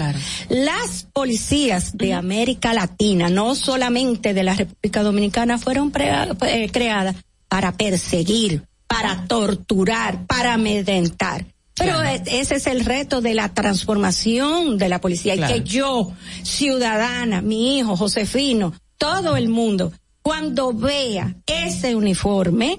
Las 0.50 1.06
policías 1.14 1.96
de 1.96 2.12
América 2.12 2.74
Latina, 2.74 3.30
no 3.30 3.54
solamente 3.54 4.34
de 4.34 4.42
la 4.42 4.54
República 4.54 5.02
Dominicana, 5.02 5.56
fueron 5.56 5.90
eh, 5.96 6.68
creadas 6.70 7.16
para 7.48 7.72
perseguir, 7.72 8.64
para 8.86 9.24
torturar, 9.26 10.26
para 10.26 10.52
amedrentar. 10.54 11.53
Pero 11.76 12.02
ese 12.02 12.54
es 12.54 12.66
el 12.66 12.84
reto 12.84 13.20
de 13.20 13.34
la 13.34 13.52
transformación 13.52 14.78
de 14.78 14.88
la 14.88 15.00
policía. 15.00 15.34
Claro. 15.34 15.56
y 15.56 15.60
que 15.60 15.68
yo, 15.68 16.12
ciudadana, 16.42 17.42
mi 17.42 17.78
hijo, 17.78 17.96
Josefino, 17.96 18.74
todo 18.96 19.36
el 19.36 19.48
mundo, 19.48 19.92
cuando 20.22 20.72
vea 20.72 21.34
ese 21.46 21.96
uniforme, 21.96 22.78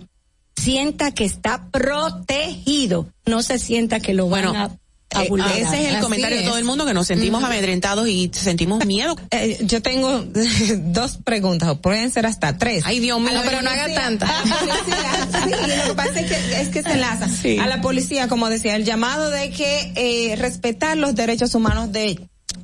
sienta 0.56 1.12
que 1.12 1.26
está 1.26 1.68
protegido, 1.70 3.08
no 3.26 3.44
se 3.44 3.60
sienta 3.60 4.00
que 4.00 4.14
lo 4.14 4.30
van 4.30 4.46
Bueno, 4.46 4.60
a 4.60 4.72
Eh, 5.22 5.62
ese 5.62 5.88
es 5.88 5.94
el 5.96 6.00
comentario 6.02 6.38
de 6.38 6.44
todo 6.44 6.58
el 6.58 6.66
mundo 6.66 6.86
que 6.86 6.94
nos 6.94 7.08
sentimos 7.08 7.44
amedrentados 7.44 8.08
y 8.08 8.32
sentimos 8.34 8.86
miedo. 8.86 9.16
Eh, 9.32 9.58
yo 9.62 9.82
tengo 9.82 10.24
dos 10.78 11.18
preguntas, 11.24 11.78
pueden 11.82 12.12
ser 12.12 12.26
hasta 12.26 12.58
tres. 12.58 12.84
Ay, 12.86 13.00
Dios 13.00 13.20
mío, 13.20 13.42
pero 13.44 13.62
no 13.62 13.70
haga 13.70 13.94
tantas. 13.94 14.30
Sí, 15.44 15.50
lo 15.50 15.88
que 15.90 15.94
pasa 15.96 16.20
es 16.20 16.28
que, 16.28 16.62
es 16.62 16.70
que 16.70 16.84
se 16.84 16.92
enlaza. 16.92 17.28
A 17.62 17.68
la 17.68 17.82
policía, 17.82 18.28
como 18.28 18.50
decía, 18.50 18.76
el 18.76 18.86
llamado 18.86 19.30
de 19.30 19.52
que 19.52 19.94
eh, 19.96 20.36
respetar 20.36 20.98
los 20.98 21.16
derechos 21.16 21.56
humanos 21.56 21.92
de 21.92 22.20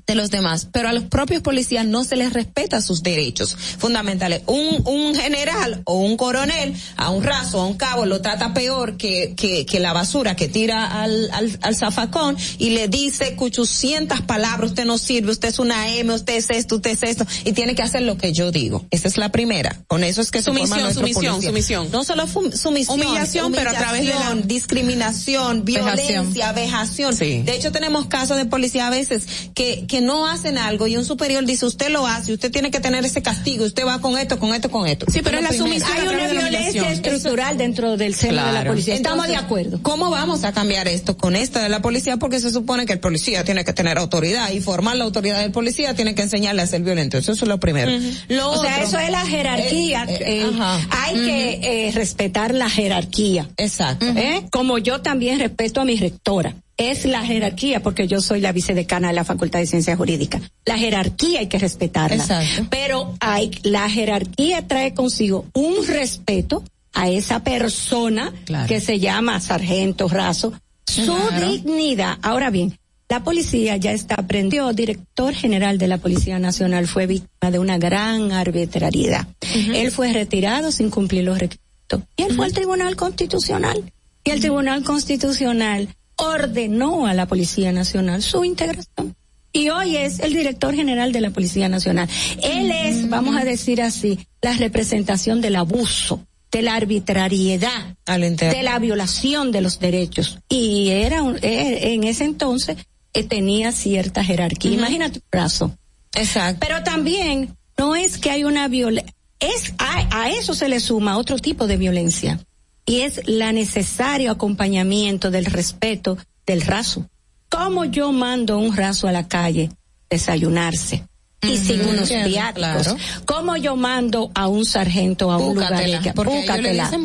de 0.07 0.15
los 0.15 0.31
demás, 0.31 0.67
pero 0.71 0.89
a 0.89 0.93
los 0.93 1.05
propios 1.05 1.41
policías 1.41 1.85
no 1.85 2.03
se 2.03 2.15
les 2.15 2.33
respeta 2.33 2.81
sus 2.81 3.03
derechos 3.03 3.55
fundamentales. 3.77 4.43
Un, 4.47 4.81
un 4.85 5.15
general 5.15 5.81
o 5.85 5.99
un 5.99 6.17
coronel 6.17 6.73
a 6.97 7.09
un 7.09 7.23
raso, 7.23 7.61
a 7.61 7.67
un 7.67 7.75
cabo, 7.75 8.05
lo 8.05 8.21
trata 8.21 8.53
peor 8.53 8.97
que, 8.97 9.33
que, 9.35 9.65
que 9.65 9.79
la 9.79 9.93
basura 9.93 10.35
que 10.35 10.47
tira 10.47 10.85
al, 10.85 11.29
al, 11.31 11.57
al 11.61 11.75
zafacón 11.75 12.37
y 12.57 12.71
le 12.71 12.87
dice 12.87 13.35
800 13.37 14.21
palabras, 14.21 14.71
usted 14.71 14.85
no 14.85 14.97
sirve, 14.97 15.31
usted 15.31 15.49
es 15.49 15.59
una 15.59 15.95
M, 15.95 16.13
usted 16.13 16.35
es 16.35 16.49
esto, 16.49 16.75
usted 16.75 16.91
es 16.91 17.03
esto, 17.03 17.25
y 17.43 17.53
tiene 17.53 17.75
que 17.75 17.81
hacer 17.81 18.01
lo 18.01 18.17
que 18.17 18.33
yo 18.33 18.51
digo. 18.51 18.85
Esa 18.91 19.07
es 19.07 19.17
la 19.17 19.29
primera. 19.29 19.83
Con 19.87 20.03
eso 20.03 20.21
es 20.21 20.31
que 20.31 20.41
sumisión, 20.41 20.93
sumisión, 20.93 21.41
sumisión. 21.41 21.89
No 21.91 22.03
solo 22.03 22.27
sumisión, 22.27 22.99
humillación, 22.99 23.51
pero 23.51 23.71
a 23.71 23.73
través 23.73 24.05
de 24.05 24.13
la 24.13 24.35
discriminación, 24.35 25.65
violencia, 25.65 26.51
vejación. 26.53 27.17
De 27.17 27.55
hecho 27.55 27.71
tenemos 27.71 28.07
casos 28.07 28.37
de 28.37 28.45
policía 28.45 28.87
a 28.87 28.89
veces 28.89 29.25
que 29.53 29.85
que 29.91 29.99
no 29.99 30.25
hacen 30.25 30.57
algo 30.57 30.87
y 30.87 30.95
un 30.95 31.03
superior 31.03 31.43
dice 31.43 31.65
usted 31.65 31.89
lo 31.89 32.07
hace, 32.07 32.31
usted 32.31 32.49
tiene 32.49 32.71
que 32.71 32.79
tener 32.79 33.03
ese 33.03 33.21
castigo, 33.21 33.65
usted 33.65 33.85
va 33.85 33.99
con 33.99 34.17
esto, 34.17 34.39
con 34.39 34.53
esto, 34.53 34.71
con 34.71 34.87
esto. 34.87 35.05
Sí, 35.11 35.19
pero 35.21 35.41
la 35.41 35.51
sumisión 35.51 35.91
hay 35.91 36.07
una 36.07 36.27
violencia 36.31 36.89
estructural 36.93 37.57
dentro 37.57 37.97
del 37.97 38.15
seno 38.15 38.45
de 38.45 38.53
la 38.53 38.63
policía. 38.63 38.95
Estamos 38.95 39.27
de 39.27 39.35
acuerdo. 39.35 39.81
¿Cómo 39.83 40.09
vamos 40.09 40.45
a 40.45 40.53
cambiar 40.53 40.87
esto 40.87 41.17
con 41.17 41.35
esto 41.35 41.59
de 41.59 41.67
la 41.67 41.81
policía? 41.81 42.15
Porque 42.15 42.39
se 42.39 42.51
supone 42.51 42.85
que 42.85 42.93
el 42.93 42.99
policía 43.01 43.43
tiene 43.43 43.65
que 43.65 43.73
tener 43.73 43.97
autoridad 43.97 44.49
y 44.51 44.61
formar 44.61 44.95
la 44.95 45.03
autoridad 45.03 45.41
del 45.41 45.51
policía 45.51 45.93
tiene 45.93 46.15
que 46.15 46.21
enseñarle 46.21 46.61
a 46.61 46.67
ser 46.67 46.83
violento. 46.83 47.17
Eso, 47.17 47.33
es 47.33 47.41
lo 47.41 47.59
primero. 47.59 47.91
o 47.91 48.61
sea, 48.61 48.83
eso 48.83 48.97
es 48.97 49.11
la 49.11 49.25
jerarquía. 49.25 50.05
Eh, 50.07 50.19
eh, 50.21 50.51
eh, 50.53 50.87
hay 50.89 51.15
que 51.15 51.91
respetar 51.93 52.53
la 52.53 52.69
jerarquía. 52.69 53.49
Exacto. 53.57 54.05
Como 54.51 54.77
yo 54.77 55.01
también 55.01 55.37
respeto 55.37 55.81
a 55.81 55.85
mi 55.85 55.97
rectora 55.97 56.55
es 56.77 57.05
la 57.05 57.23
jerarquía, 57.23 57.81
porque 57.81 58.07
yo 58.07 58.21
soy 58.21 58.41
la 58.41 58.51
vicedecana 58.51 59.09
de 59.09 59.13
la 59.13 59.23
Facultad 59.23 59.59
de 59.59 59.67
Ciencias 59.67 59.97
Jurídicas. 59.97 60.41
La 60.65 60.77
jerarquía 60.77 61.41
hay 61.41 61.47
que 61.47 61.59
respetarla. 61.59 62.25
Pero 62.69 63.15
hay, 63.19 63.51
la 63.63 63.89
jerarquía 63.89 64.67
trae 64.67 64.93
consigo 64.93 65.45
un 65.53 65.85
respeto 65.87 66.63
a 66.93 67.09
esa 67.09 67.43
persona 67.43 68.33
que 68.67 68.81
se 68.81 68.99
llama 68.99 69.39
sargento 69.39 70.07
raso, 70.07 70.53
su 70.85 71.15
dignidad. 71.39 72.17
Ahora 72.21 72.49
bien, 72.49 72.77
la 73.11 73.23
policía 73.23 73.75
ya 73.77 73.91
está 73.91 74.15
aprendió, 74.15 74.71
director 74.71 75.33
general 75.33 75.77
de 75.77 75.87
la 75.87 75.97
Policía 75.97 76.39
Nacional 76.39 76.87
fue 76.87 77.07
víctima 77.07 77.51
de 77.51 77.59
una 77.59 77.77
gran 77.77 78.31
arbitrariedad. 78.31 79.27
Él 79.73 79.91
fue 79.91 80.13
retirado 80.13 80.71
sin 80.71 80.89
cumplir 80.89 81.25
los 81.25 81.37
requisitos. 81.37 82.03
Y 82.15 82.23
él 82.23 82.35
fue 82.35 82.45
al 82.45 82.53
Tribunal 82.53 82.95
Constitucional. 82.95 83.91
Y 84.23 84.29
el 84.29 84.39
Tribunal 84.39 84.83
Constitucional 84.83 85.89
ordenó 86.21 87.07
a 87.07 87.13
la 87.13 87.25
Policía 87.27 87.71
Nacional 87.71 88.21
su 88.21 88.43
integración. 88.43 89.15
Y 89.53 89.69
hoy 89.69 89.97
es 89.97 90.19
el 90.19 90.33
director 90.33 90.73
general 90.73 91.11
de 91.11 91.19
la 91.19 91.31
Policía 91.31 91.67
Nacional. 91.67 92.07
Él 92.41 92.71
es, 92.71 93.09
vamos 93.09 93.35
a 93.35 93.43
decir 93.43 93.81
así, 93.81 94.19
la 94.41 94.53
representación 94.53 95.41
del 95.41 95.57
abuso, 95.57 96.25
de 96.51 96.61
la 96.61 96.75
arbitrariedad, 96.75 97.97
de 98.05 98.63
la 98.63 98.79
violación 98.79 99.51
de 99.51 99.61
los 99.61 99.79
derechos. 99.79 100.39
Y 100.47 100.89
era 100.89 101.21
eh, 101.41 101.93
en 101.93 102.05
ese 102.05 102.23
entonces 102.23 102.77
eh, 103.13 103.23
tenía 103.23 103.73
cierta 103.73 104.23
jerarquía. 104.23 104.71
Imagínate 104.71 105.19
un 105.19 105.25
brazo. 105.29 105.77
Exacto. 106.15 106.65
Pero 106.65 106.83
también 106.83 107.57
no 107.77 107.95
es 107.95 108.17
que 108.17 108.31
hay 108.31 108.45
una 108.45 108.69
violencia, 108.69 109.13
es 109.39 109.73
a 109.79 110.29
eso 110.29 110.53
se 110.53 110.69
le 110.69 110.79
suma 110.79 111.17
otro 111.17 111.39
tipo 111.39 111.67
de 111.67 111.75
violencia 111.75 112.39
y 112.85 113.01
es 113.01 113.21
la 113.27 113.51
necesario 113.51 114.31
acompañamiento 114.31 115.31
del 115.31 115.45
respeto 115.45 116.17
del 116.45 116.61
raso. 116.61 117.09
¿Cómo 117.49 117.85
yo 117.85 118.11
mando 118.11 118.57
un 118.57 118.75
raso 118.75 119.07
a 119.07 119.11
la 119.11 119.27
calle 119.27 119.69
desayunarse? 120.09 121.05
y 121.43 121.57
sin 121.57 121.81
unos 121.81 122.09
viáticos. 122.09 122.95
¿Cómo 123.25 123.57
yo 123.57 123.75
mando 123.75 124.31
a 124.35 124.47
un 124.47 124.63
sargento 124.63 125.31
a 125.31 125.37
un 125.37 125.55
lugar? 125.55 125.83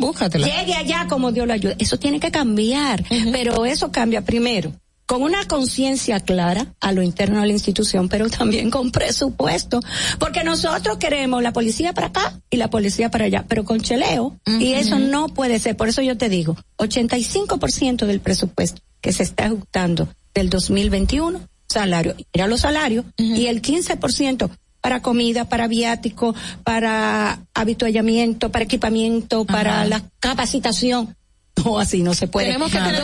búscatela. 0.01 0.47
Llegue 0.47 0.75
allá 0.75 1.07
como 1.09 1.33
Dios 1.33 1.47
lo 1.47 1.55
ayude. 1.55 1.77
Eso 1.79 1.99
tiene 1.99 2.21
que 2.21 2.31
cambiar, 2.31 3.03
pero 3.33 3.65
eso 3.65 3.91
cambia 3.91 4.21
primero 4.23 4.73
con 5.07 5.23
una 5.23 5.47
conciencia 5.47 6.20
clara 6.20 6.75
a 6.81 6.93
lo 6.93 7.02
interno 7.02 7.41
de 7.41 7.47
la 7.47 7.52
institución, 7.52 8.09
pero 8.09 8.28
también 8.28 8.70
con 8.70 8.91
presupuesto, 8.91 9.81
porque 10.18 10.43
nosotros 10.43 10.99
queremos 10.99 11.43
la 11.43 11.52
policía 11.52 11.93
para 11.93 12.09
acá 12.09 12.41
y 12.51 12.57
la 12.57 12.68
policía 12.68 13.10
para 13.10 13.26
allá, 13.26 13.44
pero 13.49 13.65
con 13.65 13.81
cheleo, 13.81 14.39
y 14.59 14.73
eso 14.73 14.99
no 14.99 15.28
puede 15.28 15.59
ser. 15.60 15.76
Por 15.76 15.89
eso 15.89 16.02
yo 16.02 16.18
te 16.18 16.28
digo, 16.28 16.57
85% 16.78 18.07
del 18.07 18.20
presupuesto 18.20 18.83
que 19.01 19.12
se 19.12 19.23
está 19.23 19.47
ejecutando 19.47 20.09
del 20.35 20.51
2021, 20.51 21.41
salario, 21.68 22.17
era 22.33 22.49
los 22.49 22.60
salarios, 22.60 23.05
y 23.17 23.47
el 23.47 23.62
15% 23.62 24.51
para 24.81 25.02
comida, 25.02 25.49
para 25.49 25.68
viático, 25.68 26.35
para 26.62 27.41
habituallamiento, 27.55 28.51
para 28.51 28.65
equipamiento, 28.65 29.44
para 29.44 29.85
la 29.85 30.02
capacitación 30.20 31.17
no, 31.65 31.78
así 31.78 32.02
no 32.02 32.15
se 32.15 32.28
puede. 32.28 32.47
Tenemos 32.47 32.70
que 32.70 32.78
tener 32.78 33.02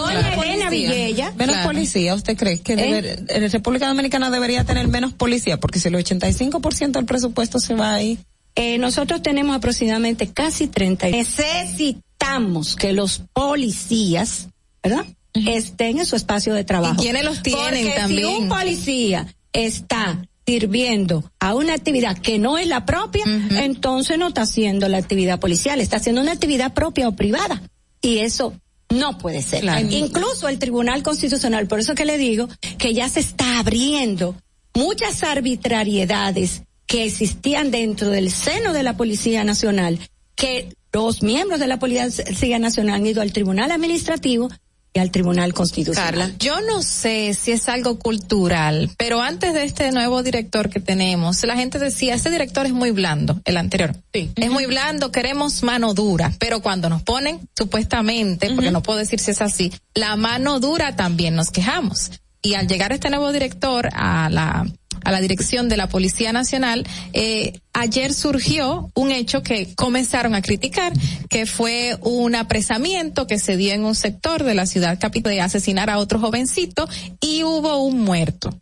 menos 1.36 1.56
policía. 1.64 2.14
¿Usted 2.14 2.36
cree 2.36 2.60
que 2.60 2.74
¿Eh? 2.74 3.24
la 3.40 3.48
República 3.48 3.88
Dominicana 3.88 4.30
debería 4.30 4.64
tener 4.64 4.88
menos 4.88 5.12
policía? 5.12 5.58
Porque 5.58 5.78
si 5.78 5.88
el 5.88 5.94
85% 5.94 6.92
del 6.92 7.04
presupuesto 7.04 7.58
se 7.58 7.74
va 7.74 7.94
ahí. 7.94 8.18
Eh, 8.54 8.78
nosotros 8.78 9.22
tenemos 9.22 9.56
aproximadamente 9.56 10.28
casi 10.28 10.66
30. 10.66 11.08
Necesitamos 11.08 12.76
que 12.76 12.92
los 12.92 13.22
policías, 13.32 14.48
¿verdad? 14.82 15.06
Estén 15.32 15.98
en 15.98 16.06
su 16.06 16.16
espacio 16.16 16.52
de 16.52 16.64
trabajo. 16.64 16.96
¿Y 17.00 17.04
quiénes 17.04 17.24
los 17.24 17.42
tienen 17.42 17.94
también? 17.94 18.28
Si 18.28 18.34
un 18.42 18.48
policía 18.48 19.34
está 19.54 20.26
sirviendo 20.44 21.24
a 21.40 21.54
una 21.54 21.72
actividad 21.72 22.18
que 22.18 22.38
no 22.38 22.58
es 22.58 22.66
la 22.66 22.84
propia, 22.84 23.24
entonces 23.24 24.18
no 24.18 24.28
está 24.28 24.42
haciendo 24.42 24.88
la 24.88 24.98
actividad 24.98 25.40
policial, 25.40 25.80
está 25.80 25.96
haciendo 25.96 26.20
una 26.20 26.32
actividad 26.32 26.74
propia 26.74 27.08
o 27.08 27.12
privada 27.12 27.62
y 28.02 28.18
eso 28.18 28.54
no 28.90 29.16
puede 29.16 29.40
ser. 29.40 29.64
Incluso 29.90 30.48
el 30.48 30.58
Tribunal 30.58 31.02
Constitucional, 31.02 31.66
por 31.66 31.80
eso 31.80 31.94
que 31.94 32.04
le 32.04 32.18
digo 32.18 32.48
que 32.78 32.92
ya 32.92 33.08
se 33.08 33.20
está 33.20 33.60
abriendo 33.60 34.36
muchas 34.74 35.22
arbitrariedades 35.22 36.62
que 36.86 37.04
existían 37.04 37.70
dentro 37.70 38.10
del 38.10 38.30
seno 38.30 38.74
de 38.74 38.82
la 38.82 38.96
Policía 38.96 39.44
Nacional, 39.44 39.98
que 40.34 40.74
los 40.92 41.22
miembros 41.22 41.58
de 41.58 41.68
la 41.68 41.78
Policía 41.78 42.58
Nacional 42.58 42.96
han 42.96 43.06
ido 43.06 43.22
al 43.22 43.32
Tribunal 43.32 43.70
Administrativo 43.70 44.50
y 44.94 44.98
al 44.98 45.10
Tribunal 45.10 45.54
Constitucional. 45.54 46.14
Carla, 46.14 46.34
yo 46.38 46.60
no 46.60 46.82
sé 46.82 47.34
si 47.34 47.52
es 47.52 47.68
algo 47.68 47.98
cultural, 47.98 48.90
pero 48.98 49.20
antes 49.20 49.54
de 49.54 49.64
este 49.64 49.90
nuevo 49.90 50.22
director 50.22 50.68
que 50.68 50.80
tenemos, 50.80 51.42
la 51.44 51.56
gente 51.56 51.78
decía, 51.78 52.14
este 52.14 52.30
director 52.30 52.66
es 52.66 52.72
muy 52.72 52.90
blando, 52.90 53.40
el 53.44 53.56
anterior. 53.56 53.96
Sí. 54.12 54.30
Es 54.36 54.50
muy 54.50 54.66
blando, 54.66 55.10
queremos 55.10 55.62
mano 55.62 55.94
dura, 55.94 56.32
pero 56.38 56.60
cuando 56.60 56.88
nos 56.88 57.02
ponen, 57.02 57.40
supuestamente, 57.56 58.50
porque 58.54 58.70
no 58.70 58.82
puedo 58.82 58.98
decir 58.98 59.18
si 59.18 59.30
es 59.30 59.40
así, 59.40 59.72
la 59.94 60.16
mano 60.16 60.60
dura 60.60 60.94
también 60.96 61.34
nos 61.34 61.50
quejamos. 61.50 62.10
Y 62.42 62.54
al 62.54 62.66
llegar 62.66 62.92
este 62.92 63.08
nuevo 63.08 63.30
director 63.32 63.88
a 63.92 64.28
la 64.28 64.66
a 65.04 65.10
la 65.10 65.20
dirección 65.20 65.68
de 65.68 65.76
la 65.76 65.88
Policía 65.88 66.32
Nacional, 66.32 66.86
eh, 67.12 67.60
ayer 67.72 68.12
surgió 68.12 68.90
un 68.94 69.10
hecho 69.10 69.42
que 69.42 69.74
comenzaron 69.74 70.34
a 70.34 70.42
criticar, 70.42 70.92
que 71.28 71.46
fue 71.46 71.98
un 72.02 72.34
apresamiento 72.34 73.26
que 73.26 73.38
se 73.38 73.56
dio 73.56 73.72
en 73.72 73.84
un 73.84 73.94
sector 73.94 74.44
de 74.44 74.54
la 74.54 74.66
ciudad 74.66 74.98
capital 74.98 75.32
de 75.32 75.40
asesinar 75.40 75.90
a 75.90 75.98
otro 75.98 76.18
jovencito 76.18 76.88
y 77.20 77.42
hubo 77.42 77.78
un 77.78 78.00
muerto. 78.00 78.54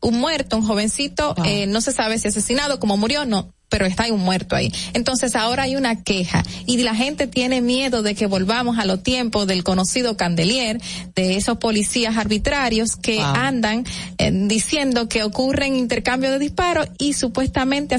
Un 0.00 0.18
muerto, 0.20 0.56
un 0.56 0.66
jovencito, 0.66 1.34
eh, 1.44 1.66
no 1.66 1.80
se 1.80 1.92
sabe 1.92 2.18
si 2.18 2.28
asesinado, 2.28 2.78
cómo 2.78 2.96
murió, 2.96 3.24
no, 3.24 3.52
pero 3.68 3.86
está 3.86 4.04
ahí 4.04 4.10
un 4.10 4.20
muerto 4.20 4.56
ahí. 4.56 4.72
Entonces 4.94 5.36
ahora 5.36 5.64
hay 5.64 5.76
una 5.76 6.02
queja 6.02 6.42
y 6.66 6.78
la 6.78 6.94
gente 6.94 7.26
tiene 7.26 7.60
miedo 7.60 8.02
de 8.02 8.14
que 8.14 8.26
volvamos 8.26 8.78
a 8.78 8.84
los 8.84 9.02
tiempos 9.02 9.46
del 9.46 9.64
conocido 9.64 10.16
Candelier, 10.16 10.80
de 11.14 11.36
esos 11.36 11.58
policías 11.58 12.16
arbitrarios 12.16 12.96
que 12.96 13.20
andan 13.20 13.84
eh, 14.18 14.30
diciendo 14.32 15.08
que 15.08 15.22
ocurren 15.22 15.76
intercambio 15.76 16.30
de 16.30 16.38
disparos 16.38 16.88
y 16.98 17.12
supuestamente 17.12 17.94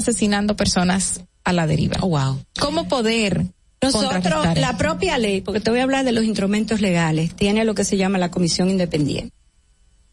personas 0.56 1.20
a 1.44 1.52
la 1.52 1.66
deriva. 1.66 1.96
Oh, 2.00 2.08
wow. 2.08 2.42
¿Cómo 2.58 2.88
poder 2.88 3.46
nosotros, 3.82 4.22
la 4.56 4.76
propia 4.76 5.16
ley, 5.16 5.40
porque 5.40 5.60
te 5.60 5.70
voy 5.70 5.80
a 5.80 5.84
hablar 5.84 6.04
de 6.04 6.12
los 6.12 6.24
instrumentos 6.24 6.80
legales, 6.80 7.34
tiene 7.34 7.64
lo 7.64 7.74
que 7.74 7.84
se 7.84 7.96
llama 7.96 8.18
la 8.18 8.30
comisión 8.30 8.68
independiente, 8.68 9.34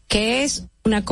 que 0.06 0.42
es 0.42 0.64
una, 0.84 1.04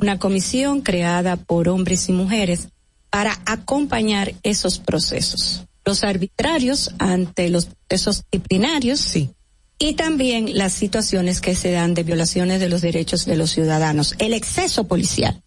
una 0.00 0.18
comisión 0.18 0.80
creada 0.80 1.36
por 1.36 1.68
hombres 1.68 2.08
y 2.08 2.12
mujeres 2.12 2.68
para 3.10 3.38
acompañar 3.46 4.34
esos 4.42 4.78
procesos. 4.78 5.64
Los 5.84 6.04
arbitrarios 6.04 6.90
ante 6.98 7.48
los 7.48 7.66
procesos 7.66 8.24
disciplinarios, 8.30 9.00
sí. 9.00 9.30
y 9.78 9.94
también 9.94 10.56
las 10.56 10.72
situaciones 10.72 11.40
que 11.40 11.54
se 11.54 11.72
dan 11.72 11.94
de 11.94 12.02
violaciones 12.02 12.60
de 12.60 12.68
los 12.68 12.82
derechos 12.82 13.24
de 13.24 13.36
los 13.36 13.50
ciudadanos, 13.50 14.14
el 14.18 14.34
exceso 14.34 14.84
policial. 14.84 15.42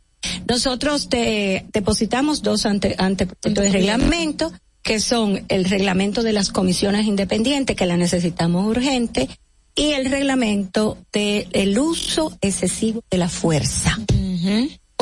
Nosotros 0.48 1.10
te, 1.10 1.66
depositamos 1.74 2.42
dos 2.42 2.66
ante, 2.66 2.96
anteproyectos 2.98 3.64
de 3.64 3.72
reglamento, 3.72 4.52
que 4.82 5.00
son 5.00 5.44
el 5.48 5.66
reglamento 5.66 6.24
de 6.24 6.34
las 6.34 6.50
comisiones 6.50 7.06
independientes, 7.06 7.76
que 7.76 7.86
la 7.86 7.98
necesitamos 7.98 8.66
urgente, 8.66 9.30
y 9.76 9.92
el 9.92 10.10
reglamento 10.10 10.98
del 11.14 11.80
uso 11.80 12.38
excesivo 12.42 13.04
de 13.10 13.18
la 13.18 13.30
fuerza. 13.30 13.98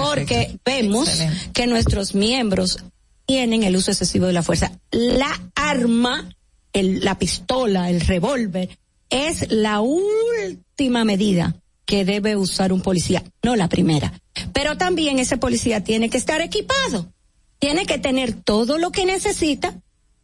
Porque 0.02 0.60
vemos 0.66 1.10
que 1.54 1.68
nuestros 1.68 2.16
miembros 2.16 2.80
tienen 3.26 3.64
el 3.64 3.76
uso 3.76 3.92
excesivo 3.92 4.26
de 4.26 4.34
la 4.34 4.44
fuerza. 4.44 4.72
La 4.92 5.40
arma, 5.56 6.30
el, 6.74 7.04
la 7.04 7.20
pistola, 7.20 7.90
el 7.90 8.02
revólver, 8.02 8.70
es 9.10 9.52
la 9.52 9.82
última 9.82 11.04
medida 11.04 11.56
que 11.86 12.06
debe 12.06 12.36
usar 12.36 12.72
un 12.72 12.82
policía, 12.82 13.24
no 13.44 13.56
la 13.56 13.68
primera. 13.68 14.14
Pero 14.54 14.78
también 14.78 15.20
ese 15.20 15.38
policía 15.38 15.84
tiene 15.84 16.10
que 16.10 16.18
estar 16.18 16.42
equipado, 16.42 17.12
tiene 17.58 17.86
que 17.86 17.98
tener 17.98 18.34
todo 18.34 18.78
lo 18.78 18.92
que 18.92 19.06
necesita 19.06 19.76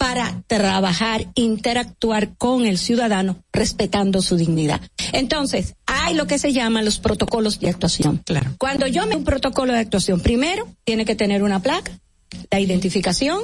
para 0.07 0.43
trabajar, 0.45 1.25
interactuar 1.33 2.37
con 2.37 2.67
el 2.67 2.77
ciudadano 2.77 3.43
respetando 3.51 4.21
su 4.21 4.37
dignidad. 4.37 4.79
Entonces, 5.13 5.73
hay 5.87 6.13
lo 6.13 6.27
que 6.27 6.37
se 6.37 6.53
llaman 6.53 6.85
los 6.85 6.99
protocolos 6.99 7.59
de 7.59 7.69
actuación. 7.69 8.21
Claro. 8.23 8.51
Cuando 8.59 8.85
yo 8.85 9.07
me 9.07 9.15
un 9.15 9.23
protocolo 9.23 9.73
de 9.73 9.79
actuación, 9.79 10.19
primero 10.19 10.67
tiene 10.83 11.05
que 11.05 11.15
tener 11.15 11.41
una 11.41 11.59
placa, 11.59 11.91
la 12.51 12.59
identificación, 12.59 13.41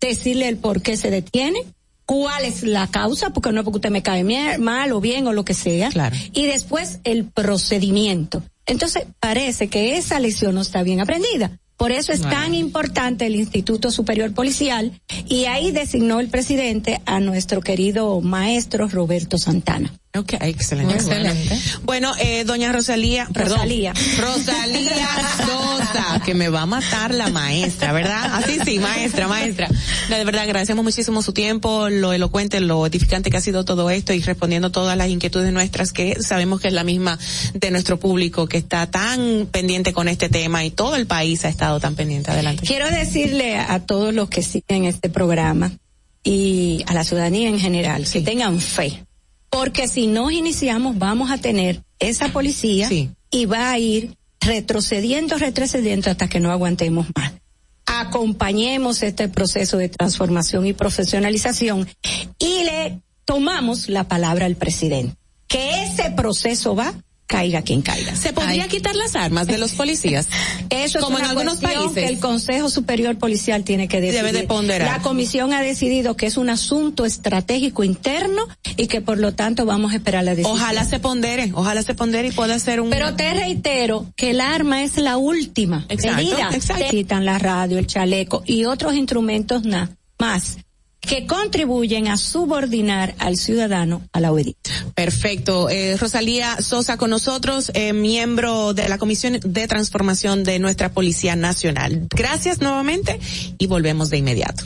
decirle 0.00 0.48
el 0.48 0.56
por 0.56 0.82
qué 0.82 0.96
se 0.96 1.12
detiene, 1.12 1.60
cuál 2.06 2.44
es 2.44 2.64
la 2.64 2.88
causa, 2.88 3.30
porque 3.30 3.52
no 3.52 3.60
es 3.60 3.64
porque 3.64 3.76
usted 3.76 3.90
me 3.90 4.02
cae 4.02 4.24
mal 4.58 4.90
o 4.90 5.00
bien 5.00 5.28
o 5.28 5.32
lo 5.32 5.44
que 5.44 5.54
sea. 5.54 5.90
Claro. 5.90 6.16
Y 6.32 6.46
después 6.46 6.98
el 7.04 7.26
procedimiento. 7.26 8.42
Entonces, 8.66 9.04
parece 9.20 9.68
que 9.68 9.96
esa 9.96 10.18
lección 10.18 10.56
no 10.56 10.62
está 10.62 10.82
bien 10.82 11.00
aprendida. 11.00 11.60
Por 11.76 11.92
eso 11.92 12.12
es 12.12 12.20
tan 12.20 12.54
importante 12.54 13.26
el 13.26 13.34
Instituto 13.34 13.90
Superior 13.90 14.32
Policial 14.32 14.92
y 15.28 15.46
ahí 15.46 15.72
designó 15.72 16.20
el 16.20 16.28
presidente 16.28 17.00
a 17.04 17.20
nuestro 17.20 17.60
querido 17.60 18.20
maestro 18.20 18.88
Roberto 18.88 19.38
Santana. 19.38 19.92
Ok, 20.16 20.34
excelente. 20.42 20.94
excelente. 20.94 21.58
Bueno, 21.82 22.12
eh, 22.20 22.44
doña 22.44 22.70
Rosalía, 22.70 23.26
perdón. 23.32 23.58
Rosalía. 23.58 23.92
Rosalía 24.20 25.08
Sosa, 25.38 26.22
que 26.24 26.34
me 26.34 26.48
va 26.48 26.62
a 26.62 26.66
matar 26.66 27.12
la 27.12 27.30
maestra, 27.30 27.92
¿verdad? 27.92 28.32
Así 28.32 28.60
sí, 28.64 28.78
maestra, 28.78 29.26
maestra. 29.26 29.68
de 30.08 30.24
verdad, 30.24 30.42
agradecemos 30.42 30.84
muchísimo 30.84 31.20
su 31.20 31.32
tiempo, 31.32 31.88
lo 31.88 32.12
elocuente, 32.12 32.60
lo 32.60 32.86
edificante 32.86 33.28
que 33.28 33.38
ha 33.38 33.40
sido 33.40 33.64
todo 33.64 33.90
esto 33.90 34.12
y 34.12 34.20
respondiendo 34.20 34.70
todas 34.70 34.96
las 34.96 35.08
inquietudes 35.08 35.52
nuestras 35.52 35.92
que 35.92 36.22
sabemos 36.22 36.60
que 36.60 36.68
es 36.68 36.74
la 36.74 36.84
misma 36.84 37.18
de 37.52 37.72
nuestro 37.72 37.98
público 37.98 38.46
que 38.46 38.58
está 38.58 38.88
tan 38.88 39.48
pendiente 39.50 39.92
con 39.92 40.06
este 40.06 40.28
tema 40.28 40.64
y 40.64 40.70
todo 40.70 40.94
el 40.94 41.08
país 41.08 41.44
ha 41.44 41.48
estado 41.48 41.80
tan 41.80 41.96
pendiente. 41.96 42.30
Adelante. 42.30 42.64
Quiero 42.64 42.88
decirle 42.88 43.56
a 43.56 43.80
todos 43.80 44.14
los 44.14 44.28
que 44.28 44.44
siguen 44.44 44.84
este 44.84 45.10
programa 45.10 45.72
y 46.22 46.84
a 46.86 46.94
la 46.94 47.02
ciudadanía 47.02 47.48
en 47.48 47.58
general 47.58 48.06
que 48.08 48.20
tengan 48.20 48.60
fe 48.60 49.02
porque 49.54 49.86
si 49.86 50.08
nos 50.08 50.32
iniciamos 50.32 50.98
vamos 50.98 51.30
a 51.30 51.38
tener 51.38 51.80
esa 52.00 52.32
policía 52.32 52.88
y 53.30 53.46
va 53.46 53.70
a 53.70 53.78
ir 53.78 54.16
retrocediendo, 54.40 55.38
retrocediendo 55.38 56.10
hasta 56.10 56.28
que 56.28 56.40
no 56.40 56.50
aguantemos 56.50 57.06
más. 57.14 57.34
Acompañemos 57.86 59.04
este 59.04 59.28
proceso 59.28 59.78
de 59.78 59.88
transformación 59.88 60.66
y 60.66 60.72
profesionalización 60.72 61.88
y 62.36 62.64
le 62.64 63.00
tomamos 63.24 63.88
la 63.88 64.08
palabra 64.08 64.46
al 64.46 64.56
presidente. 64.56 65.14
Que 65.46 65.84
ese 65.84 66.10
proceso 66.10 66.74
va 66.74 66.92
caiga 67.26 67.62
quien 67.62 67.82
caiga. 67.82 68.14
¿Se 68.16 68.32
podría 68.32 68.68
quitar 68.68 68.94
las 68.94 69.16
armas 69.16 69.46
de 69.46 69.58
los 69.58 69.72
policías? 69.76 70.28
Eso 70.70 70.98
es 70.98 71.04
Como 71.04 71.18
en 71.18 71.24
algunos 71.24 71.58
países. 71.58 71.92
que 71.92 72.06
el 72.06 72.18
Consejo 72.18 72.68
Superior 72.68 73.16
Policial 73.18 73.64
tiene 73.64 73.88
que 73.88 74.00
decidir. 74.00 74.24
Debe 74.24 74.38
de 74.38 74.46
ponderar. 74.46 74.88
La 74.88 75.02
comisión 75.02 75.52
ha 75.52 75.60
decidido 75.60 76.16
que 76.16 76.26
es 76.26 76.36
un 76.36 76.50
asunto 76.50 77.04
estratégico 77.04 77.84
interno 77.84 78.46
y 78.76 78.86
que 78.86 79.00
por 79.00 79.18
lo 79.18 79.34
tanto 79.34 79.64
vamos 79.64 79.92
a 79.92 79.96
esperar 79.96 80.24
la 80.24 80.32
decisión. 80.34 80.56
Ojalá 80.56 80.84
se 80.84 81.00
pondere, 81.00 81.50
ojalá 81.54 81.82
se 81.82 81.94
pondere 81.94 82.28
y 82.28 82.32
pueda 82.32 82.58
ser 82.58 82.80
un... 82.80 82.90
Pero 82.90 83.14
te 83.14 83.32
reitero 83.34 84.06
que 84.16 84.30
el 84.30 84.40
arma 84.40 84.82
es 84.82 84.96
la 84.96 85.16
última 85.16 85.86
exacto, 85.88 86.16
medida. 86.16 86.50
Exacto. 86.52 86.84
Quitan 86.90 87.24
la 87.24 87.38
radio, 87.38 87.78
el 87.78 87.86
chaleco 87.86 88.42
y 88.46 88.64
otros 88.64 88.94
instrumentos 88.94 89.62
más 90.18 90.58
que 91.04 91.26
contribuyen 91.26 92.08
a 92.08 92.16
subordinar 92.16 93.14
al 93.18 93.36
ciudadano 93.36 94.02
a 94.12 94.20
la 94.20 94.32
obediencia. 94.32 94.86
Perfecto. 94.94 95.68
Eh, 95.68 95.96
Rosalía 95.96 96.60
Sosa 96.60 96.96
con 96.96 97.10
nosotros, 97.10 97.70
eh, 97.74 97.92
miembro 97.92 98.74
de 98.74 98.88
la 98.88 98.98
Comisión 98.98 99.38
de 99.42 99.68
Transformación 99.68 100.44
de 100.44 100.58
nuestra 100.58 100.90
Policía 100.90 101.36
Nacional. 101.36 102.06
Gracias 102.10 102.60
nuevamente 102.60 103.20
y 103.58 103.66
volvemos 103.66 104.10
de 104.10 104.18
inmediato. 104.18 104.64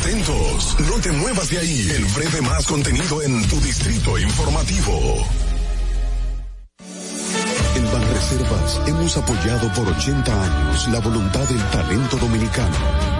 Atentos, 0.00 0.76
no 0.88 1.00
te 1.00 1.12
muevas 1.12 1.50
de 1.50 1.58
ahí. 1.58 1.90
El 1.94 2.04
breve 2.06 2.40
más 2.42 2.66
contenido 2.66 3.22
en 3.22 3.48
tu 3.48 3.60
distrito 3.60 4.18
informativo. 4.18 5.26
En 7.76 7.84
Banreservas 7.92 8.80
hemos 8.88 9.16
apoyado 9.16 9.72
por 9.74 9.88
80 9.88 10.44
años 10.44 10.88
la 10.88 10.98
voluntad 11.00 11.48
del 11.48 11.62
talento 11.70 12.16
dominicano 12.16 13.19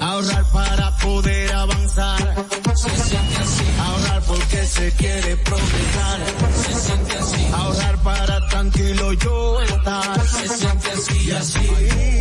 Ahorrar 0.00 0.44
para 0.52 0.96
poder 0.98 1.52
avanzar. 1.52 2.46
Se 2.74 2.90
siente 2.90 3.36
así. 3.36 3.64
Ahorrar 3.78 4.22
porque 4.22 4.66
se 4.66 4.92
quiere 4.92 5.36
progresar. 5.36 6.20
Se 6.64 6.74
siente 6.74 7.18
así. 7.18 7.46
Ahorrar 7.52 8.02
para 8.02 8.48
tranquilo 8.48 9.12
yo 9.14 9.60
estar. 9.62 10.28
Se 10.28 10.48
siente 10.48 10.90
así 10.90 11.24
y 11.24 11.30
así. 11.30 11.68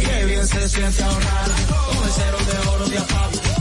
Qué 0.06 0.26
bien 0.26 0.48
se 0.48 0.70
siente 0.70 1.04
ahorrar. 1.04 1.50
Con 1.68 2.10
cero 2.16 2.38
de 2.52 2.70
oro 2.70 2.86
de 2.88 2.98
APAP. 2.98 3.61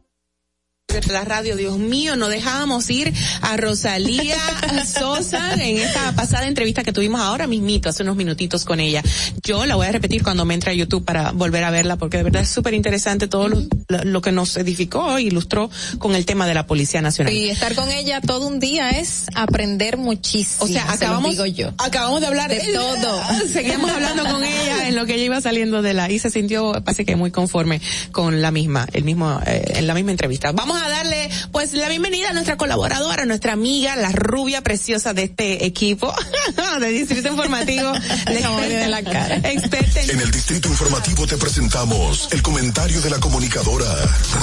De 0.91 1.13
la 1.13 1.23
radio, 1.23 1.55
Dios 1.55 1.77
mío, 1.77 2.17
no 2.17 2.27
dejábamos 2.27 2.89
ir 2.89 3.13
a 3.41 3.55
Rosalía 3.55 4.37
Sosa 4.85 5.53
en 5.53 5.77
esta 5.77 6.11
pasada 6.13 6.47
entrevista 6.47 6.83
que 6.83 6.91
tuvimos 6.91 7.21
ahora 7.21 7.47
mismito, 7.47 7.87
hace 7.87 8.03
unos 8.03 8.17
minutitos 8.17 8.65
con 8.65 8.81
ella. 8.81 9.01
Yo 9.41 9.65
la 9.65 9.75
voy 9.75 9.87
a 9.87 9.91
repetir 9.93 10.21
cuando 10.21 10.43
me 10.43 10.53
entre 10.53 10.71
a 10.71 10.73
YouTube 10.73 11.05
para 11.05 11.31
volver 11.31 11.63
a 11.63 11.71
verla, 11.71 11.95
porque 11.95 12.17
de 12.17 12.23
verdad 12.23 12.41
es 12.41 12.49
súper 12.49 12.73
interesante 12.73 13.29
todo 13.29 13.47
lo, 13.47 13.61
lo 13.87 14.21
que 14.21 14.33
nos 14.33 14.57
edificó 14.57 15.17
e 15.17 15.23
ilustró 15.23 15.69
con 15.97 16.13
el 16.13 16.25
tema 16.25 16.45
de 16.45 16.55
la 16.55 16.67
Policía 16.67 17.01
Nacional. 17.01 17.33
Y 17.33 17.49
estar 17.49 17.73
con 17.73 17.89
ella 17.89 18.19
todo 18.19 18.47
un 18.47 18.59
día 18.59 18.89
es 18.89 19.27
aprender 19.33 19.95
muchísimo. 19.97 20.65
O 20.65 20.67
sea, 20.67 20.91
acabamos, 20.91 21.35
yo. 21.55 21.73
acabamos 21.77 22.19
de 22.19 22.27
hablar 22.27 22.49
de 22.49 22.59
todo. 22.73 23.21
Seguíamos 23.47 23.89
hablando 23.89 24.23
con 24.23 24.43
ella 24.43 24.89
en 24.89 24.95
lo 24.95 25.05
que 25.05 25.15
ella 25.15 25.23
iba 25.23 25.41
saliendo 25.41 25.81
de 25.81 25.93
la 25.93 26.11
y 26.11 26.19
se 26.19 26.29
sintió, 26.29 26.73
parece 26.83 27.05
que 27.05 27.15
muy 27.15 27.31
conforme 27.31 27.79
con 28.11 28.41
la 28.41 28.51
misma, 28.51 28.87
el 28.91 29.05
mismo, 29.05 29.39
eh, 29.45 29.73
en 29.75 29.87
la 29.87 29.93
misma 29.93 30.11
entrevista. 30.11 30.51
Vamos 30.51 30.80
a 30.80 30.80
darle, 30.89 31.29
pues, 31.51 31.73
la 31.73 31.89
bienvenida 31.89 32.29
a 32.29 32.33
nuestra 32.33 32.57
colaboradora, 32.57 33.25
nuestra 33.25 33.53
amiga, 33.53 33.95
la 33.95 34.11
rubia 34.11 34.61
preciosa 34.61 35.13
de 35.13 35.23
este 35.23 35.65
equipo 35.65 36.13
de 36.79 36.89
Distrito 36.89 37.29
Informativo. 37.29 37.91
la 38.25 38.87
la 38.87 39.03
cara. 39.03 39.35
Experta 39.37 40.01
en 40.01 40.09
En 40.11 40.21
el 40.21 40.31
Distrito 40.31 40.67
Informativo 40.67 41.27
te 41.27 41.37
presentamos 41.37 42.29
el 42.31 42.41
comentario 42.41 43.01
de 43.01 43.09
la 43.09 43.19
comunicadora 43.19 43.87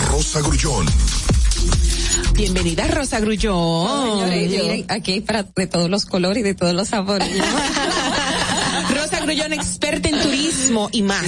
Rosa 0.08 0.40
Grullón. 0.40 0.86
Bienvenida 2.34 2.86
Rosa 2.86 3.20
Grullón. 3.20 4.20
Señores, 4.20 4.50
miren, 4.50 4.84
aquí 4.88 5.12
hay 5.12 5.20
para 5.20 5.42
de 5.42 5.66
todos 5.66 5.90
los 5.90 6.06
colores 6.06 6.40
y 6.40 6.44
de 6.44 6.54
todos 6.54 6.74
los 6.74 6.88
sabores. 6.88 7.28
Rosa 9.28 9.44
Grullón, 9.44 9.52
experta 9.52 10.08
en 10.08 10.20
turismo 10.20 10.88
y 10.90 11.02
más. 11.02 11.24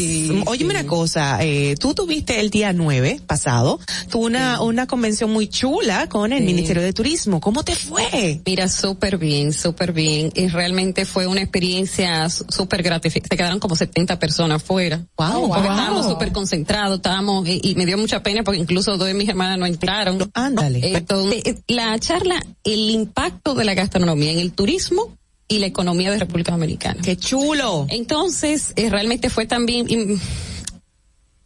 Óyeme 0.47 0.71
una 0.75 0.87
cosa, 0.87 1.39
eh, 1.43 1.75
tú 1.79 1.95
tuviste 1.95 2.41
el 2.41 2.51
día 2.51 2.73
9 2.73 3.21
pasado, 3.27 3.79
tuvo 4.11 4.27
una, 4.27 4.61
una 4.63 4.87
convención 4.87 5.31
muy 5.31 5.49
chula 5.49 6.09
con 6.09 6.33
el 6.33 6.41
Sí. 6.41 6.47
Ministerio 6.47 6.83
de 6.83 6.93
Turismo. 6.95 7.41
¿Cómo 7.41 7.63
te 7.63 7.75
fue? 7.77 8.41
Mira, 8.47 8.69
súper 8.69 9.19
bien, 9.19 9.53
súper 9.53 9.93
bien. 9.93 10.33
Y 10.35 10.49
realmente 10.49 11.05
fue 11.05 11.27
una 11.27 11.43
experiencia 11.43 12.29
súper 12.31 12.83
gratificante. 12.83 13.29
Se 13.35 13.37
quedaron 13.37 13.61
como 13.61 13.77
70 13.77 14.19
personas 14.19 14.63
fuera. 14.63 15.05
Wow, 15.19 15.49
Porque 15.49 15.69
wow. 15.69 15.77
estábamos 15.77 16.07
súper 16.07 16.33
concentrados, 16.33 16.97
estábamos, 16.97 17.47
y, 17.47 17.61
y 17.63 17.75
me 17.75 17.85
dio 17.87 17.99
mucha 17.99 18.23
pena 18.23 18.43
porque 18.43 18.59
incluso 18.61 18.97
dos 18.97 19.07
de 19.07 19.15
mis 19.15 19.29
hermanas 19.29 19.59
no 19.59 19.67
entraron. 19.67 20.31
Ándale. 20.35 20.97
Entonces, 20.97 21.43
eh, 21.45 21.61
la 21.69 21.99
charla, 21.99 22.43
el 22.65 22.91
impacto 22.91 23.55
de 23.55 23.65
la 23.65 23.75
gastronomía 23.75 24.33
en 24.33 24.39
el 24.39 24.53
turismo 24.53 25.17
y 25.51 25.59
la 25.59 25.67
economía 25.67 26.11
de 26.13 26.19
República 26.21 26.53
Dominicana. 26.53 27.03
¡Qué 27.03 27.17
chulo! 27.17 27.87
Entonces, 27.91 28.73
eh, 28.77 28.89
realmente 28.89 29.29
fue 29.29 29.47
también, 29.47 29.87
y, 29.91 30.17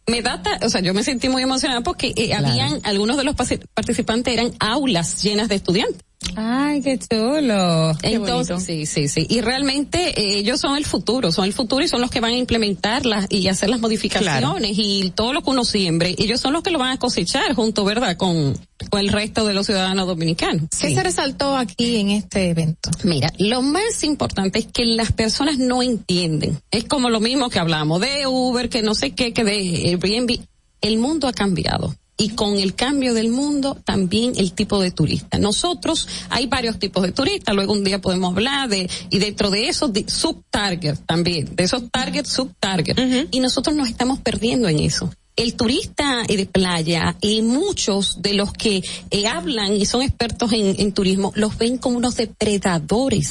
me 0.09 0.21
da, 0.21 0.41
ta- 0.43 0.59
o 0.63 0.69
sea, 0.69 0.79
yo 0.81 0.93
me 0.93 1.03
sentí 1.03 1.27
muy 1.27 1.41
emocionada 1.41 1.81
porque 1.81 2.13
eh, 2.15 2.33
habían, 2.35 2.79
algunos 2.83 3.17
de 3.17 3.23
los 3.23 3.35
participantes 3.73 4.31
eran 4.33 4.53
aulas 4.59 5.23
llenas 5.23 5.49
de 5.49 5.55
estudiantes. 5.55 6.01
Ay, 6.35 6.81
qué 6.81 6.97
chulo. 6.97 7.93
Qué 8.01 8.13
Entonces, 8.13 8.55
bonito. 8.55 8.59
sí, 8.59 8.85
sí, 8.85 9.07
sí. 9.07 9.25
Y 9.29 9.41
realmente 9.41 10.19
eh, 10.19 10.39
ellos 10.39 10.59
son 10.59 10.77
el 10.77 10.85
futuro, 10.85 11.31
son 11.31 11.45
el 11.45 11.53
futuro 11.53 11.83
y 11.83 11.87
son 11.87 12.01
los 12.01 12.09
que 12.09 12.19
van 12.19 12.31
a 12.31 12.37
implementarlas 12.37 13.27
y 13.29 13.47
hacer 13.47 13.69
las 13.69 13.79
modificaciones 13.79 14.71
y 14.75 15.11
todo 15.15 15.33
lo 15.33 15.41
que 15.41 15.49
uno 15.49 15.63
siembre. 15.63 16.15
Ellos 16.17 16.41
son 16.41 16.53
los 16.53 16.63
que 16.63 16.71
lo 16.71 16.79
van 16.79 16.91
a 16.91 16.97
cosechar 16.99 17.53
junto, 17.53 17.85
¿verdad? 17.85 18.17
Con, 18.17 18.57
con 18.89 18.99
el 18.99 19.09
resto 19.09 19.45
de 19.45 19.53
los 19.53 19.65
ciudadanos 19.65 20.07
dominicanos. 20.07 20.69
¿Qué 20.79 20.93
se 20.93 21.03
resaltó 21.03 21.55
aquí 21.55 21.97
en 21.97 22.09
este 22.11 22.49
evento? 22.49 22.91
Mira, 23.03 23.31
lo 23.37 23.61
más 23.61 24.03
importante 24.03 24.59
es 24.59 24.67
que 24.67 24.85
las 24.85 25.11
personas 25.11 25.57
no 25.57 25.81
entienden. 25.81 26.59
Es 26.71 26.85
como 26.85 27.09
lo 27.09 27.19
mismo 27.19 27.49
que 27.49 27.59
hablamos 27.59 28.01
de 28.01 28.27
Uber, 28.27 28.69
que 28.69 28.81
no 28.81 28.95
sé 28.95 29.11
qué, 29.11 29.33
que 29.33 29.43
de 29.43 29.53
Airbnb. 29.89 30.39
El 30.81 30.97
mundo 30.97 31.27
ha 31.27 31.33
cambiado. 31.33 31.95
Y 32.17 32.29
con 32.29 32.57
el 32.57 32.75
cambio 32.75 33.13
del 33.13 33.29
mundo, 33.29 33.75
también 33.83 34.33
el 34.37 34.53
tipo 34.53 34.79
de 34.81 34.91
turista. 34.91 35.37
Nosotros, 35.37 36.07
hay 36.29 36.47
varios 36.47 36.79
tipos 36.79 37.03
de 37.03 37.11
turistas, 37.11 37.53
luego 37.53 37.73
un 37.73 37.83
día 37.83 37.99
podemos 37.99 38.31
hablar 38.31 38.69
de, 38.69 38.89
y 39.09 39.19
dentro 39.19 39.49
de 39.49 39.67
esos, 39.67 39.91
de 39.91 40.05
sub-target 40.07 40.97
también, 41.05 41.55
de 41.55 41.63
esos 41.63 41.83
target, 41.91 42.25
sub-target. 42.25 43.27
Y 43.31 43.39
nosotros 43.39 43.75
nos 43.75 43.89
estamos 43.89 44.19
perdiendo 44.19 44.69
en 44.69 44.79
eso 44.79 45.11
el 45.35 45.55
turista 45.55 46.23
eh, 46.27 46.37
de 46.37 46.45
playa 46.45 47.15
y 47.21 47.41
muchos 47.41 48.21
de 48.21 48.33
los 48.33 48.53
que 48.53 48.83
eh, 49.11 49.27
hablan 49.27 49.73
y 49.73 49.85
son 49.85 50.01
expertos 50.01 50.53
en, 50.53 50.75
en 50.79 50.93
turismo 50.93 51.31
los 51.35 51.57
ven 51.57 51.77
como 51.77 51.97
unos 51.97 52.15
depredadores. 52.15 53.29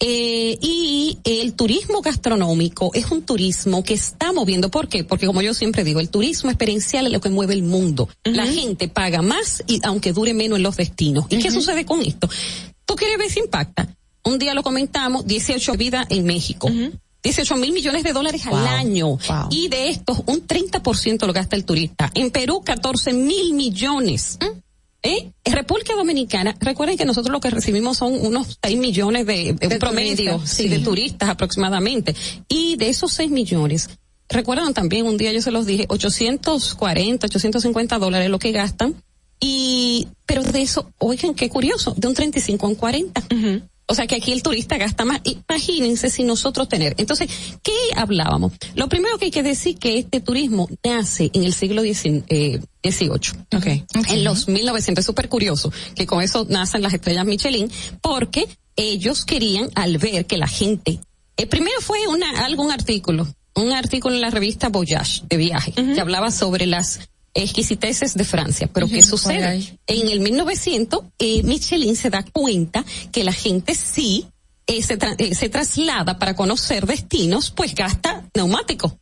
Eh, 0.00 0.58
y 0.60 1.18
el 1.24 1.54
turismo 1.54 2.02
gastronómico 2.02 2.90
es 2.94 3.10
un 3.10 3.22
turismo 3.22 3.82
que 3.84 3.94
está 3.94 4.32
moviendo. 4.32 4.70
¿Por 4.70 4.88
qué? 4.88 5.04
Porque 5.04 5.26
como 5.26 5.42
yo 5.42 5.54
siempre 5.54 5.84
digo, 5.84 6.00
el 6.00 6.08
turismo 6.08 6.50
experiencial 6.50 7.06
es 7.06 7.12
lo 7.12 7.20
que 7.20 7.28
mueve 7.28 7.54
el 7.54 7.62
mundo. 7.62 8.08
La 8.24 8.46
gente 8.46 8.88
paga 8.88 9.22
más 9.22 9.62
y 9.66 9.80
aunque 9.84 10.12
dure 10.12 10.34
menos 10.34 10.56
en 10.56 10.64
los 10.64 10.76
destinos. 10.76 11.26
¿Y 11.30 11.38
qué 11.38 11.50
sucede 11.50 11.84
con 11.84 12.02
esto? 12.02 12.28
¿Tú 12.84 12.96
quieres 12.96 13.18
ver 13.18 13.30
si 13.30 13.40
impacta? 13.40 13.88
Un 14.24 14.38
día 14.38 14.54
lo 14.54 14.62
comentamos, 14.62 15.26
18 15.26 15.74
vidas 15.74 16.06
en 16.10 16.24
México. 16.24 16.68
18 17.22 17.56
mil 17.56 17.72
millones 17.72 18.02
de 18.02 18.12
dólares 18.12 18.46
al 18.46 18.66
año. 18.66 19.10
wow. 19.10 19.48
Y 19.50 19.68
de 19.68 19.90
estos, 19.90 20.18
un 20.26 20.46
30% 20.46 21.26
lo 21.26 21.32
gasta 21.32 21.54
el 21.54 21.64
turista. 21.64 22.10
En 22.14 22.30
Perú, 22.30 22.62
14 22.64 23.12
mil 23.12 23.54
millones. 23.54 24.38
¿Eh? 25.02 25.32
República 25.44 25.94
Dominicana, 25.94 26.54
recuerden 26.60 26.96
que 26.96 27.04
nosotros 27.04 27.32
lo 27.32 27.40
que 27.40 27.50
recibimos 27.50 27.96
son 27.96 28.14
unos 28.24 28.58
6 28.62 28.78
millones 28.78 29.26
de, 29.26 29.52
de 29.54 29.66
un 29.66 29.78
promedio, 29.78 30.40
sí. 30.44 30.68
de 30.68 30.78
turistas 30.78 31.28
aproximadamente. 31.28 32.14
Y 32.48 32.76
de 32.76 32.88
esos 32.88 33.12
6 33.12 33.30
millones, 33.30 33.90
recuerdan 34.28 34.74
también, 34.74 35.06
un 35.06 35.16
día 35.16 35.32
yo 35.32 35.42
se 35.42 35.50
los 35.50 35.66
dije, 35.66 35.86
840, 35.88 37.26
850 37.26 37.98
dólares 37.98 38.30
lo 38.30 38.38
que 38.38 38.52
gastan. 38.52 38.94
Y, 39.40 40.06
pero 40.24 40.44
de 40.44 40.62
eso, 40.62 40.92
oigan, 40.98 41.34
qué 41.34 41.48
curioso, 41.48 41.94
de 41.96 42.06
un 42.06 42.14
35 42.14 42.64
a 42.64 42.68
un 42.68 42.74
40. 42.76 43.22
O 43.92 43.94
sea 43.94 44.06
que 44.06 44.14
aquí 44.14 44.32
el 44.32 44.42
turista 44.42 44.78
gasta 44.78 45.04
más. 45.04 45.20
Imagínense 45.24 46.08
si 46.08 46.24
nosotros 46.24 46.66
tener. 46.66 46.94
Entonces, 46.96 47.28
¿qué 47.62 47.74
hablábamos? 47.94 48.52
Lo 48.74 48.88
primero 48.88 49.18
que 49.18 49.26
hay 49.26 49.30
que 49.30 49.42
decir 49.42 49.76
que 49.76 49.98
este 49.98 50.22
turismo 50.22 50.66
nace 50.82 51.30
en 51.34 51.44
el 51.44 51.52
siglo 51.52 51.82
XIX. 51.82 52.24
Eh, 52.28 52.60
18. 52.82 53.32
Okay. 53.58 53.84
En 54.08 54.24
los 54.24 54.48
1900 54.48 55.02
es 55.02 55.06
súper 55.06 55.28
curioso 55.28 55.70
que 55.94 56.06
con 56.06 56.22
eso 56.22 56.46
nacen 56.48 56.80
las 56.80 56.94
estrellas 56.94 57.26
Michelin 57.26 57.70
porque 58.00 58.48
ellos 58.76 59.26
querían 59.26 59.70
al 59.74 59.98
ver 59.98 60.24
que 60.24 60.38
la 60.38 60.48
gente 60.48 60.98
eh, 61.36 61.46
primero 61.46 61.80
fue 61.80 61.98
una 62.08 62.44
algún 62.44 62.72
artículo, 62.72 63.28
un 63.54 63.72
artículo 63.72 64.14
en 64.14 64.22
la 64.22 64.30
revista 64.30 64.68
Voyage 64.70 65.22
de 65.28 65.36
viaje 65.36 65.72
que 65.72 66.00
hablaba 66.00 66.30
sobre 66.30 66.66
las 66.66 67.10
exquisiteces 67.34 68.14
de 68.14 68.24
Francia. 68.24 68.68
Pero 68.72 68.86
¿qué 68.88 69.02
sucede? 69.02 69.44
En 69.86 70.08
el 70.08 70.20
1900 70.20 71.00
eh, 71.18 71.42
Michelin 71.42 71.96
se 71.96 72.10
da 72.10 72.24
cuenta 72.24 72.84
que 73.10 73.24
la 73.24 73.32
gente 73.32 73.74
sí 73.74 74.26
eh, 74.66 74.82
se, 74.82 74.98
tra- 74.98 75.16
eh, 75.18 75.34
se 75.34 75.48
traslada 75.48 76.18
para 76.18 76.34
conocer 76.36 76.86
destinos, 76.86 77.50
pues 77.50 77.74
gasta 77.74 78.24
neumáticos. 78.34 78.92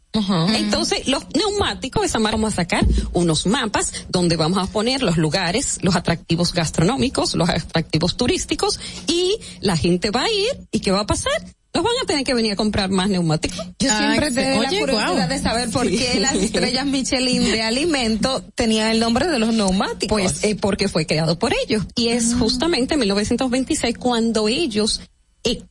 Entonces, 0.57 1.07
los 1.07 1.23
neumáticos, 1.37 2.05
esa 2.05 2.19
marca 2.19 2.37
vamos 2.37 2.55
a 2.55 2.57
sacar 2.57 2.85
unos 3.13 3.47
mapas 3.47 3.93
donde 4.09 4.37
vamos 4.37 4.59
a 4.59 4.67
poner 4.73 5.03
los 5.03 5.17
lugares, 5.19 5.79
los 5.83 5.95
atractivos 5.95 6.53
gastronómicos, 6.53 7.35
los 7.35 7.49
atractivos 7.49 8.17
turísticos 8.17 8.81
y 9.07 9.37
la 9.61 9.77
gente 9.77 10.11
va 10.11 10.23
a 10.25 10.31
ir 10.31 10.49
y 10.73 10.81
¿qué 10.81 10.91
va 10.91 11.01
a 11.01 11.07
pasar? 11.07 11.33
Nos 11.73 11.85
van 11.85 11.93
a 12.03 12.07
tener 12.07 12.25
que 12.25 12.35
venir 12.35 12.53
a 12.53 12.57
comprar 12.57 12.91
más 12.91 13.09
neumáticos. 13.09 13.65
Yo 13.79 13.89
Ah, 13.93 13.99
siempre 13.99 14.31
tengo 14.33 14.63
la 14.63 14.69
curiosidad 14.69 15.29
de 15.29 15.39
saber 15.39 15.71
por 15.71 15.89
qué 15.89 16.19
las 16.19 16.35
estrellas 16.35 16.85
Michelin 16.85 17.45
de 17.45 17.63
alimento 17.63 18.43
tenían 18.57 18.89
el 18.91 18.99
nombre 18.99 19.29
de 19.29 19.39
los 19.39 19.55
neumáticos. 19.55 20.21
Pues 20.21 20.45
eh, 20.45 20.57
porque 20.57 20.89
fue 20.89 21.07
creado 21.07 21.39
por 21.39 21.53
ellos. 21.65 21.85
Y 21.95 22.09
es 22.09 22.35
justamente 22.35 22.95
en 22.95 23.01
1926 23.01 23.99
cuando 23.99 24.49
ellos 24.49 25.01
eh, 25.45 25.63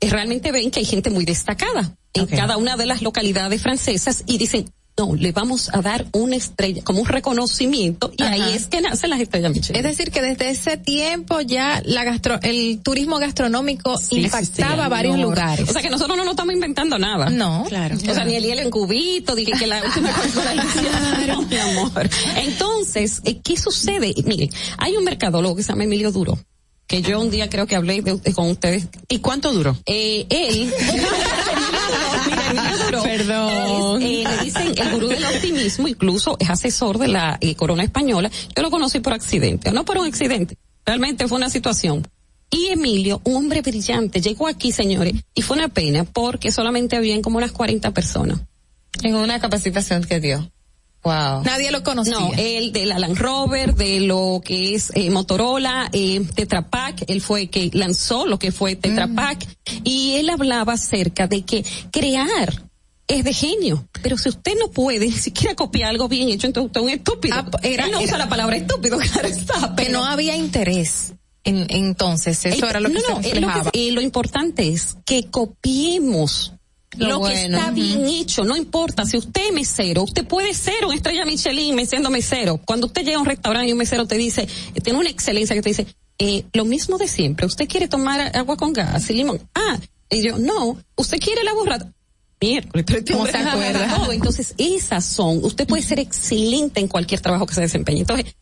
realmente 0.00 0.52
ven 0.52 0.70
que 0.70 0.80
hay 0.80 0.84
gente 0.86 1.08
muy 1.10 1.24
destacada 1.24 1.96
en 2.12 2.26
cada 2.26 2.56
una 2.56 2.76
de 2.76 2.86
las 2.86 3.00
localidades 3.00 3.62
francesas 3.62 4.24
y 4.26 4.38
dicen, 4.38 4.70
no, 4.98 5.14
le 5.14 5.32
vamos 5.32 5.70
a 5.72 5.80
dar 5.80 6.06
una 6.12 6.36
estrella, 6.36 6.82
como 6.82 7.00
un 7.00 7.06
reconocimiento, 7.06 8.10
y 8.16 8.22
ahí 8.22 8.52
es 8.54 8.66
que 8.66 8.80
nacen 8.80 9.10
las 9.10 9.20
estrellas 9.20 9.52
Michelin. 9.52 9.76
Es 9.76 9.82
decir, 9.84 10.10
que 10.10 10.20
desde 10.20 10.50
ese 10.50 10.76
tiempo 10.76 11.40
ya 11.40 11.80
la 11.84 12.04
gastro, 12.04 12.38
el 12.42 12.80
turismo 12.82 13.18
gastronómico 13.18 13.94
impactaba 14.10 14.88
varios 14.88 15.18
lugares. 15.18 15.68
O 15.68 15.72
sea 15.72 15.82
que 15.82 15.90
nosotros 15.90 16.16
no 16.16 16.24
nos 16.24 16.32
estamos 16.32 16.54
inventando 16.54 16.98
nada. 16.98 17.30
No. 17.30 17.64
Claro. 17.68 17.96
O 17.96 18.14
sea, 18.14 18.24
ni 18.24 18.34
el 18.34 18.42
hielo 18.42 18.62
en 18.62 18.70
cubito, 18.70 19.34
dije 19.34 19.52
que 19.52 19.66
la 19.66 19.82
última 19.84 20.12
cosa 20.12 20.52
claro. 20.52 21.42
mi 21.48 21.56
amor. 21.56 22.08
Entonces, 22.36 23.20
eh, 23.24 23.40
¿qué 23.42 23.56
sucede? 23.56 24.14
Mire, 24.24 24.50
hay 24.78 24.96
un 24.96 25.04
mercadólogo 25.04 25.56
que 25.56 25.62
se 25.62 25.68
llama 25.72 25.84
Emilio 25.84 26.10
Duro, 26.10 26.38
que 26.86 27.02
yo 27.02 27.20
un 27.20 27.30
día 27.30 27.48
creo 27.48 27.66
que 27.66 27.76
hablé 27.76 28.02
de, 28.02 28.32
con 28.32 28.50
ustedes. 28.50 28.88
¿Y 29.08 29.18
cuánto 29.20 29.52
duró? 29.52 29.76
Eh, 29.86 30.26
él. 30.28 30.72
Perdón. 32.90 34.02
eh, 34.02 34.24
le 34.24 34.44
dicen 34.44 34.74
el 34.76 34.90
gurú 34.92 35.08
del 35.08 35.24
optimismo, 35.24 35.88
incluso 35.88 36.36
es 36.38 36.50
asesor 36.50 36.98
de 36.98 37.08
la 37.08 37.38
eh, 37.40 37.54
corona 37.54 37.82
española. 37.82 38.30
Yo 38.56 38.62
lo 38.62 38.70
conocí 38.70 39.00
por 39.00 39.12
accidente, 39.12 39.72
no 39.72 39.84
por 39.84 39.98
un 39.98 40.06
accidente. 40.06 40.56
Realmente 40.84 41.28
fue 41.28 41.36
una 41.36 41.50
situación. 41.50 42.06
Y 42.50 42.68
Emilio, 42.68 43.20
un 43.24 43.36
hombre 43.36 43.60
brillante, 43.60 44.20
llegó 44.20 44.48
aquí, 44.48 44.72
señores, 44.72 45.14
y 45.34 45.42
fue 45.42 45.56
una 45.56 45.68
pena 45.68 46.04
porque 46.04 46.50
solamente 46.50 46.96
habían 46.96 47.20
como 47.20 47.36
unas 47.36 47.52
40 47.52 47.92
personas. 47.92 48.40
En 49.02 49.14
una 49.14 49.38
capacitación 49.38 50.02
que 50.04 50.18
dio. 50.18 50.50
Wow. 51.02 51.44
Nadie 51.44 51.70
lo 51.70 51.82
conocía. 51.84 52.18
No, 52.18 52.30
él 52.36 52.72
de 52.72 52.86
la 52.86 52.98
Land 52.98 53.18
Rover, 53.18 53.74
de 53.74 54.00
lo 54.00 54.40
que 54.44 54.74
es 54.74 54.90
eh, 54.94 55.10
Motorola, 55.10 55.88
eh, 55.92 56.24
Tetra 56.34 56.68
Pak, 56.68 57.04
él 57.06 57.20
fue 57.20 57.48
que 57.48 57.70
lanzó 57.72 58.26
lo 58.26 58.38
que 58.38 58.50
fue 58.50 58.74
Tetra 58.76 59.08
Pak, 59.08 59.46
y 59.84 60.14
él 60.14 60.28
hablaba 60.30 60.72
acerca 60.72 61.26
de 61.28 61.42
que 61.42 61.64
crear 61.92 62.67
es 63.08 63.24
de 63.24 63.32
genio, 63.32 63.88
pero 64.02 64.16
si 64.18 64.28
usted 64.28 64.52
no 64.58 64.70
puede 64.70 65.06
ni 65.06 65.12
siquiera 65.12 65.54
copiar 65.56 65.88
algo 65.90 66.08
bien 66.08 66.28
hecho, 66.28 66.46
entonces 66.46 66.66
usted 66.68 66.80
es 66.80 66.86
un 66.86 66.92
estúpido. 66.92 67.34
Ah, 67.36 67.50
era, 67.62 67.84
él 67.86 67.90
no 67.90 67.98
era- 67.98 68.06
usa 68.06 68.18
la 68.18 68.28
palabra 68.28 68.56
estúpido, 68.56 68.98
claro 69.12 69.26
está, 69.28 69.74
que 69.74 69.84
pero 69.84 69.92
no 69.98 70.04
había 70.04 70.36
interés. 70.36 71.14
En, 71.44 71.66
entonces, 71.70 72.44
eso 72.44 72.68
era 72.68 72.78
lo 72.80 72.88
que 72.88 72.94
no, 72.96 73.00
se 73.00 73.08
no, 73.08 73.18
eh, 73.20 73.22
lo, 73.22 73.30
reflejaba. 73.48 73.70
que- 73.70 73.88
eh, 73.88 73.92
lo 73.92 74.00
importante 74.02 74.68
es 74.68 74.96
que 75.06 75.30
copiemos 75.30 76.52
Lo 76.98 77.08
lo, 77.08 77.22
que 77.22 77.44
está 77.46 77.70
bien 77.70 78.06
hecho, 78.06 78.44
no 78.44 78.56
importa 78.56 79.04
si 79.06 79.16
usted 79.16 79.46
es 79.46 79.52
mesero, 79.52 80.02
usted 80.02 80.26
puede 80.26 80.52
ser 80.52 80.84
una 80.84 80.94
estrella 80.94 81.24
Michelin 81.24 81.74
me 81.74 81.86
siendo 81.86 82.10
mesero. 82.10 82.58
Cuando 82.66 82.86
usted 82.88 83.04
llega 83.04 83.16
a 83.16 83.20
un 83.20 83.26
restaurante 83.26 83.68
y 83.68 83.72
un 83.72 83.78
mesero 83.78 84.06
te 84.06 84.16
dice, 84.16 84.42
eh, 84.74 84.80
tiene 84.82 84.98
una 84.98 85.08
excelencia 85.08 85.54
que 85.56 85.62
te 85.62 85.68
dice, 85.70 85.86
eh, 86.18 86.44
lo 86.52 86.64
mismo 86.64 86.98
de 86.98 87.08
siempre, 87.08 87.46
usted 87.46 87.68
quiere 87.68 87.88
tomar 87.88 88.36
agua 88.36 88.56
con 88.56 88.72
gas 88.74 89.08
y 89.08 89.14
limón. 89.14 89.40
Ah, 89.54 89.78
y 90.10 90.22
yo, 90.22 90.38
no, 90.38 90.76
usted 90.96 91.18
quiere 91.20 91.44
la 91.44 91.54
borrada. 91.54 91.92
Miércoles, 92.40 92.84
pero 92.86 93.04
¿Cómo 93.06 93.18
hombre 93.20 93.32
se 93.32 93.38
acuerda? 93.38 93.96
todo. 93.96 94.12
Entonces, 94.12 94.54
esas 94.58 95.04
son, 95.04 95.44
usted 95.44 95.66
puede 95.66 95.82
ser 95.82 95.98
excelente 95.98 96.80
en 96.80 96.88
cualquier 96.88 97.20
trabajo 97.20 97.46
que 97.46 97.54
se 97.54 97.60
desempeñe. 97.60 98.00
Entonces, 98.00 98.36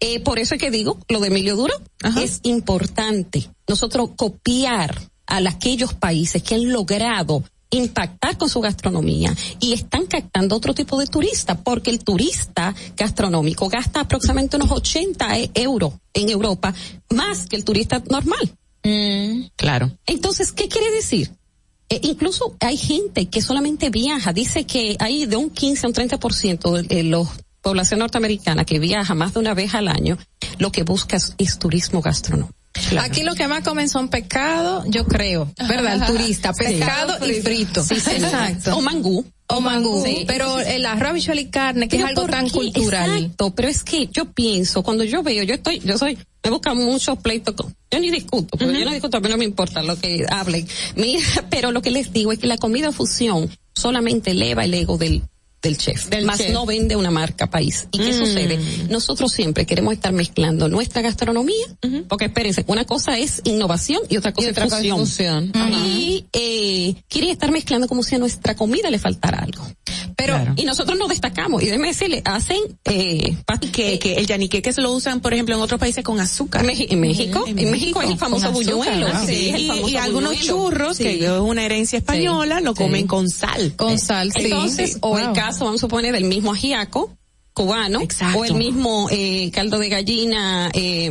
eh, 0.00 0.20
por 0.20 0.38
eso 0.38 0.54
es 0.54 0.60
que 0.60 0.70
digo, 0.70 0.98
lo 1.08 1.20
de 1.20 1.28
Emilio 1.28 1.56
Duro 1.56 1.74
es 2.20 2.40
importante. 2.44 3.48
Nosotros 3.66 4.10
copiar 4.16 4.96
a 5.26 5.38
aquellos 5.38 5.94
países 5.94 6.42
que 6.42 6.54
han 6.54 6.72
logrado 6.72 7.42
impactar 7.70 8.38
con 8.38 8.48
su 8.48 8.60
gastronomía 8.60 9.34
y 9.60 9.72
están 9.72 10.06
captando 10.06 10.56
otro 10.56 10.72
tipo 10.74 10.98
de 10.98 11.06
turista, 11.06 11.56
porque 11.62 11.90
el 11.90 12.02
turista 12.02 12.74
gastronómico 12.96 13.68
gasta 13.68 14.00
aproximadamente 14.00 14.56
unos 14.56 14.70
80 14.70 15.38
e- 15.38 15.50
euros 15.54 15.92
en 16.14 16.30
Europa, 16.30 16.72
más 17.10 17.46
que 17.46 17.56
el 17.56 17.64
turista 17.64 18.02
normal. 18.08 18.54
Claro. 19.56 19.90
Entonces, 20.06 20.52
¿qué 20.52 20.68
quiere 20.68 20.90
decir? 20.92 21.30
Eh, 21.90 22.00
incluso 22.02 22.56
hay 22.60 22.76
gente 22.76 23.26
que 23.26 23.40
solamente 23.40 23.90
viaja, 23.90 24.32
dice 24.32 24.64
que 24.64 24.96
hay 24.98 25.26
de 25.26 25.36
un 25.36 25.50
15 25.50 25.86
a 25.86 25.88
un 25.88 25.94
30% 25.94 26.72
de 26.72 26.82
de 26.82 27.02
la 27.04 27.22
población 27.62 28.00
norteamericana 28.00 28.64
que 28.64 28.78
viaja 28.78 29.14
más 29.14 29.34
de 29.34 29.40
una 29.40 29.54
vez 29.54 29.74
al 29.74 29.88
año, 29.88 30.18
lo 30.58 30.72
que 30.72 30.82
busca 30.82 31.16
es 31.16 31.58
turismo 31.58 32.00
gastronómico. 32.00 32.57
Aquí 33.00 33.22
lo 33.22 33.34
que 33.34 33.48
más 33.48 33.62
comen 33.62 33.88
son 33.88 34.08
pescado, 34.08 34.84
yo 34.86 35.04
creo, 35.04 35.52
¿verdad? 35.68 35.94
El 35.94 36.06
turista, 36.06 36.52
pescado 36.54 37.26
y 37.28 37.40
frito. 37.40 37.82
Sí, 37.82 38.00
sí. 38.00 38.10
Exacto. 38.12 38.76
O 38.76 38.80
mangú. 38.80 39.24
O 39.48 39.60
mangú. 39.60 40.02
Sí. 40.04 40.24
Pero 40.26 40.60
el 40.60 40.84
arroz, 40.86 41.10
habichuela 41.10 41.40
y 41.40 41.46
carne, 41.46 41.88
que 41.88 41.96
es 41.96 42.04
algo 42.04 42.22
¿por 42.22 42.30
tan 42.30 42.46
qué? 42.46 42.52
cultural. 42.52 43.10
Exacto, 43.10 43.54
pero 43.54 43.68
es 43.68 43.82
que 43.82 44.06
yo 44.08 44.26
pienso, 44.32 44.82
cuando 44.82 45.04
yo 45.04 45.22
veo, 45.22 45.42
yo 45.42 45.54
estoy, 45.54 45.80
yo 45.80 45.96
soy, 45.96 46.18
me 46.44 46.50
buscan 46.50 46.76
muchos 46.76 47.18
pleitos 47.18 47.54
con, 47.54 47.74
yo 47.90 47.98
ni 47.98 48.10
discuto, 48.10 48.58
porque 48.58 48.78
yo 48.78 48.84
no 48.84 48.92
discuto, 48.92 49.16
a 49.16 49.20
mí 49.20 49.28
no 49.28 49.38
me 49.38 49.44
importa 49.44 49.82
lo 49.82 49.98
que 49.98 50.26
hablen. 50.28 50.66
Mira, 50.96 51.22
pero 51.50 51.72
lo 51.72 51.82
que 51.82 51.90
les 51.90 52.12
digo 52.12 52.32
es 52.32 52.38
que 52.38 52.46
la 52.46 52.58
comida 52.58 52.92
fusión 52.92 53.50
solamente 53.74 54.32
eleva 54.32 54.64
el 54.64 54.74
ego 54.74 54.98
del 54.98 55.22
del 55.62 55.76
chef, 55.76 56.06
Del 56.08 56.24
más 56.24 56.38
chef. 56.38 56.52
no 56.52 56.64
vende 56.66 56.94
una 56.96 57.10
marca 57.10 57.48
país. 57.50 57.88
¿Y 57.92 57.98
qué 57.98 58.10
Mm. 58.12 58.18
sucede? 58.18 58.58
Nosotros 58.90 59.32
siempre 59.32 59.66
queremos 59.66 59.92
estar 59.94 60.12
mezclando 60.12 60.68
nuestra 60.68 61.02
gastronomía, 61.02 61.66
porque 62.08 62.26
espérense, 62.26 62.64
una 62.68 62.84
cosa 62.84 63.18
es 63.18 63.40
innovación 63.44 64.00
y 64.08 64.16
otra 64.16 64.32
cosa 64.32 64.46
Y 64.48 64.50
otra 64.50 64.64
es 64.66 64.72
es 64.72 64.90
fusión. 64.92 65.52
Y 65.84 66.26
eh, 66.32 66.94
quiere 67.08 67.30
estar 67.30 67.50
mezclando 67.50 67.88
como 67.88 68.02
si 68.02 68.14
a 68.14 68.18
nuestra 68.18 68.54
comida 68.54 68.90
le 68.90 68.98
faltara 68.98 69.38
algo. 69.38 69.66
Pero, 70.16 70.36
y 70.56 70.64
nosotros 70.64 70.98
nos 70.98 71.08
destacamos, 71.08 71.62
y 71.62 71.66
déjeme 71.66 71.88
decirle, 71.88 72.22
hacen, 72.24 72.58
eh, 72.84 73.36
Que, 73.72 73.98
que 73.98 74.14
el 74.14 74.26
yanique 74.26 74.62
que 74.62 74.72
se 74.72 74.80
lo 74.80 74.92
usan, 74.92 75.20
por 75.20 75.32
ejemplo, 75.34 75.54
en 75.54 75.60
otros 75.60 75.78
países 75.78 76.02
con 76.02 76.18
azúcar. 76.20 76.64
Meji- 76.64 76.86
en 76.90 77.00
México, 77.00 77.44
en 77.46 77.70
México 77.70 78.02
es 78.02 78.10
el 78.10 78.18
famoso 78.18 78.50
buñuelo, 78.50 79.06
wow. 79.12 79.26
sí, 79.26 79.50
el 79.50 79.60
y, 79.60 79.66
famoso 79.68 79.88
y 79.88 79.96
algunos 79.96 80.30
buñuelo. 80.34 80.52
churros, 80.56 80.96
Sí. 80.96 81.02
que 81.04 81.24
es 81.24 81.30
una 81.30 81.64
herencia 81.64 81.98
española, 81.98 82.60
lo 82.60 82.74
comen 82.74 83.06
con 83.06 83.28
sal. 83.28 83.74
Con 83.76 83.98
sal, 83.98 84.32
sí. 84.32 84.44
Entonces, 84.46 84.98
o 85.00 85.18
el 85.18 85.26
Wow. 85.26 85.34
Caso, 85.58 85.64
vamos 85.66 85.80
a 85.80 85.86
suponer, 85.86 86.12
del 86.12 86.24
mismo 86.24 86.52
ajiaco 86.52 87.12
cubano, 87.52 88.00
o 88.36 88.44
el 88.44 88.54
mismo 88.54 89.08
eh, 89.10 89.50
caldo 89.52 89.78
de 89.80 89.88
gallina 89.88 90.70
eh, 90.74 91.10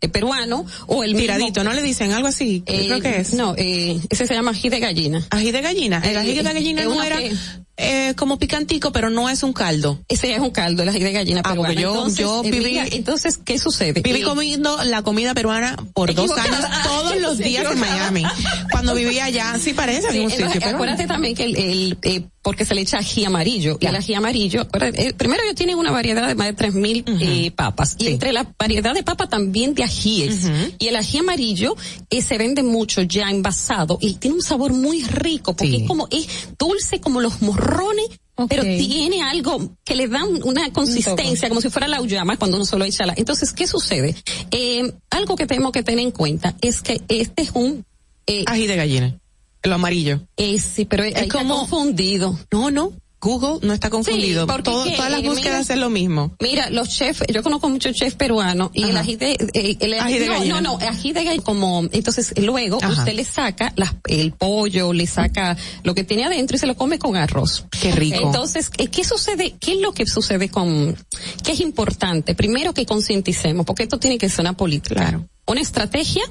eh, 0.00 0.08
peruano, 0.08 0.66
o 0.88 1.04
el 1.04 1.14
Tiradito, 1.16 1.60
mismo, 1.60 1.64
¿no 1.64 1.72
le 1.72 1.82
dicen 1.82 2.12
algo 2.12 2.26
así? 2.28 2.64
eh, 2.66 2.86
Creo 2.86 3.00
que 3.00 3.20
es. 3.20 3.34
No, 3.34 3.54
eh, 3.56 4.00
ese 4.10 4.26
se 4.26 4.34
llama 4.34 4.50
ají 4.50 4.68
de 4.68 4.80
gallina. 4.80 5.24
Ají 5.30 5.52
de 5.52 5.60
gallina. 5.60 5.98
El 6.04 6.16
Eh, 6.16 6.18
ají 6.18 6.34
de 6.34 6.42
gallina 6.42 6.84
no 6.84 7.00
era 7.02 7.18
que- 7.18 7.32
eh, 7.78 8.14
como 8.16 8.38
picantico, 8.38 8.90
pero 8.92 9.08
no 9.08 9.28
es 9.30 9.42
un 9.42 9.52
caldo. 9.52 10.00
Ese 10.08 10.34
es 10.34 10.40
un 10.40 10.50
caldo, 10.50 10.82
ají 10.82 10.98
de 10.98 11.12
gallina 11.12 11.40
Ah, 11.44 11.50
peruana. 11.50 11.68
porque 11.68 11.82
yo- 11.82 11.90
entonces, 11.94 12.18
yo 12.18 12.42
eh, 12.44 12.50
viví- 12.50 12.88
entonces, 12.92 13.38
¿qué 13.44 13.58
sucede? 13.58 14.02
Viví 14.02 14.22
comiendo 14.22 14.82
la 14.84 15.02
comida 15.02 15.32
peruana 15.34 15.76
por 15.94 16.12
dos 16.12 16.30
años, 16.32 16.58
todos 16.84 17.16
los 17.20 17.38
días 17.38 17.70
en. 17.70 17.78
Miami. 17.78 18.24
Cuando 18.72 18.94
vivía 18.96 19.24
allá, 19.26 19.56
sí 19.60 19.72
parece 19.74 20.10
Sí, 20.10 20.16
entonces, 20.18 20.44
sitio, 20.46 20.60
pero 20.60 20.74
acuérdate 20.76 21.06
también 21.06 21.34
que 21.36 21.44
el, 21.44 21.56
el, 21.56 21.98
eh, 22.02 22.22
porque 22.42 22.64
se 22.64 22.74
le 22.74 22.80
echa 22.80 22.98
ají 22.98 23.24
amarillo 23.24 23.76
y 23.80 23.86
el 23.86 23.94
ají 23.94 24.14
amarillo, 24.14 24.66
eh, 24.80 25.12
primero 25.14 25.42
ellos 25.44 25.54
tienen 25.54 25.76
una 25.76 25.90
variedad 25.90 26.26
de 26.26 26.34
más 26.34 26.46
de 26.48 26.52
3000 26.54 27.04
eh, 27.20 27.50
papas 27.50 27.94
y 27.98 28.08
entre 28.08 28.32
la 28.32 28.50
variedad 28.58 28.94
de 28.94 29.02
papa 29.02 29.28
también 29.28 29.74
de 29.74 29.84
ajíes 29.84 30.46
y 30.78 30.88
el 30.88 30.96
ají 30.96 31.18
amarillo 31.18 31.76
eh, 32.10 32.22
se 32.22 32.38
vende 32.38 32.62
mucho 32.62 33.02
ya 33.02 33.30
envasado 33.30 33.98
y 34.00 34.14
tiene 34.14 34.36
un 34.36 34.42
sabor 34.42 34.72
muy 34.72 35.04
rico 35.04 35.54
porque 35.54 35.76
es 35.76 35.82
como 35.86 36.08
es 36.10 36.26
dulce 36.58 37.00
como 37.00 37.20
los 37.20 37.42
morrones 37.68 38.20
pero 38.48 38.62
tiene 38.62 39.20
algo 39.22 39.74
que 39.84 39.96
le 39.96 40.06
da 40.06 40.22
un- 40.24 40.40
una 40.44 40.72
consistencia 40.72 41.48
como 41.48 41.60
si 41.60 41.70
fuera 41.70 41.88
la 41.88 42.00
uyama 42.00 42.36
cuando 42.36 42.56
uno 42.56 42.64
solo 42.64 42.84
echa 42.84 43.04
la. 43.04 43.14
Entonces, 43.16 43.52
¿qué 43.52 43.66
sucede? 43.66 44.14
Eh, 44.52 44.92
algo 45.10 45.34
que 45.34 45.46
tenemos 45.46 45.72
que 45.72 45.82
tener 45.82 46.00
en 46.04 46.12
cuenta 46.12 46.54
es 46.60 46.80
que 46.80 47.00
este 47.08 47.42
es 47.42 47.50
un 47.54 47.84
eh, 48.28 48.44
ají 48.46 48.66
de 48.68 48.76
gallina. 48.76 49.18
Lo 49.64 49.74
amarillo. 49.74 50.20
eh, 50.36 50.56
sí, 50.60 50.84
pero 50.84 51.02
es 51.02 51.28
como- 51.32 51.58
confundido. 51.58 52.38
No, 52.52 52.70
no. 52.70 52.92
Google 53.20 53.66
no 53.66 53.72
está 53.74 53.90
confundido. 53.90 54.46
porque 54.46 54.62
Todo- 54.62 54.84
todas 54.94 55.10
las 55.10 55.22
eh, 55.22 55.28
búsquedas 55.28 55.62
mira- 55.66 55.74
es 55.74 55.80
lo 55.80 55.90
mismo. 55.90 56.36
Mira, 56.40 56.70
los 56.70 56.88
chefs, 56.88 57.24
yo 57.32 57.42
conozco 57.42 57.68
muchos 57.68 57.92
chefs 57.94 58.14
peruanos 58.14 58.70
y 58.74 58.84
el 58.84 58.96
ají 58.96 59.16
de, 59.16 59.32
eh, 59.54 59.76
el 59.80 59.94
Ají 59.94 60.18
de 60.18 60.26
no, 60.26 60.32
gallina. 60.34 60.60
no, 60.60 60.78
no, 60.78 60.86
ají 60.86 61.12
de 61.12 61.24
gallina 61.24 61.42
como, 61.42 61.82
entonces 61.92 62.32
luego 62.38 62.78
Ajá. 62.80 62.92
usted 62.92 63.14
le 63.14 63.24
saca 63.24 63.72
las, 63.76 63.94
el 64.06 64.32
pollo, 64.32 64.92
le 64.92 65.06
saca 65.06 65.56
lo 65.82 65.94
que 65.94 66.04
tiene 66.04 66.24
adentro 66.26 66.56
y 66.56 66.60
se 66.60 66.66
lo 66.66 66.76
come 66.76 66.98
con 66.98 67.16
arroz. 67.16 67.64
Qué 67.80 67.90
rico. 67.92 68.18
Entonces, 68.22 68.70
eh, 68.78 68.86
¿qué 68.86 69.02
sucede? 69.04 69.54
¿Qué 69.58 69.72
es 69.72 69.80
lo 69.80 69.92
que 69.92 70.06
sucede 70.06 70.48
con, 70.48 70.96
qué 71.42 71.52
es 71.52 71.60
importante? 71.60 72.34
Primero 72.36 72.72
que 72.72 72.86
concienticemos, 72.86 73.66
porque 73.66 73.82
esto 73.82 73.98
tiene 73.98 74.18
que 74.18 74.28
ser 74.28 74.42
una 74.42 74.56
política. 74.56 75.20
Una 75.46 75.60
estrategia 75.60 76.22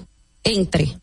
entre 0.44 0.98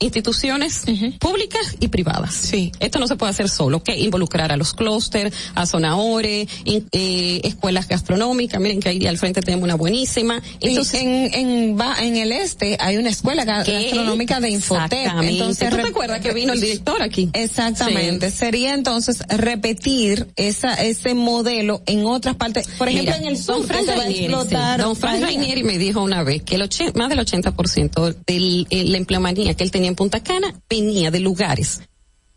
instituciones 0.00 0.82
públicas 1.18 1.76
y 1.80 1.88
privadas. 1.88 2.34
Sí. 2.34 2.72
Esto 2.80 2.98
no 2.98 3.06
se 3.08 3.16
puede 3.16 3.30
hacer 3.30 3.48
solo, 3.48 3.82
que 3.82 3.96
involucrar 3.98 4.52
a 4.52 4.56
los 4.56 4.72
clústeres, 4.74 5.32
a 5.54 5.66
Zonaore, 5.66 6.46
in- 6.64 6.86
eh, 6.92 7.40
escuelas 7.44 7.88
gastronómicas, 7.88 8.60
miren 8.60 8.80
que 8.80 8.90
ahí 8.90 9.06
al 9.06 9.18
frente 9.18 9.40
tenemos 9.42 9.64
una 9.64 9.74
buenísima. 9.74 10.40
Entonces, 10.60 11.02
en, 11.02 11.34
en, 11.34 11.78
va- 11.78 11.96
en 12.00 12.16
el 12.16 12.32
este 12.32 12.76
hay 12.80 12.96
una 12.96 13.10
escuela 13.10 13.44
gastronómica 13.44 14.40
de 14.40 14.50
Infotep. 14.50 14.92
Exactamente. 14.92 15.32
Entonces, 15.32 15.70
¿Tú 15.70 15.76
te 15.76 15.82
acuerdas 15.88 16.20
que 16.20 16.32
vino 16.32 16.52
el 16.52 16.60
director 16.60 17.02
aquí? 17.02 17.30
Exactamente. 17.32 18.30
Sería 18.30 18.74
entonces 18.74 19.18
repetir 19.28 20.28
esa, 20.36 20.74
ese 20.74 21.14
modelo 21.14 21.82
en 21.86 22.06
otras 22.06 22.36
partes. 22.36 22.68
Por 22.78 22.88
ejemplo, 22.88 23.12
Mira, 23.14 23.22
en 23.22 23.28
el 23.28 23.36
sur, 23.36 23.56
Don 23.56 23.62
que 23.62 23.68
Fran 23.68 23.84
se 23.84 23.90
va 23.90 23.94
a 23.94 23.98
Rainieri, 24.04 24.24
explotar. 24.24 24.76
sí. 24.80 24.82
Don 24.84 24.96
Fran 24.96 25.12
Bahía. 25.20 25.26
Rainieri 25.26 25.62
me 25.64 25.78
dijo 25.78 26.02
una 26.02 26.22
vez 26.22 26.42
que 26.42 26.54
el 26.54 26.62
ochen- 26.62 26.92
más 26.94 27.08
del 27.08 27.18
80% 27.18 28.14
de 28.26 28.66
la 28.84 28.96
empleomanía 28.96 29.54
que 29.54 29.64
él 29.64 29.70
tenía 29.70 29.87
en 29.88 29.94
Punta 29.96 30.22
Cana 30.22 30.54
venía 30.68 31.10
de 31.10 31.20
lugares 31.20 31.80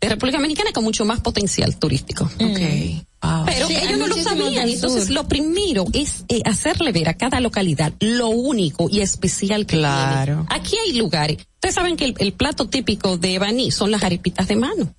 de 0.00 0.08
República 0.08 0.38
Dominicana 0.38 0.72
con 0.72 0.82
mucho 0.82 1.04
más 1.04 1.20
potencial 1.20 1.76
turístico. 1.76 2.24
Ok. 2.24 2.58
Pero 3.46 3.68
Sí, 3.68 3.76
ellos 3.76 3.98
no 3.98 4.08
lo 4.08 4.16
sabían. 4.16 4.68
Entonces, 4.68 5.10
lo 5.10 5.28
primero 5.28 5.84
es 5.92 6.24
eh, 6.28 6.42
hacerle 6.44 6.90
ver 6.90 7.08
a 7.08 7.14
cada 7.14 7.38
localidad 7.38 7.92
lo 8.00 8.26
único 8.30 8.88
y 8.90 9.00
especial 9.00 9.64
que 9.64 9.76
Claro. 9.76 10.44
tiene. 10.48 10.60
Aquí 10.60 10.74
hay 10.84 10.94
lugares. 10.98 11.36
Ustedes 11.54 11.76
saben 11.76 11.96
que 11.96 12.06
el, 12.06 12.14
el 12.18 12.32
plato 12.32 12.66
típico 12.68 13.16
de 13.16 13.38
Baní 13.38 13.70
son 13.70 13.92
las 13.92 14.02
arepitas 14.02 14.48
de 14.48 14.56
mano. 14.56 14.92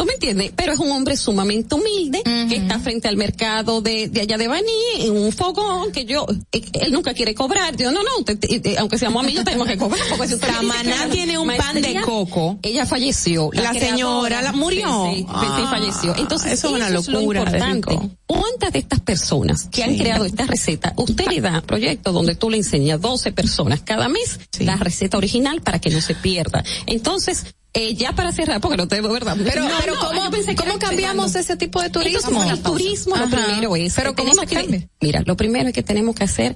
¿Tú 0.00 0.06
me 0.06 0.14
entiendes? 0.14 0.52
Pero 0.56 0.72
es 0.72 0.78
un 0.78 0.90
hombre 0.92 1.14
sumamente 1.16 1.74
humilde 1.74 2.22
que 2.24 2.56
está 2.56 2.78
frente 2.78 3.06
al 3.06 3.18
mercado 3.18 3.82
de, 3.82 4.08
de 4.08 4.22
allá 4.22 4.38
de 4.38 4.48
Baní 4.48 4.70
en 5.00 5.14
un 5.14 5.30
fogón 5.30 5.92
que 5.92 6.06
yo, 6.06 6.26
eh, 6.52 6.62
él 6.80 6.90
nunca 6.92 7.12
quiere 7.12 7.34
cobrar. 7.34 7.76
Yo, 7.76 7.92
no, 7.92 8.00
no, 8.02 8.24
te- 8.24 8.36
te- 8.36 8.70
eh, 8.70 8.76
aunque 8.78 8.96
seamos 8.96 9.22
amigos 9.22 9.44
tenemos 9.44 9.66
que 9.68 9.76
cobrar. 9.76 10.00
Porque 10.08 10.28
si 10.28 10.34
usted 10.36 10.48
Samaná 10.48 11.08
tiene 11.10 11.36
un 11.36 11.48
pan 11.54 11.82
de 11.82 12.00
coco. 12.00 12.58
Ella 12.62 12.86
falleció. 12.86 13.50
La 13.52 13.74
señora, 13.74 14.40
la- 14.40 14.52
murió. 14.52 15.04
Sí, 15.10 15.16
sí, 15.18 15.22
sí, 15.22 15.26
Ah, 15.28 15.68
falleció. 15.70 16.16
Entonces, 16.16 16.52
eso 16.52 16.68
es 16.68 16.74
una 16.74 16.88
lo 16.88 17.02
locura 17.02 17.44
de 17.44 17.58
importante. 17.58 17.90
rico. 17.90 18.10
¿Cuántas 18.26 18.72
de 18.72 18.78
estas 18.78 19.00
personas 19.00 19.68
que 19.70 19.84
han 19.84 19.98
creado 19.98 20.24
esta 20.24 20.46
receta, 20.46 20.94
usted 20.96 21.26
le 21.26 21.40
da 21.42 21.60
proyecto 21.60 22.12
donde 22.12 22.36
tú 22.36 22.48
le 22.48 22.56
enseñas 22.56 23.00
12 23.02 23.32
personas 23.32 23.80
cada 23.82 24.08
mes 24.08 24.40
la 24.60 24.76
receta 24.76 25.18
original 25.18 25.60
para 25.60 25.78
que 25.78 25.90
no 25.90 26.00
se 26.00 26.14
pierda? 26.14 26.64
Entonces, 26.86 27.44
eh, 27.72 27.94
ya 27.94 28.12
para 28.12 28.32
cerrar, 28.32 28.60
porque 28.60 28.76
no 28.76 28.88
tengo 28.88 29.12
verdad. 29.12 29.36
Pero, 29.42 29.68
No, 29.68 29.70
pero 29.80 29.94
no, 29.94 30.00
¿cómo, 30.00 30.30
¿cómo 30.56 30.78
cambiamos 30.78 31.34
ese 31.36 31.56
tipo 31.56 31.80
de 31.80 31.90
turismo? 31.90 32.42
Entonces, 32.42 32.52
el 32.52 32.62
turismo 32.62 33.16
lo 33.16 33.28
primero 33.28 33.76
es. 33.76 33.94
Pero 33.94 34.14
que 34.14 34.22
¿cómo 34.22 34.34
se 34.34 34.46
que-? 34.46 34.88
Mira, 35.00 35.22
lo 35.24 35.36
primero 35.36 35.68
es 35.68 35.74
que 35.74 35.82
tenemos 35.82 36.16
que 36.16 36.24
hacer, 36.24 36.54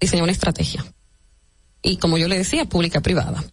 diseñar 0.00 0.24
una 0.24 0.32
estrategia. 0.32 0.84
Y 1.82 1.98
como 1.98 2.18
yo 2.18 2.26
le 2.26 2.38
decía, 2.38 2.64
pública 2.64 3.00
privada. 3.00 3.44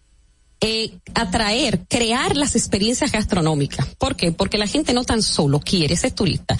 Eh, 0.59 0.97
atraer, 1.13 1.81
crear 1.89 2.35
las 2.35 2.55
experiencias 2.55 3.11
gastronómicas. 3.11 3.85
¿Por 3.97 4.15
qué? 4.15 4.31
Porque 4.31 4.57
la 4.57 4.65
gente 4.65 4.93
no 4.93 5.03
tan 5.03 5.21
solo 5.21 5.59
quiere 5.59 5.95
ser 5.97 6.13
turista, 6.13 6.57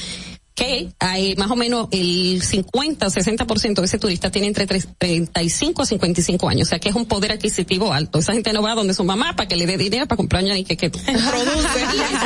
que 0.55 0.93
hay 0.99 1.35
más 1.35 1.49
o 1.49 1.55
menos 1.55 1.87
el 1.91 2.41
50 2.43 3.07
o 3.07 3.09
60% 3.09 3.75
de 3.75 3.85
ese 3.85 3.97
turista 3.97 4.29
tiene 4.31 4.47
entre 4.47 4.67
tres- 4.67 4.87
35 4.97 5.81
a 5.81 5.85
55 5.85 6.49
años, 6.49 6.67
o 6.67 6.69
sea 6.69 6.79
que 6.79 6.89
es 6.89 6.95
un 6.95 7.05
poder 7.05 7.31
adquisitivo 7.31 7.91
alto. 7.91 8.19
Esa 8.19 8.33
gente 8.33 8.53
no 8.53 8.61
va 8.61 8.75
donde 8.75 8.93
su 8.93 9.03
mamá 9.03 9.35
para 9.35 9.47
que 9.47 9.55
le 9.55 9.65
dé 9.65 9.77
dinero 9.77 10.07
para 10.07 10.17
comprar 10.17 10.43
y 10.43 10.63
que, 10.63 10.77
que 10.77 10.85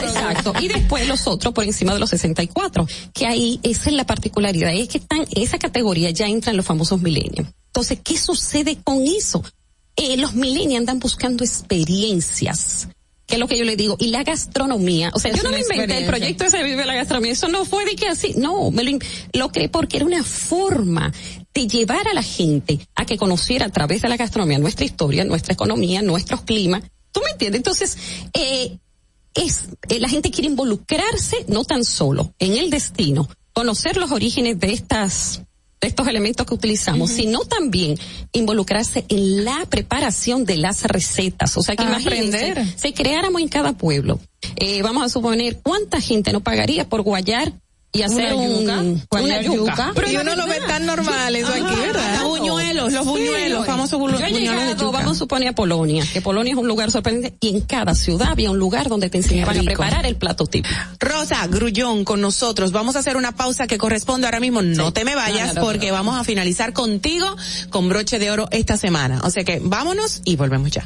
Exacto. 0.08 0.54
Y 0.60 0.68
después 0.68 1.08
los 1.08 1.28
otros 1.28 1.54
por 1.54 1.64
encima 1.64 1.94
de 1.94 2.00
los 2.00 2.10
64, 2.10 2.88
que 3.14 3.28
ahí 3.28 3.60
esa 3.64 3.90
es 3.90 3.96
la 3.96 4.06
particularidad, 4.06 4.74
es 4.74 4.88
que 4.90 4.98
están, 4.98 5.26
esa 5.36 5.58
categoría 5.60 6.10
ya 6.10 6.28
entran 6.28 6.58
los 6.58 6.66
famosos 6.66 7.02
millennials. 7.02 7.50
Entonces, 7.68 8.00
¿qué 8.04 8.18
sucede 8.18 8.78
con 8.84 9.04
eso? 9.06 9.44
Eh, 9.96 10.18
los 10.18 10.34
millennials 10.34 10.80
andan 10.82 11.00
buscando 11.00 11.44
experiencias. 11.44 12.88
Que 13.28 13.36
es 13.36 13.40
lo 13.40 13.48
que 13.48 13.58
yo 13.58 13.66
le 13.66 13.76
digo. 13.76 13.98
Y 14.00 14.08
la 14.08 14.24
gastronomía. 14.24 15.12
O 15.14 15.20
sea, 15.20 15.32
Es 15.32 15.38
yo 15.38 15.44
no 15.44 15.52
me 15.52 15.60
inventé 15.60 15.98
el 15.98 16.06
proyecto 16.06 16.46
ese 16.46 16.64
Vive 16.64 16.86
la 16.86 16.96
Gastronomía. 16.96 17.34
Eso 17.34 17.50
no 17.50 17.66
fue 17.66 17.86
de 17.86 17.96
que 17.96 18.08
así. 18.08 18.34
No, 18.38 18.72
me 18.72 18.84
lo, 18.84 18.98
lo 19.34 19.52
creé 19.52 19.68
porque 19.68 19.98
era 19.98 20.06
una 20.06 20.24
forma 20.24 21.12
de 21.54 21.68
llevar 21.68 22.08
a 22.08 22.14
la 22.14 22.24
gente 22.24 22.80
a 22.96 23.06
que 23.06 23.18
conociera 23.18 23.66
a 23.66 23.70
través 23.70 24.02
de 24.02 24.10
la 24.10 24.16
gastronomía 24.16 24.60
nuestra 24.60 24.86
historia, 24.86 25.26
nuestra 25.26 25.54
economía, 25.54 26.02
nuestros 26.02 26.42
climas. 26.42 26.84
¿Tú 27.12 27.22
me 27.22 27.32
entiendes? 27.32 27.60
Entonces, 27.60 27.98
eh, 28.34 28.78
es 29.34 29.70
eh, 29.90 30.00
la 30.00 30.10
gente 30.10 30.32
quiere 30.32 30.50
involucrarse 30.50 31.46
no 31.48 31.64
tan 31.64 31.84
solo 31.84 32.34
en 32.40 32.58
el 32.58 32.70
destino, 32.70 33.30
conocer 33.54 33.98
los 33.98 34.12
orígenes 34.12 34.60
de 34.60 34.72
estas 34.72 35.42
estos 35.82 36.08
elementos 36.08 36.46
que 36.46 36.54
utilizamos, 36.54 37.12
sino 37.12 37.42
también 37.42 37.98
involucrarse 38.32 39.06
en 39.10 39.46
la 39.46 39.66
preparación 39.70 40.44
de 40.46 40.58
las 40.58 40.84
recetas. 40.84 41.56
O 41.58 41.62
sea 41.62 41.76
que 41.76 41.84
Ah, 41.84 41.88
imagínense, 42.00 42.52
aprender. 42.52 42.74
si 42.78 42.94
creáramos 42.94 43.42
en 43.42 43.48
cada 43.48 43.74
pueblo, 43.74 44.20
eh, 44.56 44.82
vamos 44.82 45.04
a 45.04 45.10
suponer 45.10 45.60
cuánta 45.62 46.02
gente 46.02 46.32
no 46.34 46.42
pagaría 46.42 46.88
por 46.90 47.02
guayar 47.02 47.54
y 47.98 48.04
hacer 48.04 48.34
Una 48.34 48.80
un- 48.82 48.96
yuca, 49.00 49.22
una 49.22 49.42
yuca. 49.42 49.56
yuca. 49.72 49.92
Pero 49.96 50.12
y 50.12 50.16
uno 50.18 50.36
lo 50.36 50.48
ve 50.48 50.60
tan 50.68 50.86
normal 50.86 51.36
eso 51.36 51.52
aquí. 51.52 51.76
¿verdad? 51.76 52.20
Los 52.22 52.30
buñuelos, 52.30 52.94
los 52.94 53.04
Sí, 53.04 53.10
buñuelos, 53.10 53.60
lo- 53.60 53.66
famosos 53.66 54.00
bu- 54.00 54.12
Yo 54.12 54.18
he 54.26 54.32
buñuelos 54.32 54.34
de 54.34 54.40
llegado, 54.68 54.86
yuca. 54.86 54.98
vamos 55.00 55.18
a 55.18 55.20
suponer 55.20 55.48
a 55.50 55.54
Polonia, 55.54 56.06
que 56.14 56.22
Polonia 56.22 56.52
es 56.54 56.58
un 56.60 56.68
lugar 56.68 56.92
sorprendente 56.92 57.36
y 57.40 57.50
en 57.56 57.62
cada 57.62 57.96
ciudad 57.96 58.30
había 58.32 58.52
un 58.52 58.60
lugar 58.60 58.88
donde 58.90 59.10
te 59.10 59.18
enseñaban 59.18 59.58
a 59.60 59.64
preparar 59.64 60.06
el 60.06 60.16
plato 60.16 60.46
típico. 60.46 60.74
Rosa 61.00 61.46
Grullón 61.48 62.04
con 62.06 62.22
nosotros. 62.22 62.72
Vamos 62.72 62.96
a 62.96 63.00
hacer 63.00 63.18
una 63.18 63.34
pausa 63.36 63.68
que 63.68 63.78
corresponde 63.78 64.28
ahora 64.28 64.40
mismo. 64.40 64.62
No 64.62 64.94
te 64.94 65.04
me 65.06 65.16
vayas 65.16 65.48
No, 65.50 65.54
no, 65.56 65.62
no, 65.62 65.66
porque 65.68 65.88
no. 65.88 65.94
vamos 65.94 66.18
a 66.20 66.24
finalizar 66.24 66.74
contigo 66.74 67.36
con 67.70 67.90
broche 67.90 68.20
de 68.20 68.32
oro 68.32 68.48
esta 68.52 68.78
semana. 68.78 69.22
O 69.24 69.30
sea 69.30 69.44
que 69.44 69.60
vámonos 69.64 70.22
y 70.26 70.36
volvemos 70.36 70.72
ya. 70.72 70.86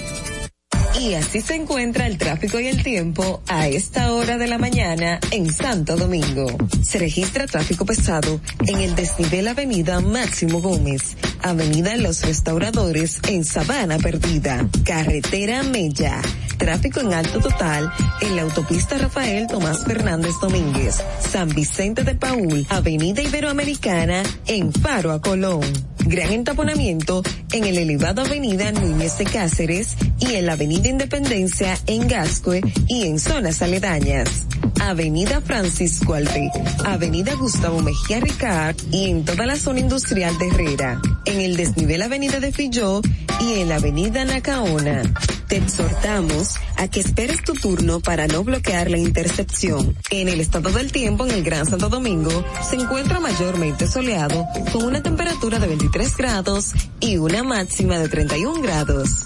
Y 0.99 1.13
así 1.13 1.41
se 1.41 1.55
encuentra 1.55 2.05
el 2.05 2.17
tráfico 2.17 2.59
y 2.59 2.67
el 2.67 2.83
tiempo 2.83 3.41
a 3.47 3.67
esta 3.67 4.13
hora 4.13 4.37
de 4.37 4.47
la 4.47 4.57
mañana 4.57 5.19
en 5.31 5.51
Santo 5.51 5.95
Domingo. 5.95 6.47
Se 6.83 6.99
registra 6.99 7.47
tráfico 7.47 7.85
pesado 7.85 8.39
en 8.67 8.81
el 8.81 8.95
desnivel 8.95 9.47
Avenida 9.47 9.99
Máximo 10.01 10.61
Gómez, 10.61 11.15
Avenida 11.41 11.95
Los 11.95 12.21
Restauradores 12.21 13.19
en 13.27 13.45
Sabana 13.45 13.97
Perdida, 13.97 14.67
Carretera 14.83 15.63
Mella. 15.63 16.21
Tráfico 16.57 16.99
en 16.99 17.13
alto 17.13 17.39
total 17.39 17.91
en 18.21 18.35
la 18.35 18.43
autopista 18.43 18.95
Rafael 18.99 19.47
Tomás 19.47 19.83
Fernández 19.83 20.35
Domínguez, 20.39 20.97
San 21.19 21.49
Vicente 21.49 22.03
de 22.03 22.13
Paul, 22.13 22.67
Avenida 22.69 23.23
Iberoamericana 23.23 24.21
en 24.45 24.71
Faro 24.71 25.11
a 25.11 25.21
Colón. 25.21 25.63
Gran 26.05 26.31
entaponamiento 26.31 27.23
en 27.51 27.63
el 27.65 27.77
elevado 27.77 28.21
Avenida 28.21 28.71
Núñez 28.71 29.17
de 29.17 29.25
Cáceres 29.25 29.95
y 30.19 30.35
en 30.35 30.45
la 30.45 30.53
Avenida 30.53 30.80
Independencia 30.89 31.77
en 31.87 32.07
Gascue 32.07 32.61
y 32.87 33.05
en 33.07 33.19
zonas 33.19 33.61
aledañas. 33.61 34.47
Avenida 34.79 35.41
Francisco 35.41 36.13
Alpe, 36.13 36.51
Avenida 36.85 37.35
Gustavo 37.35 37.81
Mejía 37.81 38.19
Ricard 38.19 38.75
y 38.91 39.09
en 39.09 39.25
toda 39.25 39.45
la 39.45 39.55
zona 39.55 39.79
industrial 39.79 40.37
de 40.39 40.47
Herrera. 40.47 41.01
En 41.25 41.39
el 41.39 41.55
desnivel 41.55 42.01
Avenida 42.01 42.39
de 42.39 42.51
Filló 42.51 43.01
y 43.39 43.59
en 43.59 43.69
la 43.69 43.75
Avenida 43.75 44.25
Nacaona. 44.25 45.03
Te 45.47 45.57
exhortamos 45.57 46.55
a 46.77 46.87
que 46.87 47.01
esperes 47.01 47.43
tu 47.43 47.53
turno 47.53 47.99
para 47.99 48.25
no 48.27 48.43
bloquear 48.43 48.89
la 48.89 48.97
intercepción. 48.97 49.95
En 50.09 50.29
el 50.29 50.39
estado 50.39 50.69
del 50.71 50.91
tiempo 50.91 51.25
en 51.25 51.31
el 51.31 51.43
Gran 51.43 51.65
Santo 51.65 51.89
Domingo 51.89 52.45
se 52.69 52.77
encuentra 52.77 53.19
mayormente 53.19 53.87
soleado 53.87 54.45
con 54.71 54.85
una 54.85 55.03
temperatura 55.03 55.59
de 55.59 55.67
23 55.67 56.15
grados 56.15 56.71
y 57.01 57.17
una 57.17 57.43
máxima 57.43 57.99
de 57.99 58.07
31 58.07 58.61
grados. 58.61 59.25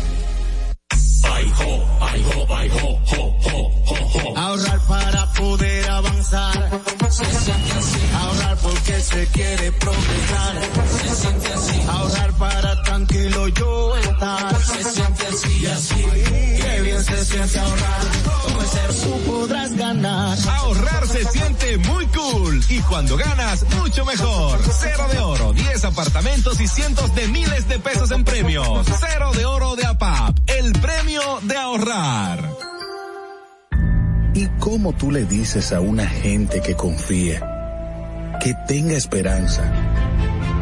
Ahorrar 4.35 4.79
para 4.87 5.25
poder 5.33 5.89
avanzar. 5.89 6.81
Se 7.09 7.25
siente 7.25 7.71
así. 7.77 7.99
Ahorrar 8.15 8.57
porque 8.57 8.99
se 9.01 9.27
quiere 9.27 9.71
progresar. 9.73 10.55
Se 11.01 11.15
siente 11.15 11.53
así. 11.53 11.81
Ahorrar 11.89 12.33
para 12.33 12.83
tranquilo 12.83 13.47
yo 13.49 13.95
estar. 13.97 14.63
Se 14.63 14.83
siente 14.83 15.27
así 15.27 15.59
y 15.61 15.65
así. 15.65 16.05
Qué 16.61 16.81
bien 16.81 17.03
se 17.03 17.25
siente 17.25 17.59
ahorrar. 17.59 18.01
Con 18.43 18.61
el 18.61 18.67
ser 18.67 18.93
tú 18.93 19.31
ganar. 19.75 20.37
Ahorrar 20.57 21.07
se 21.07 21.23
siente 21.25 21.77
muy 21.77 22.05
cool 22.07 22.63
y 22.69 22.79
cuando 22.81 23.17
ganas, 23.17 23.65
mucho 23.77 24.05
mejor. 24.05 24.59
Cero 24.79 25.07
de 25.11 25.19
oro, 25.19 25.53
10 25.53 25.85
apartamentos 25.85 26.59
y 26.59 26.67
cientos 26.67 27.13
de 27.15 27.27
miles 27.27 27.67
de 27.67 27.79
pesos 27.79 28.11
en 28.11 28.23
premios. 28.23 28.87
Cero 28.99 29.31
de 29.35 29.45
oro 29.45 29.75
de 29.75 29.85
APAP, 29.85 30.37
el 30.47 30.71
premio 30.73 31.39
de 31.43 31.50
ahorrar. 31.57 32.39
¿Y 34.33 34.47
cómo 34.59 34.93
tú 34.93 35.11
le 35.11 35.25
dices 35.25 35.73
a 35.73 35.81
una 35.81 36.07
gente 36.07 36.61
que 36.61 36.75
confía, 36.75 38.37
que 38.41 38.53
tenga 38.67 38.93
esperanza, 38.93 39.63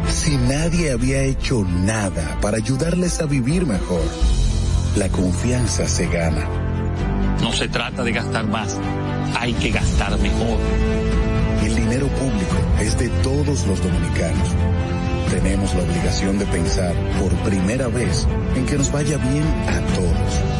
si 0.08 0.36
nadie 0.36 0.90
había 0.90 1.22
hecho 1.22 1.64
nada 1.64 2.38
para 2.40 2.56
ayudarles 2.56 3.20
a 3.20 3.26
vivir 3.26 3.66
mejor? 3.66 4.02
La 4.96 5.08
confianza 5.08 5.86
se 5.86 6.06
gana. 6.08 6.48
No 7.40 7.52
se 7.52 7.68
trata 7.68 8.02
de 8.02 8.12
gastar 8.12 8.46
más, 8.46 8.76
hay 9.38 9.52
que 9.54 9.70
gastar 9.70 10.18
mejor. 10.18 10.58
El 11.64 11.76
dinero 11.76 12.08
público 12.08 12.56
es 12.80 12.98
de 12.98 13.08
todos 13.22 13.66
los 13.66 13.82
dominicanos. 13.82 14.48
Tenemos 15.30 15.72
la 15.74 15.82
obligación 15.84 16.38
de 16.38 16.46
pensar 16.46 16.94
por 17.20 17.32
primera 17.48 17.86
vez 17.86 18.26
en 18.56 18.66
que 18.66 18.76
nos 18.76 18.90
vaya 18.90 19.16
bien 19.16 19.44
a 19.68 19.80
todos. 19.94 20.59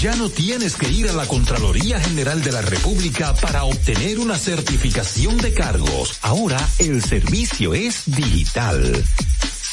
Ya 0.00 0.16
no 0.16 0.28
tienes 0.28 0.74
que 0.76 0.90
ir 0.90 1.08
a 1.08 1.12
la 1.12 1.26
Contraloría 1.26 2.00
General 2.00 2.42
de 2.42 2.50
la 2.52 2.62
República 2.62 3.34
para 3.34 3.64
obtener 3.64 4.18
una 4.18 4.36
certificación 4.36 5.38
de 5.38 5.54
cargos. 5.54 6.18
Ahora 6.22 6.58
el 6.78 7.02
servicio 7.02 7.74
es 7.74 8.02
digital. 8.06 9.04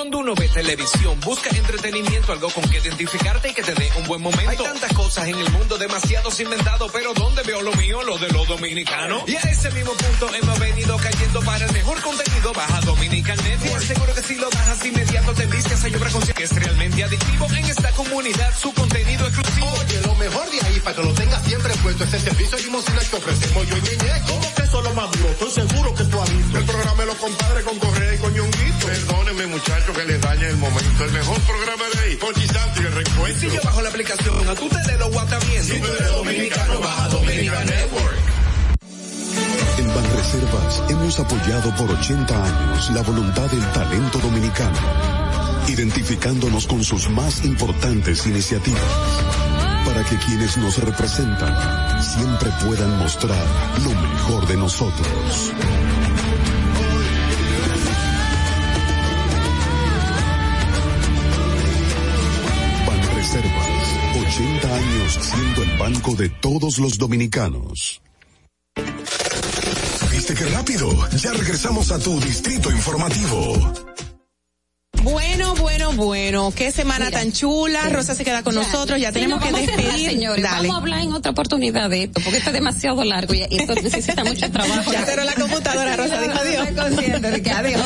Cuando 0.00 0.16
uno 0.16 0.34
ve 0.34 0.48
televisión, 0.48 1.20
busca 1.20 1.50
entretenimiento, 1.50 2.32
algo 2.32 2.48
con 2.48 2.66
que 2.70 2.78
identificarte 2.78 3.50
y 3.50 3.52
que 3.52 3.62
te 3.62 3.74
dé 3.74 3.92
un 3.98 4.06
buen 4.06 4.22
momento. 4.22 4.48
Hay 4.48 4.56
tantas 4.56 4.90
cosas 4.94 5.28
en 5.28 5.38
el 5.38 5.50
mundo, 5.50 5.76
demasiados 5.76 6.40
inventados, 6.40 6.90
pero 6.90 7.12
¿dónde 7.12 7.42
veo 7.42 7.60
lo 7.60 7.70
mío? 7.74 8.02
Lo 8.02 8.16
de 8.16 8.30
los 8.30 8.48
dominicanos. 8.48 9.28
Y 9.28 9.36
a 9.36 9.40
ese 9.40 9.70
mismo 9.72 9.92
punto 9.92 10.34
hemos 10.34 10.58
venido 10.58 10.96
cayendo 10.96 11.40
para 11.42 11.66
el 11.66 11.72
mejor 11.74 12.00
contenido. 12.00 12.50
Baja 12.54 12.80
Dominican 12.80 13.36
Network. 13.44 13.82
Seguro 13.82 14.14
que 14.14 14.22
si 14.22 14.36
lo 14.36 14.48
bajas 14.48 14.86
inmediato 14.86 15.34
te 15.34 15.44
vistes 15.44 15.84
a 15.84 15.88
llorar 15.88 16.12
con 16.12 16.22
que 16.22 16.44
es 16.44 16.52
realmente 16.54 17.04
adictivo 17.04 17.46
en 17.50 17.64
esta 17.66 17.92
comunidad, 17.92 18.58
su 18.58 18.72
contenido 18.72 19.26
exclusivo. 19.26 19.70
Oye, 19.84 20.00
lo 20.00 20.14
mejor 20.14 20.50
de 20.50 20.66
ahí, 20.66 20.80
para 20.80 20.96
que 20.96 21.02
lo 21.02 21.12
tengas 21.12 21.44
siempre 21.44 21.74
puesto, 21.82 22.04
es 22.04 22.14
el 22.14 22.20
servicio 22.20 22.56
limosina 22.56 23.00
que 23.00 23.16
ofrecemos 23.16 23.68
yo 23.68 23.76
y 23.76 23.80
Ñeñe. 23.82 24.22
¿Cómo 24.26 24.54
que 24.54 24.62
eso 24.62 24.78
es 24.78 24.84
lo 24.84 24.94
más? 24.94 25.10
Estoy 25.30 25.50
seguro 25.50 25.94
que 25.94 26.04
tú 26.04 26.20
has 26.20 26.30
visto. 26.36 26.58
El 26.58 26.64
programa 26.64 27.00
de 27.02 27.06
los 27.06 27.16
compadres 27.16 27.64
con 27.64 27.78
Correa 27.78 28.14
y 28.14 28.18
con 28.18 28.34
Ñonguito. 28.34 28.86
Perdónenme, 28.86 29.46
muchachos, 29.46 29.96
que 29.96 30.04
les 30.04 30.20
dañe 30.20 30.48
el 30.48 30.56
momento. 30.56 31.04
El 31.04 31.12
mejor 31.12 31.40
programa 31.40 31.84
de 31.94 32.00
ahí, 32.00 32.16
Conchi 32.16 32.46
Santo 32.46 32.82
y 32.82 32.86
el 32.86 32.92
reencuentro. 32.92 33.50
Si 33.50 33.56
yo 33.56 33.62
bajo 33.62 33.82
la 33.82 33.88
aplicación, 33.88 34.48
a 34.48 34.54
tú 34.54 34.68
te 34.68 34.92
de 34.92 34.98
lo 34.98 35.10
guata 35.10 35.38
bien. 35.38 35.64
Si 35.64 35.78
tú 35.78 35.86
eres 35.86 36.12
dominicano, 36.12 36.80
baja 36.80 37.08
Dominica 37.08 37.64
Network. 37.64 38.18
En 39.78 39.94
Banreservas 39.94 40.82
hemos 40.90 41.18
apoyado 41.18 41.74
por 41.76 41.90
80 41.90 42.44
años 42.44 42.90
la 42.90 43.02
voluntad 43.02 43.50
del 43.50 43.72
talento 43.72 44.18
dominicano, 44.18 44.76
identificándonos 45.68 46.66
con 46.66 46.84
sus 46.84 47.08
más 47.08 47.44
importantes 47.44 48.26
iniciativas, 48.26 48.82
para 49.84 50.04
que 50.04 50.16
quienes 50.18 50.56
nos 50.56 50.78
representan 50.78 52.02
siempre 52.02 52.50
puedan 52.64 52.98
mostrar 52.98 53.46
lo 53.84 53.90
mejor 53.90 54.46
de 54.46 54.56
nosotros. 54.56 55.52
Banreservas, 62.86 63.68
80 64.26 64.74
años 64.74 65.18
siendo 65.20 65.62
el 65.62 65.78
banco 65.78 66.14
de 66.14 66.28
todos 66.28 66.78
los 66.78 66.98
dominicanos. 66.98 68.02
¿Viste 70.10 70.34
qué 70.34 70.44
rápido? 70.46 70.90
Ya 71.16 71.32
regresamos 71.32 71.90
a 71.90 71.98
tu 71.98 72.20
Distrito 72.20 72.70
Informativo. 72.70 73.72
Bueno, 75.02 75.54
bueno, 75.54 75.92
bueno, 75.92 76.52
qué 76.54 76.70
semana 76.70 77.10
tan 77.10 77.32
chula. 77.32 77.88
Rosa 77.88 78.14
se 78.14 78.22
queda 78.24 78.42
con 78.42 78.54
Ya, 78.54 78.60
nosotros, 78.60 79.00
ya 79.00 79.08
sí, 79.08 79.14
tenemos 79.14 79.40
que 79.42 79.50
vamos 79.50 79.62
a 79.62 79.70
cerrar, 79.70 79.84
despedir. 79.86 80.10
señores. 80.10 80.42
Dale. 80.42 80.68
Vamos 80.68 80.74
a 80.76 80.78
hablar 80.80 81.00
en 81.00 81.12
otra 81.12 81.32
oportunidad 81.32 81.88
de 81.88 82.02
esto, 82.04 82.20
porque 82.22 82.38
está 82.38 82.52
demasiado 82.52 83.02
largo 83.02 83.32
y 83.32 83.42
esto 83.42 83.74
necesita 83.74 84.24
mucho 84.24 84.50
trabajo. 84.50 84.92
Ya 84.92 85.06
cerró 85.06 85.24
la 85.24 85.34
computadora, 85.34 85.96
Rosa, 85.96 86.20
dijo 86.20 86.34
adiós. 86.38 86.68
consciente 86.76 87.30
de 87.30 87.42
que 87.42 87.50
adiós. 87.50 87.80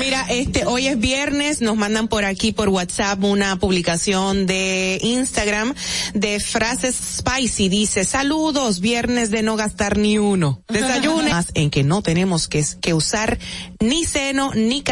Mira, 0.00 0.26
este, 0.30 0.66
hoy 0.66 0.88
es 0.88 0.98
viernes, 0.98 1.60
nos 1.60 1.76
mandan 1.76 2.08
por 2.08 2.24
aquí 2.24 2.50
por 2.52 2.70
WhatsApp 2.70 3.22
una 3.22 3.56
publicación 3.60 4.46
de 4.46 4.98
Instagram 5.00 5.74
de 6.14 6.40
frases 6.40 6.96
spicy. 7.18 7.68
Dice, 7.68 8.04
saludos, 8.04 8.80
viernes 8.80 9.30
de 9.30 9.42
no 9.42 9.54
gastar 9.56 9.96
ni 9.96 10.18
uno. 10.18 10.62
Desayuno. 10.68 11.30
Más 11.30 11.48
en 11.54 11.70
que 11.70 11.84
no 11.84 12.02
tenemos 12.02 12.48
que, 12.48 12.64
que 12.80 12.94
usar 12.94 13.38
ni 13.80 14.04
seno, 14.04 14.50
ni, 14.54 14.82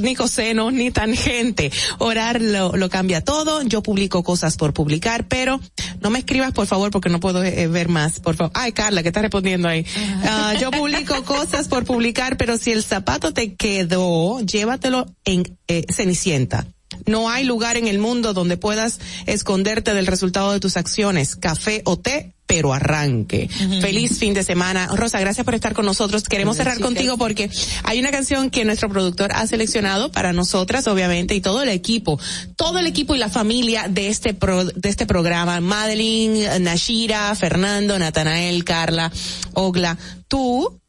ni 0.00 0.14
coseno, 0.14 0.43
ni 0.52 0.90
tangente. 0.90 1.70
Orar 1.98 2.40
lo, 2.40 2.76
lo 2.76 2.90
cambia 2.90 3.22
todo. 3.22 3.62
Yo 3.62 3.82
publico 3.82 4.22
cosas 4.22 4.56
por 4.56 4.72
publicar, 4.72 5.26
pero 5.26 5.60
no 6.00 6.10
me 6.10 6.18
escribas, 6.18 6.52
por 6.52 6.66
favor, 6.66 6.90
porque 6.90 7.08
no 7.08 7.20
puedo 7.20 7.42
eh, 7.42 7.66
ver 7.68 7.88
más. 7.88 8.20
Por 8.20 8.36
favor. 8.36 8.52
Ay, 8.54 8.72
Carla, 8.72 9.02
que 9.02 9.08
está 9.08 9.22
respondiendo 9.22 9.68
ahí. 9.68 9.86
Ah, 10.24 10.54
yo 10.60 10.70
publico 10.70 11.22
cosas 11.24 11.68
por 11.68 11.84
publicar, 11.84 12.36
pero 12.36 12.58
si 12.58 12.72
el 12.72 12.82
zapato 12.82 13.32
te 13.32 13.54
quedó, 13.54 14.40
llévatelo 14.40 15.06
en 15.24 15.56
eh, 15.68 15.84
Cenicienta. 15.90 16.66
No 17.06 17.28
hay 17.30 17.44
lugar 17.44 17.76
en 17.76 17.86
el 17.88 17.98
mundo 17.98 18.32
donde 18.34 18.56
puedas 18.56 18.98
esconderte 19.26 19.94
del 19.94 20.06
resultado 20.06 20.52
de 20.52 20.60
tus 20.60 20.76
acciones, 20.76 21.36
café 21.36 21.82
o 21.84 21.98
té, 21.98 22.32
pero 22.46 22.74
arranque. 22.74 23.48
Feliz 23.80 24.18
fin 24.18 24.34
de 24.34 24.42
semana. 24.44 24.86
Rosa, 24.94 25.18
gracias 25.18 25.44
por 25.46 25.54
estar 25.54 25.72
con 25.72 25.86
nosotros. 25.86 26.24
Queremos 26.24 26.56
cerrar 26.58 26.78
contigo 26.78 27.16
porque 27.16 27.50
hay 27.84 27.98
una 27.98 28.10
canción 28.10 28.50
que 28.50 28.64
nuestro 28.66 28.90
productor 28.90 29.32
ha 29.34 29.46
seleccionado 29.46 30.12
para 30.12 30.32
nosotras, 30.34 30.86
obviamente, 30.86 31.34
y 31.34 31.40
todo 31.40 31.62
el 31.62 31.70
equipo, 31.70 32.20
todo 32.56 32.78
el 32.78 32.86
equipo 32.86 33.14
y 33.14 33.18
la 33.18 33.30
familia 33.30 33.86
de 33.88 34.08
este 34.08 34.34
pro- 34.34 34.64
de 34.66 34.88
este 34.88 35.06
programa. 35.06 35.60
Madeline, 35.62 36.60
Nashira, 36.60 37.34
Fernando, 37.34 37.98
Natanael, 37.98 38.62
Carla, 38.64 39.10
Ogla, 39.54 39.96
tú, 40.28 40.80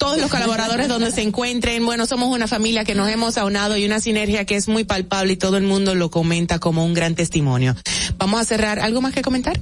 todos 0.00 0.18
los 0.18 0.30
colaboradores 0.30 0.88
donde 0.88 1.12
se 1.12 1.20
encuentren. 1.20 1.84
Bueno, 1.84 2.06
somos 2.06 2.34
una 2.34 2.48
familia 2.48 2.84
que 2.84 2.94
nos 2.94 3.10
hemos 3.10 3.36
aunado 3.36 3.76
y 3.76 3.84
una 3.84 4.00
sinergia 4.00 4.46
que 4.46 4.56
es 4.56 4.66
muy 4.66 4.84
palpable 4.84 5.34
y 5.34 5.36
todo 5.36 5.58
el 5.58 5.64
mundo 5.64 5.94
lo 5.94 6.10
comenta 6.10 6.58
como 6.58 6.86
un 6.86 6.94
gran 6.94 7.14
testimonio. 7.14 7.76
Vamos 8.16 8.40
a 8.40 8.44
cerrar. 8.46 8.80
¿Algo 8.80 9.02
más 9.02 9.12
que 9.12 9.20
comentar? 9.20 9.60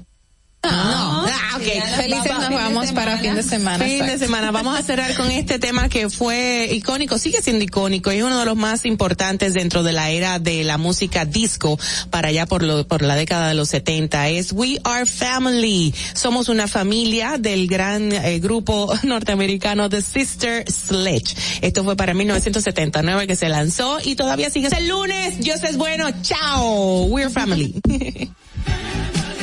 No. 0.64 0.70
Ah, 0.70 1.56
ok. 1.56 1.96
Felices 1.96 2.32
nos 2.32 2.50
vamos 2.50 2.92
para 2.92 3.18
fin 3.18 3.34
de 3.34 3.42
semana. 3.42 3.84
Fin 3.84 4.06
de 4.06 4.18
semana. 4.18 4.50
Vamos 4.50 4.76
a 4.76 4.82
cerrar 4.82 5.14
con 5.14 5.30
este 5.30 5.58
tema 5.58 5.88
que 5.88 6.10
fue 6.10 6.68
icónico, 6.72 7.16
sigue 7.18 7.40
siendo 7.42 7.64
icónico 7.64 8.12
y 8.12 8.18
es 8.18 8.24
uno 8.24 8.38
de 8.38 8.44
los 8.44 8.56
más 8.56 8.84
importantes 8.84 9.54
dentro 9.54 9.82
de 9.82 9.92
la 9.92 10.10
era 10.10 10.38
de 10.40 10.64
la 10.64 10.76
música 10.76 11.24
disco 11.24 11.78
para 12.10 12.28
allá 12.28 12.46
por 12.46 12.64
lo, 12.64 12.86
por 12.86 13.02
la 13.02 13.14
década 13.14 13.48
de 13.48 13.54
los 13.54 13.68
70. 13.68 14.28
Es 14.30 14.52
We 14.52 14.80
Are 14.82 15.06
Family. 15.06 15.94
Somos 16.14 16.48
una 16.48 16.66
familia 16.66 17.36
del 17.38 17.68
gran 17.68 18.10
eh, 18.12 18.40
grupo 18.40 18.92
norteamericano 19.04 19.88
The 19.88 20.02
Sister 20.02 20.64
Sledge. 20.70 21.36
Esto 21.60 21.84
fue 21.84 21.94
para 21.94 22.14
1979 22.14 23.28
que 23.28 23.36
se 23.36 23.48
lanzó 23.48 23.98
y 24.02 24.16
todavía 24.16 24.50
sigue. 24.50 24.68
El 24.76 24.88
lunes, 24.88 25.38
Dios 25.38 25.62
es 25.62 25.76
bueno. 25.76 26.08
Chao. 26.22 27.04
We're 27.04 27.30
Family. 27.30 27.80